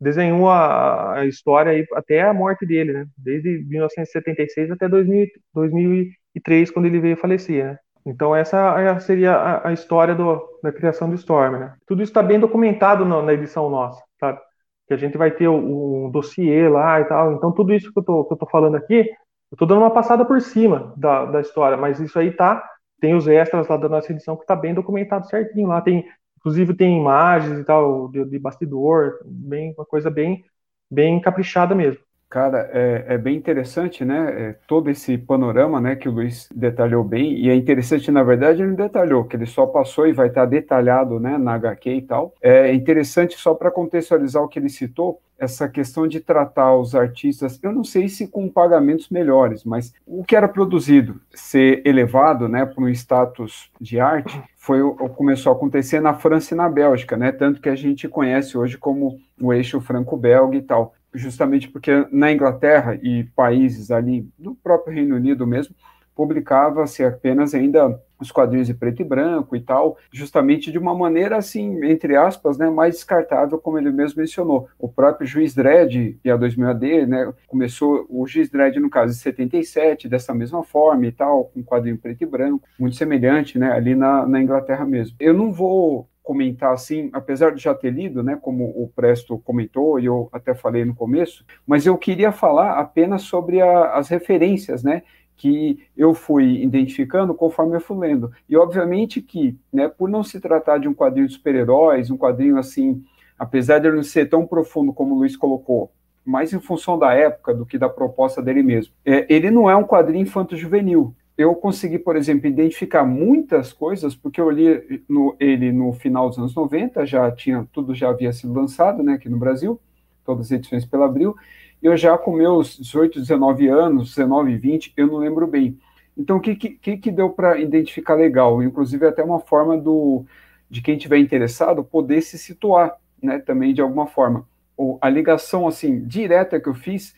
desenhou 0.00 0.48
a, 0.50 1.14
a, 1.20 1.26
história 1.26 1.72
aí 1.72 1.86
até 1.94 2.22
a 2.22 2.34
morte 2.34 2.66
dele, 2.66 2.92
né? 2.92 3.06
Desde 3.16 3.64
1976 3.68 4.70
até 4.70 4.88
2000, 4.88 5.26
2003, 5.54 6.70
quando 6.70 6.86
ele 6.86 7.00
veio 7.00 7.16
falecer, 7.16 7.64
né? 7.64 7.78
Então 8.06 8.36
essa 8.36 9.00
seria 9.00 9.60
a, 9.64 9.72
história 9.72 10.14
do, 10.14 10.42
da 10.62 10.70
criação 10.72 11.08
do 11.08 11.14
Storm, 11.14 11.58
né? 11.58 11.74
Tudo 11.86 12.02
isso 12.02 12.10
está 12.10 12.22
bem 12.22 12.38
documentado 12.38 13.04
no, 13.04 13.22
na 13.22 13.32
edição 13.32 13.70
nossa, 13.70 14.02
sabe? 14.20 14.38
Que 14.86 14.94
a 14.94 14.96
gente 14.96 15.16
vai 15.16 15.30
ter 15.30 15.48
um 15.48 16.10
dossiê 16.10 16.68
lá 16.68 17.00
e 17.00 17.04
tal. 17.06 17.32
Então 17.32 17.52
tudo 17.52 17.72
isso 17.72 17.92
que 17.92 17.98
eu 17.98 18.04
tô, 18.04 18.24
que 18.24 18.34
eu 18.34 18.38
tô 18.38 18.46
falando 18.46 18.76
aqui, 18.76 19.08
eu 19.50 19.56
tô 19.56 19.66
dando 19.66 19.80
uma 19.80 19.90
passada 19.90 20.24
por 20.24 20.40
cima 20.42 20.92
da, 20.96 21.24
da 21.26 21.40
história, 21.40 21.76
mas 21.76 22.00
isso 22.00 22.18
aí 22.18 22.30
tá 22.32 22.62
tem 23.04 23.14
os 23.14 23.28
extras 23.28 23.68
lá 23.68 23.76
da 23.76 23.86
nossa 23.86 24.10
edição 24.10 24.34
que 24.34 24.44
está 24.44 24.56
bem 24.56 24.72
documentado 24.72 25.26
certinho 25.26 25.68
lá. 25.68 25.78
Tem, 25.82 26.06
inclusive 26.38 26.72
tem 26.72 26.98
imagens 26.98 27.58
e 27.58 27.64
tal 27.64 28.08
de, 28.08 28.24
de 28.24 28.38
bastidor, 28.38 29.18
bem 29.26 29.74
uma 29.76 29.84
coisa 29.84 30.10
bem 30.10 30.42
bem 30.90 31.20
caprichada 31.20 31.74
mesmo. 31.74 32.00
Cara, 32.28 32.68
é, 32.72 33.04
é, 33.10 33.18
bem 33.18 33.36
interessante, 33.36 34.04
né? 34.04 34.48
É, 34.48 34.56
todo 34.66 34.90
esse 34.90 35.16
panorama, 35.16 35.80
né, 35.80 35.94
que 35.94 36.08
o 36.08 36.12
Luiz 36.12 36.48
detalhou 36.52 37.04
bem, 37.04 37.38
e 37.38 37.48
é 37.48 37.54
interessante, 37.54 38.10
na 38.10 38.24
verdade, 38.24 38.60
ele 38.60 38.70
não 38.70 38.76
detalhou, 38.76 39.24
que 39.24 39.36
ele 39.36 39.46
só 39.46 39.66
passou 39.66 40.06
e 40.08 40.12
vai 40.12 40.26
estar 40.26 40.44
detalhado, 40.44 41.20
né, 41.20 41.38
na 41.38 41.54
HQ 41.54 41.90
e 41.90 42.02
tal. 42.02 42.34
É 42.42 42.74
interessante, 42.74 43.38
só 43.38 43.54
para 43.54 43.70
contextualizar 43.70 44.42
o 44.42 44.48
que 44.48 44.58
ele 44.58 44.68
citou, 44.68 45.20
essa 45.38 45.68
questão 45.68 46.06
de 46.08 46.20
tratar 46.20 46.74
os 46.76 46.94
artistas, 46.94 47.58
eu 47.62 47.72
não 47.72 47.84
sei 47.84 48.08
se 48.08 48.26
com 48.26 48.48
pagamentos 48.48 49.08
melhores, 49.10 49.64
mas 49.64 49.92
o 50.06 50.24
que 50.24 50.34
era 50.36 50.48
produzido 50.48 51.20
ser 51.32 51.82
elevado, 51.84 52.48
né, 52.48 52.64
para 52.64 52.82
um 52.82 52.88
status 52.88 53.70
de 53.80 54.00
arte, 54.00 54.40
foi 54.56 54.80
começou 55.14 55.52
a 55.52 55.56
acontecer 55.56 56.00
na 56.00 56.14
França 56.14 56.54
e 56.54 56.56
na 56.56 56.68
Bélgica, 56.68 57.16
né, 57.16 57.30
tanto 57.30 57.60
que 57.60 57.68
a 57.68 57.76
gente 57.76 58.08
conhece 58.08 58.56
hoje 58.56 58.78
como 58.78 59.18
o 59.40 59.52
eixo 59.52 59.80
franco-belga 59.80 60.56
e 60.56 60.62
tal 60.62 60.94
justamente 61.14 61.68
porque 61.68 62.06
na 62.10 62.32
Inglaterra 62.32 62.98
e 63.02 63.24
países 63.36 63.90
ali 63.90 64.28
do 64.38 64.54
próprio 64.54 64.94
Reino 64.94 65.16
Unido 65.16 65.46
mesmo, 65.46 65.74
publicava-se 66.14 67.04
apenas 67.04 67.54
ainda 67.54 68.00
os 68.20 68.30
quadrinhos 68.30 68.68
de 68.68 68.74
preto 68.74 69.02
e 69.02 69.04
branco 69.04 69.56
e 69.56 69.60
tal, 69.60 69.98
justamente 70.12 70.70
de 70.70 70.78
uma 70.78 70.94
maneira 70.94 71.36
assim, 71.36 71.84
entre 71.84 72.16
aspas, 72.16 72.56
né, 72.56 72.70
mais 72.70 72.94
descartável, 72.94 73.58
como 73.58 73.78
ele 73.78 73.90
mesmo 73.90 74.20
mencionou. 74.20 74.68
O 74.78 74.88
próprio 74.88 75.26
Juiz 75.26 75.54
Dredd 75.54 76.16
e 76.24 76.30
a 76.30 76.36
2000 76.36 76.68
AD, 76.68 77.06
né, 77.06 77.32
começou 77.46 78.06
o 78.08 78.26
Juiz 78.26 78.48
Dredd 78.48 78.78
no 78.78 78.88
caso 78.88 79.12
de 79.12 79.18
77, 79.18 80.08
dessa 80.08 80.32
mesma 80.32 80.62
forma 80.62 81.06
e 81.06 81.12
tal, 81.12 81.46
com 81.46 81.62
quadrinho 81.62 81.98
preto 81.98 82.22
e 82.22 82.26
branco, 82.26 82.66
muito 82.78 82.96
semelhante, 82.96 83.58
né, 83.58 83.72
ali 83.72 83.94
na, 83.94 84.26
na 84.26 84.40
Inglaterra 84.40 84.86
mesmo. 84.86 85.16
Eu 85.18 85.34
não 85.34 85.52
vou 85.52 86.08
comentar 86.24 86.72
assim, 86.72 87.10
apesar 87.12 87.50
de 87.54 87.62
já 87.62 87.74
ter 87.74 87.90
lido, 87.90 88.22
né, 88.22 88.36
como 88.40 88.64
o 88.64 88.90
Presto 88.96 89.38
comentou 89.40 90.00
e 90.00 90.06
eu 90.06 90.30
até 90.32 90.54
falei 90.54 90.82
no 90.82 90.94
começo, 90.94 91.44
mas 91.66 91.84
eu 91.84 91.98
queria 91.98 92.32
falar 92.32 92.80
apenas 92.80 93.22
sobre 93.22 93.60
a, 93.60 93.94
as 93.94 94.08
referências, 94.08 94.82
né, 94.82 95.02
que 95.36 95.86
eu 95.94 96.14
fui 96.14 96.62
identificando 96.62 97.34
conforme 97.34 97.76
eu 97.76 97.80
fui 97.80 97.98
lendo. 97.98 98.32
E 98.48 98.56
obviamente 98.56 99.20
que, 99.20 99.54
né, 99.70 99.86
por 99.86 100.08
não 100.08 100.24
se 100.24 100.40
tratar 100.40 100.78
de 100.78 100.88
um 100.88 100.94
quadrinho 100.94 101.28
de 101.28 101.34
super-heróis, 101.34 102.10
um 102.10 102.16
quadrinho 102.16 102.56
assim, 102.56 103.04
apesar 103.38 103.78
de 103.78 103.90
não 103.90 104.02
ser 104.02 104.26
tão 104.26 104.46
profundo 104.46 104.94
como 104.94 105.14
o 105.14 105.18
Luiz 105.18 105.36
colocou, 105.36 105.92
mais 106.24 106.54
em 106.54 106.60
função 106.60 106.98
da 106.98 107.12
época 107.12 107.52
do 107.52 107.66
que 107.66 107.76
da 107.76 107.88
proposta 107.88 108.40
dele 108.40 108.62
mesmo. 108.62 108.94
É, 109.04 109.26
ele 109.28 109.50
não 109.50 109.68
é 109.68 109.76
um 109.76 109.84
quadrinho 109.84 110.22
infanto-juvenil, 110.22 111.14
eu 111.36 111.54
consegui, 111.54 111.98
por 111.98 112.16
exemplo, 112.16 112.46
identificar 112.46 113.04
muitas 113.04 113.72
coisas, 113.72 114.14
porque 114.14 114.40
eu 114.40 114.50
li 114.50 115.02
no, 115.08 115.34
ele 115.40 115.72
no 115.72 115.92
final 115.92 116.28
dos 116.28 116.38
anos 116.38 116.54
90, 116.54 117.04
já 117.04 117.30
tinha, 117.30 117.66
tudo 117.72 117.94
já 117.94 118.10
havia 118.10 118.32
sido 118.32 118.52
lançado, 118.52 119.02
né, 119.02 119.14
aqui 119.14 119.28
no 119.28 119.36
Brasil, 119.36 119.80
todas 120.24 120.46
as 120.46 120.52
edições 120.52 120.84
pela 120.84 121.06
Abril, 121.06 121.36
e 121.82 121.86
eu 121.86 121.96
já 121.96 122.16
com 122.16 122.32
meus 122.32 122.78
18, 122.78 123.20
19 123.20 123.68
anos, 123.68 124.14
19, 124.14 124.56
20, 124.56 124.92
eu 124.96 125.06
não 125.08 125.16
lembro 125.16 125.46
bem. 125.46 125.78
Então, 126.16 126.36
o 126.36 126.40
que, 126.40 126.54
que, 126.54 126.96
que 126.96 127.10
deu 127.10 127.30
para 127.30 127.58
identificar 127.58 128.14
legal? 128.14 128.62
Inclusive, 128.62 129.04
até 129.04 129.22
uma 129.22 129.40
forma 129.40 129.76
do, 129.76 130.24
de 130.70 130.80
quem 130.80 130.96
tiver 130.96 131.18
interessado 131.18 131.82
poder 131.82 132.22
se 132.22 132.38
situar, 132.38 132.96
né, 133.20 133.40
também 133.40 133.74
de 133.74 133.80
alguma 133.80 134.06
forma. 134.06 134.46
Ou 134.76 134.98
a 135.00 135.10
ligação, 135.10 135.66
assim, 135.66 136.00
direta 136.06 136.60
que 136.60 136.68
eu 136.68 136.74
fiz 136.74 137.14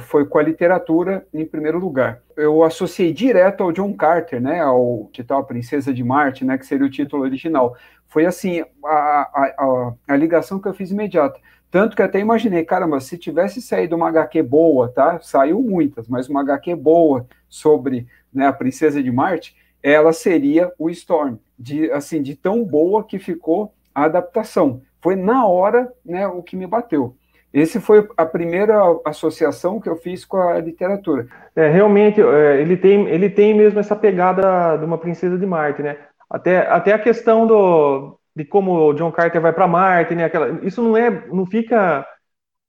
foi 0.00 0.26
com 0.26 0.38
a 0.38 0.42
literatura 0.42 1.26
em 1.32 1.44
primeiro 1.44 1.78
lugar. 1.78 2.22
Eu 2.36 2.62
associei 2.62 3.12
direto 3.12 3.62
ao 3.62 3.72
John 3.72 3.92
Carter, 3.92 4.40
né, 4.40 4.60
ao 4.60 5.10
A 5.28 5.42
Princesa 5.42 5.92
de 5.92 6.02
Marte, 6.02 6.44
né, 6.44 6.58
que 6.58 6.66
seria 6.66 6.86
o 6.86 6.90
título 6.90 7.22
original. 7.22 7.76
Foi 8.08 8.26
assim, 8.26 8.64
a, 8.84 8.88
a, 8.88 9.54
a, 9.58 9.94
a, 10.08 10.16
ligação 10.16 10.58
que 10.58 10.66
eu 10.66 10.74
fiz 10.74 10.90
imediata. 10.90 11.38
Tanto 11.70 11.94
que 11.94 12.02
até 12.02 12.18
imaginei, 12.18 12.64
caramba, 12.64 12.98
se 12.98 13.16
tivesse 13.16 13.62
saído 13.62 13.94
uma 13.94 14.08
HQ 14.08 14.42
boa, 14.42 14.88
tá? 14.88 15.20
Saiu 15.20 15.62
muitas, 15.62 16.08
mas 16.08 16.28
uma 16.28 16.40
HQ 16.40 16.74
boa 16.74 17.26
sobre 17.48 18.08
né, 18.32 18.46
a 18.46 18.52
Princesa 18.52 19.00
de 19.00 19.12
Marte, 19.12 19.56
ela 19.80 20.12
seria 20.12 20.72
o 20.76 20.90
Storm, 20.90 21.36
de 21.56 21.90
assim, 21.92 22.20
de 22.20 22.34
tão 22.34 22.64
boa 22.64 23.04
que 23.04 23.18
ficou 23.20 23.72
a 23.94 24.04
adaptação. 24.04 24.82
Foi 25.00 25.14
na 25.14 25.46
hora, 25.46 25.92
né, 26.04 26.26
o 26.26 26.42
que 26.42 26.56
me 26.56 26.66
bateu. 26.66 27.16
Esse 27.52 27.80
foi 27.80 28.08
a 28.16 28.24
primeira 28.24 28.76
associação 29.04 29.80
que 29.80 29.88
eu 29.88 29.96
fiz 29.96 30.24
com 30.24 30.36
a 30.36 30.58
literatura. 30.58 31.26
É, 31.54 31.68
realmente, 31.68 32.20
é, 32.20 32.60
ele, 32.60 32.76
tem, 32.76 33.08
ele 33.08 33.28
tem 33.28 33.54
mesmo 33.54 33.80
essa 33.80 33.96
pegada 33.96 34.76
de 34.76 34.84
uma 34.84 34.98
princesa 34.98 35.36
de 35.36 35.44
Marte, 35.44 35.82
né? 35.82 35.96
Até, 36.28 36.58
até 36.68 36.92
a 36.92 36.98
questão 36.98 37.46
do, 37.46 38.16
de 38.36 38.44
como 38.44 38.72
o 38.72 38.94
John 38.94 39.10
Carter 39.10 39.40
vai 39.40 39.52
para 39.52 39.66
Marte, 39.66 40.14
né? 40.14 40.24
Aquela, 40.24 40.64
isso 40.64 40.80
não 40.80 40.96
é, 40.96 41.26
não 41.28 41.44
fica 41.44 42.06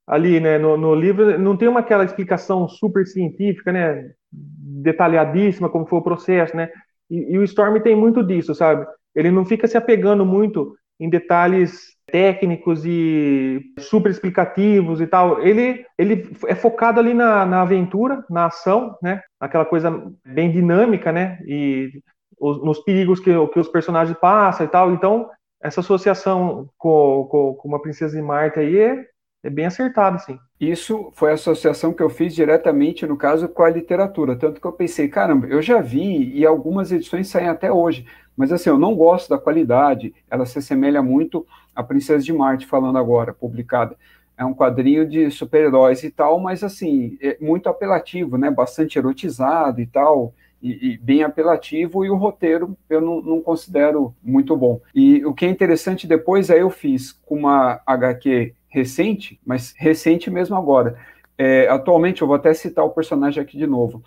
ali, 0.06 0.40
né? 0.40 0.58
No, 0.58 0.76
no, 0.76 0.94
livro 0.94 1.38
não 1.38 1.56
tem 1.56 1.68
uma 1.68 1.80
aquela 1.80 2.04
explicação 2.04 2.68
super 2.68 3.06
científica, 3.06 3.70
né? 3.70 4.10
Detalhadíssima 4.32 5.68
como 5.68 5.86
foi 5.86 6.00
o 6.00 6.02
processo, 6.02 6.56
né? 6.56 6.70
E, 7.08 7.34
e 7.34 7.38
o 7.38 7.44
Storm 7.44 7.78
tem 7.80 7.94
muito 7.94 8.24
disso, 8.24 8.52
sabe? 8.52 8.84
Ele 9.14 9.30
não 9.30 9.44
fica 9.44 9.68
se 9.68 9.76
apegando 9.76 10.26
muito 10.26 10.74
em 10.98 11.08
detalhes 11.08 11.92
técnicos 12.12 12.84
e 12.84 13.60
super 13.78 14.10
explicativos 14.10 15.00
e 15.00 15.06
tal. 15.06 15.40
Ele, 15.40 15.84
ele 15.98 16.30
é 16.46 16.54
focado 16.54 17.00
ali 17.00 17.14
na, 17.14 17.46
na 17.46 17.62
aventura, 17.62 18.22
na 18.28 18.46
ação, 18.46 18.96
né? 19.02 19.22
Aquela 19.40 19.64
coisa 19.64 19.90
bem 20.24 20.52
dinâmica, 20.52 21.10
né? 21.10 21.38
E 21.46 21.90
os, 22.38 22.62
nos 22.62 22.80
perigos 22.80 23.18
que, 23.18 23.30
que 23.48 23.58
os 23.58 23.68
personagens 23.68 24.16
passam 24.18 24.66
e 24.66 24.68
tal. 24.68 24.92
Então, 24.92 25.30
essa 25.60 25.80
associação 25.80 26.68
com, 26.76 27.26
com, 27.30 27.54
com 27.54 27.68
uma 27.68 27.80
Princesa 27.80 28.14
de 28.14 28.22
Marte 28.22 28.60
aí 28.60 28.78
é, 28.78 29.06
é 29.42 29.50
bem 29.50 29.66
acertada, 29.66 30.18
sim. 30.18 30.38
Isso 30.60 31.10
foi 31.14 31.32
a 31.32 31.34
associação 31.34 31.92
que 31.92 32.02
eu 32.02 32.08
fiz 32.08 32.34
diretamente, 32.34 33.04
no 33.06 33.16
caso, 33.16 33.48
com 33.48 33.62
a 33.64 33.70
literatura. 33.70 34.36
Tanto 34.36 34.60
que 34.60 34.66
eu 34.66 34.72
pensei, 34.72 35.08
caramba, 35.08 35.48
eu 35.48 35.60
já 35.60 35.80
vi 35.80 36.32
e 36.32 36.46
algumas 36.46 36.92
edições 36.92 37.28
saem 37.28 37.48
até 37.48 37.70
hoje. 37.72 38.06
Mas 38.36 38.52
assim, 38.52 38.70
eu 38.70 38.78
não 38.78 38.94
gosto 38.94 39.28
da 39.28 39.38
qualidade, 39.38 40.14
ela 40.30 40.46
se 40.46 40.58
assemelha 40.58 41.02
muito 41.02 41.46
a 41.74 41.82
Princesa 41.82 42.24
de 42.24 42.32
Marte, 42.32 42.66
falando 42.66 42.98
agora, 42.98 43.34
publicada. 43.34 43.96
É 44.36 44.44
um 44.44 44.54
quadrinho 44.54 45.06
de 45.06 45.30
super-heróis 45.30 46.02
e 46.04 46.10
tal, 46.10 46.40
mas 46.40 46.62
assim, 46.62 47.18
é 47.20 47.36
muito 47.40 47.68
apelativo, 47.68 48.38
né? 48.38 48.50
Bastante 48.50 48.98
erotizado 48.98 49.80
e 49.80 49.86
tal, 49.86 50.32
e, 50.62 50.92
e 50.92 50.98
bem 50.98 51.22
apelativo, 51.22 52.04
e 52.04 52.10
o 52.10 52.16
roteiro 52.16 52.76
eu 52.88 53.00
não, 53.00 53.20
não, 53.20 53.42
considero 53.42 54.14
muito 54.22 54.56
bom. 54.56 54.80
E 54.94 55.24
o 55.26 55.34
que 55.34 55.44
é 55.44 55.48
interessante 55.48 56.06
depois, 56.06 56.50
aí 56.50 56.60
eu 56.60 56.70
fiz 56.70 57.12
com 57.12 57.36
uma 57.36 57.80
HQ 57.84 58.54
recente, 58.72 59.38
mas 59.44 59.74
recente 59.76 60.30
mesmo 60.30 60.56
agora. 60.56 60.96
É, 61.38 61.68
atualmente, 61.68 62.22
eu 62.22 62.26
vou 62.26 62.36
até 62.36 62.52
citar 62.54 62.84
o 62.84 62.90
personagem 62.90 63.42
aqui 63.42 63.56
de 63.56 63.66
novo 63.66 64.02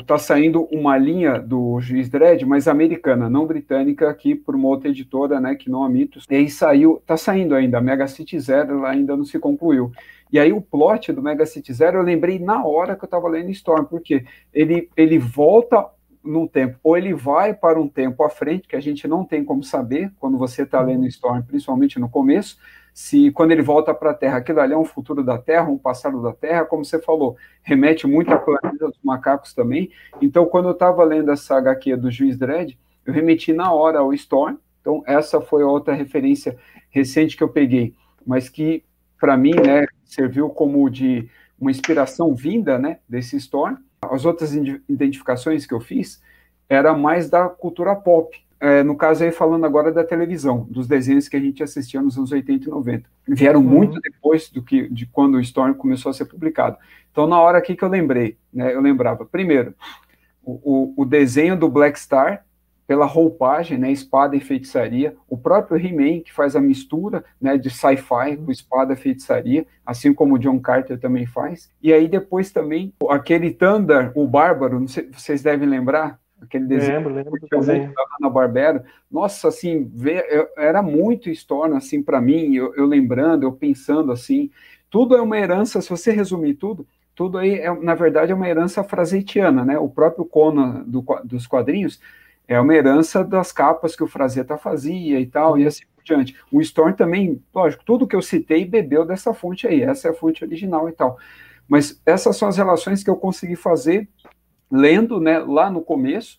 está 0.00 0.18
saindo 0.18 0.68
uma 0.70 0.96
linha 0.98 1.38
do 1.38 1.80
Juiz 1.80 2.08
Dredd, 2.10 2.44
mas 2.44 2.68
americana, 2.68 3.30
não 3.30 3.46
britânica, 3.46 4.10
aqui 4.10 4.34
por 4.34 4.54
uma 4.54 4.68
outra 4.68 4.90
editora, 4.90 5.40
né, 5.40 5.54
que 5.54 5.70
não 5.70 5.82
há 5.82 5.88
mitos. 5.88 6.26
E 6.28 6.34
aí 6.34 6.50
saiu, 6.50 6.98
está 6.98 7.16
saindo 7.16 7.54
ainda, 7.54 7.78
a 7.78 7.80
Mega 7.80 8.06
City 8.06 8.38
Zero 8.38 8.72
ela 8.72 8.90
ainda 8.90 9.16
não 9.16 9.24
se 9.24 9.38
concluiu. 9.38 9.90
E 10.30 10.38
aí 10.38 10.52
o 10.52 10.60
plot 10.60 11.12
do 11.12 11.22
Mega 11.22 11.46
City 11.46 11.72
Zero 11.72 11.98
eu 11.98 12.02
lembrei 12.02 12.38
na 12.38 12.64
hora 12.64 12.94
que 12.94 13.04
eu 13.04 13.06
estava 13.06 13.26
lendo 13.28 13.50
Storm, 13.50 13.86
porque 13.86 14.24
ele, 14.52 14.90
ele 14.96 15.18
volta 15.18 15.86
num 16.22 16.46
tempo, 16.46 16.78
ou 16.84 16.98
ele 16.98 17.14
vai 17.14 17.54
para 17.54 17.80
um 17.80 17.88
tempo 17.88 18.22
à 18.22 18.28
frente, 18.28 18.68
que 18.68 18.76
a 18.76 18.80
gente 18.80 19.08
não 19.08 19.24
tem 19.24 19.42
como 19.42 19.64
saber 19.64 20.12
quando 20.20 20.36
você 20.36 20.62
está 20.62 20.78
lendo 20.82 21.06
Storm, 21.06 21.42
principalmente 21.42 21.98
no 21.98 22.10
começo, 22.10 22.58
se 22.92 23.30
quando 23.30 23.52
ele 23.52 23.62
volta 23.62 23.94
para 23.94 24.10
a 24.10 24.14
Terra, 24.14 24.38
aquilo 24.38 24.60
ali 24.60 24.74
é 24.74 24.78
um 24.78 24.84
futuro 24.84 25.22
da 25.22 25.38
Terra, 25.38 25.68
um 25.68 25.78
passado 25.78 26.22
da 26.22 26.32
Terra, 26.32 26.64
como 26.64 26.84
você 26.84 27.00
falou, 27.00 27.36
remete 27.62 28.06
muito 28.06 28.32
à 28.32 28.38
planeta 28.38 28.88
dos 28.88 28.98
macacos 29.02 29.54
também. 29.54 29.90
Então, 30.20 30.46
quando 30.46 30.68
eu 30.68 30.72
estava 30.72 31.04
lendo 31.04 31.30
essa 31.30 31.56
HQ 31.56 31.96
do 31.96 32.10
Juiz 32.10 32.36
Dredd, 32.36 32.76
eu 33.04 33.12
remeti 33.12 33.52
na 33.52 33.72
hora 33.72 34.00
ao 34.00 34.12
Storm. 34.14 34.56
Então, 34.80 35.02
essa 35.06 35.40
foi 35.40 35.62
outra 35.62 35.94
referência 35.94 36.56
recente 36.90 37.36
que 37.36 37.42
eu 37.42 37.48
peguei, 37.48 37.94
mas 38.26 38.48
que, 38.48 38.84
para 39.18 39.36
mim, 39.36 39.54
né, 39.54 39.86
serviu 40.04 40.48
como 40.50 40.88
de 40.90 41.28
uma 41.58 41.70
inspiração 41.70 42.34
vinda 42.34 42.78
né, 42.78 42.98
desse 43.08 43.36
Storm. 43.36 43.76
As 44.02 44.24
outras 44.24 44.54
identificações 44.88 45.66
que 45.66 45.74
eu 45.74 45.80
fiz 45.80 46.22
era 46.68 46.94
mais 46.94 47.28
da 47.28 47.48
cultura 47.48 47.94
pop, 47.94 48.34
é, 48.60 48.82
no 48.82 48.94
caso 48.94 49.24
aí 49.24 49.32
falando 49.32 49.64
agora 49.64 49.90
da 49.90 50.04
televisão, 50.04 50.66
dos 50.68 50.86
desenhos 50.86 51.28
que 51.28 51.36
a 51.36 51.40
gente 51.40 51.62
assistia 51.62 52.02
nos 52.02 52.18
anos 52.18 52.30
80 52.30 52.66
e 52.66 52.70
90. 52.70 53.10
Vieram 53.26 53.60
uhum. 53.60 53.66
muito 53.66 54.00
depois 54.00 54.50
do 54.50 54.62
que 54.62 54.86
de 54.90 55.06
quando 55.06 55.36
o 55.36 55.40
Storm 55.40 55.72
começou 55.72 56.10
a 56.10 56.12
ser 56.12 56.26
publicado. 56.26 56.76
Então, 57.10 57.26
na 57.26 57.40
hora 57.40 57.56
aqui 57.56 57.74
que 57.74 57.82
eu 57.82 57.88
lembrei, 57.88 58.36
né, 58.52 58.74
eu 58.74 58.80
lembrava, 58.82 59.24
primeiro, 59.24 59.74
o, 60.44 60.92
o, 60.96 61.02
o 61.02 61.04
desenho 61.06 61.56
do 61.56 61.70
Black 61.70 61.98
Star, 61.98 62.44
pela 62.86 63.06
roupagem, 63.06 63.78
né, 63.78 63.90
espada 63.90 64.36
e 64.36 64.40
feitiçaria, 64.40 65.16
o 65.28 65.38
próprio 65.38 65.78
He-Man, 65.78 66.22
que 66.22 66.32
faz 66.32 66.56
a 66.56 66.60
mistura 66.60 67.24
né, 67.40 67.56
de 67.56 67.70
sci-fi 67.70 68.36
com 68.36 68.50
espada 68.50 68.92
e 68.92 68.96
feitiçaria, 68.96 69.64
assim 69.86 70.12
como 70.12 70.34
o 70.34 70.38
John 70.38 70.58
Carter 70.58 70.98
também 70.98 71.24
faz. 71.24 71.70
E 71.80 71.92
aí 71.92 72.08
depois 72.08 72.50
também, 72.50 72.92
aquele 73.08 73.52
Thunder, 73.52 74.10
o 74.14 74.26
Bárbaro, 74.26 74.86
sei, 74.88 75.08
vocês 75.12 75.40
devem 75.40 75.68
lembrar, 75.68 76.19
aquele 76.42 76.66
desenho. 76.66 76.98
Lembro, 76.98 77.14
lembro 77.14 77.40
do 77.40 77.46
desenho. 77.48 77.92
Da 77.92 78.04
Hanna-Barbera. 78.12 78.84
Nossa, 79.10 79.48
assim, 79.48 79.90
vê, 79.94 80.26
eu, 80.30 80.48
era 80.56 80.82
muito 80.82 81.30
Storm, 81.30 81.76
assim, 81.76 82.02
para 82.02 82.20
mim, 82.20 82.54
eu, 82.54 82.74
eu, 82.74 82.86
lembrando, 82.86 83.44
eu 83.44 83.52
pensando, 83.52 84.12
assim, 84.12 84.50
tudo 84.88 85.16
é 85.16 85.20
uma 85.20 85.38
herança, 85.38 85.80
se 85.80 85.88
você 85.88 86.10
resumir 86.10 86.54
tudo, 86.54 86.86
tudo 87.14 87.38
aí, 87.38 87.54
é, 87.60 87.72
na 87.80 87.94
verdade, 87.94 88.32
é 88.32 88.34
uma 88.34 88.48
herança 88.48 88.82
frasetiana, 88.82 89.64
né? 89.64 89.78
O 89.78 89.88
próprio 89.88 90.24
Conan 90.24 90.82
do, 90.86 91.04
dos 91.24 91.46
quadrinhos 91.46 92.00
é 92.48 92.60
uma 92.60 92.74
herança 92.74 93.22
das 93.22 93.52
capas 93.52 93.94
que 93.94 94.02
o 94.02 94.08
Frazetta 94.08 94.56
fazia 94.56 95.20
e 95.20 95.26
tal, 95.26 95.58
e 95.58 95.66
assim 95.66 95.84
por 95.94 96.02
diante. 96.02 96.34
O 96.50 96.60
Storm 96.60 96.94
também, 96.94 97.40
lógico, 97.54 97.84
tudo 97.84 98.06
que 98.06 98.16
eu 98.16 98.22
citei 98.22 98.64
bebeu 98.64 99.04
dessa 99.04 99.32
fonte 99.32 99.66
aí, 99.66 99.82
essa 99.82 100.08
é 100.08 100.10
a 100.10 100.14
fonte 100.14 100.44
original 100.44 100.88
e 100.88 100.92
tal. 100.92 101.18
Mas 101.68 102.02
essas 102.04 102.36
são 102.36 102.48
as 102.48 102.56
relações 102.56 103.04
que 103.04 103.08
eu 103.08 103.16
consegui 103.16 103.54
fazer 103.54 104.08
lendo, 104.70 105.20
né, 105.20 105.38
lá 105.38 105.70
no 105.70 105.80
começo, 105.80 106.38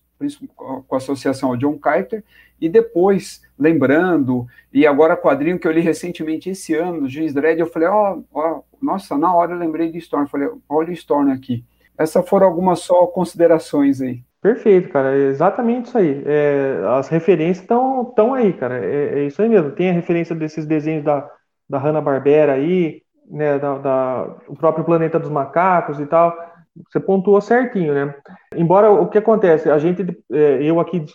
com 0.55 0.95
a 0.95 0.97
associação 0.97 1.49
ao 1.49 1.57
John 1.57 1.77
Carter, 1.77 2.23
e 2.59 2.69
depois, 2.69 3.41
lembrando, 3.57 4.45
e 4.71 4.85
agora 4.85 5.17
quadrinho 5.17 5.57
que 5.57 5.67
eu 5.67 5.71
li 5.71 5.81
recentemente 5.81 6.49
esse 6.49 6.75
ano, 6.75 7.09
Juiz 7.09 7.33
Dredd, 7.33 7.59
eu 7.59 7.65
falei, 7.65 7.87
ó, 7.87 8.19
oh, 8.31 8.39
oh, 8.39 8.63
nossa, 8.79 9.17
na 9.17 9.33
hora 9.33 9.53
eu 9.53 9.57
lembrei 9.57 9.91
de 9.91 9.97
Storm, 9.97 10.27
falei, 10.27 10.47
olha 10.69 10.89
o 10.89 10.93
Storm 10.93 11.31
aqui. 11.31 11.65
Essas 11.97 12.27
foram 12.29 12.45
algumas 12.45 12.79
só 12.79 13.07
considerações 13.07 13.99
aí. 13.99 14.23
Perfeito, 14.41 14.89
cara, 14.89 15.15
é 15.15 15.27
exatamente 15.27 15.87
isso 15.87 15.97
aí. 15.97 16.23
É, 16.25 16.81
as 16.97 17.07
referências 17.09 17.59
estão 17.59 18.33
aí, 18.33 18.53
cara, 18.53 18.83
é, 18.83 19.19
é, 19.19 19.25
isso 19.25 19.41
aí 19.41 19.49
mesmo. 19.49 19.71
Tem 19.71 19.89
a 19.89 19.93
referência 19.93 20.35
desses 20.35 20.65
desenhos 20.65 21.03
da, 21.03 21.29
da 21.69 21.77
Hanna-Barbera 21.77 22.53
aí, 22.53 23.01
né, 23.29 23.57
da, 23.57 23.77
da, 23.77 24.35
o 24.47 24.55
próprio 24.55 24.83
Planeta 24.83 25.19
dos 25.19 25.29
Macacos 25.29 25.99
e 25.99 26.05
tal. 26.05 26.35
Você 26.89 26.99
pontuou 26.99 27.41
certinho, 27.41 27.93
né? 27.93 28.15
Embora 28.55 28.89
o 28.91 29.09
que 29.09 29.17
acontece, 29.17 29.69
a 29.69 29.77
gente, 29.77 30.03
é, 30.31 30.63
eu 30.63 30.79
aqui 30.79 31.05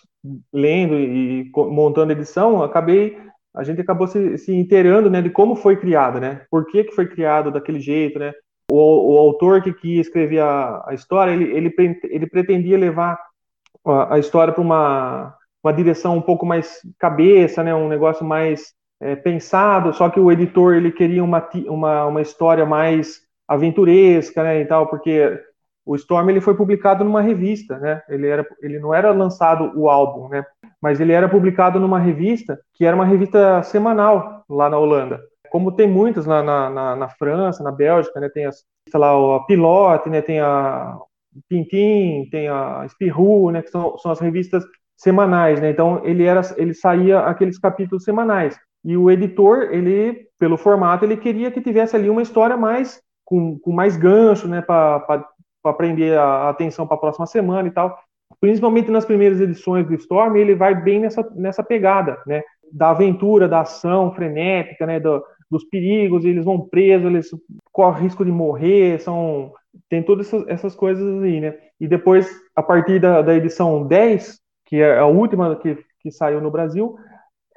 lendo 0.52 0.94
e 0.94 1.50
montando 1.54 2.12
edição, 2.12 2.62
acabei, 2.62 3.18
a 3.54 3.64
gente 3.64 3.80
acabou 3.80 4.06
se, 4.06 4.36
se 4.36 4.52
inteirando, 4.54 5.08
né, 5.08 5.22
de 5.22 5.30
como 5.30 5.56
foi 5.56 5.76
criado, 5.76 6.20
né? 6.20 6.42
Por 6.50 6.66
que, 6.66 6.84
que 6.84 6.94
foi 6.94 7.06
criado 7.06 7.50
daquele 7.50 7.80
jeito, 7.80 8.18
né? 8.18 8.32
O, 8.70 9.14
o 9.14 9.18
autor 9.18 9.62
que, 9.62 9.72
que 9.72 9.98
escrevia 9.98 10.44
a, 10.44 10.90
a 10.90 10.94
história, 10.94 11.32
ele, 11.32 11.44
ele, 11.56 11.74
ele 12.04 12.26
pretendia 12.26 12.76
levar 12.76 13.18
a, 13.86 14.14
a 14.14 14.18
história 14.18 14.52
para 14.52 14.62
uma, 14.62 15.34
uma 15.64 15.72
direção 15.72 16.16
um 16.16 16.22
pouco 16.22 16.44
mais 16.44 16.80
cabeça, 16.98 17.62
né? 17.62 17.74
Um 17.74 17.88
negócio 17.88 18.26
mais 18.26 18.74
é, 19.00 19.16
pensado, 19.16 19.92
só 19.92 20.08
que 20.10 20.20
o 20.20 20.30
editor 20.30 20.74
ele 20.74 20.90
queria 20.90 21.22
uma, 21.22 21.48
uma, 21.66 22.06
uma 22.06 22.22
história 22.22 22.66
mais 22.66 23.25
aventuresca, 23.48 24.42
né, 24.42 24.60
e 24.60 24.64
tal, 24.64 24.88
porque 24.88 25.40
o 25.86 25.94
Storm 25.94 26.28
ele 26.28 26.40
foi 26.40 26.54
publicado 26.54 27.04
numa 27.04 27.22
revista, 27.22 27.78
né? 27.78 28.02
Ele 28.08 28.26
era, 28.26 28.44
ele 28.60 28.80
não 28.80 28.92
era 28.92 29.12
lançado 29.12 29.70
o 29.78 29.88
álbum, 29.88 30.28
né? 30.28 30.44
Mas 30.82 31.00
ele 31.00 31.12
era 31.12 31.28
publicado 31.28 31.78
numa 31.78 32.00
revista 32.00 32.58
que 32.74 32.84
era 32.84 32.96
uma 32.96 33.04
revista 33.04 33.62
semanal 33.62 34.44
lá 34.50 34.68
na 34.68 34.76
Holanda. 34.76 35.20
Como 35.48 35.70
tem 35.70 35.88
muitas 35.88 36.26
lá 36.26 36.42
na, 36.42 36.68
na, 36.68 36.96
na 36.96 37.08
França, 37.08 37.62
na 37.62 37.70
Bélgica, 37.70 38.18
né? 38.18 38.28
Tem 38.28 38.46
as, 38.46 38.64
sei 38.90 38.98
lá, 38.98 39.36
a 39.36 39.40
Pilote, 39.44 40.10
né? 40.10 40.20
Tem 40.20 40.40
a 40.40 40.98
Tintin, 41.48 42.28
tem 42.32 42.48
a 42.48 42.84
Spirou, 42.88 43.52
né? 43.52 43.62
Que 43.62 43.70
são, 43.70 43.96
são 43.98 44.10
as 44.10 44.18
revistas 44.18 44.64
semanais, 44.96 45.60
né? 45.60 45.70
Então 45.70 46.00
ele 46.04 46.24
era, 46.24 46.40
ele 46.56 46.74
saía 46.74 47.20
aqueles 47.20 47.60
capítulos 47.60 48.02
semanais. 48.02 48.58
E 48.84 48.96
o 48.96 49.08
editor, 49.08 49.68
ele, 49.70 50.26
pelo 50.36 50.56
formato, 50.56 51.04
ele 51.04 51.16
queria 51.16 51.50
que 51.50 51.60
tivesse 51.60 51.94
ali 51.94 52.10
uma 52.10 52.22
história 52.22 52.56
mais 52.56 53.00
com, 53.26 53.58
com 53.58 53.72
mais 53.72 53.96
gancho, 53.96 54.48
né, 54.48 54.62
para 54.62 55.26
prender 55.76 56.16
a 56.18 56.48
atenção 56.48 56.86
para 56.86 56.96
a 56.96 57.00
próxima 57.00 57.26
semana 57.26 57.68
e 57.68 57.70
tal. 57.70 57.98
Principalmente 58.40 58.90
nas 58.90 59.04
primeiras 59.04 59.40
edições 59.40 59.86
do 59.86 59.94
Storm, 59.94 60.36
ele 60.36 60.54
vai 60.54 60.74
bem 60.74 61.00
nessa, 61.00 61.28
nessa 61.34 61.62
pegada, 61.62 62.18
né, 62.26 62.42
da 62.72 62.90
aventura, 62.90 63.48
da 63.48 63.60
ação 63.60 64.14
frenética, 64.14 64.86
né, 64.86 65.00
do, 65.00 65.22
dos 65.50 65.64
perigos, 65.64 66.24
eles 66.24 66.44
vão 66.44 66.60
presos, 66.60 67.06
eles 67.06 67.30
correm 67.72 68.04
risco 68.04 68.24
de 68.24 68.30
morrer, 68.30 69.00
são 69.00 69.52
tem 69.90 70.02
todas 70.02 70.26
essas, 70.26 70.48
essas 70.48 70.74
coisas 70.74 71.22
aí, 71.22 71.38
né? 71.38 71.54
E 71.78 71.86
depois, 71.86 72.26
a 72.54 72.62
partir 72.62 72.98
da, 72.98 73.20
da 73.20 73.34
edição 73.34 73.86
10, 73.86 74.40
que 74.64 74.76
é 74.76 74.98
a 74.98 75.04
última 75.04 75.54
que, 75.56 75.78
que 76.00 76.10
saiu 76.10 76.40
no 76.40 76.50
Brasil, 76.50 76.96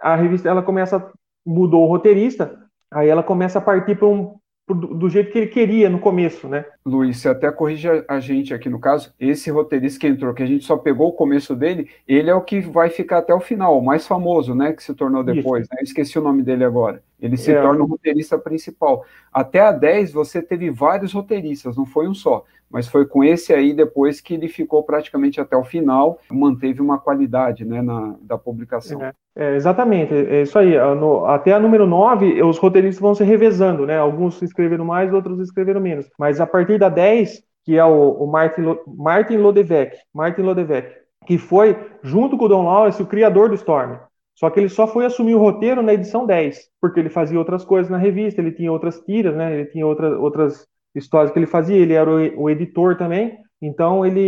a 0.02 0.16
revista 0.16 0.50
ela 0.50 0.62
começa 0.62 1.12
mudou 1.46 1.86
o 1.86 1.88
roteirista, 1.88 2.60
aí 2.92 3.08
ela 3.08 3.24
começa 3.24 3.60
a 3.60 3.62
partir 3.62 3.98
para 3.98 4.08
um 4.08 4.39
do 4.74 5.10
jeito 5.10 5.32
que 5.32 5.38
ele 5.38 5.48
queria 5.48 5.90
no 5.90 6.00
começo, 6.00 6.48
né? 6.48 6.66
Luiz, 6.86 7.18
você 7.18 7.30
até 7.30 7.52
corrige 7.52 7.88
a 8.08 8.20
gente 8.20 8.54
aqui 8.54 8.70
no 8.70 8.80
caso, 8.80 9.14
esse 9.20 9.50
roteirista 9.50 10.00
que 10.00 10.08
entrou, 10.08 10.34
que 10.34 10.44
a 10.44 10.46
gente 10.46 10.64
só 10.64 10.78
pegou 10.78 11.10
o 11.10 11.14
começo 11.14 11.56
dele, 11.56 11.90
ele 12.08 12.30
é 12.30 12.36
o 12.36 12.42
que 12.42 12.62
vai 12.62 12.90
ficar 12.90 13.20
até 13.20 13.34
o 13.34 13.40
final, 13.40 13.78
o 13.78 13.84
mais 13.84 14.06
famoso, 14.06 14.54
né, 14.54 14.74
que 14.74 14.84
se 14.84 14.94
tornou 14.94 15.24
depois, 15.24 15.68
né? 15.70 15.78
Eu 15.80 15.84
esqueci 15.84 16.18
o 16.20 16.22
nome 16.22 16.44
dele 16.44 16.64
agora. 16.64 17.02
Ele 17.22 17.38
se 17.38 17.52
é. 17.52 17.62
torna 17.62 17.84
o 17.84 17.88
roteirista 17.88 18.38
principal. 18.38 19.06
Até 19.32 19.60
a 19.60 19.72
10 19.72 20.14
você 20.14 20.42
teve 20.42 20.70
vários 20.70 21.14
roteiristas, 21.14 21.76
não 21.76 21.86
foi 21.86 22.08
um 22.08 22.14
só 22.14 22.46
mas 22.70 22.88
foi 22.88 23.06
com 23.06 23.24
esse 23.24 23.54
aí 23.54 23.74
depois 23.74 24.22
que 24.22 24.36
ele 24.36 24.48
ficou 24.48 24.84
praticamente 24.84 25.42
até 25.42 25.58
o 25.58 25.64
final, 25.64 26.20
manteve 26.30 26.82
uma 26.82 27.00
qualidade 27.00 27.66
né, 27.66 27.82
na, 27.82 28.16
da 28.22 28.38
publicação. 28.38 29.02
É, 29.02 29.14
é, 29.36 29.56
exatamente, 29.56 30.14
é 30.14 30.44
isso 30.44 30.58
aí. 30.60 30.78
No, 30.96 31.26
até 31.26 31.54
a 31.54 31.60
número 31.60 31.88
9, 31.88 32.42
os 32.44 32.58
roteiristas 32.58 33.02
vão 33.02 33.16
se 33.16 33.24
revezando, 33.24 33.86
né? 33.86 33.98
Alguns 33.98 34.42
escreveram 34.42 34.86
mais, 34.86 35.12
outros 35.12 35.40
escreveram 35.40 35.82
menos. 35.82 36.08
Mas 36.18 36.40
a 36.40 36.46
partir 36.46 36.78
da 36.78 36.90
10, 36.90 37.42
que 37.66 37.76
é 37.76 37.84
o, 37.84 38.12
o 38.12 38.28
Martin, 38.28 38.62
Martin 38.88 39.38
Lodevec, 39.38 39.98
Martin 40.14 40.42
Lodevec, 40.42 40.94
que 41.26 41.38
foi, 41.38 41.76
junto 42.04 42.38
com 42.38 42.46
o 42.46 42.48
Don 42.48 42.64
Lawrence, 42.64 43.02
o 43.02 43.08
criador 43.08 43.50
do 43.50 43.56
Storm. 43.56 43.98
Só 44.40 44.50
que 44.50 44.58
ele 44.58 44.70
só 44.70 44.88
foi 44.88 45.06
assumir 45.06 45.36
o 45.36 45.40
roteiro 45.40 45.82
na 45.82 45.94
edição 45.94 46.26
10, 46.26 46.70
porque 46.80 46.98
ele 46.98 47.10
fazia 47.10 47.38
outras 47.38 47.66
coisas 47.66 47.92
na 47.92 47.98
revista, 47.98 48.40
ele 48.40 48.54
tinha 48.54 48.72
outras 48.72 49.02
tiras, 49.02 49.36
né? 49.36 49.54
Ele 49.54 49.66
tinha 49.66 49.86
outra, 49.86 50.18
outras 50.18 50.66
histórias 50.96 51.30
que 51.30 51.38
ele 51.38 51.46
fazia, 51.46 51.76
ele 51.76 51.92
era 51.92 52.10
o, 52.10 52.44
o, 52.44 52.50
editor 52.50 52.96
também, 52.98 53.38
então 53.62 54.06
ele, 54.06 54.22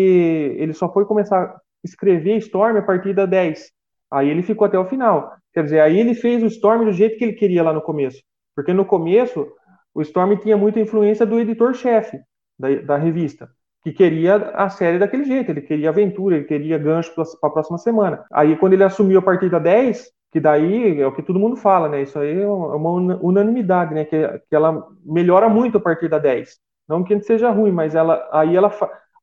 ele 0.59 0.73
só 0.73 0.91
foi 0.91 1.05
começar 1.05 1.41
a 1.41 1.61
escrever 1.81 2.35
Storm 2.39 2.77
a 2.77 2.81
partir 2.81 3.13
da 3.13 3.25
10. 3.25 3.71
Aí 4.11 4.29
ele 4.29 4.43
ficou 4.43 4.65
até 4.65 4.77
o 4.77 4.85
final. 4.85 5.31
Quer 5.53 5.63
dizer, 5.63 5.79
aí 5.79 5.97
ele 5.97 6.13
fez 6.13 6.43
o 6.43 6.47
Storm 6.47 6.83
do 6.83 6.91
jeito 6.91 7.17
que 7.17 7.23
ele 7.23 7.33
queria 7.33 7.63
lá 7.63 7.71
no 7.71 7.81
começo. 7.81 8.21
Porque 8.53 8.73
no 8.73 8.83
começo, 8.83 9.47
o 9.93 10.01
Storm 10.01 10.35
tinha 10.35 10.57
muita 10.57 10.81
influência 10.81 11.25
do 11.25 11.39
editor-chefe 11.39 12.19
da, 12.59 12.75
da 12.81 12.97
revista, 12.97 13.49
que 13.83 13.91
queria 13.91 14.35
a 14.53 14.69
série 14.69 14.99
daquele 14.99 15.23
jeito, 15.23 15.51
ele 15.51 15.61
queria 15.61 15.89
aventura, 15.89 16.35
ele 16.35 16.45
queria 16.45 16.77
gancho 16.77 17.13
para 17.13 17.23
a 17.43 17.49
próxima 17.49 17.77
semana. 17.77 18.23
Aí 18.31 18.55
quando 18.55 18.73
ele 18.73 18.83
assumiu 18.83 19.19
a 19.19 19.21
partir 19.21 19.49
da 19.49 19.59
10, 19.59 20.11
que 20.31 20.39
daí 20.39 21.01
é 21.01 21.07
o 21.07 21.13
que 21.13 21.23
todo 21.23 21.39
mundo 21.39 21.55
fala, 21.55 21.89
né? 21.89 22.01
Isso 22.03 22.17
aí 22.19 22.41
é 22.41 22.47
uma 22.47 22.91
unanimidade, 23.21 23.93
né? 23.93 24.05
Que, 24.05 24.27
que 24.49 24.55
ela 24.55 24.87
melhora 25.03 25.49
muito 25.49 25.77
a 25.77 25.81
partir 25.81 26.07
da 26.07 26.19
10. 26.19 26.59
Não 26.87 27.03
que 27.03 27.19
seja 27.21 27.49
ruim, 27.49 27.71
mas 27.71 27.95
ela 27.95 28.27
aí 28.31 28.55
ela 28.55 28.71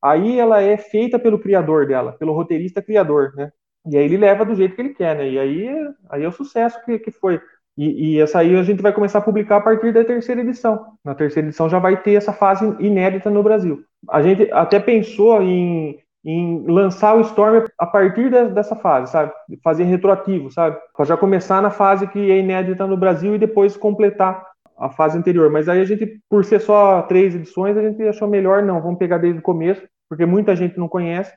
aí 0.02 0.38
ela 0.38 0.62
é 0.62 0.76
feita 0.76 1.18
pelo 1.18 1.38
criador 1.38 1.86
dela, 1.86 2.12
pelo 2.12 2.32
roteirista 2.34 2.82
criador, 2.82 3.32
né? 3.36 3.52
E 3.86 3.96
aí 3.96 4.04
ele 4.04 4.16
leva 4.18 4.44
do 4.44 4.54
jeito 4.54 4.74
que 4.74 4.82
ele 4.82 4.94
quer, 4.94 5.16
né? 5.16 5.28
E 5.30 5.38
aí, 5.38 5.68
aí 6.10 6.22
é 6.22 6.28
o 6.28 6.32
sucesso 6.32 6.82
que, 6.84 6.98
que 6.98 7.10
foi. 7.10 7.40
E, 7.78 8.16
e, 8.16 8.20
essa 8.20 8.40
aí 8.40 8.56
a 8.56 8.62
gente 8.64 8.82
vai 8.82 8.92
começar 8.92 9.20
a 9.20 9.22
publicar 9.22 9.58
a 9.58 9.60
partir 9.60 9.92
da 9.92 10.04
terceira 10.04 10.40
edição. 10.40 10.84
Na 11.04 11.14
terceira 11.14 11.46
edição 11.46 11.68
já 11.68 11.78
vai 11.78 11.96
ter 12.02 12.14
essa 12.14 12.32
fase 12.32 12.66
inédita 12.80 13.30
no 13.30 13.42
Brasil. 13.42 13.84
A 14.10 14.20
gente 14.20 14.50
até 14.52 14.80
pensou 14.80 15.40
em 15.40 15.96
em 16.24 16.66
lançar 16.66 17.16
o 17.16 17.20
Storm 17.20 17.64
a 17.78 17.86
partir 17.86 18.30
de, 18.30 18.48
dessa 18.48 18.76
fase, 18.76 19.12
sabe? 19.12 19.32
Fazer 19.62 19.84
retroativo, 19.84 20.50
sabe? 20.50 20.76
Para 20.94 21.06
já 21.06 21.16
começar 21.16 21.62
na 21.62 21.70
fase 21.70 22.06
que 22.06 22.30
é 22.30 22.38
inédita 22.38 22.86
no 22.86 22.96
Brasil 22.96 23.34
e 23.34 23.38
depois 23.38 23.76
completar 23.76 24.44
a 24.76 24.90
fase 24.90 25.16
anterior. 25.16 25.50
Mas 25.50 25.68
aí 25.68 25.80
a 25.80 25.84
gente, 25.84 26.20
por 26.28 26.44
ser 26.44 26.60
só 26.60 27.02
três 27.02 27.34
edições, 27.34 27.76
a 27.76 27.82
gente 27.82 28.02
achou 28.02 28.28
melhor 28.28 28.62
não, 28.62 28.82
vamos 28.82 28.98
pegar 28.98 29.18
desde 29.18 29.38
o 29.38 29.42
começo, 29.42 29.82
porque 30.08 30.26
muita 30.26 30.54
gente 30.54 30.78
não 30.78 30.88
conhece. 30.88 31.32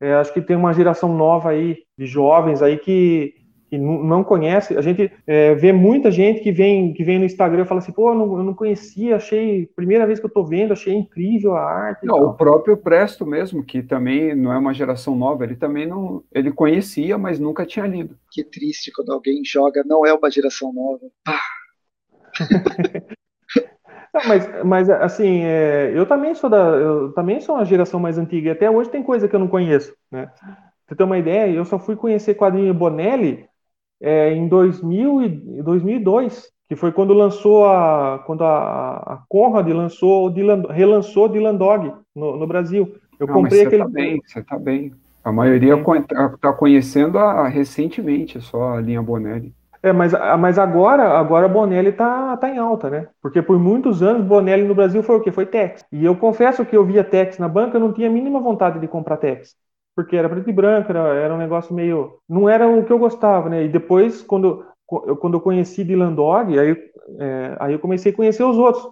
É, 0.00 0.14
acho 0.14 0.32
que 0.34 0.42
tem 0.42 0.56
uma 0.56 0.74
geração 0.74 1.16
nova 1.16 1.50
aí 1.50 1.78
de 1.96 2.04
jovens 2.04 2.60
aí 2.60 2.76
que 2.76 3.32
que 3.74 3.78
não 3.78 4.22
conhece, 4.22 4.76
a 4.76 4.80
gente 4.80 5.10
é, 5.26 5.54
vê 5.54 5.72
muita 5.72 6.10
gente 6.10 6.40
que 6.40 6.52
vem 6.52 6.92
que 6.94 7.02
vem 7.02 7.18
no 7.18 7.24
Instagram 7.24 7.62
e 7.62 7.66
fala 7.66 7.80
assim, 7.80 7.92
pô, 7.92 8.10
eu 8.10 8.14
não, 8.14 8.38
eu 8.38 8.44
não 8.44 8.54
conhecia, 8.54 9.16
achei, 9.16 9.66
primeira 9.74 10.06
vez 10.06 10.20
que 10.20 10.26
eu 10.26 10.30
tô 10.30 10.44
vendo, 10.44 10.72
achei 10.72 10.94
incrível 10.94 11.56
a 11.56 11.62
arte. 11.62 12.06
Não, 12.06 12.22
o 12.22 12.34
próprio 12.34 12.76
Presto 12.76 13.26
mesmo, 13.26 13.64
que 13.64 13.82
também 13.82 14.34
não 14.34 14.52
é 14.52 14.58
uma 14.58 14.72
geração 14.72 15.16
nova, 15.16 15.44
ele 15.44 15.56
também 15.56 15.86
não, 15.86 16.22
ele 16.32 16.52
conhecia, 16.52 17.18
mas 17.18 17.40
nunca 17.40 17.66
tinha 17.66 17.86
lido. 17.86 18.16
Que 18.30 18.44
triste 18.44 18.92
quando 18.92 19.12
alguém 19.12 19.42
joga, 19.44 19.82
não 19.84 20.06
é 20.06 20.12
uma 20.12 20.30
geração 20.30 20.72
nova. 20.72 21.04
Não, 24.14 24.28
mas, 24.28 24.64
mas 24.64 24.88
assim, 24.88 25.42
é, 25.42 25.90
eu 25.92 26.06
também 26.06 26.36
sou 26.36 26.48
da, 26.48 26.56
eu 26.56 27.12
também 27.14 27.40
sou 27.40 27.56
uma 27.56 27.64
geração 27.64 27.98
mais 27.98 28.16
antiga. 28.16 28.50
E 28.50 28.52
até 28.52 28.70
hoje 28.70 28.88
tem 28.88 29.02
coisa 29.02 29.26
que 29.26 29.34
eu 29.34 29.40
não 29.40 29.48
conheço, 29.48 29.92
né? 30.08 30.26
Pra 30.26 30.54
você 30.86 30.94
ter 30.94 31.02
uma 31.02 31.18
ideia, 31.18 31.50
eu 31.50 31.64
só 31.64 31.80
fui 31.80 31.96
conhecer 31.96 32.36
quadrinho 32.36 32.72
Bonelli 32.72 33.48
é, 34.00 34.32
em 34.32 34.48
2000 34.48 35.22
e 35.22 35.62
2002, 35.62 36.50
que 36.68 36.76
foi 36.76 36.92
quando 36.92 37.12
lançou 37.12 37.66
a 37.66 38.22
quando 38.26 38.42
a, 38.44 38.96
a 38.96 39.22
Conrad 39.28 39.68
lançou 39.68 40.30
Dylan, 40.30 40.62
relançou 40.70 41.28
Dylan 41.28 41.54
Dog 41.54 41.92
no, 42.14 42.36
no 42.36 42.46
Brasil. 42.46 42.94
Eu 43.18 43.26
Não, 43.26 43.34
comprei 43.34 43.62
aquele. 43.62 43.82
Você 43.82 43.88
tá 43.88 43.94
bem, 43.94 44.20
você 44.24 44.42
tá 44.42 44.58
bem. 44.58 44.92
A 45.22 45.32
maioria 45.32 45.74
está 45.74 46.28
tá 46.40 46.52
conhecendo 46.52 47.18
a, 47.18 47.48
recentemente 47.48 48.40
só 48.40 48.74
a 48.74 48.80
linha 48.80 49.02
Bonelli. 49.02 49.54
É, 49.82 49.92
mas, 49.92 50.12
mas 50.38 50.58
agora, 50.58 51.18
agora 51.18 51.44
a 51.44 51.48
Bonelli 51.48 51.92
tá, 51.92 52.36
tá 52.38 52.48
em 52.48 52.56
alta, 52.56 52.88
né? 52.88 53.08
Porque 53.20 53.42
por 53.42 53.58
muitos 53.58 54.02
anos 54.02 54.26
Bonelli 54.26 54.64
no 54.64 54.74
Brasil 54.74 55.02
foi 55.02 55.16
o 55.16 55.20
quê? 55.20 55.30
Foi 55.30 55.44
Tex. 55.44 55.84
E 55.92 56.04
eu 56.04 56.16
confesso 56.16 56.64
que 56.64 56.74
eu 56.74 56.84
via 56.86 57.04
Tex 57.04 57.38
na 57.38 57.48
banca, 57.48 57.76
eu 57.76 57.80
não 57.80 57.92
tinha 57.92 58.08
a 58.08 58.12
mínima 58.12 58.40
vontade 58.40 58.78
de 58.78 58.88
comprar 58.88 59.18
Tex. 59.18 59.54
Porque 59.94 60.16
era 60.16 60.28
preto 60.28 60.50
e 60.50 60.52
branco, 60.52 60.90
era, 60.90 61.14
era 61.14 61.34
um 61.34 61.38
negócio 61.38 61.74
meio. 61.74 62.18
Não 62.28 62.48
era 62.48 62.68
o 62.68 62.84
que 62.84 62.92
eu 62.92 62.98
gostava, 62.98 63.48
né? 63.48 63.64
E 63.64 63.68
depois, 63.68 64.22
quando, 64.22 64.64
eu, 65.06 65.16
quando 65.16 65.34
eu 65.34 65.40
conheci 65.40 65.84
Dylan 65.84 66.12
Dog, 66.12 66.58
aí, 66.58 66.76
é, 67.20 67.56
aí 67.60 67.72
eu 67.72 67.78
comecei 67.78 68.12
a 68.12 68.14
conhecer 68.14 68.42
os 68.42 68.58
outros. 68.58 68.84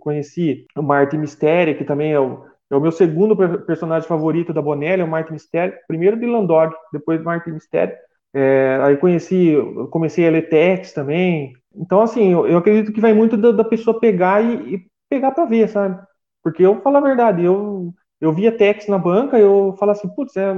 Conheci 0.00 0.66
o 0.76 0.82
Martin 0.82 1.16
Mysterio, 1.16 1.76
que 1.76 1.84
também 1.84 2.12
é 2.12 2.20
o, 2.20 2.44
é 2.70 2.76
o 2.76 2.80
meu 2.80 2.92
segundo 2.92 3.34
personagem 3.64 4.06
favorito 4.06 4.52
da 4.52 4.60
Bonelli, 4.60 5.02
é 5.02 5.04
o 5.04 5.08
Martin 5.08 5.32
Mysterio. 5.32 5.74
Primeiro 5.88 6.18
Dylan 6.18 6.44
Dog, 6.44 6.74
depois 6.92 7.22
Martin 7.22 7.52
Mysterio. 7.52 7.94
É, 8.34 8.78
aí 8.82 8.96
conheci, 8.98 9.54
comecei 9.90 10.28
a 10.28 10.30
ler 10.30 10.48
Tex 10.50 10.92
também. 10.92 11.54
Então, 11.74 12.02
assim, 12.02 12.32
eu, 12.32 12.46
eu 12.46 12.58
acredito 12.58 12.92
que 12.92 13.00
vai 13.00 13.14
muito 13.14 13.36
da, 13.36 13.50
da 13.52 13.64
pessoa 13.64 13.98
pegar 13.98 14.42
e, 14.44 14.74
e 14.74 14.86
pegar 15.08 15.30
para 15.30 15.46
ver, 15.46 15.68
sabe? 15.68 15.98
Porque 16.42 16.62
eu 16.62 16.80
falo 16.82 16.98
a 16.98 17.00
verdade, 17.00 17.42
eu, 17.44 17.94
eu 18.20 18.32
via 18.32 18.56
Tex 18.56 18.88
na 18.88 18.98
banca, 18.98 19.38
eu 19.38 19.74
falava 19.78 19.98
assim, 19.98 20.08
putz, 20.08 20.36
é, 20.36 20.54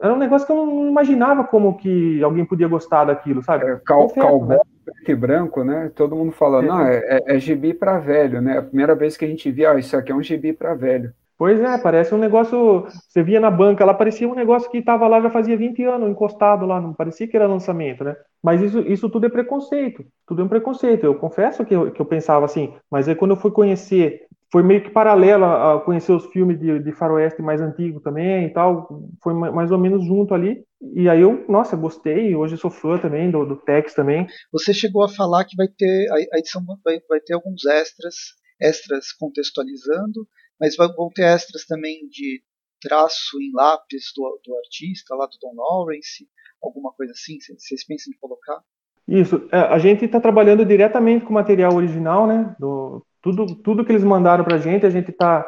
era 0.00 0.14
um 0.14 0.18
negócio 0.18 0.46
que 0.46 0.52
eu 0.52 0.66
não 0.66 0.88
imaginava 0.88 1.44
como 1.44 1.76
que 1.76 2.22
alguém 2.22 2.44
podia 2.44 2.68
gostar 2.68 3.04
daquilo, 3.04 3.42
sabe? 3.42 3.64
É, 3.66 3.80
cal, 3.84 4.08
calbon, 4.08 4.46
né? 4.46 4.58
preto 4.84 5.10
e 5.10 5.14
branco, 5.14 5.64
né? 5.64 5.90
Todo 5.94 6.16
mundo 6.16 6.32
fala, 6.32 6.62
é. 6.62 6.66
não, 6.66 6.80
é, 6.80 6.96
é, 6.96 7.36
é 7.36 7.38
gibi 7.38 7.74
para 7.74 7.98
velho, 7.98 8.40
né? 8.40 8.58
A 8.58 8.62
primeira 8.62 8.94
vez 8.94 9.16
que 9.16 9.24
a 9.24 9.28
gente 9.28 9.50
via, 9.50 9.72
ah, 9.72 9.78
isso 9.78 9.96
aqui 9.96 10.12
é 10.12 10.14
um 10.14 10.22
gibi 10.22 10.52
para 10.52 10.74
velho. 10.74 11.12
Pois 11.38 11.60
é, 11.60 11.76
parece 11.76 12.14
um 12.14 12.18
negócio. 12.18 12.86
Você 12.88 13.22
via 13.22 13.38
na 13.38 13.50
banca, 13.50 13.84
lá 13.84 13.92
parecia 13.92 14.26
um 14.26 14.34
negócio 14.34 14.70
que 14.70 14.78
estava 14.78 15.06
lá 15.06 15.20
já 15.20 15.28
fazia 15.28 15.56
20 15.56 15.84
anos, 15.84 16.08
encostado 16.08 16.64
lá, 16.64 16.80
não 16.80 16.94
parecia 16.94 17.28
que 17.28 17.36
era 17.36 17.46
lançamento, 17.46 18.02
né? 18.02 18.16
Mas 18.42 18.62
isso, 18.62 18.80
isso 18.80 19.10
tudo 19.10 19.26
é 19.26 19.28
preconceito, 19.28 20.02
tudo 20.26 20.40
é 20.40 20.44
um 20.46 20.48
preconceito. 20.48 21.04
Eu 21.04 21.14
confesso 21.14 21.64
que 21.64 21.74
eu, 21.74 21.90
que 21.90 22.00
eu 22.00 22.06
pensava 22.06 22.46
assim, 22.46 22.74
mas 22.90 23.06
aí 23.06 23.14
quando 23.14 23.32
eu 23.32 23.36
fui 23.36 23.50
conhecer, 23.50 24.22
foi 24.56 24.62
meio 24.62 24.82
que 24.82 24.88
paralelo 24.88 25.44
a 25.44 25.78
conhecer 25.84 26.12
os 26.12 26.24
filmes 26.28 26.58
de, 26.58 26.78
de 26.78 26.90
faroeste 26.90 27.42
mais 27.42 27.60
antigo 27.60 28.00
também 28.00 28.46
e 28.46 28.50
tal, 28.54 28.88
foi 29.22 29.34
mais 29.34 29.70
ou 29.70 29.76
menos 29.76 30.02
junto 30.02 30.32
ali. 30.32 30.64
E 30.94 31.10
aí 31.10 31.20
eu, 31.20 31.44
nossa, 31.46 31.76
gostei, 31.76 32.34
hoje 32.34 32.56
sou 32.56 32.70
fã 32.70 32.96
também 32.96 33.30
do, 33.30 33.44
do 33.44 33.56
Tex 33.56 33.92
também. 33.92 34.26
Você 34.50 34.72
chegou 34.72 35.04
a 35.04 35.10
falar 35.10 35.44
que 35.44 35.54
vai 35.56 35.68
ter, 35.68 36.10
a, 36.10 36.38
edição 36.38 36.64
vai, 36.82 36.98
vai 37.06 37.20
ter 37.20 37.34
alguns 37.34 37.66
extras, 37.66 38.14
extras 38.58 39.12
contextualizando, 39.12 40.26
mas 40.58 40.74
vão 40.74 41.10
ter 41.14 41.24
extras 41.24 41.66
também 41.66 42.08
de 42.08 42.42
traço 42.80 43.38
em 43.38 43.52
lápis 43.52 44.04
do, 44.16 44.40
do 44.42 44.56
artista, 44.56 45.14
lá 45.16 45.26
do 45.26 45.36
Don 45.38 45.52
Lawrence, 45.54 46.26
alguma 46.62 46.94
coisa 46.94 47.12
assim? 47.12 47.36
Vocês 47.58 47.84
pensam 47.84 48.10
em 48.10 48.18
colocar? 48.18 48.62
Isso, 49.06 49.46
é, 49.52 49.58
a 49.58 49.78
gente 49.78 50.06
está 50.06 50.18
trabalhando 50.18 50.64
diretamente 50.64 51.26
com 51.26 51.30
o 51.30 51.34
material 51.34 51.74
original, 51.74 52.26
né? 52.26 52.56
Do, 52.58 53.04
tudo, 53.32 53.54
tudo 53.56 53.84
que 53.84 53.90
eles 53.90 54.04
mandaram 54.04 54.44
para 54.44 54.56
a 54.56 54.58
gente, 54.58 54.86
a 54.86 54.90
gente 54.90 55.10
está 55.10 55.44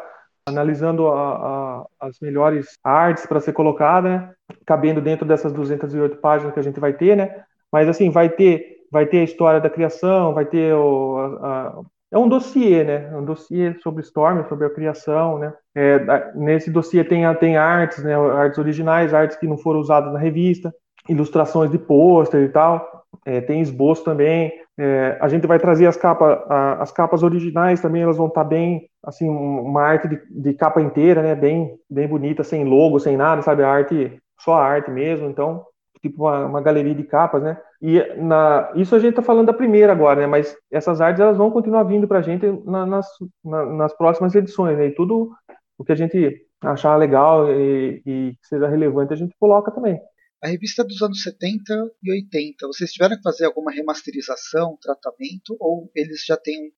analisando 0.46 1.06
a, 1.08 1.36
a, 1.36 1.86
as 2.00 2.18
melhores 2.20 2.78
artes 2.82 3.26
para 3.26 3.40
ser 3.40 3.52
colocada, 3.52 4.08
né? 4.08 4.32
cabendo 4.66 5.00
dentro 5.00 5.26
dessas 5.26 5.52
208 5.52 6.16
páginas 6.16 6.54
que 6.54 6.60
a 6.60 6.62
gente 6.62 6.80
vai 6.80 6.92
ter, 6.92 7.16
né? 7.16 7.44
Mas 7.70 7.88
assim, 7.88 8.10
vai 8.10 8.30
ter, 8.30 8.78
vai 8.90 9.06
ter 9.06 9.18
a 9.18 9.24
história 9.24 9.60
da 9.60 9.68
criação, 9.68 10.32
vai 10.32 10.46
ter 10.46 10.74
o, 10.74 11.18
a, 11.42 11.82
é 12.10 12.18
um 12.18 12.28
dossiê, 12.28 12.82
né? 12.82 13.14
Um 13.14 13.24
dossiê 13.24 13.74
sobre 13.82 14.02
Storm, 14.02 14.48
sobre 14.48 14.66
a 14.66 14.70
criação, 14.70 15.38
né? 15.38 15.52
É, 15.74 16.32
nesse 16.34 16.70
dossiê 16.70 17.04
tem, 17.04 17.22
tem 17.36 17.56
artes, 17.58 18.02
né? 18.02 18.16
Artes 18.16 18.58
originais, 18.58 19.12
artes 19.12 19.36
que 19.36 19.46
não 19.46 19.58
foram 19.58 19.80
usadas 19.80 20.12
na 20.12 20.18
revista, 20.18 20.74
ilustrações 21.08 21.70
de 21.70 21.78
pôster 21.78 22.42
e 22.42 22.48
tal. 22.48 23.04
É, 23.26 23.42
tem 23.42 23.60
esboço 23.60 24.02
também. 24.02 24.50
É, 24.78 25.18
a 25.20 25.28
gente 25.28 25.44
vai 25.44 25.58
trazer 25.58 25.86
as 25.86 25.96
capas, 25.96 26.38
as 26.78 26.92
capas 26.92 27.24
originais 27.24 27.80
também, 27.80 28.02
elas 28.02 28.16
vão 28.16 28.28
estar 28.28 28.44
tá 28.44 28.48
bem, 28.48 28.88
assim, 29.02 29.28
uma 29.28 29.82
arte 29.82 30.06
de, 30.06 30.20
de, 30.30 30.54
capa 30.54 30.80
inteira, 30.80 31.20
né? 31.20 31.34
Bem, 31.34 31.76
bem 31.90 32.06
bonita, 32.06 32.44
sem 32.44 32.64
logo, 32.64 33.00
sem 33.00 33.16
nada, 33.16 33.42
sabe? 33.42 33.64
A 33.64 33.68
arte, 33.68 34.22
só 34.38 34.54
a 34.54 34.64
arte 34.64 34.88
mesmo. 34.88 35.28
Então, 35.28 35.64
tipo 36.00 36.22
uma, 36.24 36.46
uma 36.46 36.60
galeria 36.60 36.94
de 36.94 37.02
capas, 37.02 37.42
né? 37.42 37.58
E 37.82 38.00
na, 38.16 38.70
isso 38.76 38.94
a 38.94 39.00
gente 39.00 39.10
está 39.10 39.22
falando 39.22 39.46
da 39.46 39.52
primeira 39.52 39.92
agora, 39.92 40.20
né? 40.20 40.26
Mas 40.28 40.56
essas 40.70 41.00
artes 41.00 41.20
elas 41.20 41.36
vão 41.36 41.50
continuar 41.50 41.82
vindo 41.82 42.06
para 42.06 42.18
a 42.20 42.22
gente 42.22 42.46
na, 42.64 42.86
nas, 42.86 43.08
na, 43.44 43.64
nas 43.66 43.96
próximas 43.96 44.32
edições, 44.36 44.78
né? 44.78 44.86
E 44.86 44.94
tudo 44.94 45.32
o 45.76 45.84
que 45.84 45.92
a 45.92 45.96
gente 45.96 46.40
achar 46.60 46.96
legal 46.96 47.50
e, 47.50 48.02
e 48.06 48.32
que 48.40 48.46
seja 48.46 48.68
relevante 48.68 49.12
a 49.12 49.16
gente 49.16 49.34
coloca 49.40 49.70
também. 49.72 50.00
A 50.42 50.48
revista 50.48 50.82
é 50.82 50.84
dos 50.84 51.02
anos 51.02 51.22
70 51.22 51.90
e 52.02 52.12
80, 52.12 52.66
vocês 52.68 52.92
tiveram 52.92 53.16
que 53.16 53.22
fazer 53.22 53.46
alguma 53.46 53.72
remasterização, 53.72 54.78
tratamento, 54.80 55.56
ou 55.58 55.90
eles 55.96 56.24
já 56.24 56.36
têm 56.36 56.72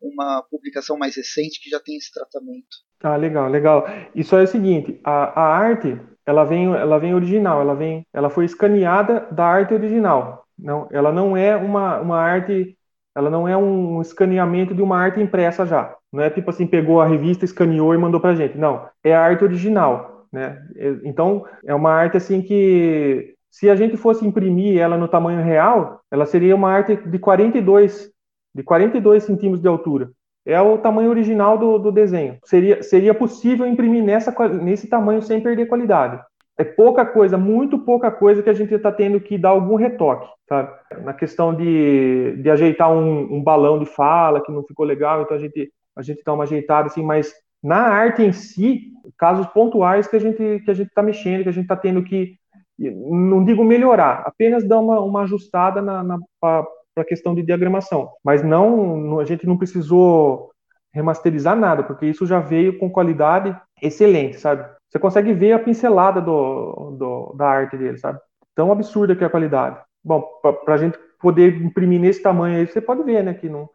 uma 0.00 0.42
publicação 0.48 0.96
mais 0.96 1.16
recente 1.16 1.60
que 1.60 1.68
já 1.68 1.80
tem 1.80 1.96
esse 1.96 2.12
tratamento? 2.12 2.68
Ah, 3.02 3.16
legal, 3.16 3.48
legal. 3.48 3.84
Isso 4.14 4.36
é 4.36 4.44
o 4.44 4.46
seguinte, 4.46 5.00
a, 5.02 5.40
a 5.40 5.56
arte, 5.56 6.00
ela 6.24 6.44
vem, 6.44 6.66
ela 6.66 6.98
vem 6.98 7.14
original, 7.14 7.60
ela 7.60 7.74
vem, 7.74 8.06
ela 8.12 8.30
foi 8.30 8.44
escaneada 8.44 9.26
da 9.32 9.44
arte 9.44 9.74
original. 9.74 10.46
Não, 10.56 10.86
ela 10.92 11.10
não 11.10 11.36
é 11.36 11.56
uma, 11.56 11.98
uma 12.00 12.18
arte, 12.18 12.78
ela 13.14 13.28
não 13.28 13.48
é 13.48 13.56
um 13.56 14.00
escaneamento 14.00 14.72
de 14.72 14.82
uma 14.82 14.96
arte 14.96 15.20
impressa 15.20 15.66
já. 15.66 15.96
Não 16.12 16.22
é 16.22 16.30
tipo 16.30 16.50
assim, 16.50 16.66
pegou 16.66 17.00
a 17.00 17.06
revista, 17.08 17.44
escaneou 17.44 17.92
e 17.94 17.98
mandou 17.98 18.20
pra 18.20 18.34
gente. 18.34 18.56
Não, 18.56 18.88
é 19.02 19.14
a 19.14 19.20
arte 19.20 19.42
original, 19.42 20.09
né? 20.32 20.62
Então, 21.04 21.44
é 21.64 21.74
uma 21.74 21.90
arte 21.90 22.16
assim 22.16 22.40
que 22.42 23.34
se 23.50 23.68
a 23.68 23.76
gente 23.76 23.96
fosse 23.96 24.26
imprimir 24.26 24.78
ela 24.80 24.96
no 24.96 25.08
tamanho 25.08 25.42
real, 25.42 26.00
ela 26.10 26.26
seria 26.26 26.54
uma 26.54 26.70
arte 26.70 26.96
de 26.96 27.18
42 27.18 28.10
de 28.52 28.62
42 28.64 29.22
centímetros 29.22 29.62
de 29.62 29.68
altura 29.68 30.10
é 30.46 30.60
o 30.60 30.78
tamanho 30.78 31.10
original 31.10 31.58
do, 31.58 31.78
do 31.78 31.92
desenho. 31.92 32.38
Seria, 32.44 32.82
seria 32.82 33.14
possível 33.14 33.66
imprimir 33.66 34.02
nessa, 34.02 34.34
nesse 34.48 34.88
tamanho 34.88 35.22
sem 35.22 35.40
perder 35.40 35.66
qualidade. 35.66 36.20
É 36.58 36.64
pouca 36.64 37.06
coisa, 37.06 37.38
muito 37.38 37.78
pouca 37.78 38.10
coisa 38.10 38.42
que 38.42 38.50
a 38.50 38.54
gente 38.54 38.74
está 38.74 38.92
tendo 38.92 39.20
que 39.20 39.38
dar 39.38 39.50
algum 39.50 39.76
retoque, 39.76 40.28
sabe? 40.46 40.70
Na 41.02 41.14
questão 41.14 41.54
de, 41.54 42.36
de 42.42 42.50
ajeitar 42.50 42.90
um, 42.92 43.34
um, 43.34 43.42
balão 43.42 43.78
de 43.78 43.86
fala 43.86 44.42
que 44.42 44.52
não 44.52 44.62
ficou 44.64 44.84
legal, 44.84 45.22
então 45.22 45.36
a 45.36 45.40
gente, 45.40 45.72
a 45.96 46.02
gente 46.02 46.22
dá 46.22 46.34
uma 46.34 46.44
ajeitada 46.44 46.88
assim, 46.88 47.02
mas 47.02 47.32
na 47.62 47.76
arte 47.76 48.22
em 48.22 48.32
si, 48.32 48.92
casos 49.18 49.46
pontuais 49.48 50.06
que 50.06 50.16
a 50.16 50.20
gente 50.20 50.62
que 50.64 50.70
a 50.70 50.74
gente 50.74 50.88
está 50.88 51.02
mexendo, 51.02 51.42
que 51.42 51.48
a 51.48 51.52
gente 51.52 51.64
está 51.64 51.76
tendo 51.76 52.02
que, 52.02 52.36
não 52.78 53.44
digo 53.44 53.62
melhorar, 53.64 54.22
apenas 54.24 54.66
dar 54.66 54.78
uma, 54.78 55.00
uma 55.00 55.22
ajustada 55.22 55.82
na, 55.82 56.02
na 56.02 56.18
para 56.40 56.66
a 56.96 57.04
questão 57.04 57.34
de 57.34 57.42
diagramação. 57.42 58.10
Mas 58.24 58.42
não, 58.42 59.20
a 59.20 59.24
gente 59.24 59.46
não 59.46 59.56
precisou 59.56 60.50
remasterizar 60.92 61.56
nada, 61.56 61.82
porque 61.82 62.06
isso 62.06 62.26
já 62.26 62.40
veio 62.40 62.78
com 62.78 62.90
qualidade 62.90 63.56
excelente, 63.80 64.38
sabe? 64.38 64.68
Você 64.88 64.98
consegue 64.98 65.32
ver 65.32 65.52
a 65.52 65.58
pincelada 65.58 66.20
do, 66.20 66.96
do 66.98 67.34
da 67.36 67.46
arte 67.46 67.76
dele, 67.76 67.96
sabe? 67.98 68.18
Tão 68.54 68.72
absurda 68.72 69.14
que 69.14 69.22
é 69.22 69.26
a 69.26 69.30
qualidade. 69.30 69.80
Bom, 70.02 70.22
para 70.64 70.74
a 70.74 70.78
gente 70.78 70.98
poder 71.20 71.54
imprimir 71.62 72.00
nesse 72.00 72.22
tamanho 72.22 72.58
aí, 72.58 72.66
você 72.66 72.80
pode 72.80 73.02
ver, 73.02 73.22
né, 73.22 73.34
que, 73.34 73.48
não, 73.48 73.68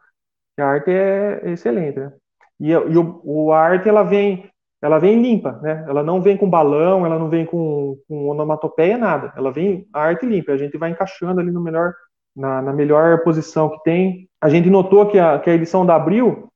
que 0.54 0.60
a 0.60 0.66
arte 0.66 0.90
é, 0.90 1.50
excelente, 1.50 1.98
né? 1.98 2.12
E, 2.60 2.70
e 2.70 2.98
o, 2.98 3.20
o, 3.24 3.52
a 3.52 3.60
arte, 3.60 3.88
ela 3.88 4.02
vem, 4.02 4.50
ela 4.80 4.98
vem 4.98 5.20
limpa, 5.20 5.52
né? 5.62 5.84
Ela 5.88 6.02
não 6.02 6.20
vem 6.20 6.36
com 6.36 6.48
balão, 6.48 7.04
ela 7.04 7.18
não 7.18 7.28
vem 7.28 7.44
com, 7.44 7.96
com 8.08 8.28
onomatopeia, 8.28 8.96
nada. 8.96 9.32
Ela 9.36 9.50
vem 9.50 9.86
a 9.92 10.02
arte 10.02 10.26
limpa. 10.26 10.52
A 10.52 10.56
gente 10.56 10.78
vai 10.78 10.90
encaixando 10.90 11.40
ali 11.40 11.50
no 11.50 11.60
melhor 11.60 11.92
na, 12.36 12.60
na 12.60 12.72
melhor 12.72 13.22
posição 13.22 13.70
que 13.70 13.82
tem. 13.82 14.28
A 14.40 14.48
gente 14.48 14.68
notou 14.68 15.06
que 15.06 15.18
a, 15.18 15.38
que 15.38 15.48
a 15.48 15.54
edição 15.54 15.86
da 15.86 15.96
Abril, 15.96 16.48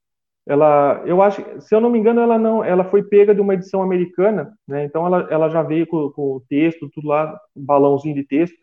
ela, 0.46 1.02
eu 1.06 1.22
acho, 1.22 1.42
se 1.60 1.74
eu 1.74 1.80
não 1.80 1.90
me 1.90 1.98
engano, 1.98 2.20
ela 2.20 2.38
não, 2.38 2.62
ela 2.62 2.84
foi 2.84 3.02
pega 3.02 3.34
de 3.34 3.40
uma 3.40 3.54
edição 3.54 3.82
americana, 3.82 4.52
né? 4.68 4.84
Então 4.84 5.06
ela, 5.06 5.26
ela 5.30 5.48
já 5.48 5.62
veio 5.62 5.86
com, 5.86 6.10
com 6.10 6.36
o 6.36 6.42
texto, 6.48 6.90
tudo 6.92 7.08
lá, 7.08 7.38
um 7.56 7.64
balãozinho 7.64 8.14
de 8.14 8.24
texto. 8.24 8.56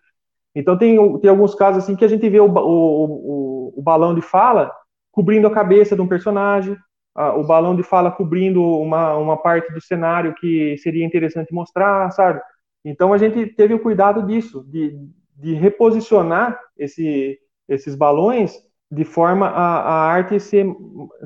Então 0.53 0.77
tem, 0.77 0.97
tem 1.19 1.29
alguns 1.29 1.55
casos 1.55 1.83
assim 1.83 1.95
que 1.95 2.05
a 2.05 2.07
gente 2.07 2.27
vê 2.29 2.39
o, 2.39 2.45
o, 2.45 2.53
o, 2.55 3.73
o 3.77 3.81
balão 3.81 4.13
de 4.13 4.21
fala 4.21 4.71
cobrindo 5.11 5.47
a 5.47 5.51
cabeça 5.51 5.95
de 5.95 6.01
um 6.01 6.07
personagem, 6.07 6.77
o 7.17 7.43
balão 7.43 7.75
de 7.75 7.81
fala 7.81 8.11
cobrindo 8.11 8.63
uma, 8.63 9.15
uma 9.15 9.37
parte 9.37 9.73
do 9.73 9.81
cenário 9.81 10.35
que 10.35 10.77
seria 10.77 11.05
interessante 11.05 11.53
mostrar, 11.53 12.11
sabe? 12.11 12.39
Então 12.85 13.11
a 13.11 13.17
gente 13.17 13.47
teve 13.47 13.73
o 13.73 13.79
cuidado 13.79 14.25
disso, 14.25 14.63
de, 14.69 14.95
de 15.35 15.53
reposicionar 15.55 16.59
esse, 16.77 17.39
esses 17.67 17.95
balões 17.95 18.55
de 18.89 19.03
forma 19.03 19.47
a, 19.47 19.79
a 19.79 20.05
arte 20.05 20.39
ser, 20.39 20.65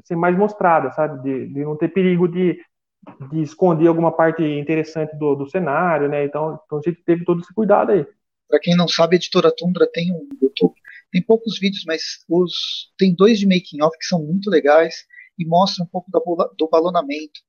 ser 0.04 0.16
mais 0.16 0.36
mostrada, 0.38 0.92
sabe? 0.92 1.22
De, 1.22 1.54
de 1.54 1.64
não 1.64 1.76
ter 1.76 1.90
perigo 1.90 2.28
de, 2.28 2.58
de 3.30 3.42
esconder 3.42 3.88
alguma 3.88 4.12
parte 4.12 4.44
interessante 4.44 5.16
do, 5.18 5.36
do 5.36 5.50
cenário, 5.50 6.08
né? 6.08 6.24
Então, 6.24 6.60
então 6.66 6.80
a 6.80 6.82
gente 6.82 7.04
teve 7.04 7.26
todo 7.26 7.42
esse 7.42 7.54
cuidado 7.54 7.92
aí. 7.92 8.06
Para 8.48 8.60
quem 8.60 8.76
não 8.76 8.88
sabe, 8.88 9.16
a 9.16 9.18
editora 9.18 9.54
Tundra 9.56 9.88
tem 9.92 10.12
um 10.12 10.28
YouTube, 10.42 10.74
tem 11.12 11.22
poucos 11.22 11.60
vídeos, 11.60 11.84
mas 11.86 12.02
os 12.30 12.92
tem 12.98 13.14
dois 13.14 13.40
de 13.40 13.46
making 13.46 13.82
off 13.82 13.98
que 13.98 14.06
são 14.06 14.24
muito 14.24 14.50
legais 14.50 15.06
e 15.42 15.48
mostram 15.48 15.86
um 15.86 15.90
pouco 15.90 16.10
do, 16.12 16.70
balonamento 16.70 17.42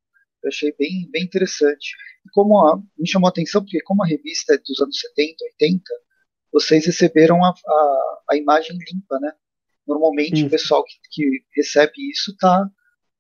Eu 0.42 0.48
achei 0.48 0.74
bem, 0.78 1.08
bem 1.10 1.24
interessante. 1.24 1.94
E 2.24 2.30
como 2.32 2.58
a, 2.58 2.76
me 2.98 3.08
chamou 3.08 3.26
a 3.28 3.30
atenção, 3.30 3.62
porque 3.62 3.80
como 3.82 4.02
a 4.02 4.06
revista 4.06 4.54
é 4.54 4.58
dos 4.58 4.80
anos 4.80 4.98
70, 4.98 5.36
80, 5.60 5.82
vocês 6.52 6.86
receberam 6.86 7.44
a, 7.44 7.50
a, 7.50 8.18
a 8.30 8.36
imagem 8.36 8.76
limpa, 8.76 9.18
né? 9.20 9.32
Normalmente 9.86 10.44
o 10.44 10.50
pessoal 10.50 10.84
que, 10.84 10.94
que, 11.10 11.44
recebe 11.56 11.92
isso 12.10 12.36
tá, 12.38 12.68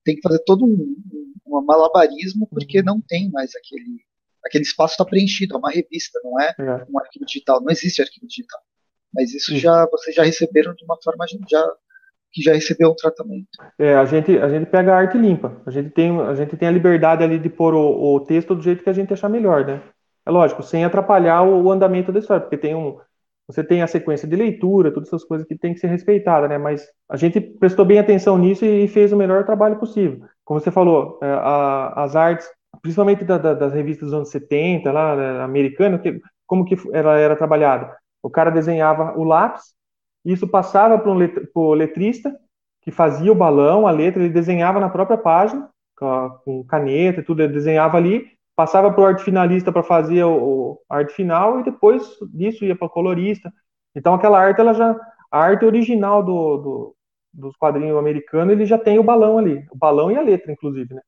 tem 0.04 0.14
que 0.14 0.22
fazer 0.22 0.38
todo 0.44 0.64
um, 0.64 0.68
um, 0.68 1.58
um 1.58 1.64
malabarismo, 1.64 2.46
porque 2.46 2.78
uhum. 2.78 2.84
não 2.84 3.00
tem 3.00 3.30
mais 3.30 3.50
aquele, 3.56 4.04
aquele 4.44 4.64
espaço 4.64 4.94
está 4.94 5.04
preenchido, 5.04 5.54
é 5.54 5.58
uma 5.58 5.70
revista, 5.70 6.20
não 6.22 6.40
é, 6.40 6.54
é, 6.58 6.86
um 6.88 6.98
arquivo 6.98 7.24
digital, 7.26 7.60
não 7.60 7.70
existe 7.70 8.00
arquivo 8.00 8.26
digital. 8.26 8.60
Mas 9.12 9.34
isso, 9.34 9.56
já 9.56 9.86
vocês 9.86 10.14
já 10.14 10.22
receberam 10.22 10.74
de 10.74 10.84
uma 10.84 10.96
forma 11.02 11.26
já 11.50 11.76
que 12.32 12.42
já 12.42 12.52
recebeu 12.52 12.90
um 12.90 12.94
tratamento. 12.94 13.46
É, 13.78 13.94
a 13.94 14.04
gente 14.04 14.38
a 14.38 14.48
gente 14.48 14.66
pega 14.66 14.92
a 14.92 14.96
arte 14.96 15.18
limpa. 15.18 15.60
A 15.66 15.70
gente 15.70 15.90
tem 15.90 16.18
a 16.20 16.34
gente 16.34 16.56
tem 16.56 16.68
a 16.68 16.72
liberdade 16.72 17.22
ali 17.22 17.38
de 17.38 17.48
pôr 17.48 17.74
o, 17.74 18.14
o 18.14 18.20
texto 18.20 18.54
do 18.54 18.62
jeito 18.62 18.82
que 18.82 18.90
a 18.90 18.94
gente 18.94 19.12
achar 19.12 19.28
melhor, 19.28 19.64
né? 19.66 19.82
É 20.24 20.30
lógico, 20.30 20.62
sem 20.62 20.84
atrapalhar 20.84 21.42
o, 21.42 21.64
o 21.64 21.70
andamento 21.70 22.12
da 22.12 22.20
história, 22.20 22.42
porque 22.42 22.56
tem 22.56 22.74
um 22.74 22.98
você 23.46 23.62
tem 23.62 23.82
a 23.82 23.86
sequência 23.86 24.26
de 24.26 24.36
leitura, 24.36 24.92
todas 24.92 25.08
essas 25.08 25.24
coisas 25.24 25.46
que 25.46 25.56
tem 25.56 25.74
que 25.74 25.80
ser 25.80 25.88
respeitada, 25.88 26.48
né? 26.48 26.58
Mas 26.58 26.86
a 27.08 27.16
gente 27.16 27.40
prestou 27.40 27.84
bem 27.84 27.98
atenção 27.98 28.38
nisso 28.38 28.64
e, 28.64 28.88
fez 28.88 29.12
o 29.12 29.16
melhor 29.16 29.44
trabalho 29.44 29.78
possível. 29.78 30.24
Como 30.44 30.60
você 30.60 30.70
falou, 30.70 31.18
é, 31.22 31.26
a, 31.26 32.04
as 32.04 32.16
artes, 32.16 32.48
principalmente 32.80 33.24
da, 33.24 33.38
da, 33.38 33.54
das 33.54 33.72
revistas 33.72 34.06
dos 34.06 34.14
anos 34.14 34.30
70, 34.30 34.90
lá, 34.90 35.16
né, 35.16 35.40
americana, 35.42 35.98
que, 35.98 36.20
como 36.46 36.64
que 36.64 36.76
ela 36.92 37.18
era 37.18 37.36
trabalhada? 37.36 37.94
O 38.22 38.30
cara 38.30 38.50
desenhava 38.50 39.18
o 39.18 39.24
lápis, 39.24 39.74
isso 40.24 40.46
passava 40.46 40.98
para 40.98 41.10
um 41.10 41.14
let, 41.14 41.34
letrista, 41.76 42.34
que 42.82 42.90
fazia 42.90 43.30
o 43.30 43.34
balão, 43.34 43.86
a 43.86 43.90
letra, 43.90 44.22
ele 44.22 44.32
desenhava 44.32 44.80
na 44.80 44.88
própria 44.88 45.16
página, 45.16 45.68
com 45.96 46.64
caneta 46.64 47.20
e 47.20 47.22
tudo, 47.22 47.42
ele 47.42 47.52
desenhava 47.52 47.96
ali, 47.96 48.26
passava 48.56 48.92
para 48.92 49.00
o 49.00 49.06
arte 49.06 49.22
finalista 49.22 49.72
para 49.72 49.82
fazer 49.82 50.24
o, 50.24 50.32
o, 50.32 50.80
arte 50.88 51.12
final 51.12 51.60
e 51.60 51.64
depois 51.64 52.02
disso 52.32 52.64
ia 52.64 52.76
para 52.76 52.86
o 52.86 52.90
colorista. 52.90 53.52
Então 53.94 54.14
aquela 54.14 54.38
arte, 54.38 54.60
ela 54.60 54.74
já, 54.74 54.98
a 55.30 55.38
arte 55.38 55.64
original 55.64 56.22
do, 56.22 56.56
do, 56.56 56.96
dos 57.32 57.56
quadrinhos 57.56 57.96
americanos, 57.96 58.52
ele 58.52 58.66
já 58.66 58.78
tem 58.78 58.98
o 58.98 59.04
balão 59.04 59.38
ali, 59.38 59.64
o 59.70 59.76
balão 59.76 60.10
e 60.10 60.16
a 60.16 60.22
letra, 60.22 60.52
inclusive, 60.52 60.94
né? 60.94 61.00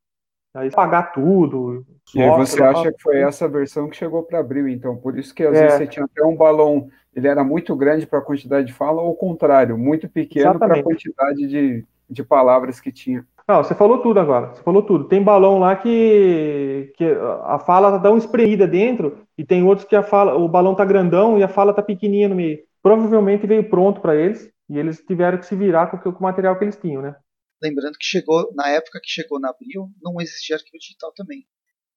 Aí 0.55 0.71
pagar 0.71 1.13
tudo. 1.13 1.85
E 2.15 2.23
aí 2.23 2.31
você 2.31 2.63
acha 2.63 2.93
que 2.93 3.03
foi 3.03 3.19
essa 3.19 3.49
versão 3.49 3.89
que 3.89 3.97
chegou 3.97 4.23
para 4.23 4.39
abril, 4.39 4.69
então? 4.69 4.97
Por 4.97 5.19
isso 5.19 5.35
que 5.35 5.43
às 5.43 5.57
é. 5.57 5.63
vezes 5.63 5.79
você 5.79 5.87
tinha 5.89 6.05
até 6.05 6.25
um 6.25 6.37
balão, 6.37 6.89
ele 7.15 7.29
era 7.29 7.45
muito 7.45 7.75
grande 7.77 8.07
para 8.07 8.19
a 8.19 8.23
quantidade 8.23 8.67
de 8.67 8.73
fala, 8.73 9.03
ou 9.03 9.13
o 9.13 9.17
contrário, 9.17 9.79
muito 9.79 10.09
pequeno 10.09 10.59
para 10.59 10.79
a 10.79 10.83
quantidade 10.83 11.47
de, 11.47 11.85
de 12.09 12.25
palavras 12.25 12.81
que 12.81 12.93
tinha. 12.93 13.27
Não, 13.47 13.63
você 13.63 13.75
falou 13.75 13.99
tudo 13.99 14.19
agora. 14.19 14.55
Você 14.55 14.63
falou 14.63 14.83
tudo. 14.83 15.05
Tem 15.05 15.23
balão 15.23 15.59
lá 15.59 15.77
que, 15.77 16.93
que 16.97 17.05
a 17.43 17.59
fala 17.59 17.93
tá 17.93 18.01
tão 18.01 18.17
espremida 18.17 18.67
dentro 18.67 19.27
e 19.37 19.45
tem 19.45 19.63
outros 19.63 19.87
que 19.87 19.95
a 19.95 20.03
fala, 20.03 20.35
o 20.35 20.49
balão 20.49 20.75
tá 20.75 20.85
grandão 20.85 21.39
e 21.39 21.43
a 21.43 21.49
fala 21.49 21.75
tá 21.75 21.83
pequenininha 21.83 22.29
no 22.29 22.35
meio. 22.35 22.59
Provavelmente 22.83 23.47
veio 23.47 23.69
pronto 23.69 24.01
para 24.01 24.17
eles 24.17 24.51
e 24.69 24.79
eles 24.79 25.05
tiveram 25.07 25.39
que 25.39 25.47
se 25.47 25.55
virar 25.55 25.89
com, 25.89 25.99
com 25.99 26.19
o 26.19 26.23
material 26.23 26.57
que 26.59 26.65
eles 26.65 26.77
tinham, 26.77 27.03
né? 27.03 27.15
Lembrando 27.63 27.97
que 27.99 28.05
chegou 28.07 28.51
na 28.55 28.69
época 28.69 29.01
que 29.03 29.11
chegou 29.11 29.39
na 29.39 29.51
Abril, 29.51 29.91
não 30.03 30.21
existia 30.21 30.57
arquivo 30.57 30.79
digital 30.79 31.13
também. 31.15 31.47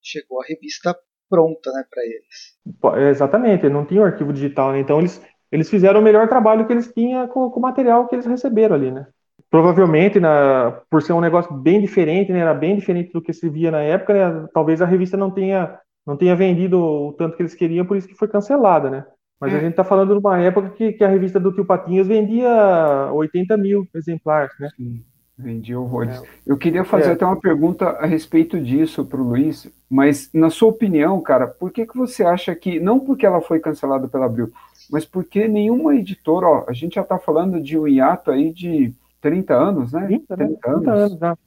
Chegou 0.01 0.41
a 0.41 0.45
revista 0.45 0.97
pronta, 1.29 1.71
né, 1.71 1.83
para 1.89 2.03
eles. 2.03 3.09
Exatamente, 3.09 3.69
não 3.69 3.85
tinha 3.85 4.01
o 4.01 4.05
arquivo 4.05 4.33
digital, 4.33 4.71
né? 4.71 4.79
Então 4.79 4.99
eles 4.99 5.21
eles 5.49 5.69
fizeram 5.69 6.01
o 6.01 6.03
melhor 6.03 6.27
trabalho 6.27 6.67
que 6.67 6.73
eles 6.73 6.91
tinham 6.91 7.25
com, 7.29 7.49
com 7.49 7.59
o 7.59 7.61
material 7.61 8.05
que 8.05 8.15
eles 8.15 8.25
receberam 8.25 8.75
ali, 8.75 8.91
né? 8.91 9.07
provavelmente, 9.49 10.19
na, 10.19 10.81
por 10.89 11.01
ser 11.01 11.13
um 11.13 11.21
negócio 11.21 11.53
bem 11.53 11.79
diferente, 11.79 12.31
né, 12.31 12.39
era 12.39 12.53
bem 12.53 12.75
diferente 12.75 13.11
do 13.13 13.21
que 13.21 13.33
se 13.33 13.49
via 13.49 13.71
na 13.71 13.81
época, 13.81 14.13
né, 14.13 14.47
talvez 14.53 14.81
a 14.81 14.85
revista 14.85 15.15
não 15.15 15.31
tenha, 15.31 15.79
não 16.05 16.17
tenha 16.17 16.35
vendido 16.35 16.79
o 16.79 17.13
tanto 17.13 17.35
que 17.35 17.43
eles 17.43 17.55
queriam, 17.55 17.85
por 17.85 17.97
isso 17.97 18.07
que 18.07 18.15
foi 18.15 18.27
cancelada, 18.27 18.89
né? 18.89 19.05
Mas 19.39 19.53
é. 19.53 19.57
a 19.57 19.59
gente 19.59 19.71
está 19.71 19.83
falando 19.83 20.13
de 20.13 20.19
uma 20.19 20.39
época 20.41 20.71
que, 20.71 20.93
que, 20.93 21.03
a 21.03 21.07
revista 21.07 21.39
do 21.39 21.53
Tio 21.53 21.63
Patinhas 21.63 22.07
vendia 22.07 23.11
80 23.13 23.55
mil 23.55 23.87
exemplares, 23.93 24.51
né? 24.59 24.69
Sim, 24.75 25.03
vendia 25.37 25.79
horrores. 25.79 26.21
É. 26.21 26.27
Eu 26.45 26.57
queria 26.57 26.83
fazer 26.83 27.09
é. 27.09 27.13
até 27.13 27.25
uma 27.25 27.39
pergunta 27.39 27.89
a 27.89 28.05
respeito 28.05 28.59
disso 28.59 29.05
para 29.05 29.21
o 29.21 29.23
Luiz, 29.23 29.71
mas 29.89 30.29
na 30.33 30.49
sua 30.49 30.69
opinião, 30.69 31.21
cara, 31.21 31.47
por 31.47 31.71
que, 31.71 31.85
que 31.85 31.95
você 31.95 32.23
acha 32.23 32.55
que, 32.55 32.79
não 32.79 32.99
porque 32.99 33.25
ela 33.25 33.39
foi 33.39 33.59
cancelada 33.59 34.07
pela 34.07 34.25
Abril, 34.25 34.51
mas 34.89 35.05
porque 35.05 35.47
nenhuma 35.47 35.95
editora, 35.95 36.47
ó, 36.47 36.65
a 36.67 36.73
gente 36.73 36.95
já 36.95 37.01
está 37.01 37.19
falando 37.19 37.61
de 37.61 37.77
um 37.77 37.87
hiato 37.87 38.31
aí 38.31 38.51
de 38.51 38.93
30 39.21 39.53
anos, 39.53 39.91
né? 39.93 40.07
30, 40.07 40.35
30, 40.35 40.43
né? 40.43 40.57
30 40.61 40.91
anos. 40.91 41.19
já. 41.19 41.37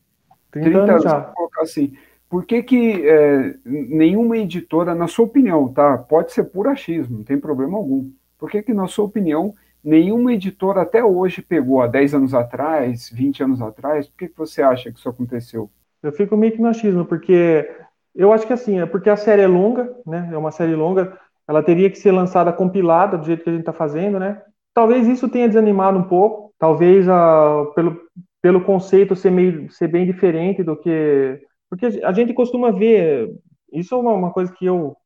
30, 0.52 0.70
30 0.70 0.92
anos, 0.92 1.02
já. 1.02 1.20
colocar 1.20 1.62
assim. 1.62 1.92
Por 2.28 2.44
que, 2.44 2.62
que 2.62 3.08
é, 3.08 3.56
nenhuma 3.64 4.38
editora, 4.38 4.94
na 4.94 5.08
sua 5.08 5.24
opinião, 5.24 5.66
tá? 5.66 5.98
Pode 5.98 6.32
ser 6.32 6.44
por 6.44 6.68
achismo, 6.68 7.18
não 7.18 7.24
tem 7.24 7.38
problema 7.38 7.76
algum. 7.76 8.08
Por 8.38 8.48
que, 8.48 8.62
que, 8.62 8.72
na 8.72 8.86
sua 8.86 9.04
opinião, 9.04 9.52
nenhuma 9.82 10.32
editora 10.32 10.82
até 10.82 11.02
hoje 11.02 11.42
pegou 11.42 11.80
há 11.80 11.86
10 11.86 12.14
anos 12.14 12.34
atrás, 12.34 13.10
20 13.10 13.42
anos 13.42 13.62
atrás? 13.62 14.08
Por 14.08 14.18
que, 14.18 14.28
que 14.28 14.38
você 14.38 14.62
acha 14.62 14.90
que 14.90 14.98
isso 14.98 15.08
aconteceu? 15.08 15.70
Eu 16.02 16.12
fico 16.12 16.36
meio 16.36 16.52
que 16.52 16.60
no 16.60 16.68
achismo, 16.68 17.04
porque 17.04 17.68
eu 18.14 18.32
acho 18.32 18.46
que 18.46 18.52
assim, 18.52 18.80
é 18.80 18.86
porque 18.86 19.10
a 19.10 19.16
série 19.16 19.42
é 19.42 19.46
longa, 19.46 19.94
né? 20.06 20.28
É 20.32 20.36
uma 20.36 20.50
série 20.50 20.74
longa, 20.74 21.18
ela 21.46 21.62
teria 21.62 21.90
que 21.90 21.98
ser 21.98 22.12
lançada 22.12 22.52
compilada 22.52 23.18
do 23.18 23.26
jeito 23.26 23.42
que 23.42 23.50
a 23.50 23.52
gente 23.52 23.62
está 23.62 23.72
fazendo, 23.72 24.18
né? 24.18 24.42
Talvez 24.72 25.06
isso 25.06 25.28
tenha 25.28 25.48
desanimado 25.48 25.98
um 25.98 26.04
pouco, 26.04 26.54
talvez 26.58 27.08
a, 27.08 27.66
pelo, 27.74 28.00
pelo 28.40 28.64
conceito 28.64 29.16
ser, 29.16 29.30
meio, 29.30 29.70
ser 29.70 29.88
bem 29.88 30.06
diferente 30.06 30.62
do 30.62 30.76
que. 30.76 31.40
Porque 31.68 31.86
a 32.02 32.12
gente 32.12 32.32
costuma 32.32 32.70
ver, 32.70 33.30
isso 33.72 33.94
é 33.94 33.98
uma, 33.98 34.12
uma 34.12 34.32
coisa 34.32 34.52
que 34.52 34.66
eu, 34.66 34.96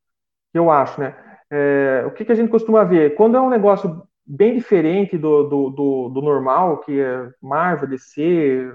que 0.51 0.59
eu 0.59 0.71
acho, 0.71 0.99
né? 0.99 1.15
É, 1.51 2.03
o 2.07 2.11
que, 2.11 2.25
que 2.25 2.31
a 2.31 2.35
gente 2.35 2.49
costuma 2.49 2.83
ver? 2.83 3.15
Quando 3.15 3.37
é 3.37 3.41
um 3.41 3.49
negócio 3.49 4.03
bem 4.25 4.55
diferente 4.55 5.17
do, 5.17 5.43
do, 5.43 5.69
do, 5.69 6.09
do 6.09 6.21
normal, 6.21 6.79
que 6.79 6.99
é 6.99 7.29
Marvel, 7.41 7.89
DC, 7.89 8.73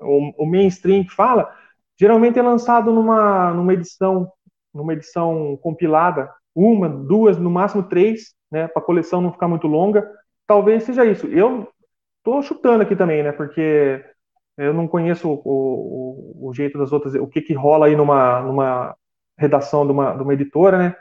o, 0.00 0.44
o, 0.44 0.46
mainstream 0.46 1.04
que 1.04 1.14
fala, 1.14 1.54
geralmente 1.98 2.38
é 2.38 2.42
lançado 2.42 2.92
numa, 2.92 3.52
numa 3.52 3.72
edição 3.74 4.30
numa 4.74 4.94
edição 4.94 5.58
compilada, 5.62 6.32
uma, 6.54 6.88
duas, 6.88 7.36
no 7.38 7.50
máximo 7.50 7.82
três, 7.82 8.34
né, 8.50 8.68
para 8.68 8.82
a 8.82 8.84
coleção 8.84 9.20
não 9.20 9.32
ficar 9.32 9.48
muito 9.48 9.66
longa. 9.66 10.10
Talvez 10.46 10.84
seja 10.84 11.04
isso. 11.04 11.26
Eu 11.26 11.68
estou 12.18 12.42
chutando 12.42 12.82
aqui 12.82 12.96
também, 12.96 13.22
né, 13.22 13.32
porque 13.32 14.02
eu 14.56 14.72
não 14.72 14.88
conheço 14.88 15.28
o, 15.28 15.42
o, 15.44 16.48
o, 16.48 16.54
jeito 16.54 16.78
das 16.78 16.92
outras, 16.92 17.14
o 17.14 17.26
que, 17.26 17.40
que 17.40 17.54
rola 17.54 17.86
aí 17.86 17.96
numa, 17.96 18.40
numa 18.40 18.96
redação 19.36 19.86
de 19.86 19.92
uma, 19.92 20.14
de 20.14 20.22
uma 20.22 20.34
editora, 20.34 20.78
né? 20.78 20.96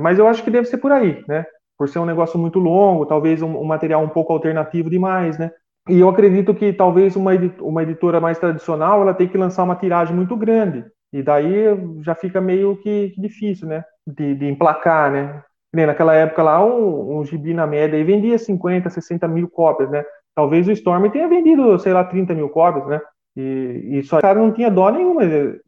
Mas 0.00 0.18
eu 0.18 0.26
acho 0.26 0.42
que 0.44 0.50
deve 0.50 0.66
ser 0.66 0.78
por 0.78 0.92
aí, 0.92 1.24
né? 1.26 1.46
Por 1.78 1.88
ser 1.88 2.00
um 2.00 2.04
negócio 2.04 2.38
muito 2.38 2.58
longo, 2.58 3.06
talvez 3.06 3.40
um, 3.40 3.56
um 3.56 3.64
material 3.64 4.02
um 4.02 4.08
pouco 4.08 4.32
alternativo 4.32 4.90
demais, 4.90 5.38
né? 5.38 5.50
E 5.88 6.00
eu 6.00 6.08
acredito 6.08 6.54
que 6.54 6.72
talvez 6.72 7.16
uma, 7.16 7.30
uma 7.60 7.82
editora 7.82 8.20
mais 8.20 8.38
tradicional 8.38 9.00
ela 9.00 9.14
tem 9.14 9.28
que 9.28 9.38
lançar 9.38 9.62
uma 9.62 9.76
tiragem 9.76 10.14
muito 10.14 10.36
grande. 10.36 10.84
E 11.12 11.22
daí 11.22 11.64
já 12.02 12.14
fica 12.14 12.40
meio 12.40 12.76
que, 12.76 13.10
que 13.10 13.20
difícil, 13.20 13.68
né? 13.68 13.84
De, 14.06 14.34
de 14.34 14.46
emplacar, 14.46 15.10
né? 15.10 15.42
naquela 15.72 16.14
época 16.14 16.42
lá, 16.42 16.64
um, 16.64 17.18
um 17.18 17.24
gibi 17.24 17.54
na 17.54 17.66
média 17.66 17.96
e 17.96 18.04
vendia 18.04 18.38
50, 18.38 18.90
60 18.90 19.28
mil 19.28 19.48
cópias, 19.48 19.90
né? 19.90 20.04
Talvez 20.34 20.66
o 20.68 20.72
Storm 20.72 21.08
tenha 21.10 21.28
vendido, 21.28 21.78
sei 21.78 21.92
lá, 21.92 22.04
30 22.04 22.34
mil 22.34 22.48
cópias, 22.48 22.86
né? 22.86 23.00
E, 23.36 23.98
e 23.98 24.02
só 24.02 24.20
cara 24.20 24.38
não 24.38 24.52
tinha 24.52 24.70
dó 24.70 24.90
nenhuma, 24.90 25.22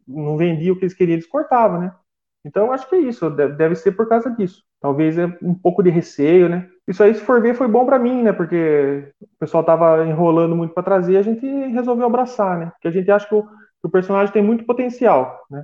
não 0.07 0.37
vendia 0.37 0.73
o 0.73 0.75
que 0.75 0.83
eles 0.83 0.93
queriam, 0.93 1.15
eles 1.15 1.27
cortavam, 1.27 1.79
né? 1.79 1.91
Então 2.43 2.71
acho 2.71 2.89
que 2.89 2.95
é 2.95 2.99
isso, 2.99 3.29
deve 3.29 3.75
ser 3.75 3.91
por 3.91 4.09
causa 4.09 4.29
disso. 4.31 4.63
Talvez 4.79 5.17
é 5.17 5.25
um 5.41 5.53
pouco 5.53 5.83
de 5.83 5.89
receio, 5.89 6.49
né? 6.49 6.67
Isso 6.87 7.03
aí, 7.03 7.13
se 7.13 7.21
for 7.21 7.41
ver, 7.41 7.53
foi 7.53 7.67
bom 7.67 7.85
para 7.85 7.99
mim, 7.99 8.23
né? 8.23 8.33
Porque 8.33 9.13
o 9.21 9.39
pessoal 9.39 9.63
tava 9.63 10.05
enrolando 10.05 10.55
muito 10.55 10.73
para 10.73 10.83
trazer, 10.83 11.17
a 11.17 11.21
gente 11.21 11.45
resolveu 11.45 12.05
abraçar, 12.07 12.57
né? 12.57 12.71
Porque 12.71 12.87
a 12.87 12.91
gente 12.91 13.11
acha 13.11 13.27
que 13.27 13.35
o, 13.35 13.43
que 13.43 13.87
o 13.87 13.89
personagem 13.89 14.33
tem 14.33 14.43
muito 14.43 14.65
potencial, 14.65 15.39
né? 15.49 15.63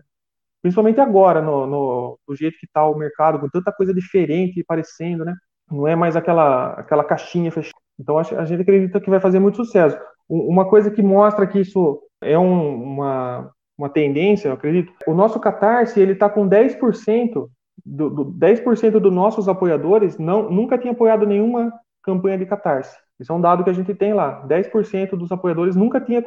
principalmente 0.61 0.99
agora, 0.99 1.41
no, 1.41 1.65
no, 1.65 2.19
no 2.27 2.35
jeito 2.35 2.57
que 2.59 2.65
está 2.65 2.85
o 2.85 2.97
mercado, 2.97 3.39
com 3.39 3.49
tanta 3.49 3.71
coisa 3.71 3.93
diferente 3.93 4.61
aparecendo, 4.61 5.23
né? 5.23 5.33
Não 5.71 5.87
é 5.87 5.95
mais 5.95 6.15
aquela, 6.15 6.73
aquela 6.73 7.03
caixinha 7.03 7.51
fechada. 7.51 7.77
Então 7.99 8.17
a, 8.17 8.21
a 8.21 8.45
gente 8.45 8.61
acredita 8.61 8.99
que 8.99 9.09
vai 9.09 9.19
fazer 9.19 9.39
muito 9.39 9.57
sucesso. 9.57 9.97
Uma 10.27 10.69
coisa 10.69 10.91
que 10.91 11.01
mostra 11.01 11.47
que 11.47 11.59
isso 11.59 12.01
é 12.21 12.37
um, 12.37 12.83
uma, 12.83 13.51
uma 13.77 13.89
tendência, 13.89 14.47
eu 14.47 14.53
acredito, 14.53 14.91
o 15.05 15.13
nosso 15.13 15.39
Catarse 15.39 15.99
ele 15.99 16.13
está 16.13 16.29
com 16.29 16.49
10% 16.49 17.47
do, 17.85 18.09
do 18.09 18.25
10% 18.25 18.99
dos 18.99 19.13
nossos 19.13 19.47
apoiadores 19.47 20.17
não, 20.17 20.49
nunca 20.49 20.77
tinha 20.77 20.93
apoiado 20.93 21.25
nenhuma 21.25 21.71
campanha 22.03 22.37
de 22.37 22.45
Catarse. 22.45 22.97
Isso 23.19 23.31
é 23.31 23.35
um 23.35 23.41
dado 23.41 23.63
que 23.63 23.69
a 23.69 23.73
gente 23.73 23.93
tem 23.93 24.13
lá. 24.13 24.45
10% 24.47 25.11
dos 25.11 25.31
apoiadores 25.31 25.75
nunca 25.75 25.99
tinha 25.99 26.23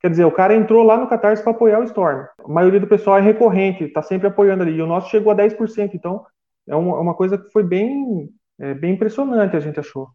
Quer 0.00 0.10
dizer, 0.10 0.24
o 0.24 0.32
cara 0.32 0.54
entrou 0.54 0.82
lá 0.82 0.96
no 0.98 1.08
Catarse 1.08 1.42
para 1.42 1.52
apoiar 1.52 1.78
o 1.78 1.84
Storm. 1.84 2.24
A 2.44 2.48
maioria 2.48 2.80
do 2.80 2.88
pessoal 2.88 3.18
é 3.18 3.20
recorrente, 3.20 3.84
está 3.84 4.02
sempre 4.02 4.26
apoiando 4.26 4.64
ali. 4.64 4.72
E 4.72 4.82
o 4.82 4.86
nosso 4.86 5.08
chegou 5.08 5.30
a 5.30 5.36
10%. 5.36 5.90
Então, 5.94 6.26
é 6.68 6.72
é 6.72 6.76
uma 6.76 7.14
coisa 7.14 7.38
que 7.38 7.48
foi 7.50 7.62
bem, 7.62 8.28
é, 8.60 8.74
bem 8.74 8.94
impressionante, 8.94 9.56
a 9.56 9.60
gente 9.60 9.78
achou. 9.78 10.08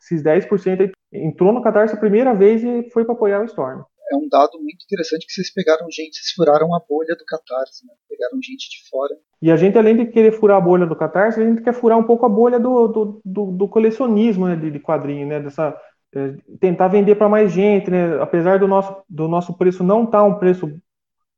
Esses 0.00 0.22
10% 0.22 0.90
entrou 1.12 1.52
no 1.52 1.62
Catarse 1.62 1.94
a 1.94 1.98
primeira 1.98 2.32
vez 2.32 2.64
e 2.64 2.88
foi 2.90 3.04
para 3.04 3.14
apoiar 3.14 3.42
o 3.42 3.44
Storm. 3.44 3.82
É 4.10 4.16
um 4.16 4.28
dado 4.28 4.58
muito 4.58 4.84
interessante 4.84 5.26
que 5.26 5.32
vocês 5.32 5.52
pegaram 5.52 5.86
gente, 5.90 6.16
vocês 6.16 6.32
furaram 6.34 6.74
a 6.74 6.80
bolha 6.80 7.14
do 7.16 7.24
Catarse, 7.24 7.86
né? 7.86 7.92
pegaram 8.08 8.40
gente 8.42 8.68
de 8.70 8.88
fora. 8.88 9.14
E 9.40 9.50
a 9.50 9.56
gente, 9.56 9.78
além 9.78 9.96
de 9.96 10.06
querer 10.06 10.32
furar 10.32 10.56
a 10.56 10.60
bolha 10.60 10.86
do 10.86 10.96
Catarse, 10.96 11.40
a 11.40 11.44
gente 11.44 11.62
quer 11.62 11.72
furar 11.74 11.98
um 11.98 12.04
pouco 12.04 12.26
a 12.26 12.28
bolha 12.28 12.58
do, 12.58 12.88
do, 12.88 13.20
do, 13.24 13.52
do 13.52 13.68
colecionismo 13.68 14.48
né, 14.48 14.56
de, 14.56 14.70
de 14.70 14.80
quadrinho, 14.80 15.26
né? 15.26 15.40
Dessa, 15.40 15.78
é, 16.14 16.34
tentar 16.58 16.88
vender 16.88 17.14
para 17.16 17.28
mais 17.28 17.52
gente, 17.52 17.90
né? 17.90 18.20
Apesar 18.20 18.58
do 18.58 18.66
nosso, 18.66 18.96
do 19.08 19.28
nosso 19.28 19.56
preço 19.56 19.84
não 19.84 20.04
estar 20.04 20.18
tá 20.18 20.24
um 20.24 20.38
preço 20.38 20.68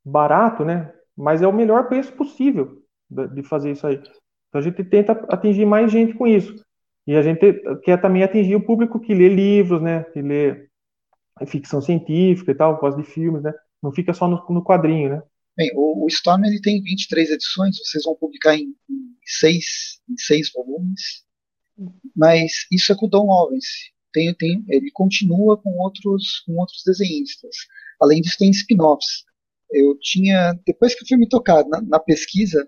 barato, 0.03 0.63
né? 0.65 0.91
Mas 1.15 1.41
é 1.41 1.47
o 1.47 1.53
melhor 1.53 1.87
preço 1.87 2.11
possível 2.13 2.81
de, 3.09 3.43
fazer 3.43 3.71
isso 3.71 3.85
aí. 3.85 3.95
Então 3.95 4.59
a 4.59 4.61
gente 4.61 4.83
tenta 4.83 5.11
atingir 5.29 5.65
mais 5.65 5.91
gente 5.91 6.13
com 6.13 6.25
isso. 6.25 6.55
E 7.05 7.15
a 7.15 7.21
gente 7.21 7.61
quer 7.83 7.99
também 7.99 8.23
atingir 8.23 8.55
o 8.55 8.65
público 8.65 8.99
que 8.99 9.13
lê 9.13 9.27
livros, 9.27 9.81
né? 9.81 10.03
Que 10.05 10.21
lê 10.21 10.67
ficção 11.45 11.81
científica 11.81 12.51
e 12.51 12.55
tal, 12.55 12.79
gosta 12.79 13.01
de 13.01 13.07
filmes, 13.07 13.43
né? 13.43 13.53
Não 13.81 13.91
fica 13.91 14.13
só 14.13 14.27
no, 14.27 14.43
no 14.49 14.63
quadrinho, 14.63 15.09
né? 15.09 15.23
Bem, 15.57 15.71
o, 15.75 16.05
o, 16.05 16.07
Storm 16.07 16.45
ele 16.45 16.61
tem 16.61 16.81
23 16.81 17.31
edições, 17.31 17.77
vocês 17.77 18.03
vão 18.03 18.15
publicar 18.15 18.55
em, 18.55 18.73
em, 18.89 19.15
seis, 19.25 19.99
em 20.09 20.17
seis 20.17 20.51
volumes, 20.51 21.23
mas 22.15 22.65
isso 22.71 22.91
é 22.91 22.95
com 22.95 23.05
o 23.05 23.09
Don 23.09 23.27
Owens. 23.27 23.65
Tem, 24.13 24.33
tem, 24.35 24.63
ele 24.69 24.91
continua 24.91 25.57
com 25.57 25.71
outros, 25.77 26.39
com 26.45 26.53
outros 26.57 26.83
desenhistas. 26.85 27.55
Além 28.01 28.21
disso, 28.21 28.37
tem 28.37 28.49
spin-offs. 28.51 29.23
Eu 29.71 29.97
tinha, 29.99 30.53
depois 30.65 30.93
que 30.93 31.03
eu 31.03 31.07
fui 31.07 31.17
me 31.17 31.29
tocar 31.29 31.65
na, 31.65 31.81
na 31.81 31.99
pesquisa, 31.99 32.67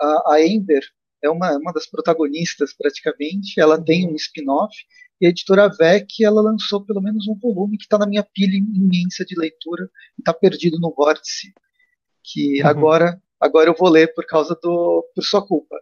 a, 0.00 0.34
a 0.34 0.36
Amber 0.36 0.82
é 1.22 1.28
uma, 1.28 1.56
uma 1.56 1.72
das 1.72 1.86
protagonistas 1.86 2.74
praticamente, 2.74 3.60
ela 3.60 3.82
tem 3.82 4.08
um 4.08 4.14
spin-off 4.14 4.74
e 5.20 5.26
a 5.26 5.30
editora 5.30 5.68
VEC 5.68 6.24
ela 6.24 6.40
lançou 6.40 6.84
pelo 6.84 7.00
menos 7.00 7.26
um 7.26 7.34
volume 7.34 7.76
que 7.76 7.84
está 7.84 7.98
na 7.98 8.06
minha 8.06 8.22
pilha 8.22 8.56
imensa 8.56 9.24
de 9.24 9.38
leitura 9.38 9.90
e 10.16 10.20
está 10.20 10.32
perdido 10.32 10.78
no 10.78 10.94
vórtice, 10.94 11.52
que 12.22 12.62
uhum. 12.62 12.68
agora 12.68 13.22
agora 13.40 13.70
eu 13.70 13.74
vou 13.76 13.88
ler 13.88 14.12
por 14.14 14.26
causa 14.26 14.58
do 14.62 15.08
por 15.14 15.22
sua 15.22 15.46
culpa. 15.46 15.76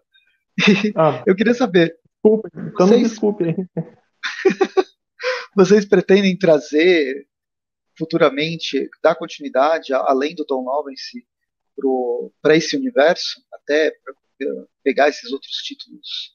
Ah, 0.96 1.22
eu 1.26 1.36
queria 1.36 1.52
saber. 1.52 1.98
Desculpe, 2.14 2.48
então 2.54 2.86
vocês, 2.86 3.10
desculpe. 3.10 3.44
vocês 5.54 5.84
pretendem 5.84 6.36
trazer 6.38 7.26
futuramente, 7.98 8.88
dar 9.02 9.14
continuidade 9.14 9.92
além 9.92 10.34
do 10.34 10.46
Tom 10.46 10.64
Lawrence 10.64 11.26
para 12.40 12.56
esse 12.56 12.74
universo, 12.76 13.42
até 13.52 13.92
pegar 14.86 15.08
esses 15.08 15.32
outros 15.32 15.56
títulos, 15.56 16.32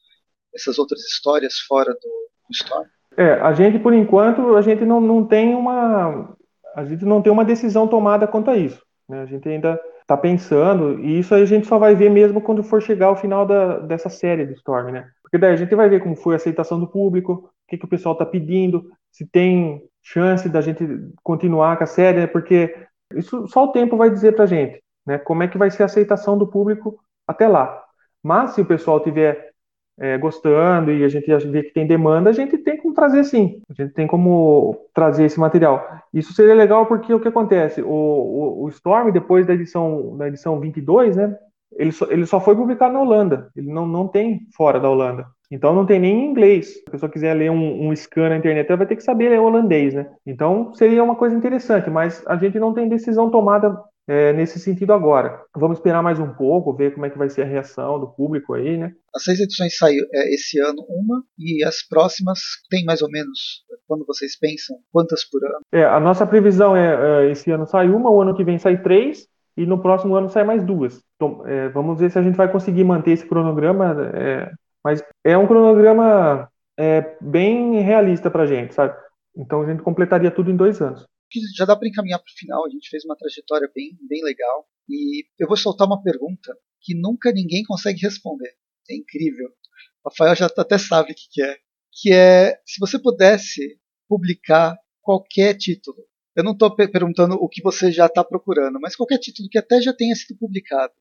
essas 0.53 0.77
outras 0.77 0.99
histórias 0.99 1.59
fora 1.59 1.93
do, 1.93 2.21
Storm? 2.51 2.85
É, 3.15 3.33
a 3.35 3.53
gente, 3.53 3.79
por 3.79 3.93
enquanto, 3.93 4.57
a 4.57 4.61
gente 4.61 4.83
não, 4.83 4.99
não 4.99 5.25
tem 5.25 5.55
uma. 5.55 6.35
A 6.75 6.83
gente 6.83 7.05
não 7.05 7.21
tem 7.21 7.31
uma 7.31 7.45
decisão 7.45 7.87
tomada 7.87 8.27
quanto 8.27 8.51
a 8.51 8.57
isso. 8.57 8.81
Né? 9.07 9.21
A 9.21 9.25
gente 9.25 9.47
ainda 9.47 9.79
está 10.01 10.17
pensando, 10.17 10.99
e 10.99 11.19
isso 11.19 11.33
a 11.33 11.45
gente 11.45 11.65
só 11.65 11.77
vai 11.77 11.95
ver 11.95 12.09
mesmo 12.09 12.41
quando 12.41 12.61
for 12.61 12.81
chegar 12.81 13.07
ao 13.07 13.15
final 13.15 13.45
da, 13.45 13.79
dessa 13.79 14.09
série 14.09 14.45
do 14.45 14.53
Storm, 14.53 14.91
né? 14.91 15.09
Porque 15.21 15.37
daí 15.37 15.53
a 15.53 15.55
gente 15.55 15.73
vai 15.73 15.87
ver 15.87 16.01
como 16.01 16.15
foi 16.15 16.33
a 16.33 16.37
aceitação 16.37 16.77
do 16.77 16.87
público, 16.87 17.33
o 17.33 17.49
que, 17.69 17.77
que 17.77 17.85
o 17.85 17.89
pessoal 17.89 18.13
está 18.13 18.25
pedindo, 18.25 18.83
se 19.09 19.25
tem 19.25 19.81
chance 20.03 20.49
da 20.49 20.59
gente 20.59 20.83
continuar 21.23 21.77
com 21.77 21.85
a 21.85 21.87
série, 21.87 22.19
né? 22.19 22.27
porque 22.27 22.75
isso 23.15 23.47
só 23.47 23.65
o 23.65 23.71
tempo 23.71 23.95
vai 23.95 24.09
dizer 24.09 24.35
pra 24.35 24.45
gente, 24.45 24.81
né? 25.05 25.17
Como 25.17 25.43
é 25.43 25.47
que 25.47 25.57
vai 25.57 25.71
ser 25.71 25.83
a 25.83 25.85
aceitação 25.85 26.37
do 26.37 26.47
público 26.47 26.99
até 27.27 27.47
lá. 27.47 27.81
Mas 28.23 28.51
se 28.51 28.61
o 28.61 28.65
pessoal 28.65 28.99
tiver 28.99 29.51
é, 29.99 30.17
gostando 30.17 30.91
e 30.91 31.03
a 31.03 31.07
gente 31.07 31.27
vê 31.47 31.63
que 31.63 31.73
tem 31.73 31.85
demanda, 31.85 32.29
a 32.29 32.33
gente 32.33 32.57
tem 32.57 32.77
como 32.77 32.93
trazer 32.93 33.23
sim. 33.23 33.61
A 33.69 33.73
gente 33.73 33.93
tem 33.93 34.07
como 34.07 34.87
trazer 34.93 35.25
esse 35.25 35.39
material. 35.39 35.85
Isso 36.13 36.33
seria 36.33 36.55
legal 36.55 36.85
porque 36.85 37.13
o 37.13 37.19
que 37.19 37.27
acontece? 37.27 37.81
O, 37.81 37.87
o, 37.87 38.63
o 38.63 38.69
Storm, 38.69 39.11
depois 39.11 39.45
da 39.45 39.53
edição, 39.53 40.17
da 40.17 40.27
edição 40.27 40.59
22, 40.59 41.15
né? 41.15 41.37
Ele 41.73 41.91
só, 41.91 42.05
ele 42.09 42.25
só 42.25 42.39
foi 42.39 42.55
publicado 42.55 42.93
na 42.93 43.01
Holanda. 43.01 43.49
Ele 43.55 43.71
não, 43.71 43.87
não 43.87 44.07
tem 44.07 44.41
fora 44.55 44.79
da 44.79 44.89
Holanda. 44.89 45.25
Então 45.51 45.75
não 45.75 45.85
tem 45.85 45.99
nem 45.99 46.25
em 46.25 46.29
inglês. 46.31 46.73
Se 46.73 46.83
a 46.87 46.91
pessoa 46.91 47.11
quiser 47.11 47.33
ler 47.33 47.51
um, 47.51 47.87
um 47.87 47.95
scan 47.95 48.29
na 48.29 48.37
internet, 48.37 48.67
ela 48.67 48.77
vai 48.77 48.87
ter 48.87 48.95
que 48.95 49.03
saber 49.03 49.29
ler 49.29 49.39
holandês, 49.39 49.93
né? 49.93 50.09
Então 50.25 50.73
seria 50.73 51.03
uma 51.03 51.15
coisa 51.15 51.35
interessante, 51.35 51.89
mas 51.89 52.25
a 52.25 52.37
gente 52.37 52.57
não 52.57 52.73
tem 52.73 52.87
decisão 52.87 53.29
tomada 53.29 53.77
é, 54.07 54.33
nesse 54.33 54.59
sentido 54.59 54.93
agora. 54.93 55.41
Vamos 55.55 55.77
esperar 55.77 56.01
mais 56.01 56.19
um 56.19 56.33
pouco, 56.33 56.75
ver 56.75 56.93
como 56.93 57.05
é 57.05 57.09
que 57.09 57.17
vai 57.17 57.29
ser 57.29 57.43
a 57.43 57.45
reação 57.45 57.99
do 57.99 58.07
público 58.07 58.53
aí, 58.53 58.77
né? 58.77 58.91
As 59.15 59.23
seis 59.23 59.39
edições 59.39 59.77
saíram 59.77 60.07
é, 60.13 60.33
esse 60.33 60.59
ano 60.59 60.83
uma 60.89 61.23
e 61.37 61.63
as 61.63 61.85
próximas 61.87 62.39
tem 62.69 62.83
mais 62.85 63.01
ou 63.01 63.09
menos 63.09 63.63
quando 63.87 64.05
vocês 64.05 64.37
pensam 64.37 64.77
quantas 64.91 65.23
por 65.23 65.43
ano? 65.43 65.59
É, 65.71 65.83
a 65.83 65.99
nossa 65.99 66.25
previsão 66.25 66.75
é, 66.75 67.25
é 67.25 67.31
esse 67.31 67.51
ano 67.51 67.67
sai 67.67 67.89
uma, 67.89 68.09
o 68.09 68.21
ano 68.21 68.35
que 68.35 68.43
vem 68.43 68.57
sai 68.57 68.81
três 68.81 69.27
e 69.55 69.65
no 69.65 69.81
próximo 69.81 70.15
ano 70.15 70.29
sai 70.29 70.43
mais 70.43 70.63
duas. 70.63 71.01
Então, 71.15 71.45
é, 71.45 71.69
vamos 71.69 71.99
ver 71.99 72.09
se 72.09 72.17
a 72.17 72.23
gente 72.23 72.37
vai 72.37 72.51
conseguir 72.51 72.83
manter 72.83 73.11
esse 73.11 73.25
cronograma, 73.25 73.95
é, 74.15 74.51
mas 74.83 75.03
é 75.23 75.37
um 75.37 75.45
cronograma 75.45 76.49
é, 76.77 77.15
bem 77.21 77.81
realista 77.81 78.31
para 78.31 78.45
gente, 78.45 78.73
sabe? 78.73 78.95
Então 79.35 79.61
a 79.61 79.65
gente 79.65 79.83
completaria 79.83 80.31
tudo 80.31 80.51
em 80.51 80.55
dois 80.55 80.81
anos 80.81 81.05
que 81.31 81.39
já 81.55 81.65
dá 81.65 81.75
para 81.75 81.87
encaminhar 81.87 82.19
para 82.19 82.29
o 82.29 82.37
final. 82.37 82.65
A 82.65 82.69
gente 82.69 82.89
fez 82.89 83.05
uma 83.05 83.15
trajetória 83.15 83.69
bem, 83.73 83.97
bem 84.07 84.23
legal. 84.23 84.67
E 84.89 85.25
eu 85.39 85.47
vou 85.47 85.55
soltar 85.55 85.87
uma 85.87 86.03
pergunta 86.03 86.55
que 86.81 86.93
nunca 86.93 87.31
ninguém 87.31 87.63
consegue 87.63 88.01
responder. 88.01 88.53
É 88.89 88.95
incrível. 88.95 89.47
O 90.03 90.09
Rafael 90.09 90.35
já 90.35 90.47
até 90.47 90.77
sabe 90.77 91.13
o 91.13 91.15
que, 91.15 91.29
que 91.31 91.41
é. 91.41 91.57
Que 91.93 92.13
é 92.13 92.59
se 92.65 92.79
você 92.79 92.99
pudesse 92.99 93.79
publicar 94.07 94.77
qualquer 95.01 95.55
título. 95.55 95.97
Eu 96.35 96.43
não 96.43 96.53
estou 96.53 96.75
perguntando 96.75 97.35
o 97.35 97.47
que 97.47 97.61
você 97.61 97.91
já 97.91 98.05
está 98.05 98.23
procurando, 98.23 98.79
mas 98.79 98.95
qualquer 98.95 99.17
título 99.17 99.49
que 99.49 99.57
até 99.57 99.81
já 99.81 99.93
tenha 99.93 100.15
sido 100.15 100.37
publicado, 100.37 100.93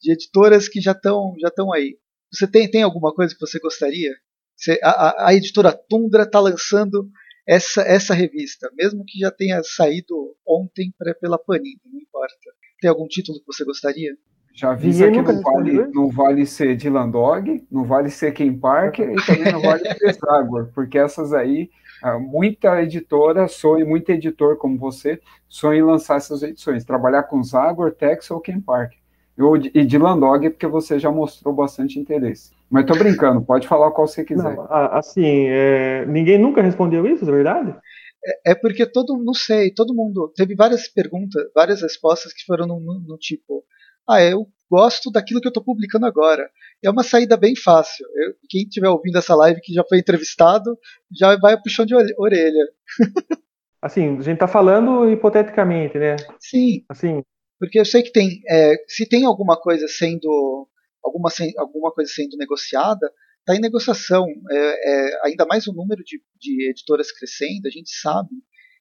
de 0.00 0.12
editoras 0.12 0.68
que 0.68 0.80
já 0.80 0.92
estão 0.92 1.34
já 1.40 1.50
aí. 1.74 1.98
Você 2.32 2.46
tem, 2.48 2.68
tem 2.68 2.82
alguma 2.82 3.14
coisa 3.14 3.34
que 3.34 3.40
você 3.40 3.58
gostaria? 3.60 4.12
Você, 4.56 4.78
a, 4.82 5.28
a, 5.28 5.34
editora 5.34 5.72
Tundra 5.72 6.24
está 6.24 6.40
lançando 6.40 7.08
essa, 7.46 7.82
essa 7.82 8.14
revista, 8.14 8.70
mesmo 8.76 9.04
que 9.04 9.18
já 9.18 9.30
tenha 9.30 9.60
saído 9.62 10.14
ontem 10.46 10.92
pra, 10.96 11.14
pela 11.14 11.38
Panini, 11.38 11.80
não 11.84 12.00
importa. 12.00 12.34
Tem 12.80 12.90
algum 12.90 13.06
título 13.06 13.38
que 13.38 13.46
você 13.46 13.64
gostaria? 13.64 14.12
Já 14.54 14.72
avisa 14.72 15.10
que 15.10 15.22
não 15.22 15.40
vale, 15.40 15.86
não 15.94 16.08
vale 16.08 16.46
ser 16.46 16.76
Dylan 16.76 17.08
Dog, 17.08 17.66
não 17.70 17.84
vale 17.84 18.10
ser 18.10 18.32
Ken 18.32 18.52
Parker 18.52 19.10
e 19.10 19.26
também 19.26 19.50
não 19.50 19.62
vale 19.62 19.82
ser 19.96 20.12
Zagor, 20.12 20.70
porque 20.74 20.98
essas 20.98 21.32
aí, 21.32 21.70
ah, 22.02 22.18
muita 22.18 22.82
editora 22.82 23.48
sonha, 23.48 23.84
muito 23.84 24.10
editor 24.10 24.58
como 24.58 24.76
você, 24.76 25.18
sonha 25.48 25.78
em 25.78 25.82
lançar 25.82 26.18
essas 26.18 26.42
edições, 26.42 26.84
trabalhar 26.84 27.22
com 27.22 27.42
Zagor, 27.42 27.92
Tex 27.92 28.30
ou 28.30 28.40
Ken 28.40 28.60
Parker. 28.60 28.98
Eu, 29.36 29.56
e 29.56 29.84
Dylan 29.86 30.20
Dog, 30.20 30.50
porque 30.50 30.66
você 30.66 30.98
já 30.98 31.10
mostrou 31.10 31.54
bastante 31.54 31.98
interesse. 31.98 32.52
Mas 32.72 32.86
tô 32.86 32.94
brincando, 32.94 33.44
pode 33.44 33.68
falar 33.68 33.90
qual 33.90 34.06
você 34.08 34.24
quiser. 34.24 34.56
Não, 34.56 34.66
assim, 34.70 35.46
é... 35.48 36.06
ninguém 36.06 36.38
nunca 36.38 36.62
respondeu 36.62 37.06
isso, 37.06 37.28
é 37.28 37.30
verdade? 37.30 37.76
É, 38.24 38.52
é, 38.52 38.54
porque 38.54 38.86
todo, 38.86 39.22
não 39.22 39.34
sei, 39.34 39.72
todo 39.74 39.94
mundo 39.94 40.32
teve 40.34 40.54
várias 40.54 40.88
perguntas, 40.88 41.44
várias 41.54 41.82
respostas 41.82 42.32
que 42.32 42.44
foram 42.46 42.66
no, 42.66 42.80
no, 42.80 43.00
no 43.00 43.18
tipo, 43.18 43.62
ah, 44.08 44.22
eu 44.22 44.46
gosto 44.70 45.10
daquilo 45.10 45.40
que 45.40 45.46
eu 45.46 45.50
estou 45.50 45.62
publicando 45.62 46.06
agora. 46.06 46.48
É 46.82 46.88
uma 46.88 47.02
saída 47.02 47.36
bem 47.36 47.54
fácil. 47.54 48.06
Eu, 48.14 48.34
quem 48.48 48.62
estiver 48.62 48.88
ouvindo 48.88 49.18
essa 49.18 49.34
live 49.34 49.60
que 49.60 49.74
já 49.74 49.84
foi 49.86 49.98
entrevistado, 49.98 50.78
já 51.14 51.36
vai 51.36 51.60
puxão 51.60 51.84
de 51.84 51.94
orelha. 52.16 52.68
assim, 53.82 54.16
a 54.16 54.22
gente 54.22 54.34
está 54.34 54.48
falando 54.48 55.10
hipoteticamente, 55.10 55.98
né? 55.98 56.16
Sim. 56.40 56.84
Assim. 56.88 57.22
Porque 57.58 57.78
eu 57.78 57.84
sei 57.84 58.02
que 58.02 58.10
tem, 58.10 58.40
é, 58.48 58.74
se 58.88 59.06
tem 59.06 59.24
alguma 59.24 59.60
coisa 59.60 59.86
sendo 59.86 60.66
alguma, 61.02 61.30
alguma 61.58 61.92
coisa 61.92 62.10
sendo 62.12 62.36
negociada, 62.36 63.10
está 63.40 63.56
em 63.56 63.60
negociação. 63.60 64.26
É, 64.50 64.56
é, 64.56 65.20
ainda 65.26 65.44
mais 65.46 65.66
o 65.66 65.72
número 65.72 66.02
de, 66.04 66.22
de 66.38 66.70
editoras 66.70 67.12
crescendo, 67.12 67.66
a 67.66 67.70
gente 67.70 67.90
sabe 67.90 68.30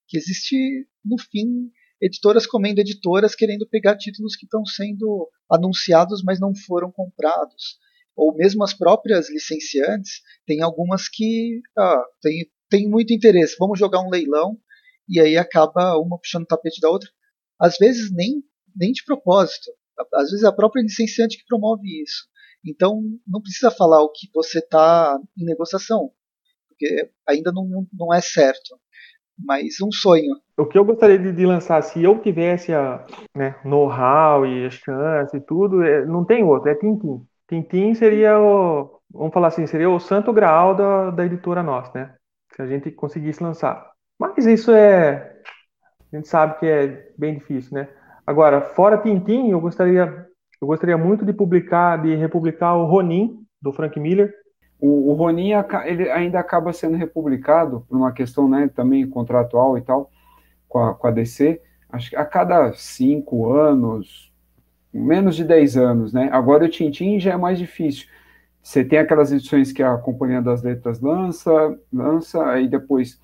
que 0.08 0.18
existe, 0.18 0.56
no 1.04 1.18
fim, 1.18 1.72
editoras 2.02 2.46
comendo 2.46 2.82
editoras 2.82 3.36
querendo 3.36 3.68
pegar 3.68 3.98
títulos 3.98 4.36
que 4.36 4.46
estão 4.46 4.66
sendo 4.66 5.30
anunciados, 5.50 6.24
mas 6.24 6.40
não 6.40 6.54
foram 6.56 6.92
comprados. 6.92 7.78
Ou 8.16 8.36
mesmo 8.36 8.64
as 8.64 8.74
próprias 8.74 9.30
licenciantes, 9.30 10.22
tem 10.46 10.62
algumas 10.62 11.08
que 11.08 11.62
ah, 11.78 12.04
tem, 12.22 12.52
tem 12.70 12.90
muito 12.90 13.14
interesse, 13.14 13.56
vamos 13.58 13.80
jogar 13.80 14.02
um 14.02 14.10
leilão, 14.10 14.60
e 15.08 15.20
aí 15.20 15.38
acaba 15.38 15.98
uma 15.98 16.20
puxando 16.20 16.44
o 16.44 16.48
tapete 16.48 16.82
da 16.82 16.90
outra. 16.90 17.10
Às 17.60 17.78
vezes 17.78 18.12
nem, 18.12 18.44
nem 18.76 18.92
de 18.92 19.04
propósito 19.06 19.72
às 20.14 20.30
vezes 20.30 20.44
é 20.44 20.48
a 20.48 20.54
própria 20.54 20.82
licenciante 20.82 21.38
que 21.38 21.46
promove 21.48 22.02
isso. 22.02 22.30
Então, 22.66 23.02
não 23.28 23.42
precisa 23.42 23.72
falar 23.72 24.02
o 24.02 24.12
que 24.12 24.28
você 24.34 24.60
está 24.60 25.18
em 25.38 25.46
negociação, 25.46 26.12
porque 26.70 27.10
ainda 27.28 27.52
não, 27.52 27.88
não 27.94 28.14
é 28.14 28.22
certo. 28.22 28.80
Mas 29.44 29.82
um 29.82 29.92
sonho. 29.92 30.36
O 30.56 30.68
que 30.68 30.78
eu 30.78 30.86
gostaria 30.86 31.18
de, 31.18 31.32
de 31.32 31.46
lançar, 31.46 31.82
se 31.82 32.04
eu 32.04 32.20
tivesse 32.22 32.72
a 32.72 33.04
né, 33.36 33.60
know-how 33.66 34.46
e 34.46 34.66
a 34.66 34.70
chance 34.70 35.36
e 35.36 35.42
tudo, 35.42 35.82
é, 35.82 36.06
não 36.06 36.24
tem 36.24 36.44
outro, 36.44 36.70
é 36.70 36.76
Tintim. 36.76 37.26
Tintim 37.50 37.96
seria 37.96 38.40
o, 38.40 39.02
vamos 39.12 39.34
falar 39.34 39.48
assim, 39.48 39.66
seria 39.66 39.90
o 39.90 40.00
santo 40.00 40.32
graal 40.32 40.76
da, 40.76 41.10
da 41.10 41.26
editora 41.26 41.64
nossa, 41.64 41.92
né? 41.96 42.16
Se 42.56 42.62
a 42.62 42.68
gente 42.68 42.92
conseguisse 42.92 43.42
lançar. 43.42 43.92
Mas 44.20 44.46
isso 44.46 44.72
é 44.72 45.42
a 46.12 46.18
gente 46.18 46.28
sabe 46.28 46.60
que 46.60 46.66
é 46.66 47.10
bem 47.18 47.36
difícil, 47.36 47.74
né? 47.74 47.88
Agora, 48.32 48.62
fora 48.62 48.98
Tintin, 48.98 49.50
eu 49.50 49.60
gostaria, 49.60 50.26
eu 50.62 50.66
gostaria 50.66 50.98
muito 50.98 51.26
de 51.26 51.34
publicar, 51.34 52.02
de 52.02 52.16
republicar 52.16 52.78
o 52.78 52.86
Ronin, 52.86 53.46
do 53.62 53.74
Frank 53.74 54.00
Miller. 54.00 54.34
O, 54.80 55.12
o 55.12 55.14
Ronin 55.16 55.50
ele 55.84 56.10
ainda 56.10 56.40
acaba 56.40 56.72
sendo 56.72 56.96
republicado 56.96 57.86
por 57.90 57.98
uma 57.98 58.14
questão 58.14 58.48
né, 58.48 58.72
também 58.74 59.06
contratual 59.06 59.78
e 59.78 59.82
tal, 59.82 60.10
com 60.70 60.80
a, 60.80 60.96
com 60.96 61.08
a 61.08 61.12
DC, 61.12 61.62
acho 61.90 62.12
que 62.12 62.16
a 62.16 62.24
cada 62.24 62.72
cinco 62.72 63.52
anos, 63.52 64.32
menos 64.94 65.36
de 65.36 65.44
dez 65.44 65.76
anos, 65.76 66.14
né? 66.14 66.30
Agora 66.32 66.64
o 66.64 66.70
Tintin 66.70 67.20
já 67.20 67.34
é 67.34 67.38
mais 67.38 67.60
difícil. 67.60 68.08
Você 68.64 68.82
tem 68.82 69.00
aquelas 69.00 69.34
edições 69.34 69.74
que 69.74 69.84
a 69.84 69.98
Companhia 69.98 70.42
das 70.42 70.64
Letras 70.64 71.02
lança, 71.02 71.78
lança, 71.92 72.46
aí 72.46 72.70
depois 72.70 73.20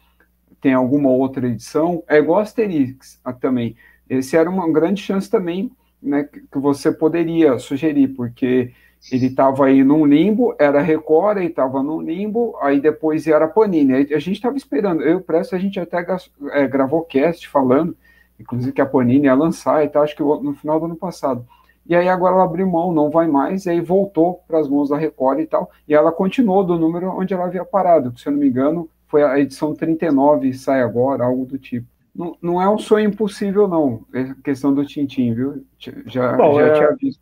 tem 0.59 0.73
alguma 0.73 1.09
outra 1.11 1.47
edição. 1.47 2.03
É 2.09 2.17
igual 2.17 2.41
Asterix 2.41 3.21
também. 3.39 3.77
Esse 4.09 4.37
era 4.37 4.49
uma 4.49 4.71
grande 4.71 5.01
chance 5.01 5.29
também, 5.29 5.71
né, 6.01 6.23
que 6.23 6.59
você 6.59 6.91
poderia 6.91 7.57
sugerir, 7.59 8.09
porque 8.09 8.71
ele 9.11 9.27
estava 9.27 9.65
aí 9.65 9.83
num 9.83 10.05
limbo, 10.05 10.55
era 10.59 10.81
Record, 10.81 11.37
aí 11.37 11.47
estava 11.47 11.81
num 11.81 12.01
limbo, 12.01 12.57
aí 12.61 12.79
depois 12.79 13.27
era 13.27 13.47
Panini. 13.47 13.93
A 13.93 14.19
gente 14.19 14.33
estava 14.33 14.57
esperando, 14.57 15.01
eu 15.01 15.21
Presto, 15.21 15.55
a 15.55 15.59
gente 15.59 15.79
até 15.79 16.05
é, 16.51 16.67
gravou 16.67 17.03
cast 17.03 17.47
falando, 17.47 17.95
inclusive 18.39 18.71
que 18.73 18.81
a 18.81 18.85
Panini 18.85 19.25
ia 19.25 19.33
lançar 19.33 19.83
e 19.83 19.89
tal, 19.89 20.03
acho 20.03 20.15
que 20.15 20.23
no 20.23 20.53
final 20.53 20.79
do 20.79 20.85
ano 20.85 20.95
passado. 20.95 21.45
E 21.85 21.95
aí 21.95 22.09
agora 22.09 22.35
ela 22.35 22.43
abriu 22.43 22.67
mão, 22.67 22.91
não 22.91 23.09
vai 23.09 23.27
mais, 23.27 23.65
e 23.65 23.69
aí 23.69 23.79
voltou 23.79 24.41
para 24.45 24.59
as 24.59 24.67
mãos 24.67 24.89
da 24.89 24.97
Record 24.97 25.39
e 25.39 25.47
tal, 25.47 25.71
e 25.87 25.93
ela 25.93 26.11
continuou 26.11 26.63
do 26.63 26.77
número 26.77 27.09
onde 27.09 27.33
ela 27.33 27.45
havia 27.45 27.63
parado, 27.63 28.11
que 28.11 28.19
se 28.19 28.27
eu 28.27 28.33
não 28.33 28.39
me 28.39 28.47
engano, 28.47 28.89
foi 29.07 29.23
a 29.23 29.39
edição 29.39 29.73
39, 29.73 30.53
sai 30.53 30.81
agora, 30.81 31.23
algo 31.23 31.45
do 31.45 31.57
tipo. 31.57 31.87
Não, 32.17 32.35
não 32.41 32.61
é 32.61 32.67
um 32.67 32.79
sonho 32.79 33.09
impossível, 33.09 33.67
não, 33.67 34.03
é 34.11 34.33
questão 34.43 34.73
do 34.73 34.83
Tintim, 34.83 35.35
viu? 35.35 35.63
Já, 36.07 36.35
Bom, 36.35 36.59
já 36.59 36.67
é... 36.67 36.73
tinha 36.73 36.95
visto. 36.95 37.21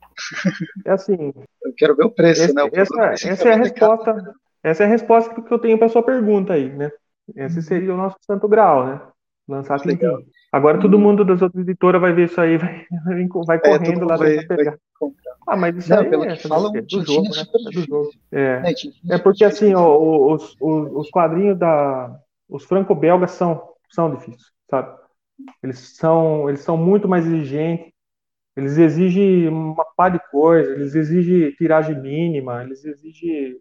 É 0.85 0.91
assim. 0.91 1.33
Eu 1.63 1.73
quero 1.75 1.95
ver 1.97 2.05
o 2.05 2.11
preço, 2.11 2.43
esse, 2.43 2.53
né? 2.53 2.63
O 2.63 2.69
essa, 2.71 3.27
essa 3.27 3.49
é 3.49 3.53
a 3.53 3.57
resposta. 3.57 4.35
Essa 4.63 4.83
é 4.83 4.85
a 4.85 4.89
resposta 4.89 5.41
que 5.41 5.53
eu 5.53 5.59
tenho 5.59 5.77
para 5.77 5.89
sua 5.89 6.01
pergunta 6.01 6.53
aí, 6.53 6.69
né? 6.69 6.89
Esse 7.35 7.61
seria 7.61 7.93
o 7.93 7.97
nosso 7.97 8.15
santo 8.21 8.47
grau, 8.47 8.85
né? 8.85 9.01
Lançar 9.47 9.79
Tintim. 9.81 10.07
Agora 10.49 10.79
todo 10.79 10.97
mundo 10.97 11.25
das 11.25 11.41
outras 11.41 11.61
editoras 11.61 11.99
vai 11.99 12.13
ver 12.13 12.25
isso 12.29 12.39
aí, 12.39 12.55
vai, 12.57 12.85
vai 13.45 13.57
é, 13.57 13.59
correndo 13.59 14.03
é, 14.03 14.05
lá 14.05 14.15
vai, 14.15 14.45
pegar. 14.45 14.77
Vai 15.01 15.11
ah, 15.47 15.55
mas 15.57 15.75
isso 15.75 15.89
não, 15.89 15.99
aí 15.99 16.29
é, 16.29 16.35
falam, 16.37 16.75
é 16.75 16.81
do 16.81 17.05
jogo, 17.05 17.29
né? 17.29 17.41
É 17.41 17.71
do 17.71 17.81
jogo. 17.81 18.09
É, 18.31 18.59
né, 18.61 18.73
é 19.11 19.17
porque 19.17 19.43
assim, 19.43 19.75
ó, 19.75 20.33
os, 20.33 20.55
os, 20.59 20.91
os 20.93 21.09
quadrinhos 21.09 21.57
da. 21.59 22.17
Os 22.47 22.63
franco-belgas 22.63 23.31
são, 23.31 23.61
são 23.89 24.15
difíceis, 24.15 24.51
sabe? 24.69 24.97
Eles 25.63 25.79
são, 25.97 26.49
eles 26.49 26.61
são 26.61 26.77
muito 26.77 27.07
mais 27.07 27.25
exigentes, 27.25 27.91
eles 28.55 28.77
exigem 28.77 29.49
uma 29.49 29.85
pá 29.97 30.09
de 30.09 30.19
coisa, 30.31 30.71
eles 30.73 30.95
exigem 30.95 31.51
tiragem 31.55 31.99
mínima, 32.01 32.63
eles 32.63 32.83
exigem. 32.85 33.59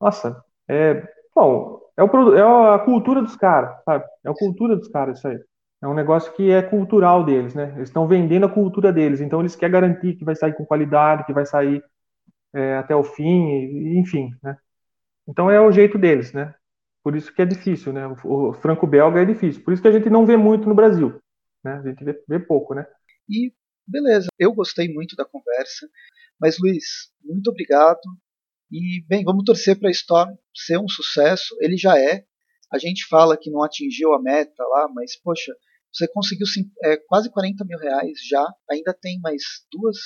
Nossa, 0.00 0.44
é. 0.68 1.02
Bom, 1.34 1.80
é, 1.96 2.02
o, 2.04 2.34
é 2.36 2.74
a 2.74 2.78
cultura 2.80 3.22
dos 3.22 3.36
caras, 3.36 3.82
sabe? 3.84 4.04
É 4.24 4.30
a 4.30 4.34
cultura 4.34 4.76
dos 4.76 4.88
caras 4.88 5.18
isso 5.18 5.28
aí. 5.28 5.40
É 5.82 5.88
um 5.88 5.94
negócio 5.94 6.32
que 6.34 6.50
é 6.50 6.62
cultural 6.62 7.24
deles, 7.24 7.54
né? 7.54 7.72
Eles 7.76 7.88
estão 7.88 8.06
vendendo 8.08 8.46
a 8.46 8.50
cultura 8.50 8.92
deles, 8.92 9.20
então 9.20 9.40
eles 9.40 9.56
querem 9.56 9.72
garantir 9.72 10.14
que 10.16 10.24
vai 10.24 10.36
sair 10.36 10.54
com 10.54 10.64
qualidade, 10.66 11.24
que 11.26 11.32
vai 11.32 11.46
sair 11.46 11.82
é, 12.54 12.76
até 12.76 12.94
o 12.96 13.04
fim, 13.04 13.98
enfim, 13.98 14.30
né? 14.42 14.56
Então 15.28 15.50
é 15.50 15.60
o 15.60 15.72
jeito 15.72 15.98
deles, 15.98 16.32
né? 16.32 16.54
Por 17.02 17.16
isso 17.16 17.32
que 17.34 17.42
é 17.42 17.46
difícil, 17.46 17.92
né? 17.92 18.06
O 18.24 18.52
franco-belga 18.52 19.20
é 19.20 19.24
difícil. 19.24 19.62
Por 19.64 19.72
isso 19.72 19.82
que 19.82 19.88
a 19.88 19.92
gente 19.92 20.08
não 20.08 20.24
vê 20.24 20.36
muito 20.36 20.68
no 20.68 20.74
Brasil, 20.74 21.20
né? 21.64 21.72
A 21.72 21.82
gente 21.82 22.04
vê, 22.04 22.22
vê 22.28 22.38
pouco, 22.38 22.74
né? 22.74 22.86
E 23.28 23.52
beleza, 23.86 24.28
eu 24.38 24.52
gostei 24.52 24.92
muito 24.92 25.16
da 25.16 25.24
conversa, 25.24 25.88
mas 26.40 26.58
Luiz, 26.58 27.12
muito 27.22 27.50
obrigado. 27.50 28.00
E 28.70 29.04
bem, 29.06 29.24
vamos 29.24 29.44
torcer 29.44 29.78
para 29.78 29.88
a 29.88 29.92
Storm 29.92 30.34
ser 30.54 30.78
um 30.78 30.88
sucesso. 30.88 31.56
Ele 31.60 31.76
já 31.76 31.98
é. 31.98 32.24
A 32.72 32.78
gente 32.78 33.06
fala 33.06 33.36
que 33.36 33.50
não 33.50 33.62
atingiu 33.62 34.14
a 34.14 34.22
meta 34.22 34.64
lá, 34.64 34.88
mas 34.88 35.14
poxa, 35.20 35.52
você 35.92 36.08
conseguiu 36.08 36.46
é, 36.84 36.96
quase 36.96 37.30
40 37.30 37.64
mil 37.66 37.78
reais 37.78 38.18
já, 38.26 38.46
ainda 38.70 38.94
tem 38.94 39.20
mais 39.20 39.42
duas, 39.70 39.98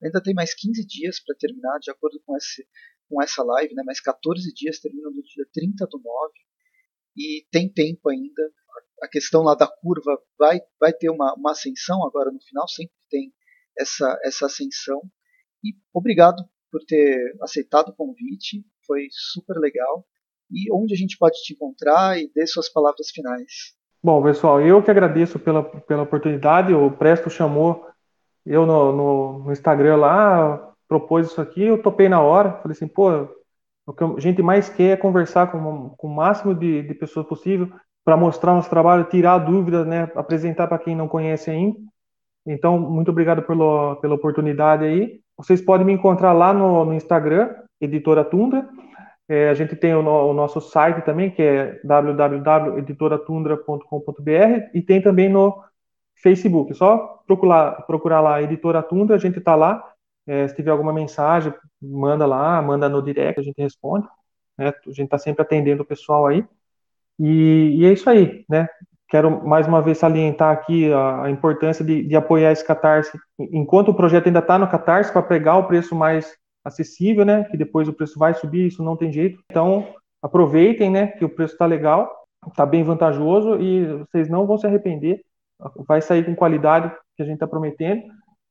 ainda 0.00 0.22
tem 0.22 0.32
mais 0.32 0.54
15 0.54 0.86
dias 0.86 1.20
para 1.20 1.34
terminar, 1.36 1.78
de 1.80 1.90
acordo 1.90 2.20
com, 2.24 2.36
esse, 2.36 2.64
com 3.12 3.22
essa 3.22 3.42
live, 3.42 3.74
né, 3.74 3.82
mais 3.84 4.00
14 4.00 4.52
dias, 4.54 4.80
termina 4.80 5.10
no 5.10 5.22
dia 5.22 5.44
30 5.52 5.86
do 5.86 6.00
9, 6.02 6.32
e 7.14 7.46
tem 7.50 7.70
tempo 7.70 8.08
ainda. 8.08 8.50
A 9.02 9.08
questão 9.08 9.42
lá 9.42 9.54
da 9.54 9.66
curva 9.66 10.18
vai, 10.38 10.60
vai 10.80 10.92
ter 10.92 11.10
uma, 11.10 11.34
uma 11.34 11.50
ascensão 11.50 12.06
agora 12.06 12.30
no 12.30 12.40
final, 12.40 12.66
sempre 12.68 12.94
tem 13.10 13.30
essa, 13.78 14.18
essa 14.24 14.46
ascensão. 14.46 15.02
E 15.62 15.74
obrigado 15.92 16.42
por 16.70 16.80
ter 16.86 17.36
aceitado 17.42 17.90
o 17.90 17.94
convite, 17.94 18.64
foi 18.86 19.08
super 19.10 19.58
legal. 19.58 20.06
E 20.50 20.72
onde 20.72 20.94
a 20.94 20.96
gente 20.96 21.18
pode 21.18 21.36
te 21.42 21.52
encontrar 21.52 22.18
e 22.18 22.30
dê 22.34 22.46
suas 22.46 22.70
palavras 22.70 23.10
finais. 23.10 23.76
Bom, 24.02 24.22
pessoal, 24.22 24.60
eu 24.60 24.82
que 24.82 24.90
agradeço 24.90 25.38
pela, 25.38 25.62
pela 25.82 26.02
oportunidade. 26.02 26.72
O 26.72 26.90
Presto 26.90 27.28
chamou 27.28 27.86
eu 28.44 28.66
no, 28.66 28.92
no, 28.92 29.38
no, 29.44 29.52
Instagram 29.52 29.96
lá, 29.96 30.71
propôs 30.92 31.28
isso 31.28 31.40
aqui, 31.40 31.62
eu 31.62 31.80
topei 31.80 32.06
na 32.06 32.20
hora. 32.20 32.58
Falei 32.60 32.72
assim, 32.72 32.86
pô, 32.86 33.26
o 33.86 33.94
que 33.94 34.04
a 34.04 34.14
gente 34.18 34.42
mais 34.42 34.68
quer 34.68 34.90
é 34.90 34.96
conversar 34.96 35.50
com, 35.50 35.88
com 35.96 36.06
o 36.06 36.14
máximo 36.14 36.54
de, 36.54 36.82
de 36.82 36.92
pessoas 36.92 37.26
possível 37.26 37.70
para 38.04 38.14
mostrar 38.14 38.52
nosso 38.52 38.68
trabalho, 38.68 39.04
tirar 39.04 39.38
dúvidas, 39.38 39.86
né, 39.86 40.10
apresentar 40.14 40.66
para 40.66 40.78
quem 40.78 40.94
não 40.94 41.08
conhece 41.08 41.50
ainda. 41.50 41.78
Então, 42.46 42.78
muito 42.78 43.10
obrigado 43.10 43.40
pelo, 43.42 43.96
pela 43.96 44.16
oportunidade 44.16 44.84
aí. 44.84 45.18
Vocês 45.36 45.62
podem 45.62 45.86
me 45.86 45.94
encontrar 45.94 46.34
lá 46.34 46.52
no, 46.52 46.84
no 46.84 46.92
Instagram, 46.92 47.48
Editora 47.80 48.22
Tundra. 48.22 48.68
É, 49.28 49.48
a 49.48 49.54
gente 49.54 49.76
tem 49.76 49.94
o, 49.94 50.02
no, 50.02 50.30
o, 50.30 50.34
nosso 50.34 50.60
site 50.60 51.00
também, 51.06 51.30
que 51.30 51.40
é 51.40 51.80
www.editoratundra.com.br 51.84 54.68
e 54.74 54.82
tem 54.82 55.00
também 55.00 55.30
no 55.30 55.58
Facebook. 56.16 56.72
É 56.72 56.74
só 56.74 57.22
procurar, 57.26 57.86
procurar 57.86 58.20
lá 58.20 58.42
Editora 58.42 58.82
Tundra, 58.82 59.16
a 59.16 59.18
gente 59.18 59.38
está 59.38 59.54
lá. 59.54 59.91
É, 60.26 60.46
se 60.48 60.54
tiver 60.54 60.70
alguma 60.70 60.92
mensagem, 60.92 61.52
manda 61.80 62.26
lá, 62.26 62.60
manda 62.62 62.88
no 62.88 63.02
direct, 63.02 63.40
a 63.40 63.42
gente 63.42 63.60
responde. 63.60 64.06
Né? 64.56 64.68
A 64.68 64.90
gente 64.90 65.04
está 65.04 65.18
sempre 65.18 65.42
atendendo 65.42 65.82
o 65.82 65.86
pessoal 65.86 66.26
aí. 66.26 66.44
E, 67.18 67.76
e, 67.80 67.86
é 67.86 67.92
isso 67.92 68.08
aí, 68.08 68.44
né? 68.48 68.68
Quero 69.08 69.46
mais 69.46 69.66
uma 69.66 69.82
vez 69.82 69.98
salientar 69.98 70.50
aqui 70.52 70.90
a, 70.92 71.24
a 71.24 71.30
importância 71.30 71.84
de, 71.84 72.02
de, 72.02 72.16
apoiar 72.16 72.50
esse 72.50 72.66
Catarse, 72.66 73.18
enquanto 73.38 73.90
o 73.90 73.94
projeto 73.94 74.26
ainda 74.26 74.38
está 74.38 74.58
no 74.58 74.68
Catarse, 74.68 75.12
para 75.12 75.22
pregar 75.22 75.58
o 75.58 75.66
preço 75.66 75.94
mais 75.94 76.34
acessível, 76.64 77.24
né? 77.24 77.44
Que 77.44 77.56
depois 77.56 77.88
o 77.88 77.92
preço 77.92 78.18
vai 78.18 78.32
subir, 78.34 78.66
isso 78.66 78.82
não 78.82 78.96
tem 78.96 79.12
jeito. 79.12 79.38
Então, 79.50 79.94
aproveitem, 80.22 80.90
né? 80.90 81.08
Que 81.08 81.24
o 81.24 81.28
preço 81.28 81.54
está 81.54 81.66
legal, 81.66 82.10
está 82.48 82.64
bem 82.64 82.82
vantajoso 82.82 83.60
e 83.60 83.84
vocês 83.98 84.28
não 84.28 84.46
vão 84.46 84.56
se 84.56 84.66
arrepender. 84.66 85.22
Vai 85.86 86.00
sair 86.00 86.24
com 86.24 86.34
qualidade 86.34 86.90
que 87.16 87.22
a 87.22 87.26
gente 87.26 87.34
está 87.34 87.46
prometendo 87.46 88.02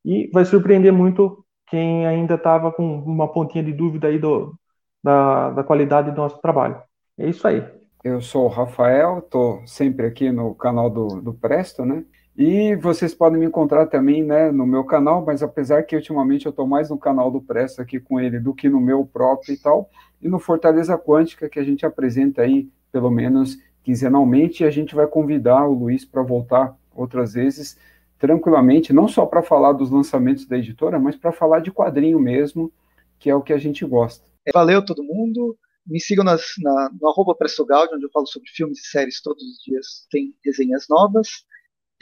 e 0.06 0.30
vai 0.32 0.46
surpreender 0.46 0.94
muito 0.94 1.44
quem 1.72 2.06
ainda 2.06 2.36
estava 2.36 2.70
com 2.70 3.00
uma 3.00 3.32
pontinha 3.32 3.64
de 3.64 3.72
dúvida 3.72 4.10
aí 4.10 4.20
do, 4.20 4.54
da, 5.02 5.52
da 5.52 5.64
qualidade 5.64 6.12
do 6.12 6.18
nosso 6.18 6.38
trabalho. 6.42 6.82
É 7.18 7.30
isso 7.30 7.48
aí. 7.48 7.64
Eu 8.04 8.20
sou 8.20 8.44
o 8.44 8.50
Rafael, 8.50 9.20
estou 9.20 9.66
sempre 9.66 10.06
aqui 10.06 10.32
no 10.32 10.54
canal 10.54 10.90
do, 10.90 11.22
do 11.22 11.34
Presto, 11.34 11.86
né? 11.86 12.04
E 12.36 12.76
vocês 12.76 13.14
podem 13.14 13.40
me 13.40 13.46
encontrar 13.46 13.88
também 13.88 14.22
né, 14.22 14.52
no 14.52 14.66
meu 14.66 14.84
canal, 14.84 15.24
mas 15.26 15.42
apesar 15.42 15.84
que 15.84 15.96
ultimamente 15.96 16.46
eu 16.46 16.50
estou 16.50 16.68
mais 16.68 16.90
no 16.90 16.98
canal 16.98 17.32
do 17.32 17.42
Presto 17.42 17.82
aqui 17.82 18.00
com 18.00 18.20
ele 18.20 18.40
do 18.40 18.54
que 18.54 18.68
no 18.68 18.82
meu 18.82 19.06
próprio 19.06 19.54
e 19.54 19.58
tal, 19.58 19.90
e 20.22 20.28
no 20.28 20.40
Fortaleza 20.40 20.98
Quântica, 20.98 21.48
que 21.48 21.60
a 21.60 21.64
gente 21.64 21.86
apresenta 21.86 22.42
aí 22.42 22.70
pelo 22.92 23.10
menos 23.10 23.58
quinzenalmente, 23.82 24.64
e 24.64 24.66
a 24.66 24.72
gente 24.72 24.94
vai 24.94 25.08
convidar 25.08 25.66
o 25.66 25.74
Luiz 25.74 26.04
para 26.04 26.22
voltar 26.22 26.76
outras 26.94 27.34
vezes, 27.34 27.78
tranquilamente, 28.22 28.94
não 28.94 29.08
só 29.08 29.26
para 29.26 29.44
falar 29.44 29.74
dos 29.74 29.92
lançamentos 29.92 30.46
da 30.46 30.58
editora, 30.58 30.98
mas 31.00 31.18
para 31.18 31.34
falar 31.34 31.60
de 31.60 31.72
quadrinho 31.72 32.20
mesmo, 32.20 32.72
que 33.20 33.30
é 33.30 33.36
o 33.36 33.42
que 33.42 33.52
a 33.52 33.58
gente 33.58 33.84
gosta. 33.84 34.24
Valeu 34.54 34.86
todo 34.86 35.04
mundo. 35.04 35.58
Me 35.86 36.00
sigam 36.00 36.24
nas, 36.24 36.44
na, 36.62 36.92
no 37.02 37.10
arroba 37.10 37.36
onde 37.36 38.06
eu 38.06 38.12
falo 38.14 38.28
sobre 38.28 38.48
filmes 38.50 38.80
e 38.80 38.88
séries 38.88 39.22
todos 39.22 39.44
os 39.44 39.58
dias. 39.64 40.08
Tem 40.12 40.34
resenhas 40.46 40.86
novas 40.88 41.28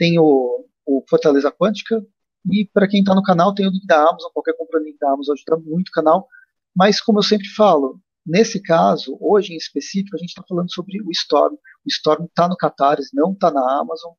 tem 0.00 0.18
o, 0.18 0.64
o 0.86 1.04
Fortaleza 1.06 1.52
Quântica, 1.52 2.02
e 2.50 2.66
para 2.72 2.88
quem 2.88 3.00
está 3.00 3.14
no 3.14 3.22
canal, 3.22 3.54
tem 3.54 3.68
o 3.68 3.70
link 3.70 3.86
da 3.86 4.00
Amazon, 4.00 4.32
qualquer 4.32 4.56
compra 4.56 4.80
no 4.80 4.86
link 4.86 4.98
da 4.98 5.12
Amazon 5.12 5.34
ajuda 5.34 5.62
muito 5.62 5.88
o 5.88 5.92
canal. 5.92 6.26
Mas, 6.74 7.02
como 7.02 7.18
eu 7.18 7.22
sempre 7.22 7.46
falo, 7.48 8.00
nesse 8.26 8.62
caso, 8.62 9.18
hoje 9.20 9.52
em 9.52 9.58
específico, 9.58 10.16
a 10.16 10.18
gente 10.18 10.30
está 10.30 10.42
falando 10.48 10.72
sobre 10.72 11.02
o 11.02 11.10
Storm. 11.10 11.54
O 11.54 11.88
Storm 11.88 12.24
está 12.24 12.48
no 12.48 12.56
Catarse, 12.56 13.14
não 13.14 13.32
está 13.32 13.50
na 13.50 13.60
Amazon. 13.78 14.12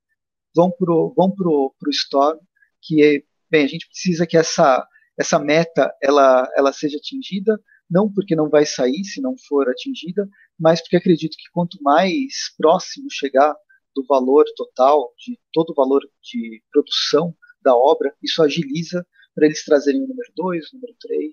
Vão 0.55 0.71
pro, 0.71 1.13
vão 1.15 1.31
pro, 1.31 1.73
pro 1.79 1.91
Storm, 1.91 2.39
que 2.81 3.03
é, 3.03 3.23
bem, 3.49 3.63
a 3.63 3.67
gente 3.67 3.87
precisa 3.87 4.25
que 4.25 4.37
essa, 4.37 4.85
essa 5.17 5.39
meta 5.39 5.93
ela, 6.01 6.49
ela 6.55 6.73
seja 6.73 6.97
atingida, 6.97 7.59
não 7.89 8.11
porque 8.11 8.35
não 8.35 8.49
vai 8.49 8.65
sair 8.65 9.03
se 9.03 9.21
não 9.21 9.35
for 9.47 9.69
atingida, 9.69 10.27
mas 10.59 10.81
porque 10.81 10.95
acredito 10.95 11.35
que 11.37 11.51
quanto 11.51 11.81
mais 11.81 12.53
próximo 12.57 13.07
chegar 13.11 13.53
do 13.93 14.05
valor 14.05 14.45
total, 14.55 15.13
de 15.17 15.37
todo 15.51 15.71
o 15.71 15.75
valor 15.75 16.01
de 16.21 16.63
produção 16.71 17.35
da 17.61 17.75
obra, 17.75 18.13
isso 18.23 18.41
agiliza 18.41 19.05
para 19.35 19.45
eles 19.45 19.63
trazerem 19.63 20.03
o 20.03 20.07
número 20.07 20.31
2, 20.35 20.65
o 20.65 20.75
número 20.75 20.95
3 20.99 21.31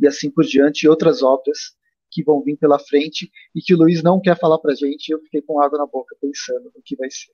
e 0.00 0.06
assim 0.06 0.30
por 0.30 0.44
diante, 0.44 0.84
e 0.84 0.88
outras 0.88 1.22
obras 1.22 1.76
que 2.10 2.22
vão 2.22 2.42
vir 2.42 2.56
pela 2.56 2.78
frente 2.78 3.30
e 3.54 3.60
que 3.60 3.74
o 3.74 3.78
Luiz 3.78 4.02
não 4.02 4.20
quer 4.20 4.38
falar 4.38 4.58
para 4.58 4.74
gente. 4.74 5.10
Eu 5.10 5.20
fiquei 5.20 5.42
com 5.42 5.60
água 5.60 5.78
na 5.78 5.86
boca 5.86 6.16
pensando 6.20 6.72
no 6.74 6.82
que 6.84 6.96
vai 6.96 7.10
ser. 7.10 7.32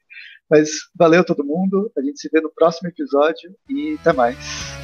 Mas 0.50 0.70
valeu 0.94 1.24
todo 1.24 1.44
mundo, 1.44 1.90
a 1.96 2.02
gente 2.02 2.20
se 2.20 2.28
vê 2.30 2.40
no 2.40 2.52
próximo 2.52 2.88
episódio 2.88 3.54
e 3.68 3.96
até 4.00 4.12
mais. 4.12 4.83